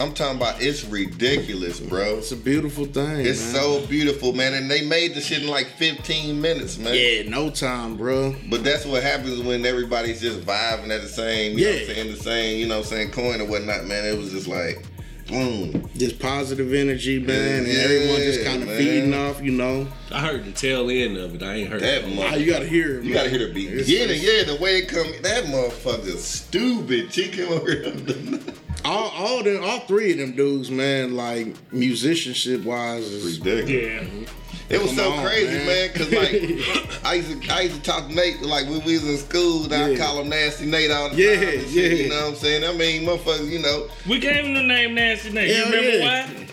I'm 0.00 0.14
talking 0.14 0.38
about 0.38 0.62
it's 0.62 0.82
ridiculous, 0.86 1.78
bro. 1.78 2.16
it's 2.18 2.32
a 2.32 2.36
beautiful 2.36 2.86
thing. 2.86 3.20
It's 3.26 3.52
man. 3.52 3.62
so 3.62 3.86
beautiful, 3.86 4.32
man. 4.32 4.54
And 4.54 4.70
they 4.70 4.80
made 4.80 5.14
the 5.14 5.20
shit 5.20 5.42
in 5.42 5.48
like 5.48 5.66
15 5.76 6.40
minutes, 6.40 6.78
man. 6.78 6.94
yeah, 6.94 7.28
no 7.28 7.50
time, 7.50 7.96
bro. 7.98 8.34
But 8.48 8.64
that's 8.64 8.86
what 8.86 9.02
happens 9.02 9.40
when 9.42 9.66
everybody's 9.66 10.22
just 10.22 10.40
vibing 10.40 10.88
at 10.90 11.02
the 11.02 11.08
same, 11.08 11.58
you 11.58 11.66
know 11.66 11.70
what 11.72 11.80
I'm 11.82 11.88
Yeah. 11.88 11.94
saying, 11.94 12.10
the 12.12 12.16
same, 12.22 12.58
you 12.58 12.66
know 12.66 12.78
what 12.78 12.84
I'm 12.86 12.90
saying, 12.90 13.10
coin 13.10 13.40
or 13.42 13.44
whatnot, 13.44 13.84
man. 13.86 14.06
It 14.06 14.16
was 14.16 14.30
just 14.30 14.48
like, 14.48 14.86
boom. 15.28 15.90
Just 15.96 16.18
positive 16.18 16.72
energy, 16.72 17.18
man, 17.20 17.58
and 17.66 17.68
everyone 17.68 18.16
just 18.22 18.42
kind 18.42 18.62
of 18.62 18.68
man. 18.68 18.78
feeding 18.78 19.12
off, 19.14 19.42
you 19.42 19.50
know. 19.52 19.86
I 20.10 20.20
heard 20.20 20.46
the 20.46 20.52
tail 20.52 20.88
end 20.88 21.18
of 21.18 21.34
it. 21.34 21.42
I 21.42 21.56
ain't 21.56 21.68
heard 21.70 21.82
That 21.82 22.02
the 22.02 22.08
whole- 22.08 22.16
mother- 22.16 22.28
Ah, 22.32 22.36
you 22.36 22.46
gotta 22.50 22.66
hear 22.66 22.98
it. 23.00 23.04
You 23.04 23.12
gotta 23.12 23.28
hear 23.28 23.38
the 23.40 23.50
It's- 23.50 23.86
beginning, 23.86 24.16
it's- 24.22 24.22
yeah, 24.48 24.50
the 24.54 24.60
way 24.62 24.78
it 24.78 24.88
come, 24.88 25.12
that 25.22 25.44
motherfucker's 25.44 26.24
stupid. 26.24 27.12
She 27.12 27.28
came 27.28 27.48
over 27.48 27.70
here. 27.70 27.92
All, 28.84 29.10
all 29.10 29.42
them, 29.42 29.62
all 29.62 29.80
three 29.80 30.12
of 30.12 30.18
them 30.18 30.32
dudes, 30.32 30.70
man, 30.70 31.14
like 31.16 31.54
musicianship 31.72 32.62
wise, 32.64 33.04
is 33.04 33.38
Ridiculous. 33.40 34.08
Yeah. 34.12 34.28
It 34.70 34.80
was 34.80 34.90
Come 34.90 34.98
so 34.98 35.12
on, 35.12 35.26
crazy, 35.26 35.46
man. 35.58 35.66
man, 35.66 35.88
cause 35.94 36.12
like 36.12 37.04
I 37.04 37.14
used 37.14 37.42
to 37.42 37.52
I 37.52 37.60
used 37.62 37.74
to 37.74 37.82
talk 37.82 38.06
to 38.08 38.14
Nate 38.14 38.40
like 38.42 38.66
when 38.68 38.84
we 38.84 38.92
was 38.92 39.04
in 39.08 39.16
school, 39.18 39.64
and 39.64 39.74
I 39.74 39.88
Yeah. 39.90 39.98
call 39.98 40.20
him 40.20 40.28
Nasty 40.28 40.66
Nate 40.66 40.92
all 40.92 41.10
the 41.10 41.16
Yeah, 41.16 41.34
time. 41.34 41.44
Yeah, 41.44 41.50
shit, 41.50 41.72
yeah. 41.72 41.82
You 42.04 42.08
know 42.10 42.20
what 42.22 42.28
I'm 42.30 42.34
saying? 42.36 42.64
I 42.64 42.72
mean, 42.78 43.02
motherfuckers, 43.02 43.50
you 43.50 43.58
know, 43.58 43.88
We 44.08 44.20
gave 44.20 44.44
him 44.44 44.54
the 44.54 44.62
name 44.62 44.94
Nasty 44.94 45.30
Nate. 45.30 45.48
You 45.56 45.64
remember 45.64 45.90
yeah. 45.90 46.26
why? 46.26 46.46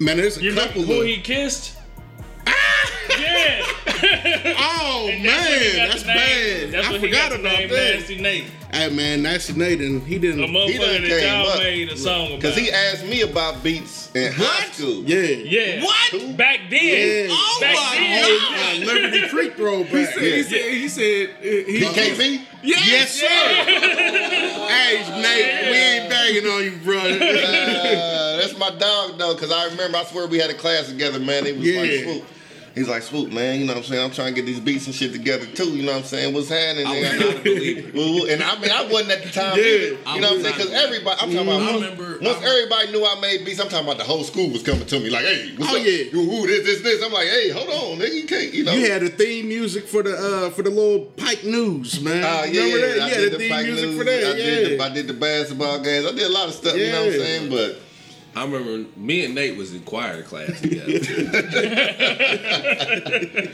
man. 0.00 0.16
There's 0.16 0.38
a 0.38 0.42
You 0.42 0.50
remember 0.50 0.68
couple 0.74 0.82
who 0.82 1.00
of. 1.02 1.06
he 1.06 1.20
kissed? 1.20 1.76
Yeah. 3.20 3.62
oh 4.58 5.08
And 5.10 5.24
that's 5.24 5.48
where 5.48 5.58
he 5.60 5.76
man, 5.78 5.88
that's 5.88 6.04
name- 6.06 6.16
bad. 6.16 6.70
That's 6.72 6.86
I 6.86 6.90
where 6.90 7.00
he 7.00 7.06
forgot 7.06 7.30
got 7.30 7.40
about 7.40 7.58
name 7.58 7.68
that. 7.70 7.94
Nasty 7.98 8.20
Nate. 8.20 8.44
Hey 8.72 8.88
man, 8.88 9.22
Nasty 9.22 9.52
Nathan, 9.52 10.00
he 10.06 10.18
didn't. 10.18 10.42
A 10.42 10.46
He 10.46 10.52
motherfucker 10.52 10.78
done 10.80 11.02
that 11.02 11.20
came 11.20 11.40
y'all 11.40 11.48
up. 11.50 11.58
made 11.58 11.88
a 11.90 11.96
song 11.96 12.26
about. 12.28 12.40
cause 12.40 12.56
he 12.56 12.70
asked 12.70 13.04
me 13.04 13.20
about 13.20 13.62
beats 13.62 14.10
in 14.14 14.32
high 14.32 14.64
school. 14.70 15.02
yeah, 15.04 15.18
Yeah. 15.20 15.84
What? 15.84 16.36
Back 16.38 16.60
then. 16.70 17.28
Yeah. 17.28 17.34
Oh 17.36 17.58
Back 17.60 17.74
my 17.74 17.96
then. 17.98 18.82
Uh, 18.82 18.86
Liberty 18.86 19.28
Creek 19.28 19.56
throwback. 19.56 19.90
He 19.90 20.04
said, 20.06 20.22
he 20.22 20.42
said, 20.42 20.72
he 20.72 20.88
said, 20.88 21.28
uh, 21.38 21.42
he, 21.42 21.80
BKB? 21.82 22.46
Yes, 22.62 23.10
sir. 23.12 23.26
hey, 24.06 25.20
Nate, 25.20 25.70
we 25.70 25.76
ain't 25.76 26.10
bagging 26.10 26.46
on 26.46 26.64
you, 26.64 26.76
brother. 26.84 27.18
Uh, 28.12 28.36
that's 28.38 28.56
my 28.58 28.70
dog 28.70 29.18
though, 29.18 29.34
cause 29.36 29.52
I 29.52 29.66
remember 29.66 29.98
I 29.98 30.04
swear 30.04 30.26
we 30.26 30.38
had 30.38 30.50
a 30.50 30.54
class 30.54 30.88
together, 30.88 31.18
man. 31.18 31.44
He 31.44 31.52
was 31.52 31.60
like 31.60 31.90
Yeah. 31.90 32.02
swoop. 32.02 32.24
He's 32.74 32.88
like 32.88 33.02
swoop, 33.02 33.30
man. 33.32 33.60
You 33.60 33.66
know 33.66 33.74
what 33.74 33.78
I'm 33.80 33.84
saying? 33.84 34.02
I'm 34.04 34.10
trying 34.12 34.34
to 34.34 34.40
get 34.40 34.46
these 34.46 34.60
beats 34.60 34.86
and 34.86 34.94
shit 34.94 35.12
together 35.12 35.44
too. 35.46 35.76
You 35.76 35.82
know 35.84 35.92
what 35.92 35.98
I'm 35.98 36.04
saying? 36.04 36.32
What's 36.32 36.48
happening? 36.48 36.86
I 36.86 36.96
nigga? 37.02 37.34
not 37.34 37.44
believe 37.44 37.78
it. 37.88 37.94
Well, 37.94 38.26
and 38.30 38.42
I 38.42 38.58
mean, 38.58 38.70
I 38.70 38.82
wasn't 38.90 39.10
at 39.12 39.22
the 39.24 39.30
time 39.30 39.58
Yeah. 39.58 39.64
either. 39.64 39.98
I 40.06 40.14
You 40.14 40.20
know 40.22 40.28
what 40.28 40.36
I'm 40.38 40.42
saying? 40.42 40.56
Because 40.56 40.72
everybody, 40.72 41.20
I'm 41.20 41.32
talking 41.32 41.48
about 41.48 41.60
I 41.62 41.70
once, 41.72 41.82
remember- 41.82 42.18
once 42.22 42.38
I- 42.42 42.48
everybody 42.48 42.92
knew 42.92 43.04
I 43.04 43.20
made 43.20 43.44
beats, 43.44 43.60
I'm 43.60 43.68
talking 43.68 43.86
about 43.86 43.98
the 43.98 44.04
whole 44.04 44.24
school 44.24 44.48
was 44.50 44.62
coming 44.62 44.86
to 44.86 45.00
me 45.00 45.10
like, 45.10 45.24
hey, 45.26 45.52
what's 45.56 45.70
Oh, 45.72 45.76
up? 45.76 45.82
yeah. 45.84 45.92
You, 46.12 46.30
who, 46.30 46.46
this, 46.46 46.64
this, 46.64 46.80
this. 46.80 47.02
I'm 47.04 47.12
like, 47.12 47.28
hey, 47.28 47.50
hold 47.50 47.68
on, 47.68 47.98
nigga, 47.98 48.14
you 48.14 48.26
can't, 48.26 48.54
you 48.54 48.64
know. 48.64 48.72
You 48.72 48.90
had 48.90 49.02
the 49.02 49.10
theme 49.10 49.48
music 49.48 49.86
for 49.86 50.02
the 50.02 50.16
uh 50.16 50.50
for 50.50 50.62
the 50.62 50.70
little 50.70 51.06
Pike 51.16 51.44
News, 51.44 52.00
man. 52.00 52.24
Uh, 52.24 52.44
yeah, 52.50 52.62
Remember 52.62 52.78
yeah, 52.78 52.94
that? 52.94 53.02
I 53.02 53.08
You 53.08 53.14
did 53.14 53.14
had 53.14 53.24
the 53.24 53.30
the 53.30 53.38
theme 53.38 53.50
Pike 53.52 53.66
music 53.66 53.88
News, 53.90 53.98
for 53.98 54.04
that. 54.04 54.24
I 54.24 54.28
yeah. 54.30 54.34
did, 54.36 54.80
the, 54.80 54.84
I 54.84 54.88
did 54.94 55.06
the 55.08 55.14
basketball 55.14 55.78
games. 55.80 56.06
I 56.06 56.12
did 56.12 56.22
a 56.22 56.28
lot 56.32 56.48
of 56.48 56.54
stuff. 56.54 56.74
You 56.76 56.86
know 56.90 57.04
what 57.04 57.12
I'm 57.14 57.18
saying? 57.20 57.50
But 57.50 57.78
I 58.34 58.44
remember 58.44 58.88
me 58.98 59.24
and 59.24 59.34
Nate 59.34 59.56
was 59.56 59.74
in 59.74 59.82
choir 59.82 60.22
class 60.22 60.60
together. 60.60 60.90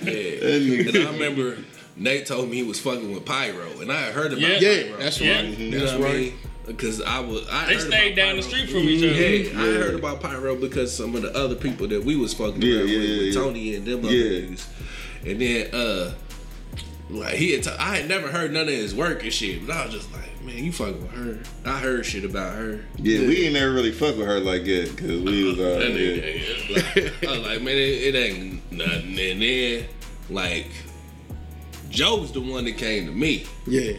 yeah. 0.03 0.89
And 0.89 0.97
I 1.09 1.12
remember 1.12 1.59
Nate 1.97 2.26
told 2.26 2.49
me 2.49 2.57
he 2.59 2.62
was 2.62 2.79
fucking 2.81 3.12
with 3.12 3.24
Pyro, 3.24 3.81
and 3.81 3.91
I 3.93 4.01
had 4.03 4.14
heard 4.14 4.33
about 4.33 4.43
Yeah. 4.43 4.59
yeah, 4.70 4.83
Pyro. 4.85 4.99
that's 4.99 5.20
Yeah. 5.20 5.35
right. 5.37 5.45
You 5.59 5.70
know 5.70 5.79
That's 5.81 5.93
what 5.93 6.01
I 6.01 6.05
right. 6.12 6.16
mean? 6.20 6.35
Because 6.66 7.01
I 7.03 7.20
was, 7.20 7.49
I 7.51 7.66
They 7.66 7.74
heard 7.74 7.83
stayed 7.83 8.12
about 8.12 8.16
down 8.26 8.37
the 8.37 8.43
street 8.43 8.68
from 8.68 8.81
each 8.81 9.03
other. 9.03 9.14
Yeah, 9.14 9.61
I 9.61 9.64
heard 9.83 9.95
about 9.95 10.20
Pyro 10.20 10.55
because 10.55 10.95
some 10.95 11.14
of 11.16 11.22
the 11.22 11.35
other 11.35 11.55
people 11.55 11.89
that 11.89 12.05
we 12.05 12.14
was 12.14 12.35
fucking 12.35 12.61
Yeah, 12.61 12.76
around 12.81 12.89
yeah, 12.89 12.99
with, 12.99 13.09
yeah, 13.09 13.18
with. 13.26 13.35
Tony 13.35 13.74
and 13.74 13.87
them 13.87 14.05
other 14.05 14.14
Yeah. 14.14 14.41
niggas. 14.43 14.66
And 15.26 15.41
then 15.41 15.74
uh 15.74 16.12
like 17.11 17.34
he 17.34 17.52
had 17.52 17.64
t- 17.64 17.70
I 17.78 17.96
had 17.96 18.09
never 18.09 18.28
heard 18.28 18.52
none 18.52 18.62
of 18.68 18.74
his 18.74 18.94
work 18.94 19.22
and 19.22 19.32
shit, 19.32 19.66
but 19.66 19.74
I 19.76 19.84
was 19.86 19.94
just 19.94 20.12
like, 20.12 20.42
man, 20.42 20.62
you 20.62 20.72
fucking 20.72 21.00
with 21.02 21.11
her. 21.12 21.70
I 21.70 21.78
heard 21.78 22.04
shit 22.06 22.24
about 22.24 22.54
her. 22.54 22.84
yeah, 22.96 23.20
we 23.20 23.44
ain't 23.44 23.54
never 23.54 23.72
really 23.72 23.92
fuck 23.92 24.16
with 24.16 24.26
her 24.26 24.40
like 24.40 24.64
that 24.64 24.92
because 24.94 25.22
we 25.22 25.44
was 25.50 25.59
uh, 25.59 25.78
That 25.78 25.90
yeah. 25.90 26.22
nigga, 26.22 27.14
like, 27.20 27.28
I 27.28 27.38
was 27.38 27.46
like, 27.46 27.62
man, 27.62 27.76
it, 27.76 28.14
it 28.14 28.16
ain't 28.16 28.72
nothing. 28.72 29.18
And 29.18 29.42
then 29.42 29.84
like 30.30 30.70
Joe's 31.90 32.32
the 32.32 32.40
one 32.40 32.64
that 32.66 32.76
came 32.76 33.06
to 33.06 33.12
me. 33.12 33.46
Yeah. 33.66 33.92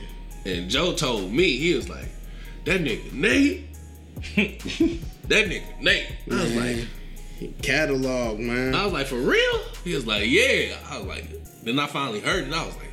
And 0.45 0.69
Joe 0.69 0.93
told 0.93 1.31
me, 1.31 1.57
he 1.57 1.73
was 1.73 1.89
like, 1.89 2.07
that 2.65 2.81
nigga 2.81 3.11
Nate. 3.11 3.65
that 4.35 5.47
nigga 5.47 5.81
Nate. 5.81 6.07
I 6.31 6.35
was 6.35 6.55
like, 6.55 6.87
Catalog, 7.61 8.39
man. 8.39 8.75
I 8.75 8.83
was 8.83 8.93
like, 8.93 9.07
for 9.07 9.15
real? 9.15 9.59
He 9.83 9.95
was 9.95 10.05
like, 10.05 10.25
yeah. 10.27 10.75
I 10.89 10.97
was 10.99 11.07
like, 11.07 11.63
then 11.63 11.79
I 11.79 11.87
finally 11.87 12.19
heard 12.19 12.39
it 12.43 12.45
and 12.45 12.55
I 12.55 12.65
was 12.65 12.75
like, 12.77 12.85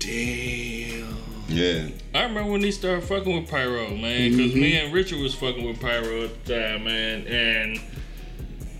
damn. 0.00 1.16
yeah. 1.48 1.88
I 2.12 2.24
remember 2.24 2.50
when 2.50 2.62
he 2.62 2.72
started 2.72 3.04
fucking 3.04 3.34
with 3.42 3.48
Pyro, 3.48 3.88
man, 3.90 4.30
because 4.30 4.54
me 4.54 4.72
mm-hmm. 4.72 4.86
and 4.86 4.94
Richard 4.94 5.20
was 5.20 5.34
fucking 5.34 5.64
with 5.64 5.80
Pyro 5.80 6.24
at 6.24 6.44
the 6.44 6.54
time, 6.54 6.84
man, 6.84 7.26
and 7.28 7.80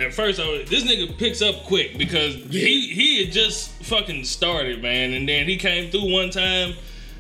at 0.01 0.13
first 0.15 0.41
I 0.41 0.49
was, 0.51 0.69
this 0.69 0.83
nigga 0.85 1.17
picks 1.17 1.43
up 1.43 1.65
quick 1.65 1.97
because 1.97 2.35
he 2.35 2.89
he 2.89 3.25
had 3.25 3.33
just 3.33 3.71
fucking 3.85 4.25
started, 4.25 4.83
man, 4.83 5.13
and 5.13 5.29
then 5.29 5.47
he 5.47 5.57
came 5.57 5.91
through 5.91 6.13
one 6.13 6.31
time 6.31 6.75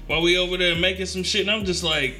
while 0.06 0.22
we 0.22 0.36
over 0.36 0.56
there 0.56 0.74
making 0.74 1.06
some 1.06 1.22
shit, 1.22 1.42
and 1.42 1.50
I'm 1.50 1.64
just 1.64 1.84
like, 1.84 2.16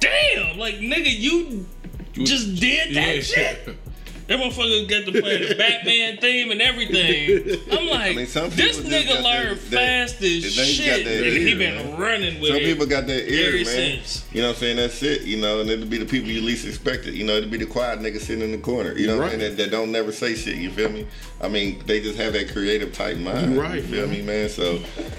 damn, 0.00 0.58
like 0.58 0.74
nigga, 0.76 1.10
you 1.10 1.66
just 2.12 2.60
did 2.60 2.94
that 2.96 3.14
Yeah. 3.16 3.20
shit. 3.22 3.76
That 4.30 4.38
motherfucker 4.38 4.88
got 4.88 5.12
to 5.12 5.20
play 5.20 5.44
the 5.48 5.56
Batman 5.56 6.16
theme 6.18 6.52
and 6.52 6.62
everything. 6.62 7.60
I'm 7.72 7.88
like, 7.88 8.14
mean, 8.14 8.26
this 8.26 8.36
nigga 8.78 9.08
got 9.08 9.24
learned 9.24 9.58
that- 9.58 9.70
that- 9.70 10.08
fast 10.10 10.22
as 10.22 10.22
they 10.22 10.40
got 10.56 10.66
shit. 10.66 11.04
that 11.04 11.14
and 11.26 11.36
he 11.36 11.54
been 11.56 11.74
man. 11.74 11.98
running 12.00 12.40
with 12.40 12.50
Some 12.52 12.58
it. 12.58 12.64
people 12.64 12.86
got 12.86 13.08
that 13.08 13.28
ear, 13.28 13.54
man. 13.56 13.64
since. 13.64 14.24
You 14.32 14.42
know 14.42 14.48
what 14.50 14.54
I'm 14.54 14.60
saying? 14.60 14.76
That's 14.76 15.02
it. 15.02 15.22
You 15.22 15.38
know, 15.38 15.60
and 15.62 15.68
it'll 15.68 15.84
be 15.88 15.98
the 15.98 16.04
people 16.06 16.30
you 16.30 16.42
least 16.42 16.64
expect 16.64 17.06
it. 17.06 17.14
You 17.14 17.24
know, 17.24 17.32
it'll 17.38 17.50
be 17.50 17.58
the 17.58 17.66
quiet 17.66 17.98
nigga 17.98 18.20
sitting 18.20 18.44
in 18.44 18.52
the 18.52 18.58
corner. 18.58 18.96
You 18.96 19.08
know 19.08 19.16
what 19.16 19.24
I'm 19.24 19.30
Right. 19.32 19.40
saying? 19.40 19.56
That, 19.56 19.62
that 19.64 19.70
don't 19.72 19.90
never 19.90 20.12
say 20.12 20.36
shit. 20.36 20.54
You 20.58 20.70
feel 20.70 20.90
me? 20.90 21.08
I 21.40 21.48
mean, 21.48 21.82
they 21.86 22.00
just 22.00 22.16
have 22.16 22.32
that 22.34 22.52
creative 22.52 22.92
type 22.92 23.16
mind. 23.16 23.54
You 23.54 23.60
right, 23.60 23.74
You 23.76 23.82
feel 23.82 24.06
man. 24.06 24.10
me, 24.16 24.22
man? 24.22 24.48
So, 24.48 24.78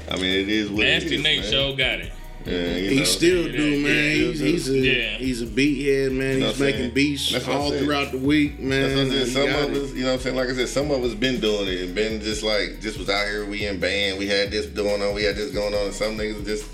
I 0.09 0.15
mean, 0.15 0.39
it 0.39 0.47
is 0.47 0.69
what 0.69 0.83
Nasty 0.85 1.07
it 1.07 1.13
is. 1.15 1.21
Nate 1.23 1.41
man. 1.41 1.51
show 1.51 1.75
got 1.75 1.99
it. 1.99 2.13
Yeah, 2.45 2.75
you 2.75 2.89
He 2.89 2.95
know. 2.97 3.03
still 3.03 3.45
Yeah, 3.47 3.51
do, 3.57 3.63
yeah, 3.63 3.83
man. 3.87 3.93
yeah, 3.95 4.13
he's, 4.13 4.39
he's 4.39 4.69
a 4.69 4.77
yeah. 4.77 5.17
he's 5.17 5.41
a 5.41 5.45
beat 5.45 5.85
head, 5.87 6.11
man. 6.11 6.39
know 6.39 6.47
He's 6.47 6.59
making 6.59 6.91
beats 6.91 7.31
That's 7.31 7.45
what 7.45 7.55
I'm 7.55 7.61
all 7.61 7.69
saying. 7.69 7.83
throughout 7.85 8.11
the 8.11 8.17
week, 8.17 8.59
man. 8.59 8.81
That's 8.81 8.93
what 8.95 9.01
I'm 9.01 9.11
saying. 9.11 9.25
Some 9.27 9.63
of 9.63 9.75
it. 9.77 9.83
us, 9.83 9.93
you 9.93 10.01
know 10.01 10.07
what 10.07 10.13
I'm 10.13 10.19
saying? 10.19 10.35
Like 10.35 10.49
I 10.49 10.53
said, 10.55 10.69
some 10.69 10.91
of 10.91 11.03
us 11.03 11.13
been 11.13 11.39
doing 11.39 11.67
it 11.67 11.81
and 11.81 11.93
been 11.95 12.19
just 12.21 12.43
like, 12.43 12.81
just 12.81 12.97
was 12.97 13.09
out 13.09 13.25
here, 13.27 13.45
we 13.45 13.65
in 13.67 13.79
band, 13.79 14.17
we 14.19 14.27
had 14.27 14.49
this 14.51 14.65
going 14.67 15.01
on, 15.01 15.13
we 15.13 15.23
had 15.23 15.35
this 15.35 15.51
going 15.51 15.73
on, 15.73 15.85
and 15.85 15.93
some 15.93 16.17
niggas 16.17 16.43
just 16.45 16.65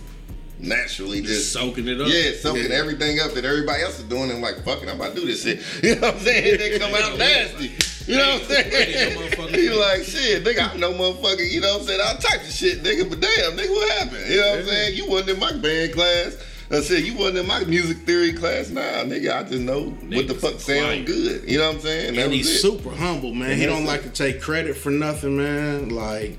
naturally 0.60 1.22
just. 1.22 1.52
soaking 1.54 1.88
it 1.88 2.02
up. 2.02 2.08
Yeah, 2.10 2.32
soaking 2.40 2.72
Yeah. 2.72 2.78
everything 2.78 3.20
up 3.20 3.34
that 3.34 3.46
everybody 3.46 3.84
else 3.84 4.00
is 4.00 4.06
doing, 4.06 4.32
and 4.32 4.42
like, 4.42 4.64
fuck 4.64 4.82
it, 4.82 4.90
I'm 4.90 4.96
about 4.96 5.14
to 5.16 5.22
do 5.22 5.28
this 5.28 5.44
shit. 5.44 5.62
You 5.84 5.96
know 5.96 6.08
what 6.08 6.16
I'm 6.16 6.20
saying? 6.22 6.58
They 6.58 6.80
come 6.80 6.94
out 6.94 7.18
nasty. 7.18 7.72
You 8.08 8.18
know 8.18 8.34
what 8.34 8.42
I'm 8.42 8.48
saying? 8.48 9.54
You 9.54 9.80
like, 9.80 10.04
shit, 10.04 10.44
nigga, 10.44 10.72
I'm 10.74 10.80
no 10.80 10.94
motherfucker, 10.94 11.50
you 11.50 11.60
know 11.60 11.74
what 11.74 11.82
I'm 11.82 11.88
saying? 11.88 12.00
All 12.02 12.16
types 12.16 12.48
of 12.48 12.54
shit, 12.54 12.82
nigga, 12.82 13.10
but 13.10 13.20
damn, 13.20 13.58
nigga, 13.58 13.70
what 13.70 14.00
happened? 14.00 14.30
You 14.30 14.38
know 14.40 14.50
what 14.50 14.60
I'm 14.60 14.66
saying? 14.66 14.96
You 14.96 15.10
wasn't 15.10 15.30
in 15.32 15.40
my 15.40 15.52
band 15.58 15.94
class. 15.94 16.38
I 16.70 16.82
said, 16.82 17.04
you 17.04 17.16
wasn't 17.18 17.40
in 17.40 17.48
my 17.48 17.64
music 17.64 18.00
theory 18.00 18.34
class. 18.34 18.70
Nah, 18.70 18.82
nigga, 18.82 19.34
I 19.34 19.44
just 19.44 19.62
know 19.62 19.90
what 19.90 20.28
the 20.28 20.34
fuck 20.34 20.60
sound 20.60 21.06
good. 21.06 21.50
You 21.50 21.58
know 21.58 21.68
what 21.68 21.76
I'm 21.76 21.82
saying? 21.82 22.16
That 22.16 22.26
and 22.26 22.34
he's 22.34 22.50
it. 22.50 22.60
super 22.60 22.92
humble, 22.92 23.34
man. 23.34 23.58
He 23.58 23.66
don't 23.66 23.86
like 23.86 24.04
to 24.04 24.10
take 24.10 24.42
credit 24.42 24.76
for 24.76 24.90
nothing, 24.90 25.38
man. 25.38 25.90
Like 25.90 26.38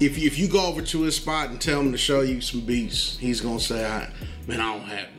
if 0.00 0.18
you, 0.18 0.26
if 0.26 0.38
you 0.38 0.48
go 0.48 0.66
over 0.66 0.82
to 0.82 1.02
his 1.02 1.16
spot 1.16 1.50
and 1.50 1.60
tell 1.60 1.80
him 1.80 1.92
to 1.92 1.98
show 1.98 2.20
you 2.20 2.40
some 2.40 2.60
beats, 2.60 3.18
he's 3.18 3.40
gonna 3.40 3.60
say, 3.60 3.84
I, 3.84 4.10
"Man, 4.46 4.60
I 4.60 4.72
don't 4.74 4.82
have 4.82 4.98
nothing." 4.98 5.13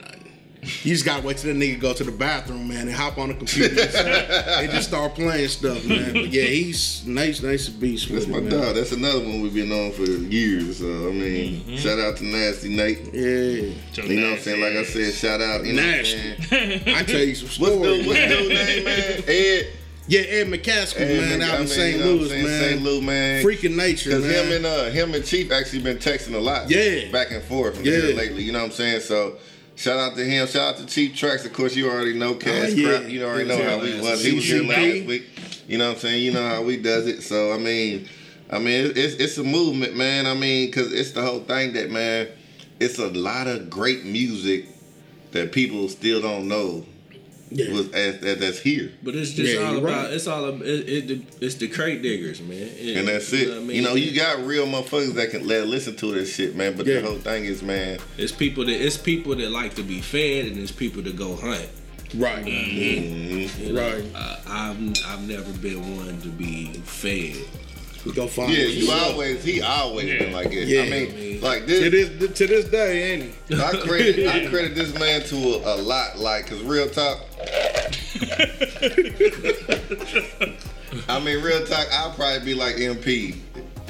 You 0.83 0.93
just 0.93 1.05
gotta 1.05 1.25
wait 1.25 1.37
till 1.37 1.53
the 1.53 1.59
nigga 1.59 1.79
go 1.79 1.93
to 1.93 2.03
the 2.03 2.11
bathroom, 2.11 2.67
man, 2.67 2.87
and 2.87 2.91
hop 2.95 3.17
on 3.17 3.29
the 3.29 3.35
computer 3.35 3.81
and, 3.97 4.63
and 4.65 4.71
just 4.71 4.87
start 4.89 5.15
playing 5.15 5.47
stuff, 5.47 5.85
man. 5.85 6.13
But 6.13 6.27
yeah, 6.33 6.43
he's 6.43 7.05
nice, 7.05 7.41
nice 7.41 7.69
beast. 7.69 8.09
That's 8.09 8.25
with 8.25 8.29
my 8.43 8.47
it, 8.47 8.49
dog. 8.49 8.75
That's 8.75 8.91
another 8.91 9.19
one 9.19 9.41
we've 9.41 9.53
been 9.53 9.71
on 9.71 9.91
for 9.91 10.03
years. 10.03 10.79
So 10.79 10.85
I 10.87 11.11
mean, 11.11 11.61
Mm-hmm. 11.61 11.75
shout 11.77 11.99
out 11.99 12.17
to 12.17 12.23
Nasty 12.25 12.69
Nate. 12.75 13.13
Yeah, 13.13 14.03
You 14.03 14.19
know 14.19 14.29
what 14.31 14.37
I'm 14.37 14.43
saying? 14.43 14.61
Like 14.61 14.73
I 14.73 14.83
said, 14.83 15.13
shout 15.13 15.41
out. 15.41 15.65
You 15.65 15.73
know 15.73 15.81
what 15.83 15.93
I'm 15.95 16.01
Nasty. 16.69 16.91
I 16.93 17.03
tell 17.03 17.19
you 17.21 17.35
some 17.35 17.45
What's 17.63 17.75
stories. 17.75 18.03
the 18.03 18.07
what's 18.07 18.19
the 18.19 18.53
name, 18.53 18.83
man? 18.83 19.23
Ed. 19.27 19.67
Yeah, 20.07 20.19
Ed 20.21 20.47
McCaskill, 20.47 20.99
Ed 21.01 21.17
man, 21.19 21.39
Mc- 21.39 21.47
out 21.47 21.53
I 21.53 21.55
in 21.55 21.59
mean, 21.61 21.67
St. 21.67 21.97
you 21.97 22.03
know 22.03 22.11
Louis, 22.13 22.29
man. 22.43 22.61
St. 22.69 22.81
Louis, 22.83 23.01
man. 23.01 23.43
Freaking 23.43 23.75
nature, 23.75 24.11
Cause 24.11 24.23
man. 24.23 24.45
him 24.45 24.51
and 24.53 24.65
uh 24.67 24.83
him 24.91 25.13
and 25.15 25.25
Chief 25.25 25.51
actually 25.51 25.81
been 25.81 25.97
texting 25.97 26.35
a 26.35 26.39
lot. 26.39 26.69
Yeah. 26.69 27.11
Back 27.11 27.31
and 27.31 27.41
forth 27.43 27.77
from 27.77 27.85
Yeah. 27.85 27.91
here 28.01 28.15
lately. 28.15 28.43
You 28.43 28.51
know 28.51 28.59
what 28.59 28.65
I'm 28.65 28.71
saying? 28.71 28.99
So 29.01 29.37
shout 29.75 29.99
out 29.99 30.15
to 30.15 30.25
him. 30.25 30.47
Shout 30.47 30.75
out 30.75 30.77
to 30.77 30.85
Chief 30.85 31.15
Tracks. 31.15 31.45
Of 31.45 31.53
course, 31.53 31.75
you 31.75 31.89
already 31.89 32.17
know 32.17 32.35
Cash 32.35 32.71
Oh, 32.71 32.75
yeah. 32.75 32.97
Crap. 32.97 33.09
You 33.09 33.25
already 33.25 33.47
know 33.47 33.63
how 33.63 33.79
we 33.79 33.99
was. 33.99 34.23
He 34.23 34.35
was 34.35 34.45
here 34.45 34.63
last 34.63 35.05
week. 35.07 35.23
You 35.67 35.77
know 35.77 35.87
what 35.87 35.95
I'm 35.95 35.99
saying? 35.99 36.23
You 36.23 36.31
know 36.31 36.47
how 36.47 36.63
we 36.63 36.77
does 36.77 37.07
it. 37.07 37.21
So 37.21 37.53
I 37.53 37.57
mean, 37.57 38.07
I 38.51 38.59
mean, 38.59 38.93
it's 38.95 39.15
it's 39.15 39.37
a 39.37 39.43
movement, 39.43 39.95
man. 39.95 40.25
I 40.25 40.33
mean, 40.33 40.71
cause 40.71 40.91
it's 40.91 41.11
the 41.11 41.21
whole 41.21 41.39
thing 41.39 41.73
that 41.73 41.89
man, 41.91 42.27
it's 42.79 42.99
a 42.99 43.09
lot 43.09 43.47
of 43.47 43.69
great 43.69 44.05
music 44.05 44.67
that 45.31 45.51
people 45.51 45.89
still 45.89 46.21
don't 46.21 46.47
know 46.47 46.85
Yeah. 47.51 47.71
was 47.73 47.91
as, 47.91 48.19
that, 48.21 48.39
that's 48.39 48.59
here. 48.59 48.91
But 49.03 49.15
it's 49.15 49.31
just 49.31 49.53
Yeah, 49.53 49.59
all 49.67 49.77
about 49.77 49.83
right. 50.05 50.11
it's 50.13 50.25
all 50.27 50.45
about 50.45 50.65
it, 50.65 50.89
it, 51.11 51.21
it's 51.41 51.55
the 51.55 51.67
crate 51.67 52.01
diggers, 52.01 52.41
man. 52.41 52.57
It- 52.57 52.97
And 52.97 53.07
that's 53.07 53.31
you 53.31 53.39
it. 53.39 53.45
know 53.47 53.51
what 53.55 53.61
I 53.61 53.63
mean? 53.65 53.75
You 53.77 53.81
know, 53.83 53.93
you 53.95 54.15
got 54.19 54.43
real 54.45 54.65
motherfuckers 54.65 55.13
that 55.13 55.29
can 55.29 55.45
let 55.47 55.67
listen 55.67 55.95
to 55.97 56.11
this 56.13 56.33
shit, 56.35 56.55
man. 56.55 56.75
But 56.75 56.87
Yeah. 56.87 57.01
the 57.01 57.07
whole 57.07 57.17
thing 57.19 57.45
is, 57.45 57.61
man, 57.61 57.99
it's 58.17 58.31
people 58.31 58.65
that 58.65 58.83
it's 58.83 58.97
people 58.97 59.35
that 59.35 59.51
like 59.51 59.75
to 59.75 59.83
be 59.83 60.01
fed, 60.01 60.45
and 60.47 60.57
it's 60.57 60.71
people 60.71 61.01
that 61.03 61.15
go 61.15 61.35
hunt. 61.35 61.67
Right. 62.15 62.45
You 62.45 63.73
know, 63.73 63.81
Right. 63.81 64.05
uh, 64.15 64.37
I've 64.47 64.77
I've 65.05 65.27
never 65.27 65.51
been 65.53 65.97
one 65.97 66.19
to 66.21 66.27
be 66.29 66.67
fed. 66.83 67.35
We 68.05 68.11
go 68.11 68.27
find 68.27 68.53
yeah, 68.53 68.65
it. 68.65 68.69
you 68.69 68.91
always 68.91 69.43
he 69.43 69.61
always 69.61 70.05
Yeah. 70.07 70.19
been 70.19 70.31
like 70.31 70.51
it. 70.53 70.67
Yeah. 70.67 70.81
I 70.83 70.89
mean, 70.89 71.41
like 71.41 71.65
to 71.65 71.89
this, 71.89 72.09
this 72.19 72.37
to 72.37 72.47
this 72.47 72.65
day, 72.65 73.13
ain't 73.13 73.33
he? 73.49 73.55
I 73.55 73.71
credit 73.77 74.27
I 74.27 74.45
credit 74.49 74.75
this 74.75 74.93
man 74.97 75.23
to 75.23 75.35
a, 75.35 75.75
a 75.75 75.77
lot, 75.81 76.19
like, 76.19 76.45
cause 76.47 76.61
real 76.61 76.87
talk. 76.87 77.25
I 81.07 81.19
mean, 81.19 81.43
real 81.43 81.65
talk. 81.65 81.87
I'll 81.91 82.13
probably 82.13 82.45
be 82.45 82.53
like 82.53 82.75
MP, 82.75 83.35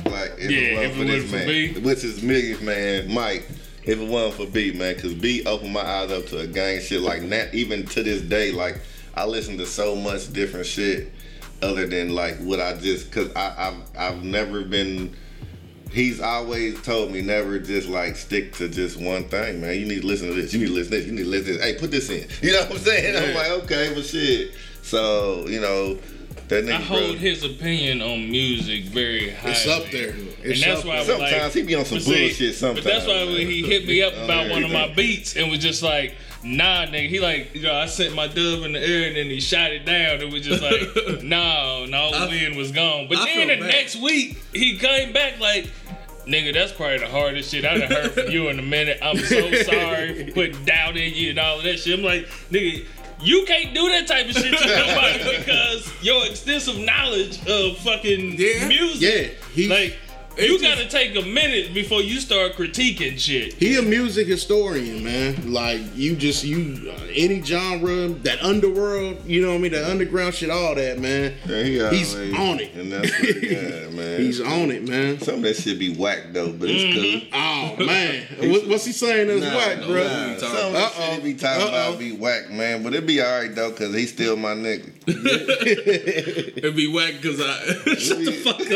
like 0.05 0.31
if 0.37 0.51
Yeah, 0.51 0.79
it 0.81 0.89
wasn't 0.89 0.91
if 0.91 0.95
for 0.95 1.03
it 1.03 1.07
this 1.07 1.31
man, 1.31 1.47
B. 1.47 1.79
which 1.81 2.03
is 2.03 2.19
Miggy 2.21 2.61
man, 2.61 3.13
Mike. 3.13 3.47
If 3.83 3.99
it 3.99 4.07
wasn't 4.07 4.33
for 4.35 4.51
B, 4.51 4.71
man, 4.73 4.95
cause 4.99 5.13
B 5.13 5.43
opened 5.45 5.73
my 5.73 5.81
eyes 5.85 6.11
up 6.11 6.25
to 6.27 6.39
a 6.39 6.47
gang 6.47 6.81
shit 6.81 7.01
like 7.01 7.27
that. 7.29 7.53
Even 7.53 7.85
to 7.87 8.01
this 8.03 8.21
day, 8.21 8.51
like 8.51 8.81
I 9.13 9.25
listen 9.25 9.57
to 9.59 9.65
so 9.65 9.95
much 9.95 10.33
different 10.33 10.65
shit 10.65 11.11
other 11.61 11.85
than 11.85 12.09
like 12.15 12.37
what 12.39 12.59
I 12.59 12.73
just, 12.77 13.11
cause 13.11 13.29
I, 13.35 13.53
I've 13.69 13.97
I've 13.97 14.23
never 14.23 14.63
been. 14.63 15.15
He's 15.95 16.19
always 16.19 16.81
told 16.81 17.11
me 17.11 17.21
never 17.21 17.57
just 17.57 17.87
like 17.87 18.17
stick 18.17 18.53
to 18.55 18.67
just 18.67 18.97
one 18.99 19.23
thing, 19.29 19.61
man. 19.61 19.79
You 19.79 19.85
need 19.85 20.01
to 20.01 20.07
listen 20.07 20.27
to 20.27 20.33
this. 20.33 20.53
You 20.53 20.59
need 20.59 20.67
to 20.67 20.73
listen 20.73 20.91
to 20.91 20.97
this. 20.97 21.05
You 21.07 21.13
need 21.13 21.23
to 21.23 21.29
listen 21.29 21.45
to 21.47 21.53
this. 21.53 21.63
Hey, 21.63 21.77
put 21.79 21.89
this 21.89 22.09
in. 22.09 22.27
You 22.41 22.51
know 22.51 22.63
what 22.63 22.71
I'm 22.73 22.77
saying? 22.79 23.15
I'm 23.29 23.33
like, 23.33 23.63
okay, 23.63 23.93
but 23.95 24.03
shit. 24.05 24.51
So 24.81 25.47
you 25.47 25.61
know, 25.61 25.93
that 26.49 26.65
nigga. 26.65 26.71
I 26.73 26.81
hold 26.81 26.99
brother- 27.01 27.17
his 27.17 27.45
opinion 27.45 28.01
on 28.01 28.29
music 28.29 28.83
very 28.85 29.29
high. 29.29 29.51
It's 29.51 29.65
up 29.67 29.85
there. 29.89 30.09
And 30.09 30.29
It's 30.43 30.63
that's 30.65 30.81
up 30.81 30.85
why 30.85 30.95
I 30.97 30.99
was 30.99 31.07
like, 31.07 31.29
Sometimes 31.31 31.53
he 31.53 31.63
be 31.63 31.75
on 31.75 31.85
some 31.85 31.97
but 31.99 32.03
see, 32.03 32.27
bullshit 32.27 32.55
sometimes, 32.55 32.83
But 32.85 32.93
that's 32.93 33.07
why 33.07 33.23
when 33.23 33.47
he 33.47 33.63
hit 33.63 33.87
me 33.87 34.01
up 34.03 34.13
Oh, 34.17 34.25
about 34.25 34.47
yeah, 34.47 34.51
one 34.51 34.63
of 34.65 34.71
my 34.71 34.93
beats 34.93 35.35
and 35.37 35.49
was 35.49 35.59
just 35.59 35.81
like, 35.81 36.13
nah, 36.43 36.85
nigga. 36.85 37.07
He 37.09 37.19
like, 37.19 37.55
you 37.55 37.61
know, 37.63 37.73
I 37.73 37.85
sent 37.87 38.13
my 38.13 38.27
dub 38.27 38.63
in 38.63 38.73
the 38.73 38.79
air 38.85 39.07
and 39.07 39.15
then 39.15 39.25
he 39.27 39.39
shot 39.39 39.71
it 39.71 39.85
down. 39.85 40.21
It 40.21 40.29
was 40.31 40.43
just 40.43 40.61
like, 40.61 41.23
no, 41.23 41.85
no, 41.85 42.09
I- 42.13 42.27
Lynn 42.27 42.55
was 42.57 42.71
gone. 42.73 43.07
But 43.07 43.17
I 43.19 43.25
then 43.25 43.47
the 43.47 43.55
bad. 43.61 43.67
next 43.71 43.95
week, 43.95 44.37
he 44.53 44.77
came 44.77 45.13
back 45.13 45.39
like, 45.39 45.67
nigga, 46.27 46.53
that's 46.53 46.71
probably 46.71 46.99
the 46.99 47.07
hardest 47.07 47.51
shit 47.51 47.65
I 47.65 47.77
done 47.77 47.89
heard 47.91 48.11
from 48.11 48.27
you 48.31 48.49
in 48.49 48.59
a 48.59 48.63
minute. 48.63 48.99
I'm 49.01 49.17
so 49.17 49.51
sorry 49.63 50.25
for 50.27 50.31
putting 50.33 50.65
doubt 50.65 50.97
in 50.97 51.13
you 51.13 51.29
and 51.31 51.39
all 51.39 51.57
of 51.59 51.63
that 51.63 51.79
shit. 51.79 51.97
I'm 51.99 52.05
like, 52.05 52.27
nigga. 52.51 52.85
You 53.21 53.45
can't 53.47 53.73
do 53.73 53.87
that 53.89 54.07
type 54.07 54.25
of 54.27 54.33
shit 54.33 54.55
to 54.57 54.67
nobody 54.67 55.37
because 55.39 55.89
your 56.03 56.25
extensive 56.25 56.77
knowledge 56.77 57.39
of 57.47 57.77
fucking 57.77 58.35
Yeah. 58.37 58.67
music. 58.67 59.01
Yeah, 59.01 59.47
he 59.53 59.69
Like, 59.69 59.97
you 60.37 60.59
just- 60.59 60.63
gotta 60.63 60.87
take 60.89 61.15
a 61.15 61.21
minute 61.25 61.73
before 61.73 62.01
you 62.01 62.19
start 62.19 62.53
critiquing 62.53 63.17
shit. 63.19 63.53
he 63.53 63.77
a 63.77 63.81
music 63.81 64.27
historian, 64.27 65.03
man. 65.03 65.53
Like 65.53 65.81
you 65.95 66.15
just 66.15 66.43
you 66.43 66.91
uh, 66.91 66.99
any 67.13 67.41
genre, 67.41 68.09
that 68.09 68.41
underworld, 68.41 69.25
you 69.25 69.41
know 69.41 69.49
what 69.49 69.55
I 69.55 69.57
mean, 69.59 69.71
that 69.73 69.89
underground 69.89 70.33
shit, 70.35 70.49
all 70.49 70.75
that, 70.75 70.99
man. 70.99 71.33
Yeah, 71.47 71.63
he 71.91 71.97
He's 71.97 72.13
always- 72.15 72.33
on 72.35 72.59
it. 72.59 72.73
and 72.73 72.91
that's 72.91 73.11
what, 73.19 73.43
yeah, 73.43 73.89
man. 73.95 74.19
He's 74.19 74.41
on 74.41 74.71
it, 74.71 74.87
man. 74.87 75.19
Some 75.21 75.35
of 75.35 75.41
that 75.43 75.55
shit 75.55 75.79
be 75.79 75.95
whack 75.95 76.27
though, 76.33 76.51
but 76.51 76.69
it's 76.71 76.83
cool. 76.95 77.29
Oh 77.33 77.85
man, 77.85 78.23
what, 78.51 78.67
what's 78.67 78.85
he 78.85 78.91
saying 78.91 79.27
that's 79.27 79.41
Nah, 79.41 79.55
whack, 79.57 79.79
no, 79.79 79.87
bro? 79.87 80.03
nah. 80.03 80.37
Some 80.37 80.51
of 80.51 80.73
that 80.73 80.91
Uh-oh. 80.95 81.13
shit 81.15 81.23
he 81.23 81.33
be 81.33 81.39
talking 81.39 81.61
Uh-oh. 81.63 81.69
about 81.69 81.99
be 81.99 82.11
whack, 82.11 82.49
man. 82.51 82.83
But 82.83 82.93
it 82.93 83.05
be 83.07 83.21
alright 83.21 83.53
though, 83.55 83.71
cause 83.71 83.93
he's 83.93 84.11
still 84.11 84.35
my 84.35 84.53
nigga. 84.53 84.91
It'd 86.57 86.75
be 86.75 86.91
whack 86.91 87.15
because 87.21 87.39
I 87.39 87.95
shut 87.95 88.17
the 88.19 88.31
fuck 88.43 88.59
up. 88.59 88.67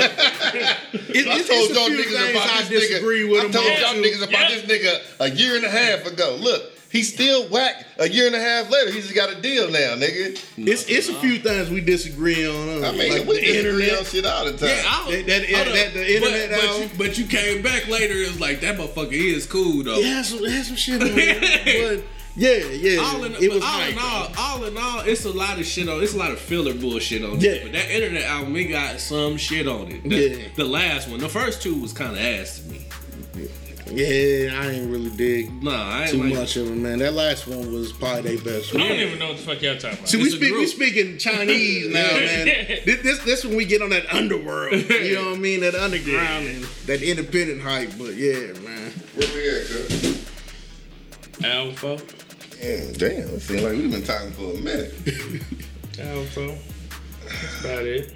It, 1.10 1.26
it's, 1.28 1.49
told 1.50 1.70
y'all 1.72 1.90
niggas 1.90 2.32
about 2.32 2.50
I 2.50 2.64
this 2.64 2.92
nigga. 2.92 3.40
I 3.40 3.42
told 3.50 3.54
y'all 3.54 4.04
niggas 4.04 4.28
about 4.28 4.50
this 4.50 4.64
nigga 4.64 5.02
a 5.20 5.30
year 5.30 5.56
and 5.56 5.66
a 5.66 5.70
half 5.70 6.06
ago. 6.06 6.38
Look, 6.40 6.64
he's 6.92 7.14
still 7.14 7.48
whack 7.50 7.86
a 7.98 8.08
year 8.10 8.28
and 8.28 8.36
a 8.36 8.40
half 8.40 8.70
later. 8.72 8.92
He 8.92 9.02
just 9.02 9.14
got 9.16 9.32
a 9.32 9.42
deal 9.42 9.70
now, 9.70 9.96
nigga. 9.96 10.40
It's 10.58 10.88
it's 10.90 11.10
a 11.10 11.14
few 11.16 11.40
things 11.40 11.70
we 11.70 11.82
disagree 11.82 12.48
on. 12.48 12.84
Uh, 12.84 12.88
I 12.88 12.92
mean, 12.92 13.12
like 13.12 13.28
we 13.28 13.36
the 13.40 13.46
disagree 13.46 13.84
internet. 13.86 14.00
on 14.00 14.06
shit 14.06 14.26
all 14.26 14.46
the 14.46 14.52
time. 14.58 14.70
Yeah, 14.70 14.84
I 14.86 15.12
That- 15.12 15.26
that- 15.28 15.50
hold 15.50 15.76
that- 15.76 15.94
the 15.94 16.16
internet 16.16 16.50
but, 16.52 16.60
but, 16.62 16.80
you, 16.80 16.90
but 16.98 17.18
you 17.18 17.26
came 17.26 17.62
back 17.62 17.88
later. 17.88 18.14
It 18.14 18.28
was 18.30 18.40
like 18.40 18.62
that 18.62 18.78
motherfucker 18.78 19.12
is 19.12 19.46
cool 19.46 19.84
though. 19.84 20.00
It 20.00 20.06
has 20.06 20.30
some, 20.30 20.40
it 20.44 20.66
some 20.66 20.76
shit 20.76 21.02
on 21.02 21.10
but 22.00 22.04
yeah, 22.40 22.66
yeah, 22.72 23.02
All 23.02 23.24
in, 23.26 23.36
it 23.36 23.52
was 23.52 23.62
all 23.64 23.82
in 23.82 23.98
all, 24.00 24.28
though. 24.30 24.34
all 24.42 24.64
in 24.64 24.78
all, 24.78 25.00
it's 25.02 25.26
a 25.26 25.32
lot 25.32 25.60
of 25.60 25.66
shit 25.66 25.90
on. 25.90 26.02
It's 26.02 26.14
a 26.14 26.18
lot 26.18 26.32
of 26.32 26.40
filler 26.40 26.74
bullshit 26.74 27.24
on. 27.24 27.40
Yeah. 27.42 27.52
it. 27.52 27.64
but 27.64 27.72
that 27.74 27.92
internet 27.92 28.24
album, 28.24 28.56
it 28.56 28.66
got 28.66 29.00
some 29.00 29.36
shit 29.38 29.68
on 29.68 29.92
it. 29.92 30.04
The, 30.04 30.16
Yeah. 30.16 30.48
the 30.56 30.64
last 30.64 31.10
one, 31.10 31.20
the 31.20 31.28
first 31.30 31.62
two 31.62 31.76
was 31.80 31.92
kind 31.92 32.12
of 32.14 32.18
ass 32.20 32.60
to 32.60 32.70
me. 32.70 32.86
Yeah, 33.92 34.62
I 34.62 34.70
ain't 34.70 34.92
really 34.92 35.10
dig 35.10 35.64
Nah, 35.64 35.72
I 35.90 36.02
ain't 36.04 36.12
too 36.12 36.24
like 36.24 36.34
much 36.36 36.56
of 36.58 36.68
it, 36.68 36.76
man. 36.76 37.00
That 37.00 37.14
last 37.16 37.48
one 37.48 37.74
was 37.74 37.92
probably 37.92 38.36
their 38.36 38.44
best 38.60 38.72
one. 38.72 38.84
I 38.84 38.88
don't 38.90 39.00
even 39.00 39.18
know 39.18 39.30
what 39.30 39.38
the 39.38 39.44
fuck 39.44 39.62
y'all 39.64 39.78
talking 39.78 39.98
about. 39.98 40.08
See, 40.08 40.18
we 40.22 40.30
speak 40.30 40.42
we 40.42 40.50
group. 40.52 40.68
speaking 40.70 41.18
Chinese 41.18 41.88
now, 41.92 42.02
man. 42.14 42.46
This, 42.86 43.02
this 43.02 43.20
this 43.26 43.46
when 43.46 43.56
we 43.58 43.66
get 43.66 43.82
on 43.82 43.90
that 43.90 44.06
underworld. 44.14 44.74
You 44.74 45.16
know 45.16 45.30
what 45.32 45.38
I 45.38 45.40
mean? 45.40 45.62
That 45.62 45.74
underground 45.74 46.46
and 46.48 46.64
that 46.86 47.02
independent 47.02 47.62
hype. 47.64 47.90
But 47.98 48.14
yeah, 48.14 48.54
man. 48.64 48.92
Where 49.16 49.28
we 49.34 49.50
at, 49.50 49.66
cuz? 49.66 50.26
Alpha. 51.44 52.00
Yeah, 52.62 52.92
damn. 52.98 53.30
It 53.30 53.42
seems 53.42 53.64
like 53.64 53.74
we've 53.74 53.92
been 53.92 54.04
talking 54.04 54.32
for 54.32 54.52
a 54.54 54.58
minute. 54.62 54.94
Alpha. 56.00 56.58
That's 57.24 57.60
about 57.64 57.86
it. 57.86 58.12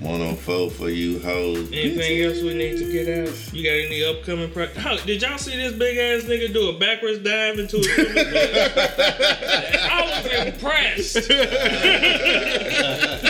104 0.00 0.70
for 0.70 0.88
you 0.88 1.18
hoes. 1.18 1.68
Anything 1.72 2.22
else 2.22 2.40
we 2.42 2.54
need 2.54 2.78
to 2.78 2.90
get 2.90 3.06
out? 3.28 3.52
You 3.52 3.62
got 3.62 3.72
any 3.86 4.02
upcoming 4.04 4.50
pro- 4.50 4.72
How, 4.74 4.96
Did 4.96 5.20
y'all 5.20 5.36
see 5.36 5.56
this 5.56 5.74
big 5.74 5.98
ass 5.98 6.22
nigga 6.28 6.50
do 6.54 6.70
a 6.70 6.78
backwards 6.78 7.18
dive 7.18 7.58
into 7.58 7.76
a 7.78 7.82
swimming 7.82 8.14
pool? 8.14 8.24
I 9.92 10.02
was 10.06 10.24
impressed. 10.46 11.30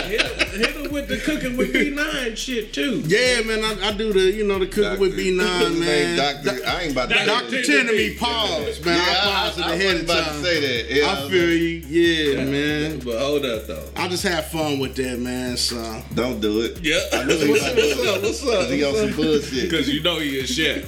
hit, 0.11 0.21
hit 0.51 0.75
him 0.75 0.91
with 0.93 1.07
the 1.07 1.17
cooking 1.17 1.57
with 1.57 1.73
B9 1.73 2.37
shit 2.37 2.73
too. 2.73 3.01
Yeah, 3.05 3.41
man. 3.41 3.63
I, 3.63 3.89
I 3.89 3.91
do 3.93 4.11
the 4.13 4.31
you 4.31 4.45
know 4.47 4.59
the 4.59 4.67
cooking 4.67 4.99
with 4.99 5.17
B9, 5.17 5.37
What's 5.37 5.67
his 5.69 5.79
name? 5.79 6.15
man. 6.15 6.17
Doctor, 6.43 6.65
I 6.67 6.81
ain't 6.83 6.91
about 6.93 7.09
to 7.09 7.15
say 7.17 7.25
Doctor 7.25 7.51
that. 7.51 7.65
Tenemy, 7.65 8.17
pause, 8.19 8.85
man. 8.85 8.97
Yeah, 8.97 9.03
I 9.03 9.15
paused 9.23 9.59
it 9.59 9.65
I, 9.65 9.69
I 9.69 9.73
ahead 9.75 9.93
was 9.93 10.01
of 10.03 10.09
about 10.09 10.25
time. 10.25 10.35
to 10.35 10.43
say 10.47 10.59
that. 10.83 10.95
Yeah, 10.95 11.11
I 11.11 11.29
feel 11.29 11.49
you. 11.49 11.67
Yeah, 11.87 12.45
man. 12.45 12.99
But 12.99 13.19
hold 13.19 13.45
up 13.45 13.67
though. 13.67 13.89
I 13.95 14.07
just 14.07 14.23
have 14.23 14.47
fun 14.47 14.79
with 14.79 14.95
that, 14.95 15.19
man. 15.19 15.57
So 15.57 16.01
Don't 16.15 16.39
do 16.41 16.61
it. 16.61 16.79
Yeah. 16.81 16.99
I 17.13 17.23
knew 17.23 17.37
he 17.37 17.51
was 17.51 17.61
about 17.61 17.75
to 17.75 17.81
do 17.81 18.03
it. 18.15 18.21
What's 18.21 18.43
up? 18.43 18.49
Cause 18.49 18.69
he 18.69 18.83
on 18.83 18.95
some 18.95 19.15
bullshit. 19.15 19.69
Because 19.69 19.89
you 19.89 20.03
know 20.03 20.19
he 20.19 20.39
a 20.39 20.47
chef. 20.47 20.87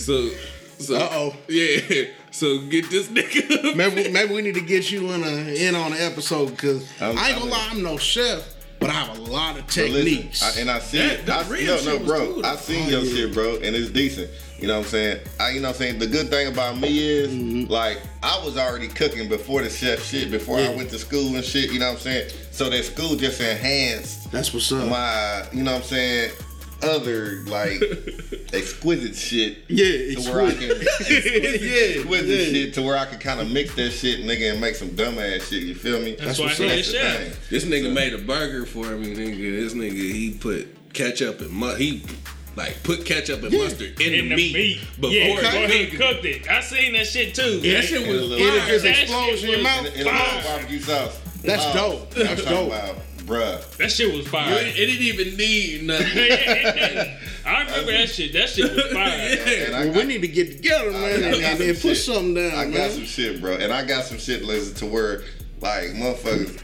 So, 0.00 0.28
so 0.78 0.94
Uh 0.96 1.08
oh. 1.12 1.36
yeah. 1.48 2.04
So 2.30 2.58
get 2.68 2.88
this 2.90 3.08
nigga. 3.08 3.74
Maybe 3.74 4.10
maybe 4.12 4.34
we 4.34 4.42
need 4.42 4.54
to 4.54 4.60
get 4.60 4.90
you 4.90 5.10
in 5.12 5.22
a 5.24 5.54
in 5.68 5.74
on 5.74 5.90
the 5.92 6.04
episode 6.04 6.50
because 6.50 6.86
I 7.00 7.06
I'm- 7.06 7.18
ain't 7.18 7.38
gonna 7.38 7.40
I'm- 7.40 7.50
lie, 7.50 7.68
I'm 7.72 7.82
no 7.82 7.96
chef, 7.98 8.54
but 8.80 8.90
I 8.90 8.94
have 8.94 9.18
a 9.18 9.20
lot 9.22 9.58
of 9.58 9.66
But 9.66 9.76
listen, 9.76 9.92
techniques. 9.94 10.42
I, 10.42 10.60
and 10.60 10.70
I 10.70 10.78
see 10.78 10.98
That- 10.98 11.20
it. 11.20 11.30
I, 11.30 11.42
no, 11.48 11.76
shit 11.76 11.84
no, 11.84 11.98
bro. 12.06 12.34
good. 12.34 12.44
I 12.44 12.56
seen 12.56 12.86
Oh, 12.86 12.90
your 12.90 13.00
yeah. 13.02 13.14
shit, 13.14 13.34
bro, 13.34 13.54
and 13.56 13.74
it's 13.76 13.90
decent. 13.90 14.30
You 14.58 14.66
know 14.66 14.78
what 14.78 14.86
I'm 14.86 14.90
saying? 14.90 15.20
I, 15.38 15.50
you 15.50 15.60
know 15.60 15.68
what 15.68 15.76
I'm 15.76 15.78
saying? 15.82 15.98
The 16.00 16.06
good 16.08 16.30
thing 16.30 16.48
about 16.48 16.78
me 16.80 16.98
is, 16.98 17.28
Mm-hmm. 17.30 17.70
like, 17.72 18.00
I 18.24 18.42
was 18.44 18.56
already 18.56 18.88
cooking 18.88 19.28
before 19.28 19.62
the 19.62 19.70
chef 19.70 20.02
shit, 20.04 20.30
before 20.32 20.58
I 20.58 20.74
went 20.74 20.90
to 20.90 20.98
school 20.98 21.36
and 21.36 21.44
shit. 21.44 21.70
You 21.72 21.78
know 21.78 21.86
what 21.86 21.94
I'm 21.98 22.00
saying? 22.00 22.30
So 22.50 22.68
that 22.68 22.84
school 22.84 23.14
just 23.14 23.40
enhanced 23.40 24.32
That's 24.32 24.52
what's 24.52 24.72
up. 24.72 24.88
my, 24.88 25.44
you 25.52 25.62
know 25.62 25.74
what 25.74 25.82
I'm 25.82 25.86
saying? 25.86 26.32
Other 26.82 27.42
like 27.46 27.80
exquisite 28.52 29.16
shit. 29.16 29.58
yeah, 29.68 30.14
To 30.20 30.30
where 30.32 30.46
I 30.46 30.52
can 30.52 30.60
yeah, 30.68 30.76
exquisite 30.76 32.28
yeah. 32.28 32.44
shit 32.44 32.74
to 32.74 32.82
where 32.82 32.96
I 32.96 33.04
can 33.06 33.18
kind 33.18 33.40
of 33.40 33.50
mix 33.50 33.74
that 33.74 33.90
shit, 33.90 34.20
nigga, 34.20 34.52
and 34.52 34.60
make 34.60 34.74
some 34.76 34.90
dumbass 34.90 35.48
shit. 35.50 35.64
You 35.64 35.74
feel 35.74 36.00
me? 36.00 36.14
That's 36.14 36.38
why 36.38 36.46
what's 36.46 36.58
he 36.58 36.64
up. 36.66 36.70
That's 36.70 36.86
the 36.92 36.98
chef. 36.98 37.20
thing. 37.20 37.32
This 37.50 37.64
nigga 37.64 37.92
made 37.92 38.14
a 38.14 38.18
burger 38.18 38.64
for 38.66 38.86
me, 38.96 39.14
nigga. 39.14 39.60
This 39.62 39.74
nigga 39.74 39.92
he 39.92 40.30
put 40.38 40.68
ketchup 40.92 41.40
and 41.40 41.50
mu- 41.50 41.74
he 41.74 42.02
like 42.56 42.82
put 42.82 43.04
ketchup 43.04 43.42
and 43.42 43.52
mustard 43.52 44.00
in, 44.00 44.14
In 44.14 44.28
the, 44.30 44.36
meat, 44.36 44.80
before 45.00 45.10
yeah, 45.10 45.24
he 45.26 45.34
go 45.34 45.40
ahead 45.40 45.70
and 45.70 45.90
cooked 45.90 46.02
cooked 46.22 46.24
it. 46.24 46.48
I 46.50 46.60
seen 46.60 46.92
that 46.94 47.06
shit 47.06 47.34
too. 47.34 47.60
it. 47.62 47.72
That 47.72 47.84
shit 47.84 48.00
was 48.06 48.08
a 48.08 48.12
It'll 48.24 48.28
little- 48.28 48.58
fire. 48.60 48.68
just 48.68 48.84
That 48.84 48.98
explode 49.02 49.26
shit 49.36 49.44
in 49.44 49.48
your 49.50 49.58
was- 49.58 49.64
mouth. 49.64 49.86
And 49.86 49.94
a 49.94 50.04
little 50.04 50.12
Fire. 50.12 50.42
barbecue 50.44 50.80
sauce. 50.80 51.20
That's 51.42 51.62
Oh, 51.66 51.72
dope. 51.74 52.10
That's 52.14 52.44
dope. 52.44 52.66
About, 52.68 52.96
bruh. 53.28 53.76
That 53.76 53.92
shit 53.92 54.12
was 54.12 54.26
It, 54.26 54.28
fire. 54.30 54.52
it 54.58 54.74
didn't 54.74 55.02
even 55.02 55.36
need 55.36 55.84
nothing. 55.84 56.06
I 57.46 57.60
remember 57.64 57.92
that 57.92 58.08
shit. 58.08 58.32
That 58.32 58.48
shit 58.48 58.74
was 58.74 58.92
fire. 58.92 59.64
And 59.66 59.76
I 59.76 59.84
Well, 59.84 59.94
got, 59.94 59.96
we 59.96 60.04
need 60.04 60.20
to 60.22 60.28
get 60.28 60.52
together, 60.56 60.90
man, 60.92 61.02
I 61.02 61.08
and, 61.10 61.22
got 61.22 61.34
and, 61.34 61.58
some 61.58 61.68
and 61.68 61.76
put 61.76 61.82
shit. 61.82 61.96
something 61.98 62.34
down, 62.34 62.54
I 62.54 62.70
got 62.70 62.90
some 62.90 63.04
shit, 63.04 63.40
bro. 63.40 63.54
And 63.56 63.72
I 63.72 63.84
got 63.84 64.04
some 64.04 64.18
shit, 64.18 64.44
listen, 64.44 64.74
to 64.76 64.86
where, 64.86 65.22
like, 65.60 65.88
motherfuckers, 65.90 66.60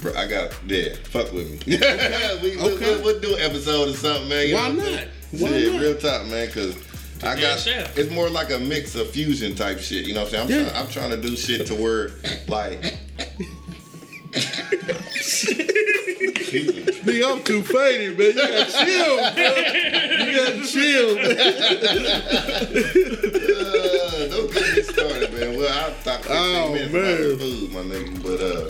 bro, 0.00 0.14
I 0.14 0.26
got, 0.26 0.52
yeah, 0.66 0.94
fuck 1.04 1.32
with 1.32 1.48
me. 1.66 1.76
we, 2.42 2.56
we, 2.56 2.60
Okay. 2.60 2.78
we'll, 2.96 3.02
we'll 3.02 3.20
do 3.20 3.34
an 3.36 3.42
episode 3.42 3.88
or 3.88 3.92
something, 3.94 4.28
man. 4.28 4.48
You 4.48 4.54
Why 4.54 4.68
know 4.70 4.74
what 4.78 4.86
I'm 4.86 4.92
not? 4.92 5.00
saying? 5.00 5.08
Why 5.42 5.48
Shit, 5.48 5.72
not? 5.72 5.80
real 5.82 5.96
talk, 5.98 6.26
man, 6.26 6.46
because 6.46 6.76
I 7.22 7.34
Yeah, 7.34 7.40
got, 7.40 7.58
chef. 7.60 7.98
it's 7.98 8.10
more 8.10 8.28
like 8.28 8.50
a 8.50 8.58
mix 8.58 8.94
of 8.96 9.08
fusion 9.10 9.54
type 9.54 9.78
shit, 9.78 10.06
you 10.06 10.14
know 10.14 10.24
what 10.24 10.34
I'm 10.34 10.48
saying? 10.48 10.60
I'm, 10.60 10.64
Yeah. 10.66 10.70
trying, 10.70 10.84
I'm 10.86 10.90
trying 10.92 11.10
to 11.22 11.28
do 11.28 11.36
shit 11.36 11.66
to 11.68 11.74
where, 11.74 12.10
like, 12.48 12.98
Nigga, 17.02 17.32
I'm 17.32 17.42
too 17.42 17.62
faded, 17.62 18.18
man. 18.18 18.26
You 18.28 18.34
gotta 18.34 18.70
chill, 18.72 19.16
bro. 19.34 19.44
You 20.26 20.32
gotta 20.36 20.62
chill. 20.66 21.10
uh, 23.22 24.26
don't 24.28 24.52
get 24.52 24.76
me 24.76 24.82
started, 24.82 25.30
man. 25.32 25.56
Well, 25.58 25.72
I'll 25.72 25.94
talk 26.04 26.20
15 26.22 26.36
Oh, 26.36 26.72
minutes 26.72 26.92
man. 26.92 27.02
about 27.14 27.38
food, 27.40 27.72
my 27.72 27.80
nigga, 27.80 28.22
but, 28.22 28.40
uh, 28.40 28.68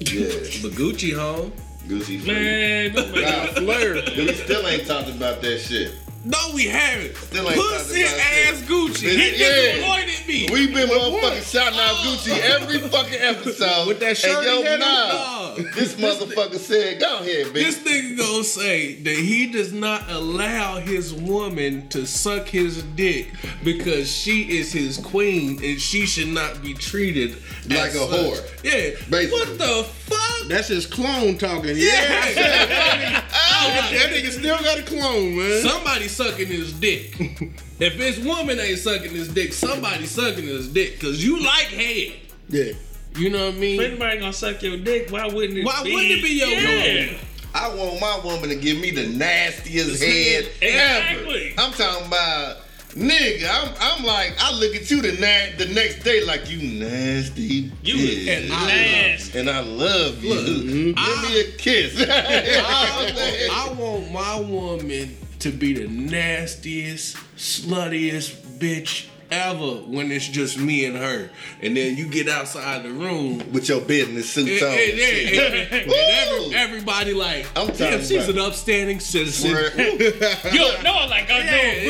yeah, 0.00 0.62
But 0.62 0.72
Gucci 0.72 1.12
home. 1.14 1.52
Gucci 1.86 2.20
free. 2.20 2.32
Man, 2.32 2.92
don't 2.94 3.12
Nah, 3.14 3.46
Flair. 3.54 3.94
We 3.94 4.32
still 4.34 4.66
ain't 4.66 4.86
talking 4.86 5.14
about 5.16 5.40
that 5.42 5.58
shit. 5.60 5.92
No, 6.28 6.38
we 6.54 6.64
haven't. 6.66 7.14
Still 7.16 7.48
ain't 7.48 7.54
Pussy 7.56 8.02
ass 8.02 8.58
shit. 8.58 8.68
Gucci. 8.68 9.08
He 9.10 9.30
Yeah. 9.30 9.38
just 9.38 9.78
avoided 9.78 10.26
me. 10.26 10.48
We've 10.52 10.74
been 10.74 10.88
motherfucking 10.88 11.52
shouting 11.52 11.78
out 11.78 11.94
Gucci 12.04 12.36
every 12.40 12.78
fucking 12.80 13.20
episode. 13.20 13.86
With 13.86 14.00
that 14.00 14.16
shirt 14.16 14.44
And 14.44 14.44
yo, 14.44 14.72
he 14.72 14.76
nah, 14.78 14.86
Nah. 15.06 15.54
this 15.76 15.94
motherfucker 15.94 16.58
said, 16.58 16.98
go 16.98 17.18
ahead, 17.18 17.46
bitch. 17.46 17.52
This 17.52 17.78
bitch. 17.78 18.16
nigga 18.16 18.18
gonna 18.18 18.42
say 18.44 18.94
that 18.94 19.14
he 19.16 19.46
does 19.46 19.72
not 19.72 20.02
allow 20.10 20.80
his 20.80 21.14
woman 21.14 21.86
to 21.90 22.04
suck 22.06 22.48
his 22.48 22.82
dick 22.82 23.28
because 23.62 24.10
she 24.10 24.58
is 24.58 24.72
his 24.72 24.96
queen 24.98 25.60
and 25.62 25.80
she 25.80 26.06
should 26.06 26.28
not 26.28 26.60
be 26.60 26.74
treated 26.74 27.36
Like 27.68 27.90
as 27.90 27.94
a 27.94 27.98
such. 28.00 28.08
whore. 28.10 28.42
Yeah. 28.64 28.90
Basically. 29.08 29.30
What 29.38 29.58
the 29.58 29.84
fuck? 29.84 30.48
That's 30.48 30.66
his 30.68 30.86
clone 30.86 31.38
talking. 31.38 31.76
Yeah. 31.76 32.30
Yeah. 32.34 33.22
that, 33.60 33.90
that 33.92 34.10
nigga 34.10 34.30
still 34.30 34.58
got 34.58 34.78
a 34.78 34.82
clone, 34.82 35.36
man. 35.36 35.62
Somebody 35.62 36.08
sucking 36.08 36.46
his 36.46 36.72
dick. 36.72 37.16
if 37.78 37.96
this 37.98 38.18
woman 38.18 38.58
ain't 38.60 38.78
sucking 38.78 39.10
his 39.10 39.28
dick, 39.28 39.52
somebody 39.52 40.06
sucking 40.06 40.44
his 40.44 40.72
dick 40.72 40.94
because 40.94 41.24
you 41.24 41.42
like 41.42 41.66
head. 41.66 42.14
yeah. 42.48 42.72
You 43.16 43.30
know 43.30 43.46
what 43.46 43.54
I 43.54 43.58
mean? 43.58 43.80
If 43.80 43.86
anybody 43.92 44.18
gonna 44.20 44.32
suck 44.34 44.62
your 44.62 44.76
dick, 44.76 45.10
why 45.10 45.24
wouldn't 45.26 45.52
it 45.52 45.62
be? 45.62 45.64
Why 45.64 45.82
be? 45.82 45.94
wouldn't 45.94 46.12
it 46.12 46.22
be 46.22 46.28
your 46.34 46.48
yeah. 46.48 47.06
woman? 47.06 47.20
I 47.54 47.68
want 47.74 47.98
my 47.98 48.20
woman 48.22 48.50
to 48.50 48.56
give 48.56 48.78
me 48.78 48.90
the 48.90 49.06
nastiest 49.08 50.02
head 50.02 50.50
Exactly. 50.60 51.52
ever. 51.52 51.60
I'm 51.62 51.72
talking 51.72 52.06
about, 52.06 52.58
nigga, 52.96 53.48
I'm, 53.50 53.74
I'm 53.80 54.04
like, 54.04 54.34
I 54.38 54.52
look 54.58 54.74
at 54.74 54.90
you 54.90 55.02
the, 55.02 55.12
na- 55.12 55.56
the 55.58 55.72
next 55.72 56.02
day 56.02 56.24
like, 56.24 56.50
you 56.50 56.80
nasty 56.80 57.70
You 57.82 57.94
bitch. 57.94 58.28
and 58.28 58.48
nasty. 58.48 59.38
And 59.38 59.50
I 59.50 59.60
love 59.60 60.24
you. 60.24 60.34
Look, 60.34 60.46
Give 60.46 60.94
mm-hmm. 60.96 61.22
me 61.22 61.40
a 61.40 61.52
kiss. 61.56 61.96
I, 62.08 63.48
I 63.52 63.72
want 63.78 64.10
my 64.12 64.40
woman 64.40 65.16
to 65.40 65.50
be 65.50 65.74
the 65.74 65.86
nastiest, 65.88 67.16
sluttiest 67.36 68.58
bitch 68.58 69.08
ever 69.30 69.76
when 69.86 70.10
it's 70.12 70.26
just 70.26 70.58
me 70.58 70.84
and 70.84 70.96
her. 70.96 71.30
And 71.62 71.76
then 71.76 71.96
you 71.96 72.06
get 72.08 72.28
outside 72.28 72.82
the 72.84 72.90
room. 72.90 73.42
With 73.52 73.68
your 73.68 73.80
business 73.80 74.30
suit 74.30 74.62
on. 74.62 74.68
and- 74.70 74.78
and- 74.78 75.00
and- 75.00 75.72
and 75.72 75.92
every- 75.92 76.54
everybody 76.54 77.12
like, 77.12 77.46
I'm 77.56 77.68
damn, 77.68 77.76
talking 77.76 77.98
she's 78.00 78.28
about- 78.28 78.30
an 78.30 78.38
upstanding 78.40 79.00
citizen. 79.00 79.52
Where- 79.52 79.70
You 80.52 80.58
don't 80.58 80.82
know 80.82 81.06
like 81.08 81.30
I 81.30 81.38
Yeah, 81.38 81.50
do, 81.50 81.84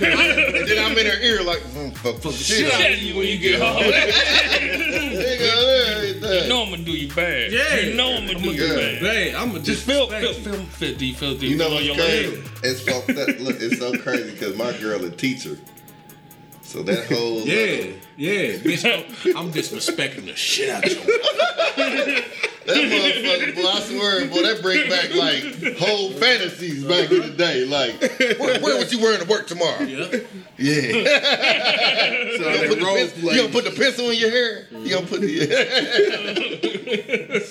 bro. 0.00 0.08
yeah. 0.08 0.58
and 0.60 0.68
then 0.68 0.78
I'm 0.84 0.96
in 0.98 1.06
her 1.06 1.20
ear 1.20 1.42
like, 1.42 1.60
mm, 1.74 1.94
fuck, 1.96 2.16
fuck 2.20 2.32
the 2.32 2.38
shit 2.38 2.66
shit 2.70 2.72
out 2.74 2.90
of 2.92 2.98
you 2.98 3.12
you 3.12 3.18
when 3.18 3.26
you 3.28 3.38
get 3.38 3.60
home. 3.60 3.82
You 6.32 6.48
know 6.48 6.62
I'm 6.64 6.70
gonna 6.70 6.82
do 6.84 6.92
you 6.92 7.12
bad. 7.12 7.52
Yeah. 7.52 7.80
You 7.80 7.94
know 7.94 8.14
I'm 8.16 8.26
gonna 8.26 8.38
do 8.40 8.50
you 8.52 8.64
Yeah. 8.64 8.74
bad. 8.74 8.98
Hey, 9.02 9.34
I'm 9.34 9.48
gonna 9.52 9.60
Just 9.62 9.84
feel, 9.84 10.06
feel, 10.08 10.32
feel, 10.34 10.54
filthy, 10.54 11.12
filthy. 11.12 11.46
You 11.48 11.56
know 11.56 11.66
on 11.66 11.72
what's 11.74 11.86
your 11.86 11.94
crazy? 11.96 12.28
leg. 12.36 12.44
It's 12.62 12.80
fucked 12.80 13.10
up. 13.10 13.28
Look, 13.40 13.56
it's 13.60 13.78
so 13.78 13.92
crazy 13.98 14.30
because 14.32 14.56
my 14.56 14.72
girl 14.78 15.04
a 15.04 15.10
teacher. 15.10 15.58
So 16.72 16.82
that 16.84 17.04
whole 17.12 17.40
Yeah, 17.42 17.92
yeah, 18.16 18.56
bitch. 18.64 18.82
I'm 19.36 19.52
disrespecting 19.52 20.24
the 20.24 20.34
shit 20.34 20.70
out 20.70 20.84
of 20.86 20.90
you. 20.90 20.96
that 21.76 22.24
motherfucker, 22.66 23.54
boy, 23.54 23.66
I 23.68 23.80
swear, 23.80 24.26
boy, 24.28 24.42
that 24.42 24.62
brings 24.62 24.88
back 24.88 25.14
like 25.14 25.76
whole 25.76 26.12
fantasies 26.12 26.82
back 26.84 27.10
in 27.10 27.20
the 27.20 27.30
day. 27.36 27.66
Like, 27.66 28.00
where, 28.40 28.58
where 28.62 28.78
was 28.78 28.90
you 28.90 29.00
wearing 29.02 29.20
to 29.20 29.26
work 29.26 29.46
tomorrow? 29.48 29.82
Yeah. 29.82 30.20
Yeah. 30.56 31.18
So 32.32 32.48
You 32.48 32.56
gonna, 32.56 32.68
put 32.68 32.78
the 32.78 32.84
role 32.86 32.96
pen- 32.96 33.10
play. 33.10 33.34
you 33.34 33.40
gonna 33.42 33.52
put 33.52 33.64
the 33.64 33.70
pencil 33.72 34.08
in 34.10 34.18
your 34.18 34.30
hair? 34.30 34.66
You 34.72 34.94
gonna 34.94 35.06
put 35.06 35.20
the 35.20 35.28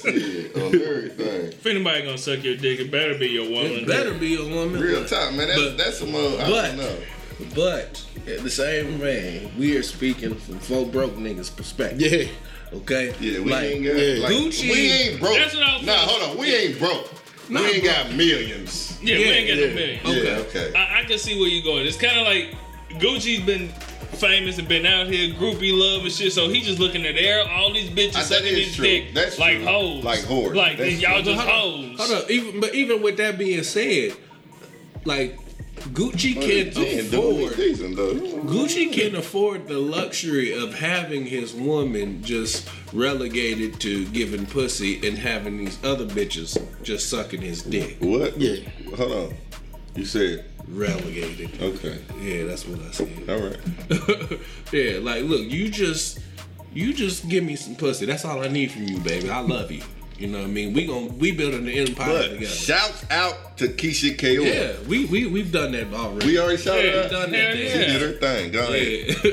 shit 0.01 0.55
on 0.55 0.75
everything. 0.75 1.45
If 1.51 1.65
anybody 1.67 2.01
gonna 2.03 2.17
suck 2.17 2.43
your 2.43 2.55
dick, 2.57 2.79
it 2.79 2.89
better 2.91 3.15
be 3.17 3.27
your 3.27 3.43
woman. 3.49 3.71
It 3.83 3.87
better 3.87 4.13
be 4.15 4.35
a 4.35 4.43
woman. 4.43 4.81
Real 4.81 5.05
talk, 5.05 5.33
man. 5.33 5.47
That's 5.49 5.61
But- 5.61 5.77
that's 5.77 5.97
some. 5.99 6.15
Uh, 6.15 6.19
I 6.37 6.49
but- 6.49 6.61
don't 6.69 6.77
know. 6.77 6.97
But 7.55 8.03
at 8.27 8.39
the 8.43 8.49
same 8.49 8.97
vein, 8.97 9.51
we 9.57 9.75
are 9.77 9.83
speaking 9.83 10.35
from 10.35 10.59
four 10.59 10.85
broke 10.85 11.15
niggas' 11.15 11.55
perspective. 11.55 12.01
Yeah. 12.01 12.27
Okay. 12.77 13.13
Yeah, 13.19 13.39
we 13.41 13.51
like, 13.51 13.63
ain't 13.65 13.83
got 13.85 13.95
yeah. 13.97 14.23
like, 14.23 14.31
Gucci- 14.31 14.71
We 14.71 14.91
ain't 14.91 15.19
broke. 15.19 15.35
That's 15.37 15.53
what 15.53 15.63
I 15.63 15.77
was 15.77 15.85
Nah, 15.85 15.93
hold 15.97 16.31
on. 16.31 16.37
We 16.37 16.53
ain't 16.55 16.79
broke. 16.79 17.11
Not 17.49 17.63
we 17.63 17.69
ain't 17.73 17.83
broke. 17.83 17.95
got 17.95 18.13
millions. 18.13 18.97
Yeah, 19.03 19.17
we 19.17 19.23
ain't 19.25 19.47
got 19.49 19.57
Yeah, 19.57 19.67
no 19.67 19.73
million. 19.75 19.99
Okay. 20.05 20.23
Yeah, 20.23 20.37
okay. 20.69 20.73
I, 20.79 21.01
I 21.01 21.03
can 21.03 21.17
see 21.17 21.37
where 21.39 21.49
you're 21.49 21.63
going. 21.65 21.85
It's 21.85 21.97
kind 21.97 22.17
of 22.17 22.25
like 22.25 22.55
Gucci's 23.01 23.45
been 23.45 23.67
famous 24.17 24.57
and 24.57 24.67
been 24.67 24.85
out 24.85 25.07
here 25.07 25.33
groupie 25.35 25.77
love 25.77 26.03
and 26.03 26.11
shit. 26.13 26.31
So 26.31 26.47
he 26.47 26.61
just 26.61 26.79
looking 26.79 27.05
at 27.05 27.15
air 27.15 27.45
all 27.49 27.73
these 27.73 27.89
bitches 27.89 28.13
that 28.13 28.25
sucking 28.25 28.45
is 28.47 28.67
his 28.67 28.75
true. 28.75 28.85
dick 28.85 29.13
That's 29.13 29.37
like 29.39 29.57
true. 29.57 29.65
hoes, 29.65 30.03
Like 30.03 30.19
whores. 30.21 30.55
like 30.55 30.77
y'all 30.77 31.21
true. 31.23 31.33
just 31.33 31.41
hold 31.47 31.49
on, 31.81 31.89
hoes. 31.97 32.09
hold 32.09 32.23
on. 32.23 32.31
Even 32.31 32.59
but 32.61 32.73
even 32.75 33.01
with 33.01 33.17
that 33.17 33.37
being 33.37 33.63
said, 33.63 34.13
like 35.03 35.37
Gucci 35.75 36.33
can 36.33 36.71
Jen 36.71 37.09
doing 37.09 37.37
me 37.37 37.45
afford 37.45 37.55
decent. 37.55 37.95
Gucci 37.95 38.93
can 38.93 39.15
afford 39.15 39.67
the 39.67 39.79
luxury 39.79 40.53
of 40.53 40.73
having 40.73 41.25
his 41.25 41.53
woman 41.53 42.21
just 42.23 42.69
relegated 42.93 43.79
to 43.79 44.05
giving 44.09 44.45
pussy 44.45 45.05
and 45.07 45.17
having 45.17 45.57
these 45.57 45.83
other 45.83 46.05
bitches 46.05 46.61
just 46.83 47.09
sucking 47.09 47.41
his 47.41 47.63
dick. 47.63 47.97
What? 47.99 48.37
Yeah. 48.37 48.69
Hold 48.95 49.11
on. 49.11 49.37
You 49.95 50.05
said 50.05 50.45
Relegated. 50.67 51.61
okay. 51.61 51.99
Yeah, 52.21 52.45
that's 52.45 52.65
what 52.65 52.79
I 52.81 52.91
said. 52.91 53.29
All 53.29 53.39
right. 53.39 54.39
yeah, 54.71 54.99
like 54.99 55.23
look, 55.23 55.41
you 55.41 55.69
just 55.69 56.19
you 56.73 56.93
just 56.93 57.27
give 57.27 57.43
me 57.43 57.55
some 57.55 57.75
pussy. 57.75 58.05
That's 58.05 58.23
all 58.23 58.41
I 58.41 58.47
need 58.47 58.71
from 58.71 58.83
you, 58.83 58.99
baby. 58.99 59.29
I 59.29 59.39
love 59.39 59.71
you. 59.71 59.83
You 60.21 60.27
know 60.27 60.37
what 60.37 60.43
I 60.49 60.51
mean? 60.51 60.73
We 60.73 60.85
gon' 60.85 61.17
we 61.17 61.31
building 61.31 61.65
the 61.65 61.79
empire 61.79 62.07
But 62.13 62.21
together. 62.33 62.45
shouts 62.45 63.03
out 63.09 63.57
to 63.57 63.67
Keyshia 63.67 64.15
Ka'oir. 64.19 64.45
yeah, 64.45 64.73
we 64.87 65.05
we 65.05 65.25
we've 65.25 65.51
done 65.51 65.71
that 65.71 65.91
already. 65.91 66.27
We 66.27 66.37
already 66.39 66.57
shouted 66.61 66.85
Yeah, 66.85 66.91
her 66.91 67.03
out. 67.05 67.09
done 67.09 67.33
hell 67.33 67.51
that. 67.55 67.57
She 67.57 67.77
did 67.79 68.01
her 68.03 68.11
thing. 68.19 68.51
Go 68.51 68.59
ahead. 68.71 69.17
yeah. 69.25 69.31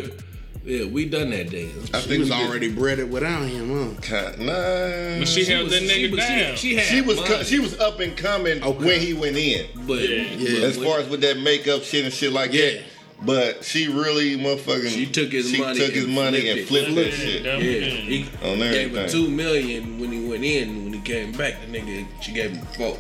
yeah, 0.64 0.84
we 0.86 1.04
done 1.04 1.28
that 1.28 1.50
dance. 1.50 1.90
I 1.92 2.00
She 2.00 2.08
think 2.08 2.20
was 2.20 2.30
already 2.30 2.40
did- 2.40 2.48
already 2.48 2.68
breaded 2.74 3.10
without 3.12 3.42
him, 3.46 3.68
huh? 3.96 4.00
Kind- 4.00 4.38
Nah. 4.38 5.18
But 5.18 5.28
she, 5.28 5.44
held 5.44 5.68
that 5.68 5.82
nigga 5.82 5.90
she 5.94 6.08
was, 6.10 6.20
down. 6.20 6.56
She, 6.56 6.68
she, 6.70 6.74
had 6.76 6.84
She 6.86 7.00
was 7.02 7.20
co- 7.20 7.42
she 7.42 7.58
was 7.58 7.78
up 7.80 8.00
and 8.00 8.16
coming 8.16 8.62
Okay. 8.62 8.84
when 8.86 9.00
he 9.00 9.12
went 9.12 9.36
in. 9.36 9.66
but, 9.86 9.98
Yeah. 10.00 10.24
but 10.38 10.62
As 10.64 10.76
far 10.78 11.00
as 11.00 11.08
with 11.10 11.20
that 11.20 11.38
makeup 11.38 11.82
shit 11.82 12.06
and 12.06 12.14
shit 12.14 12.32
like 12.32 12.54
Yeah. 12.54 12.70
that. 12.70 12.82
But 13.20 13.64
she 13.64 13.88
really 13.88 14.38
motherfucking 14.38 14.90
She 14.90 15.06
took 15.06 15.32
his 15.32 15.50
she 15.50 15.60
money 15.60 15.78
took 15.78 15.90
his 15.92 16.04
and 16.04 16.14
money 16.14 16.40
flipped 16.40 16.50
and 16.50 16.58
it. 16.60 16.68
flipped 16.68 16.94
that 16.94 17.12
shit. 17.12 17.42
yeah. 17.42 17.56
yeah, 17.56 17.90
he 17.90 18.26
On 18.48 18.58
gave 18.58 18.94
her 18.94 19.08
two 19.08 19.28
million 19.28 19.98
when 19.98 20.12
he 20.12 20.24
went 20.28 20.44
in. 20.44 20.84
When 20.84 20.92
he 20.92 21.00
came 21.00 21.32
back, 21.32 21.54
the 21.60 21.66
nigga 21.66 22.06
she 22.22 22.32
gave 22.32 22.52
him 22.52 22.64
four. 22.76 22.96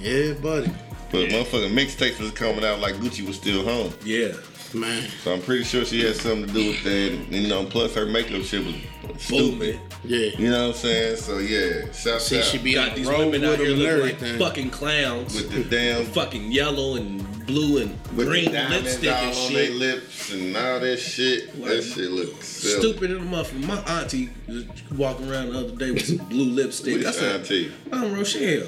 Yeah, 0.00 0.34
buddy. 0.34 0.70
But 1.10 1.28
motherfucking 1.30 1.72
mixtapes 1.72 2.20
was 2.20 2.30
coming 2.32 2.64
out 2.64 2.80
like 2.80 2.96
Gucci 2.96 3.26
was 3.26 3.36
still 3.36 3.64
home. 3.64 3.94
Yeah, 4.04 4.32
Man. 4.74 5.08
So 5.22 5.32
I'm 5.34 5.40
pretty 5.42 5.64
sure 5.64 5.84
she 5.84 6.04
had 6.04 6.16
something 6.16 6.46
to 6.46 6.52
do 6.52 6.68
with 6.70 6.82
that. 6.84 7.12
And, 7.12 7.32
you 7.32 7.48
know, 7.48 7.64
plus 7.64 7.94
her 7.94 8.06
makeup 8.06 8.42
shit 8.42 8.64
was 8.64 8.74
stupid. 9.22 9.80
Yeah. 10.04 10.30
You 10.38 10.50
know 10.50 10.66
what 10.68 10.74
I'm 10.76 10.80
saying? 10.80 11.16
So 11.18 11.38
yeah, 11.38 11.92
shout 11.92 12.20
See, 12.20 12.38
out 12.38 12.44
she 12.44 12.58
be 12.58 12.74
Got 12.74 12.96
these 12.96 13.06
women 13.08 13.44
out 13.44 13.58
here 13.58 13.68
looking 13.68 13.78
like 13.82 13.88
everything. 14.14 14.38
fucking 14.38 14.70
clowns. 14.70 15.34
with 15.36 15.50
the 15.50 15.64
damn 15.64 16.04
fucking 16.12 16.50
yellow 16.52 16.96
and 16.96 17.20
blue 17.46 17.82
and 17.82 17.90
with 18.16 18.26
green 18.26 18.46
the 18.46 18.52
diamonds 18.52 18.84
lipstick 19.02 19.12
all 19.12 19.24
and 19.24 19.36
on 19.36 19.52
their 19.52 19.66
shit. 19.66 19.74
lips 19.76 20.32
and 20.32 20.56
all 20.56 20.80
that 20.80 20.96
shit. 20.98 21.58
Like, 21.60 21.68
that 21.70 21.82
shit 21.82 22.10
looks 22.10 22.46
silly. 22.48 22.80
Stupid 22.80 23.10
in 23.12 23.18
the 23.18 23.24
muffin. 23.24 23.66
My 23.66 23.78
auntie 24.00 24.30
was 24.48 24.64
walking 24.92 25.30
around 25.30 25.52
the 25.52 25.58
other 25.60 25.76
day 25.76 25.90
with 25.92 26.04
some 26.06 26.26
blue 26.28 26.44
lipstick. 26.50 26.94
I 26.94 27.06
Which 27.06 27.14
said, 27.14 27.40
auntie? 27.40 27.72
I'm 27.92 28.12
Rochelle. 28.12 28.66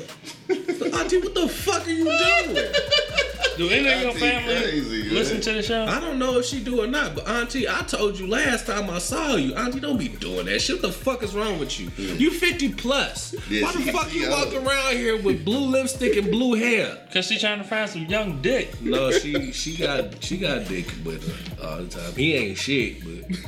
auntie, 0.48 1.18
what 1.20 1.34
the 1.34 1.48
fuck 1.48 1.86
are 1.86 1.90
you 1.90 2.04
doing? 2.04 2.72
Do 3.56 3.68
any 3.70 3.88
of 3.90 4.02
your 4.02 4.12
family 4.12 4.54
crazy, 4.56 5.08
listen 5.10 5.40
to 5.40 5.52
the 5.54 5.62
show? 5.62 5.84
I 5.86 5.98
don't 6.00 6.18
know 6.18 6.38
if 6.38 6.44
she 6.46 6.62
do 6.62 6.82
or 6.82 6.86
not, 6.86 7.14
but 7.14 7.26
auntie, 7.28 7.66
I 7.68 7.80
told 7.82 8.18
you 8.18 8.26
last 8.26 8.66
time 8.66 8.90
I 8.90 8.98
saw 8.98 9.36
you, 9.36 9.54
auntie, 9.54 9.80
don't 9.80 9.96
be 9.98 10.08
doing 10.08 10.46
that 10.46 10.60
shit. 10.60 10.76
What 10.76 10.82
the 10.82 10.92
fuck 10.92 11.22
is 11.22 11.34
wrong 11.34 11.58
with 11.58 11.78
you? 11.80 11.90
You 11.96 12.30
50 12.30 12.74
plus. 12.74 13.34
Yeah, 13.50 13.64
Why 13.64 13.72
the 13.72 13.92
fuck 13.92 14.08
she 14.10 14.20
you 14.20 14.28
old. 14.30 14.52
walk 14.52 14.66
around 14.66 14.96
here 14.96 15.20
with 15.20 15.44
blue 15.44 15.66
lipstick 15.66 16.16
and 16.16 16.30
blue 16.30 16.54
hair? 16.54 16.98
Cause 17.12 17.26
she 17.26 17.38
trying 17.38 17.58
to 17.58 17.64
find 17.64 17.88
some 17.88 18.04
young 18.06 18.42
dick. 18.42 18.80
No, 18.82 19.10
she 19.10 19.52
she 19.52 19.76
got 19.76 20.22
she 20.22 20.36
got 20.36 20.68
dick 20.68 20.86
with 21.04 21.26
her 21.26 21.66
all 21.66 21.78
the 21.78 21.88
time. 21.88 22.12
He 22.14 22.34
ain't 22.34 22.58
shit, 22.58 23.02
but 23.02 23.38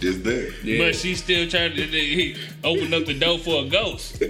It's 0.00 0.18
there. 0.22 0.50
yeah. 0.64 0.84
But 0.86 0.96
she 0.96 1.14
still 1.14 1.48
trying 1.48 1.76
to 1.76 1.86
he 1.86 2.36
opened 2.64 2.92
up 2.94 3.04
the 3.06 3.14
door 3.18 3.38
for 3.38 3.64
a 3.64 3.68
ghost. 3.68 4.16
I 4.20 4.24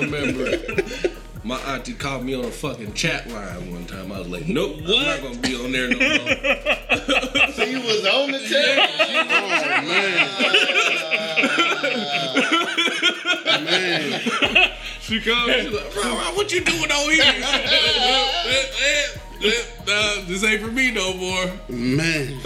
remember 0.00 0.56
my 1.44 1.56
auntie 1.60 1.94
called 1.94 2.24
me 2.24 2.34
on 2.34 2.44
a 2.44 2.50
fucking 2.50 2.92
chat 2.94 3.28
line 3.30 3.72
one 3.72 3.86
time. 3.86 4.10
I 4.12 4.18
was 4.18 4.28
like, 4.28 4.48
nope, 4.48 4.78
I'm 4.84 5.04
not 5.04 5.22
gonna 5.22 5.38
be 5.38 5.54
on 5.54 5.72
there 5.72 5.88
no 5.88 5.98
more. 5.98 6.08
So 7.58 7.64
you 7.64 7.80
was 7.80 8.06
on 8.06 8.30
the 8.30 8.38
chat? 8.38 8.90
Oh, 13.46 13.64
man. 13.64 14.72
She 15.00 15.20
called 15.20 15.48
me, 15.48 15.62
she's 15.62 15.72
like, 15.72 15.92
bro, 15.92 16.02
bro, 16.02 16.34
what 16.34 16.52
you 16.52 16.60
doing 16.60 16.90
on 16.90 17.10
here? 17.10 17.24
Nah, 19.40 20.24
this 20.26 20.42
ain't 20.44 20.60
for 20.60 20.68
me 20.70 20.90
no 20.90 21.14
more. 21.14 21.50
Man. 21.68 22.40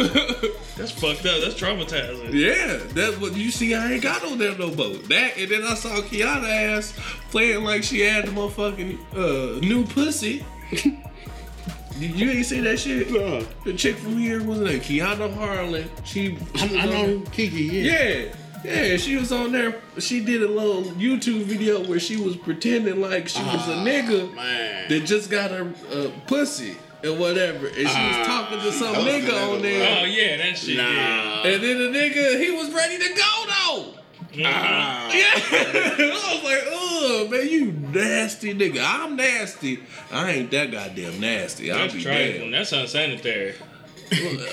That's 0.77 0.91
fucked 0.91 1.27
up. 1.27 1.41
That's 1.43 1.55
traumatizing. 1.55 2.33
Yeah, 2.33 2.79
that's 2.95 3.19
what 3.19 3.37
you 3.37 3.51
see. 3.51 3.75
I 3.75 3.93
ain't 3.93 4.03
got 4.03 4.25
on 4.25 4.39
there 4.39 4.57
no 4.57 4.69
more. 4.69 4.97
That 4.97 5.37
and 5.37 5.51
then 5.51 5.63
I 5.65 5.75
saw 5.75 5.91
Kiana 6.01 6.49
ass 6.49 6.99
playing 7.31 7.63
like 7.63 7.83
she 7.83 8.01
had 8.01 8.27
the 8.27 8.31
motherfucking 8.33 8.99
uh, 9.15 9.61
new 9.61 9.85
pussy. 9.85 10.45
you, 10.83 12.09
you 12.09 12.31
ain't 12.31 12.47
see 12.47 12.61
that 12.61 12.79
shit? 12.79 13.11
No. 13.11 13.43
The 13.65 13.75
chick 13.75 13.97
from 13.97 14.17
here 14.17 14.43
wasn't 14.43 14.71
it? 14.71 14.83
Kiana 14.83 15.33
Harlan. 15.35 15.91
She, 16.05 16.39
she 16.57 16.63
I, 16.63 16.65
was 16.65 16.73
I 16.73 16.87
know 16.87 17.21
Kiki, 17.33 17.65
yeah. 17.65 17.93
Yeah. 17.93 18.35
Yeah, 18.65 18.97
she 18.97 19.17
was 19.17 19.33
on 19.33 19.53
there. 19.53 19.81
She 19.99 20.25
did 20.25 20.43
a 20.43 20.49
little 20.49 20.85
YouTube 20.93 21.45
video 21.45 21.85
where 21.87 22.01
she 22.01 22.17
was 22.17 22.37
pretending 22.37 23.01
like 23.01 23.29
she 23.29 23.43
was 23.43 23.69
a 23.69 23.77
nigga 23.77 24.35
Man. 24.35 24.89
that 24.89 25.01
just 25.01 25.31
got 25.31 25.51
a, 25.51 25.73
a 25.93 26.09
uh, 26.09 26.11
pussy 26.27 26.77
and 27.03 27.19
whatever, 27.19 27.67
and 27.67 27.77
she 27.77 27.83
was 27.83 28.27
talking 28.27 28.61
to 28.61 28.73
some 28.73 28.95
nigga 28.95 29.25
never 29.25 29.55
on 29.55 29.63
there. 29.63 30.03
Oh 30.03 30.05
yeah, 30.05 30.37
that 30.37 30.57
shit. 30.57 30.77
Yeah. 30.77 30.85
Nah. 30.85 31.43
And 31.43 31.63
then 31.63 31.79
the 31.79 31.99
nigga, 31.99 32.41
he 32.41 32.51
was 32.53 32.73
ready 32.73 32.99
to 32.99 33.09
go 33.15 33.45
though. 33.47 33.95
Mm-hmm. 34.33 34.43
Ah. 34.47 35.13
Yeah. 35.13 35.33
I 36.15 36.35
was 36.35 36.45
like, 36.45 36.63
oh 36.67 37.29
man, 37.31 37.49
you 37.49 37.73
nasty 37.73 38.55
nigga. 38.55 38.83
I'm 38.83 39.17
nasty. 39.17 39.81
I 40.11 40.31
ain't 40.31 40.51
that 40.53 40.71
goddamn 40.71 41.21
nasty. 41.21 41.71
I'll 41.73 41.79
That's 41.79 41.95
be 41.95 42.03
trifling. 42.03 42.41
damn. 42.41 42.51
That's 42.53 42.73
unsanitary. 42.73 43.55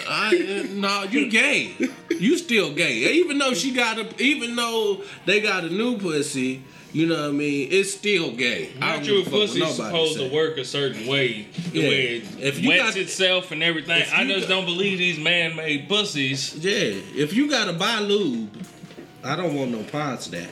I, 0.08 0.64
uh, 0.64 0.68
no, 0.74 1.04
you 1.04 1.30
gay. 1.30 1.74
You 2.10 2.38
still 2.38 2.74
gay. 2.74 2.94
Even 3.16 3.38
though 3.38 3.54
she 3.54 3.72
got 3.74 3.98
a, 4.00 4.24
even 4.24 4.56
though 4.56 5.02
they 5.26 5.42
got 5.42 5.64
a 5.64 5.70
new 5.70 5.98
pussy, 5.98 6.64
you 6.94 7.06
know 7.08 7.22
what 7.22 7.30
I 7.30 7.32
mean? 7.32 7.68
It's 7.72 7.94
still 7.94 8.32
gay. 8.32 8.72
Not 8.80 9.06
your 9.06 9.18
give 9.24 9.28
a 9.28 9.30
fuck 9.30 9.34
what 9.34 9.48
pussy's 9.50 9.76
supposed 9.76 10.18
to 10.18 10.30
work 10.30 10.58
a 10.58 10.66
certain 10.66 11.06
way, 11.08 11.48
the 11.72 11.80
Yeah. 11.80 11.88
way 11.90 12.02
it 12.18 12.24
If 12.40 12.60
you 12.62 12.70
wets 12.70 12.82
got- 12.84 12.98
itself 12.98 13.52
and 13.52 13.62
everything. 13.62 14.04
I 14.14 14.26
just 14.26 14.48
got- 14.48 14.56
don't 14.56 14.66
believe 14.66 14.98
these 14.98 15.20
man-made 15.20 15.88
pussies. 15.88 16.56
Yeah, 16.60 16.72
if 17.16 17.34
you 17.34 17.50
gotta 17.50 17.74
buy 17.74 18.00
lube, 18.00 18.50
I 19.24 19.36
don't 19.36 19.54
want 19.54 19.72
no 19.72 19.84
parts 19.84 20.28
of 20.28 20.32
that. 20.32 20.50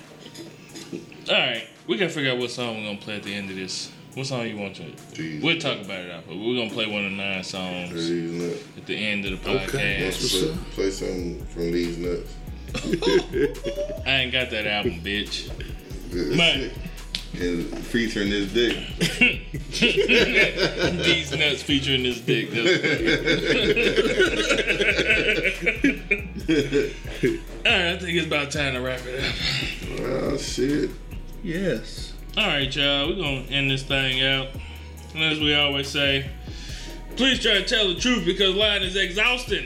All 1.30 1.36
right, 1.36 1.68
we 1.88 1.98
gotta 1.98 2.12
figure 2.12 2.32
out 2.32 2.38
what 2.38 2.52
song 2.52 2.78
we're 2.78 2.84
gonna 2.84 2.98
play 2.98 3.16
at 3.16 3.24
the 3.24 3.34
end 3.34 3.50
of 3.50 3.56
this. 3.56 3.90
What 4.18 4.26
song 4.26 4.48
you 4.48 4.58
want 4.58 4.76
to? 4.78 4.84
Jeez. 5.14 5.44
We'll 5.44 5.60
talk 5.60 5.80
about 5.80 6.00
it 6.00 6.10
after. 6.10 6.32
We're 6.32 6.56
gonna 6.58 6.72
play 6.72 6.88
one 6.88 7.06
of 7.06 7.12
nine 7.12 7.44
songs 7.44 7.94
These 7.94 8.64
at 8.76 8.88
the 8.88 8.96
end 8.96 9.26
of 9.26 9.44
the 9.44 9.50
Okay, 9.52 9.66
podcast. 9.68 10.00
that's 10.00 10.20
what's 10.24 10.40
Play, 10.40 10.50
up. 10.50 10.58
play 10.72 10.90
something 10.90 11.46
from 11.46 11.72
these 11.72 12.00
nuts. 12.00 12.34
I 14.08 14.10
ain't 14.10 14.32
got 14.32 14.50
that 14.50 14.66
album, 14.66 15.02
bitch. 15.02 15.52
Good 16.12 16.36
Man. 16.36 16.72
shit. 16.72 16.74
And 17.40 17.78
featuring 17.86 18.32
this 18.32 18.52
dick. 18.52 18.76
These 21.06 21.32
nuts 21.38 21.62
featuring 21.62 22.02
this 22.02 22.20
dick. 22.22 22.50
All 27.68 27.72
right, 27.72 27.94
I 27.94 27.98
think 28.00 28.18
it's 28.18 28.26
about 28.26 28.50
time 28.50 28.74
to 28.74 28.82
wrap 28.82 29.02
it 29.06 29.24
up. 29.24 29.36
Oh 30.02 30.36
shit. 30.38 30.90
Yes. 31.44 32.14
All 32.38 32.46
right, 32.46 32.74
y'all, 32.76 33.08
we're 33.10 33.16
gonna 33.16 33.42
end 33.50 33.72
this 33.72 33.82
thing 33.82 34.22
out. 34.24 34.50
And 35.16 35.24
as 35.24 35.40
we 35.40 35.56
always 35.56 35.88
say, 35.88 36.30
please 37.16 37.40
try 37.40 37.56
to 37.56 37.66
tell 37.66 37.88
the 37.88 37.96
truth 38.00 38.26
because 38.26 38.54
lying 38.54 38.84
is 38.84 38.96
exhausting. 38.96 39.66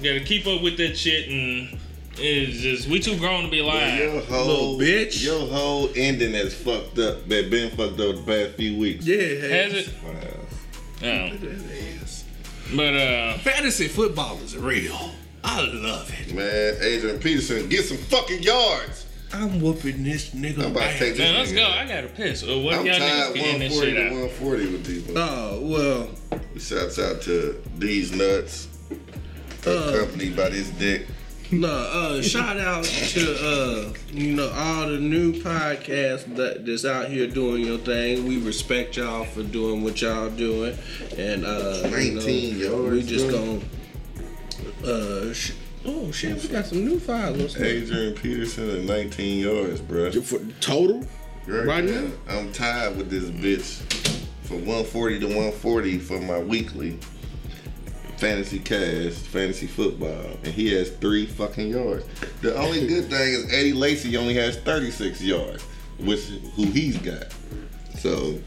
You 0.00 0.14
gotta 0.14 0.24
keep 0.24 0.46
up 0.46 0.62
with 0.62 0.78
that 0.78 0.96
shit, 0.96 1.28
and 1.28 1.78
it's 2.16 2.56
just 2.56 2.88
we 2.88 3.00
too 3.00 3.18
grown 3.18 3.44
to 3.44 3.50
be 3.50 3.60
lying. 3.60 3.98
Your 3.98 4.22
whole 4.22 4.46
Little 4.46 4.78
bitch. 4.78 5.22
Your 5.22 5.46
whole 5.46 5.90
ending 5.94 6.32
has 6.32 6.54
fucked 6.54 6.98
up. 6.98 7.28
That 7.28 7.50
been 7.50 7.68
fucked 7.76 8.00
up 8.00 8.16
the 8.16 8.22
past 8.24 8.56
few 8.56 8.78
weeks. 8.78 9.04
Yeah, 9.04 9.18
Has 9.18 9.74
it? 9.74 9.90
Wow. 10.02 10.12
No. 11.02 11.24
It 11.34 11.42
is. 11.44 12.24
But 12.74 12.94
uh, 12.94 13.36
Fantasy 13.40 13.88
football 13.88 14.38
is 14.38 14.56
real. 14.56 15.10
I 15.44 15.60
love 15.60 16.10
it. 16.18 16.32
Man, 16.34 16.76
Adrian 16.80 17.18
Peterson, 17.18 17.68
get 17.68 17.84
some 17.84 17.98
fucking 17.98 18.42
yards. 18.42 19.03
I'm 19.34 19.60
whooping 19.60 20.02
this 20.04 20.30
nigga. 20.30 20.64
I'm 20.64 20.70
about 20.72 20.92
to 20.92 20.98
take 20.98 21.16
this. 21.16 21.18
man, 21.18 21.34
let's 21.34 21.52
go. 21.52 21.64
I 21.66 21.86
gotta 21.86 22.08
piss. 22.08 22.42
Uh, 22.42 22.58
what 22.60 22.74
I'm 22.78 22.86
y'all 22.86 22.98
tired 22.98 23.30
niggas 23.30 23.34
getting 23.34 23.60
this 23.60 23.76
140 23.76 23.86
shit 23.86 23.96
to 23.96 24.04
out? 24.06 24.12
140 24.12 24.72
with 24.72 24.84
these. 24.86 25.16
Oh 25.16 25.60
well. 25.62 26.40
Shouts 26.58 26.98
out 26.98 27.20
to 27.22 27.62
these 27.78 28.12
nuts, 28.12 28.68
Uh. 29.66 29.70
accompanied 29.94 30.36
by 30.36 30.48
this 30.50 30.68
dick. 30.70 31.06
No, 31.50 31.68
uh, 31.68 32.22
shout 32.22 32.56
out 32.58 32.84
to 32.84 33.36
uh, 33.38 33.92
you 34.12 34.32
know 34.34 34.50
all 34.54 34.88
the 34.88 34.98
new 34.98 35.32
podcasts 35.34 36.34
that 36.36 36.64
that's 36.64 36.84
out 36.84 37.08
here 37.08 37.26
doing 37.26 37.64
your 37.64 37.78
thing. 37.78 38.26
We 38.26 38.38
respect 38.38 38.96
y'all 38.96 39.24
for 39.24 39.42
doing 39.42 39.84
what 39.84 40.00
y'all 40.00 40.30
doing, 40.30 40.76
and 41.18 41.44
uh, 41.44 41.82
you 41.98 42.12
know, 42.14 42.26
yards, 42.26 42.90
we 42.92 43.02
just 43.02 43.30
gonna 43.30 43.60
uh, 44.84 45.32
sh- 45.32 45.52
oh 45.86 46.10
shit, 46.10 46.42
we 46.42 46.48
got 46.48 46.66
some 46.66 46.84
new 46.84 46.98
followers. 46.98 47.56
Adrian 47.60 48.14
Peterson 48.14 48.70
at 48.70 48.84
19 48.84 49.42
yards, 49.42 49.80
bro. 49.80 50.10
For 50.10 50.40
total? 50.60 51.06
Right 51.46 51.84
now? 51.84 52.10
I'm 52.28 52.52
tired 52.52 52.96
with 52.96 53.10
this 53.10 53.24
bitch 53.24 53.82
for 54.44 54.54
140 54.54 55.20
to 55.20 55.26
140 55.26 55.98
for 55.98 56.20
my 56.20 56.38
weekly 56.38 56.98
fantasy 58.16 58.58
cast, 58.58 59.26
fantasy 59.26 59.66
football, 59.66 60.38
and 60.44 60.46
he 60.46 60.72
has 60.72 60.90
three 60.90 61.26
fucking 61.26 61.68
yards. 61.68 62.06
The 62.40 62.56
only 62.56 62.86
good 62.88 63.10
thing 63.10 63.34
is 63.34 63.52
Eddie 63.52 63.72
Lacy 63.72 64.16
only 64.16 64.34
has 64.34 64.56
36 64.58 65.20
yards, 65.20 65.62
which 65.98 66.20
who 66.56 66.64
he's 66.64 66.96
got. 66.98 67.26
So 67.98 68.38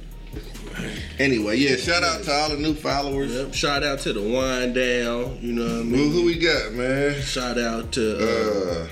anyway, 1.20 1.58
yeah, 1.58 1.76
shout 1.76 2.04
out 2.04 2.24
to 2.24 2.32
all 2.32 2.50
the 2.50 2.58
new 2.58 2.74
followers. 2.74 3.34
Yep, 3.34 3.54
shout 3.54 3.84
out 3.84 4.00
to 4.00 4.14
the 4.14 4.22
wind 4.22 4.76
down. 4.76 5.40
You 5.42 5.54
know 5.54 5.64
what 5.64 5.72
I 5.72 5.76
Who, 5.76 5.84
mean. 5.86 6.12
who 6.12 6.26
we 6.26 6.38
got, 6.38 6.74
man? 6.74 7.22
Shout 7.22 7.58
out 7.58 7.92
to 7.94 8.18
uh, 8.20 8.84
Uh, 8.84 8.88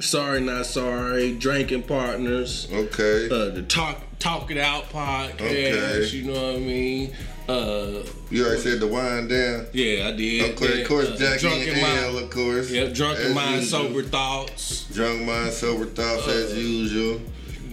sorry 0.00 0.40
not 0.40 0.66
sorry, 0.66 1.32
drinking 1.36 1.82
partners. 1.84 2.68
okay. 2.72 3.26
uh, 3.30 3.50
the 3.50 3.62
talk 3.62 4.00
talk 4.18 4.50
it 4.50 4.58
out 4.58 4.88
podcast. 4.90 5.40
Okay. 5.40 6.06
You 6.16 6.24
know 6.24 6.32
what 6.52 6.56
I 6.56 6.58
mean? 6.58 7.12
Uh, 7.46 8.02
You 8.30 8.46
already 8.46 8.60
said 8.62 8.80
the 8.80 8.86
wind 8.86 9.28
down. 9.28 9.66
yeah, 9.74 10.08
I 10.08 10.12
did. 10.12 10.56
Course, 10.56 10.70
Yeah, 10.74 10.80
of 10.80 10.88
course, 10.88 11.08
uh, 11.10 11.36
Jackie 11.38 11.68
and 11.70 11.82
mind. 11.82 11.98
L, 12.00 12.18
of 12.18 12.30
course. 12.30 12.70
Yep, 12.70 12.94
drunken 12.94 13.34
mind, 13.34 13.60
usual. 13.62 13.82
sober 13.84 14.02
thoughts. 14.02 14.84
Drunk 14.94 15.22
mind, 15.26 15.52
sober 15.52 15.84
thoughts 15.84 16.26
as 16.26 16.56
usual. 16.56 17.20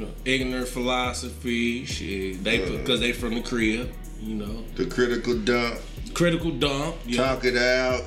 You 0.02 0.08
know, 0.08 0.14
ignorant 0.26 0.68
philosophy. 0.68 1.86
Shit, 1.86 2.44
they 2.44 2.58
because 2.78 3.00
they 3.00 3.12
from 3.14 3.36
the 3.36 3.42
crib. 3.42 3.94
You 4.20 4.34
know, 4.36 4.64
The 4.76 4.88
critical 4.88 5.38
dump. 5.38 5.80
critical 6.16 6.50
dump. 6.50 6.96
Yeah, 7.06 7.18
Talk 7.24 7.46
it 7.46 7.56
out. 7.56 8.04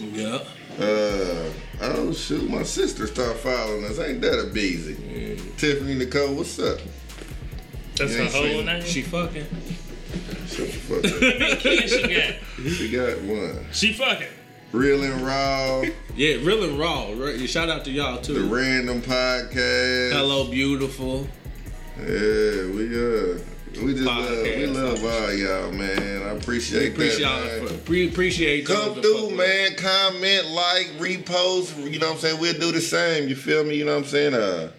yeah. 0.00 0.38
Uh, 0.80 1.48
oh 1.80 2.12
shoot, 2.12 2.50
my 2.50 2.64
sister 2.64 3.06
start 3.06 3.36
following 3.36 3.84
us. 3.84 4.00
Ain't 4.00 4.20
that 4.22 4.48
a 4.48 4.52
beezy? 4.52 4.96
Tiffany 5.56 5.94
Nicole, 5.94 6.34
what's 6.34 6.58
up? 6.58 6.80
That's 7.94 8.14
her 8.16 8.24
whole 8.26 8.62
name. 8.62 8.82
She 8.82 9.02
fucking. 9.02 9.46
Shut 10.48 10.66
the 10.66 10.72
fuck 10.72 11.04
up. 11.04 11.58
Kid 11.60 11.88
she 11.88 12.02
got. 12.02 12.72
she 12.72 12.90
got 12.90 13.22
one. 13.22 13.64
She 13.72 13.92
fucking. 13.92 14.26
Real 14.76 15.02
and 15.04 15.22
raw. 15.22 15.84
Yeah, 16.16 16.36
real 16.36 16.64
and 16.64 16.78
raw. 16.78 17.10
Right? 17.14 17.46
Shout 17.46 17.68
out 17.68 17.84
to 17.84 17.90
y'all 17.90 18.20
too. 18.22 18.32
The 18.34 18.54
random 18.54 19.02
podcast. 19.02 20.12
Hello, 20.12 20.50
beautiful. 20.50 21.28
Yeah, 21.98 22.06
we 22.70 22.86
uh, 22.88 23.38
we 23.82 23.92
just 23.92 24.04
love, 24.04 24.42
we 24.42 24.66
love 24.66 25.04
all 25.04 25.32
y'all, 25.34 25.72
man. 25.72 26.22
I 26.22 26.30
appreciate, 26.30 26.92
Appreciate 26.92 27.22
that, 27.24 27.58
y'all. 27.58 27.66
For, 27.68 27.78
pre- 27.84 28.08
appreciate 28.08 28.64
Come 28.66 28.94
through, 28.94 29.30
man. 29.32 29.74
Comment, 29.76 30.46
like, 30.46 30.86
repost. 30.98 31.76
You 31.90 31.98
know 31.98 32.06
what 32.08 32.14
I'm 32.14 32.20
saying? 32.20 32.40
We'll 32.40 32.54
do 32.58 32.72
the 32.72 32.80
same. 32.80 33.28
You 33.28 33.36
feel 33.36 33.62
me? 33.62 33.76
You 33.76 33.84
know 33.84 33.92
what 33.96 34.04
I'm 34.04 34.08
saying? 34.08 34.32
Uh, 34.32 34.70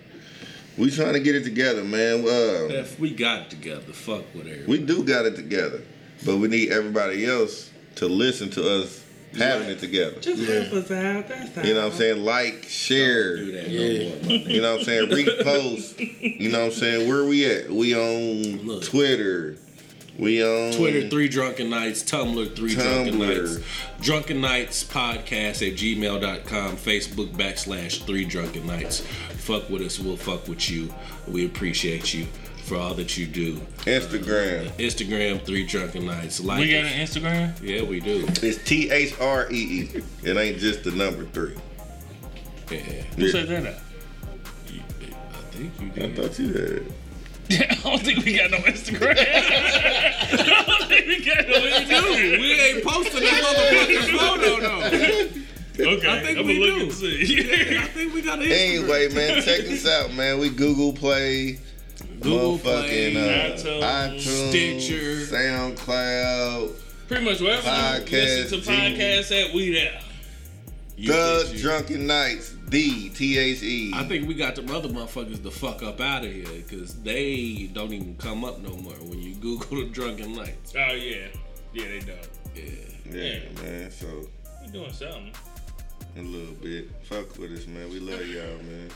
we 0.76 0.90
trying 0.90 1.14
to 1.14 1.20
get 1.20 1.36
it 1.36 1.44
together, 1.44 1.84
man. 1.84 2.22
Uh, 2.22 2.74
If 2.74 3.00
we 3.00 3.12
got 3.12 3.42
it 3.42 3.50
together, 3.52 3.94
fuck 3.94 4.24
whatever. 4.34 4.64
we 4.68 4.80
do 4.80 5.04
got 5.04 5.26
it 5.28 5.36
together, 5.36 5.82
but 6.26 6.38
we 6.38 6.48
need 6.48 6.72
everybody 6.72 7.28
else 7.28 7.70
to 7.98 8.08
listen 8.08 8.50
to 8.52 8.82
us 8.82 9.04
having 9.38 9.70
it 9.70 9.80
together. 9.80 10.20
Just 10.20 10.44
help 10.44 10.74
us 10.74 10.92
out. 10.92 11.28
That's 11.28 11.58
all. 11.58 11.66
You 11.66 11.74
know 11.74 11.84
what 11.86 11.92
I'm 11.94 11.98
saying? 11.98 12.24
Like, 12.24 12.64
share. 12.68 13.38
do 13.38 13.52
that 13.54 13.70
Yeah. 13.70 14.10
no 14.10 14.28
more. 14.28 14.38
You 14.38 14.62
know 14.62 14.72
what 14.74 14.80
I'm 14.82 14.86
saying? 14.86 15.10
Repost. 15.10 16.40
You 16.40 16.50
know 16.50 16.60
what 16.60 16.66
I'm 16.68 16.72
saying? 16.72 17.08
Where 17.08 17.26
we 17.26 17.46
at? 17.46 17.70
We 17.70 17.96
on 17.96 18.66
Look. 18.66 18.84
Twitter. 18.84 19.58
We 20.20 20.44
on 20.44 20.74
Twitter, 20.74 21.08
Three 21.10 21.28
Drunken 21.28 21.70
Knights, 21.70 22.02
Tumblr, 22.04 22.56
Three 22.56 22.74
Drunken 22.74 23.20
Knights, 23.20 23.60
Drunken 24.02 24.42
Knights 24.42 24.84
Podcast 24.84 25.62
at 25.62 25.78
gmail.com, 25.78 26.78
Facebook 26.78 27.30
backslash 27.34 28.04
Three 28.04 28.26
Drunken 28.26 28.66
Knights. 28.66 29.02
Fuck 29.02 29.70
with 29.70 29.84
us, 29.84 30.00
we'll 30.00 30.18
fuck 30.18 30.48
with 30.48 30.72
you. 30.72 30.92
We 31.28 31.46
appreciate 31.46 32.16
you 32.16 32.26
for 32.68 32.76
all 32.76 32.94
that 32.96 33.18
you 33.18 33.26
do. 33.26 33.56
Instagram. 33.86 34.68
Uh, 34.68 34.72
Instagram, 34.78 35.42
Three 35.46 35.66
Drunken 35.66 36.06
Knights. 36.06 36.40
Like 36.42 36.60
We 36.60 36.72
got 36.72 36.84
an 36.86 37.00
Instagram. 37.00 37.54
Yeah, 37.62 37.84
we 37.84 38.00
do. 38.00 38.26
It's 38.42 38.62
T 38.64 38.92
H 38.92 39.14
R 39.20 39.48
E 39.52 39.56
E. 39.96 40.02
It 40.24 40.36
ain't 40.38 40.58
just 40.58 40.84
the 40.84 40.92
number 40.92 41.24
three. 41.26 41.56
Yeah. 42.70 42.78
Who 42.80 43.26
Yeah. 43.26 43.32
said 43.32 43.48
that? 43.48 43.80
You- 44.72 44.82
I 45.10 45.56
think 45.56 45.72
you 45.82 45.90
did. 45.90 46.20
I 46.20 46.22
thought 46.22 46.40
you 46.40 46.48
had 46.48 46.56
it. 46.56 46.92
I 47.50 47.76
don't 47.90 48.02
think 48.04 48.26
we 48.26 48.38
got 48.38 48.52
no 48.52 48.58
Instagram. 48.58 49.16
I 49.18 50.64
don't 50.68 50.90
think 50.90 51.08
we 51.08 51.24
got 51.24 51.48
no 51.48 51.54
Instagram. 51.62 52.40
We 52.42 52.52
ain't 52.52 52.84
posting 52.84 53.22
that 53.22 53.44
motherfucking 53.44 54.18
photo 54.20 54.60
though. 54.60 55.44
Okay, 55.80 56.10
I 56.10 56.24
think 56.24 56.40
I'm 56.40 56.46
we 56.48 56.60
gonna 56.60 56.72
look 56.72 56.76
do. 56.80 56.84
and 56.86 56.94
see. 56.94 57.78
I 57.78 57.82
think 57.88 58.14
we 58.14 58.22
got 58.22 58.40
an 58.40 58.46
Instagram. 58.46 58.80
Anyway, 58.80 59.08
man, 59.14 59.42
check 59.44 59.60
this 59.62 59.88
out, 59.88 60.12
man. 60.14 60.40
We 60.40 60.50
Google 60.50 60.92
Play, 60.92 61.60
Google 62.22 62.58
motherfucking 62.60 63.12
Play, 63.14 63.52
uh, 63.52 63.56
iTunes, 63.56 63.82
iTunes, 64.20 64.50
Stitcher. 64.50 65.36
SoundCloud, 65.36 66.72
Pretty 67.08 67.24
much 67.26 67.40
wherever 67.40 67.62
Podcast, 67.62 68.12
you 68.12 68.18
listen 68.44 68.62
to 68.62 68.70
podcasts 68.70 69.48
at, 69.50 69.54
we 69.54 69.72
there. 69.74 70.02
You 70.98 71.08
The 71.12 71.44
get 71.46 71.54
you. 71.54 71.60
Drunken 71.62 72.08
Knights, 72.08 72.50
D 72.70 73.10
T 73.10 73.38
H 73.38 73.62
E. 73.64 73.92
I 73.94 74.04
think 74.06 74.28
we 74.28 74.34
got 74.34 74.56
the 74.56 74.64
other 74.74 74.90
motherfuckers 74.90 75.42
the 75.44 75.52
fuck 75.52 75.84
up 75.84 76.02
out 76.02 76.26
of 76.26 76.32
here 76.34 76.46
because 76.68 76.96
they 77.04 77.70
don't 77.72 77.94
even 77.94 78.16
come 78.18 78.44
up 78.44 78.60
no 78.60 78.76
more 78.78 78.94
when 78.94 79.22
you 79.22 79.36
Google 79.36 79.78
the 79.78 79.86
drunken 79.90 80.34
Knights. 80.34 80.74
Oh 80.76 80.94
yeah, 80.94 81.28
yeah 81.74 81.84
they 81.88 82.00
don't. 82.00 82.30
Yeah. 82.56 82.64
Yeah, 83.10 83.40
man. 83.64 83.92
So 83.92 84.08
We 84.66 84.72
doing 84.72 84.92
something. 84.92 85.32
a 86.18 86.22
little 86.22 86.56
bit. 86.56 86.90
Fuck 87.04 87.38
with 87.38 87.52
us, 87.54 87.68
man. 87.68 87.90
We 87.92 88.00
love 88.00 88.26
y'all, 88.28 88.58
man. 88.64 88.90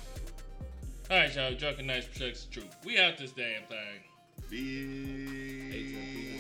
All 1.12 1.18
right, 1.18 1.36
y'all. 1.36 1.54
Drunken 1.54 1.88
Knights 1.88 2.08
protects 2.08 2.46
the 2.46 2.54
truth. 2.54 2.74
We 2.86 2.98
out 2.98 3.18
this 3.18 3.34
damn 3.34 3.64
thing. 3.64 4.00
We 4.50 6.31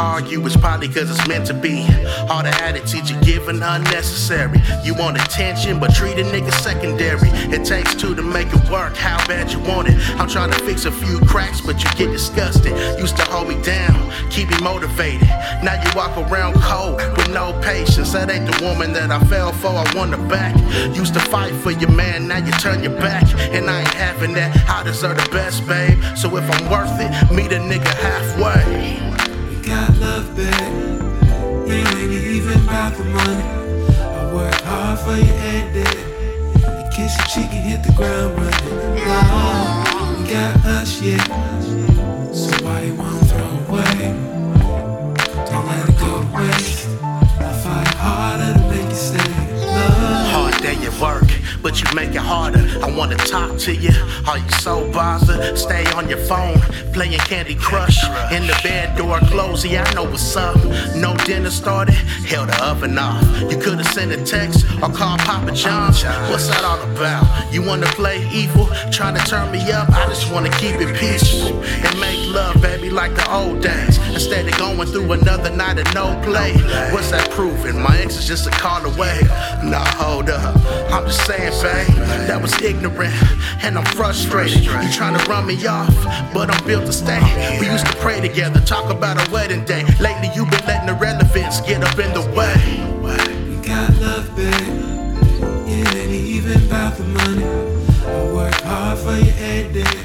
argue, 0.00 0.44
it's 0.46 0.56
probably 0.56 0.88
cause 0.88 1.10
it's 1.10 1.28
meant 1.28 1.46
to 1.46 1.54
be. 1.54 1.82
All 2.30 2.42
the 2.42 2.54
attitude 2.62 3.08
you're 3.10 3.20
giving 3.20 3.62
unnecessary. 3.62 4.60
You 4.82 4.94
want 4.94 5.20
attention, 5.20 5.78
but 5.78 5.94
treat 5.94 6.18
a 6.18 6.24
nigga 6.24 6.52
secondary. 6.52 7.28
It 7.54 7.64
takes 7.66 7.94
two 7.94 8.14
to 8.14 8.22
make 8.22 8.48
it 8.48 8.70
work, 8.70 8.96
how 8.96 9.18
bad 9.26 9.52
you 9.52 9.60
want 9.60 9.88
it. 9.88 9.96
I'm 10.18 10.28
trying 10.28 10.50
to 10.52 10.58
fix 10.64 10.86
a 10.86 10.92
few 10.92 11.20
cracks, 11.20 11.60
but 11.60 11.84
you 11.84 11.90
get 11.96 12.10
disgusted. 12.12 12.72
Used 12.98 13.16
to 13.18 13.24
hold 13.24 13.48
me 13.48 13.60
down, 13.62 14.10
keep 14.30 14.48
me 14.48 14.58
motivated. 14.62 15.28
Now 15.62 15.76
you 15.82 15.90
walk 15.94 16.16
around 16.16 16.54
cold 16.62 16.96
with 17.16 17.28
no 17.30 17.52
patience. 17.60 18.12
That 18.12 18.30
ain't 18.30 18.50
the 18.50 18.64
woman 18.64 18.92
that 18.94 19.10
I 19.10 19.20
fell 19.24 19.52
for, 19.52 19.68
I 19.68 19.84
want 19.94 20.12
her 20.12 20.28
back. 20.28 20.56
Used 20.96 21.14
to 21.14 21.20
fight 21.20 21.52
for 21.62 21.72
your 21.72 21.90
man, 21.90 22.26
now 22.26 22.38
you 22.38 22.52
turn 22.52 22.82
your 22.82 22.96
back. 22.98 23.24
And 23.52 23.68
I 23.68 23.80
ain't 23.80 23.94
having 23.94 24.32
that, 24.34 24.56
I 24.68 24.82
deserve 24.82 25.18
the 25.22 25.28
best, 25.30 25.66
babe. 25.68 26.02
So 26.16 26.34
if 26.36 26.50
I'm 26.50 26.70
worth 26.70 26.98
it, 27.00 27.10
meet 27.34 27.52
a 27.52 27.60
nigga 27.60 27.92
halfway. 28.00 29.09
Got 29.70 29.96
love, 29.98 30.34
babe. 30.34 30.52
It 31.70 31.86
ain't 31.94 32.12
even 32.12 32.60
about 32.64 32.96
the 32.96 33.04
money. 33.04 33.44
I 34.00 34.34
work 34.34 34.52
hard 34.62 34.98
for 34.98 35.14
you 35.14 35.32
every 35.32 35.84
day. 35.84 36.00
In 36.82 36.90
case 36.90 37.16
your 37.16 37.28
chicken 37.28 37.62
hit 37.62 37.84
the 37.84 37.92
ground 37.92 38.36
running. 38.36 39.06
Love, 39.06 40.18
we 40.18 40.28
got 40.28 40.56
us, 40.66 41.00
yeah. 41.00 41.22
So 42.32 42.50
why 42.64 42.80
you 42.82 42.94
wanna 42.96 43.24
throw 43.26 43.76
away? 43.76 44.39
But 51.62 51.80
you 51.80 51.94
make 51.94 52.10
it 52.10 52.16
harder. 52.16 52.64
I 52.82 52.90
wanna 52.90 53.16
talk 53.16 53.58
to 53.58 53.74
you. 53.74 53.92
Are 54.26 54.38
you 54.38 54.50
so 54.60 54.90
bothered? 54.92 55.58
Stay 55.58 55.84
on 55.92 56.08
your 56.08 56.18
phone, 56.18 56.58
playing 56.92 57.18
Candy 57.20 57.54
Crush. 57.54 57.98
In 58.32 58.46
the 58.46 58.58
bed, 58.62 58.96
door 58.96 59.18
closed. 59.20 59.64
Yeah, 59.64 59.84
I 59.84 59.94
know 59.94 60.04
what's 60.04 60.36
up. 60.36 60.56
No 60.94 61.14
dinner 61.24 61.50
started. 61.50 61.94
Held 61.94 62.48
the 62.48 62.64
oven 62.64 62.98
off. 62.98 63.22
You 63.50 63.58
could've 63.58 63.86
sent 63.86 64.12
a 64.12 64.24
text 64.24 64.64
or 64.82 64.90
called 64.90 65.20
Papa 65.20 65.52
John's. 65.52 66.02
What's 66.30 66.48
that 66.48 66.64
all 66.64 66.80
about? 66.92 67.52
You 67.52 67.62
wanna 67.62 67.86
play 67.86 68.26
evil? 68.32 68.66
Trying 68.90 69.16
to 69.16 69.24
turn 69.24 69.50
me 69.50 69.60
up? 69.72 69.90
I 69.90 70.06
just 70.06 70.30
wanna 70.32 70.50
keep 70.50 70.76
it 70.80 70.96
peaceful 70.96 71.62
and 71.62 72.00
make 72.00 72.18
love, 72.34 72.60
baby, 72.62 72.90
like 72.90 73.14
the 73.14 73.30
old 73.32 73.62
days. 73.62 73.98
Instead 74.12 74.46
of 74.48 74.58
going 74.58 74.86
through 74.88 75.12
another 75.12 75.50
night 75.50 75.78
of 75.78 75.94
no 75.94 76.20
play. 76.24 76.52
What's 76.92 77.10
that 77.10 77.30
proving? 77.30 77.80
My 77.80 77.96
ex 77.98 78.16
is 78.16 78.26
just 78.26 78.46
a 78.46 78.50
call 78.50 78.84
away. 78.84 79.20
Nah, 79.64 79.84
hold 79.96 80.30
up. 80.30 80.56
I'm 80.92 81.06
just 81.06 81.26
saying, 81.26 81.49
babe, 81.50 81.86
that 82.28 82.40
was 82.40 82.54
ignorant. 82.62 83.14
And 83.62 83.76
I'm 83.76 83.84
frustrated. 83.96 84.64
You 84.64 84.92
trying 84.92 85.18
to 85.18 85.24
run 85.30 85.46
me 85.46 85.66
off, 85.66 85.94
but 86.32 86.50
I'm 86.50 86.64
built 86.66 86.86
to 86.86 86.92
stay. 86.92 87.20
We 87.60 87.66
used 87.66 87.86
to 87.86 87.96
pray 87.96 88.20
together, 88.20 88.60
talk 88.60 88.90
about 88.90 89.18
our 89.18 89.30
wedding 89.32 89.64
day. 89.64 89.84
Lately, 90.00 90.30
you've 90.34 90.50
been 90.50 90.64
letting 90.66 90.86
the 90.86 90.94
relevance 90.94 91.60
get 91.60 91.82
up 91.82 91.98
in 91.98 92.12
the 92.14 92.24
way. 92.36 92.56
We 93.48 93.56
got 93.66 93.90
love, 94.00 94.34
babe. 94.36 94.52
It 95.68 95.94
ain't 95.94 96.12
even 96.12 96.64
about 96.66 96.96
the 96.96 97.04
money. 97.04 97.44
I 97.44 98.32
work 98.32 98.54
hard 98.62 98.98
for 98.98 99.16
you 99.16 99.32
every 99.38 99.82
day. 99.82 100.00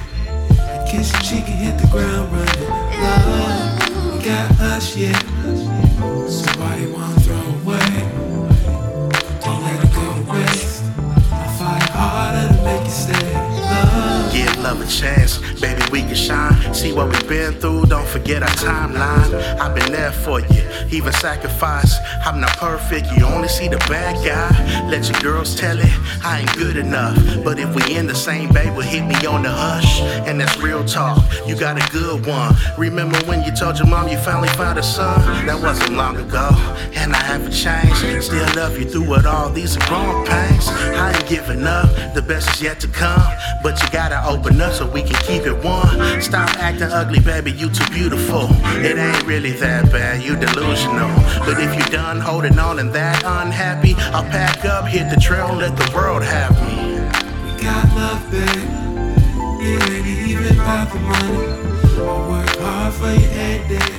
I 0.60 0.88
kiss 0.90 1.12
your 1.14 1.22
cheek 1.22 1.48
and 1.48 1.60
hit 1.60 1.78
the 1.80 1.88
ground 1.88 2.32
running. 2.32 2.70
Love, 3.02 4.24
got 4.24 4.52
us, 4.62 4.96
yeah. 4.98 5.18
So 6.28 6.60
why 6.60 6.78
you 6.78 6.94
wanna 6.94 7.20
throw 7.22 7.38
away? 7.62 7.85
Love. 14.66 14.82
A 14.82 14.88
chance, 14.88 15.38
baby, 15.62 15.82
we 15.90 16.02
can 16.02 16.16
shine. 16.16 16.74
See 16.74 16.92
what 16.92 17.10
we've 17.10 17.30
been 17.30 17.54
through, 17.62 17.86
don't 17.86 18.08
forget 18.08 18.44
our 18.44 18.50
timeline. 18.50 19.34
I've 19.58 19.74
been 19.74 19.92
there 19.92 20.12
for 20.12 20.42
you, 20.42 20.64
even 20.92 21.14
sacrifice. 21.14 21.96
I'm 22.26 22.42
not 22.42 22.58
perfect, 22.58 23.08
you 23.16 23.26
only 23.26 23.48
see 23.48 23.70
the 23.70 23.78
bad 23.88 24.16
guy. 24.26 24.90
Let 24.90 25.08
your 25.08 25.20
girls 25.22 25.56
tell 25.56 25.80
it, 25.80 25.94
I 26.26 26.40
ain't 26.42 26.54
good 26.58 26.76
enough. 26.78 27.16
But 27.44 27.58
if 27.58 27.74
we 27.74 27.96
in 27.96 28.06
the 28.06 28.16
same 28.16 28.52
bay, 28.52 28.70
will 28.76 28.82
hit 28.82 29.06
me 29.06 29.16
on 29.26 29.44
the 29.44 29.52
hush. 29.52 30.02
And 30.28 30.42
that's 30.42 30.58
real 30.58 30.84
talk, 30.84 31.24
you 31.48 31.56
got 31.56 31.78
a 31.78 31.92
good 31.92 32.26
one. 32.26 32.54
Remember 32.78 33.18
when 33.28 33.44
you 33.44 33.56
told 33.56 33.78
your 33.78 33.88
mom 33.88 34.10
you 34.10 34.18
finally 34.18 34.50
found 34.50 34.78
a 34.78 34.84
son? 34.84 35.46
That 35.46 35.62
wasn't 35.62 35.94
long 35.94 36.18
ago, 36.18 36.50
and 36.96 37.14
I 37.14 37.24
haven't 37.24 37.54
changed. 37.54 38.26
Still 38.26 38.48
love 38.56 38.78
you 38.78 38.86
through 38.86 39.14
it 39.16 39.26
all, 39.26 39.50
these 39.50 39.78
are 39.78 39.86
growing 39.88 40.26
pains. 40.26 40.68
I 40.68 41.14
ain't 41.16 41.28
giving 41.28 41.64
up, 41.64 41.88
the 42.14 42.22
best 42.22 42.50
is 42.56 42.62
yet 42.62 42.80
to 42.82 42.88
come. 42.88 43.32
But 43.64 43.82
you 43.82 43.90
gotta 43.90 44.22
open 44.28 44.55
up 44.62 44.74
so 44.74 44.86
we 44.90 45.02
can 45.02 45.16
keep 45.24 45.44
it 45.46 45.64
one. 45.64 46.22
Stop 46.22 46.50
acting 46.58 46.92
ugly, 46.92 47.20
baby, 47.20 47.52
you 47.52 47.70
too 47.70 47.88
beautiful. 47.92 48.48
It 48.84 48.98
ain't 48.98 49.26
really 49.26 49.52
that 49.54 49.92
bad, 49.92 50.24
you 50.24 50.36
delusional. 50.36 51.10
But 51.46 51.60
if 51.60 51.76
you 51.76 51.84
done 51.92 52.20
holding 52.20 52.58
on 52.60 52.80
and 52.80 52.92
that 52.94 53.24
unhappy, 53.26 53.96
I'll 54.14 54.24
pack 54.24 54.66
up, 54.66 54.88
hit 54.88 55.10
the 55.10 55.20
trail, 55.20 55.54
let 55.54 55.76
the 55.78 55.92
world 55.96 56.24
have 56.24 56.54
me. 56.68 57.00
We 57.46 57.62
got 57.64 57.86
love, 57.96 58.32
babe. 58.32 58.86
It 59.62 59.90
ain't 59.90 60.30
even 60.30 60.60
about 60.60 60.92
the 60.92 61.00
money. 61.00 61.66
I 61.98 62.30
work 62.30 62.50
hard 62.60 62.94
for 62.94 63.12
you 63.12 63.28
every 63.34 63.78
day. 63.78 63.94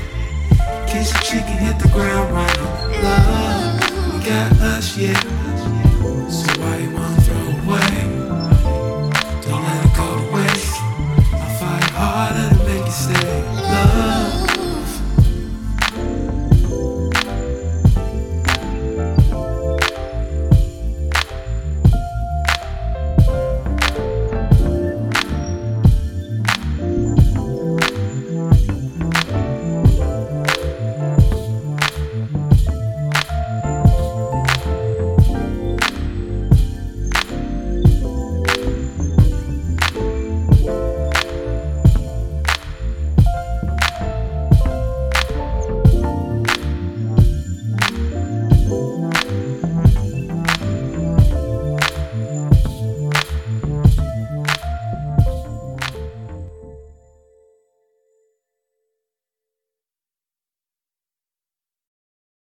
Kiss 0.86 1.12
your 1.12 1.22
cheek 1.22 1.46
and 1.48 1.60
hit 1.66 1.78
the 1.78 1.88
ground 1.88 2.32
running. 2.32 3.02
Love, 3.02 4.14
we 4.14 4.24
got 4.24 4.52
us, 4.62 4.96
yeah. 4.96 5.20
So 6.28 6.60
why 6.60 6.78
you 6.78 6.96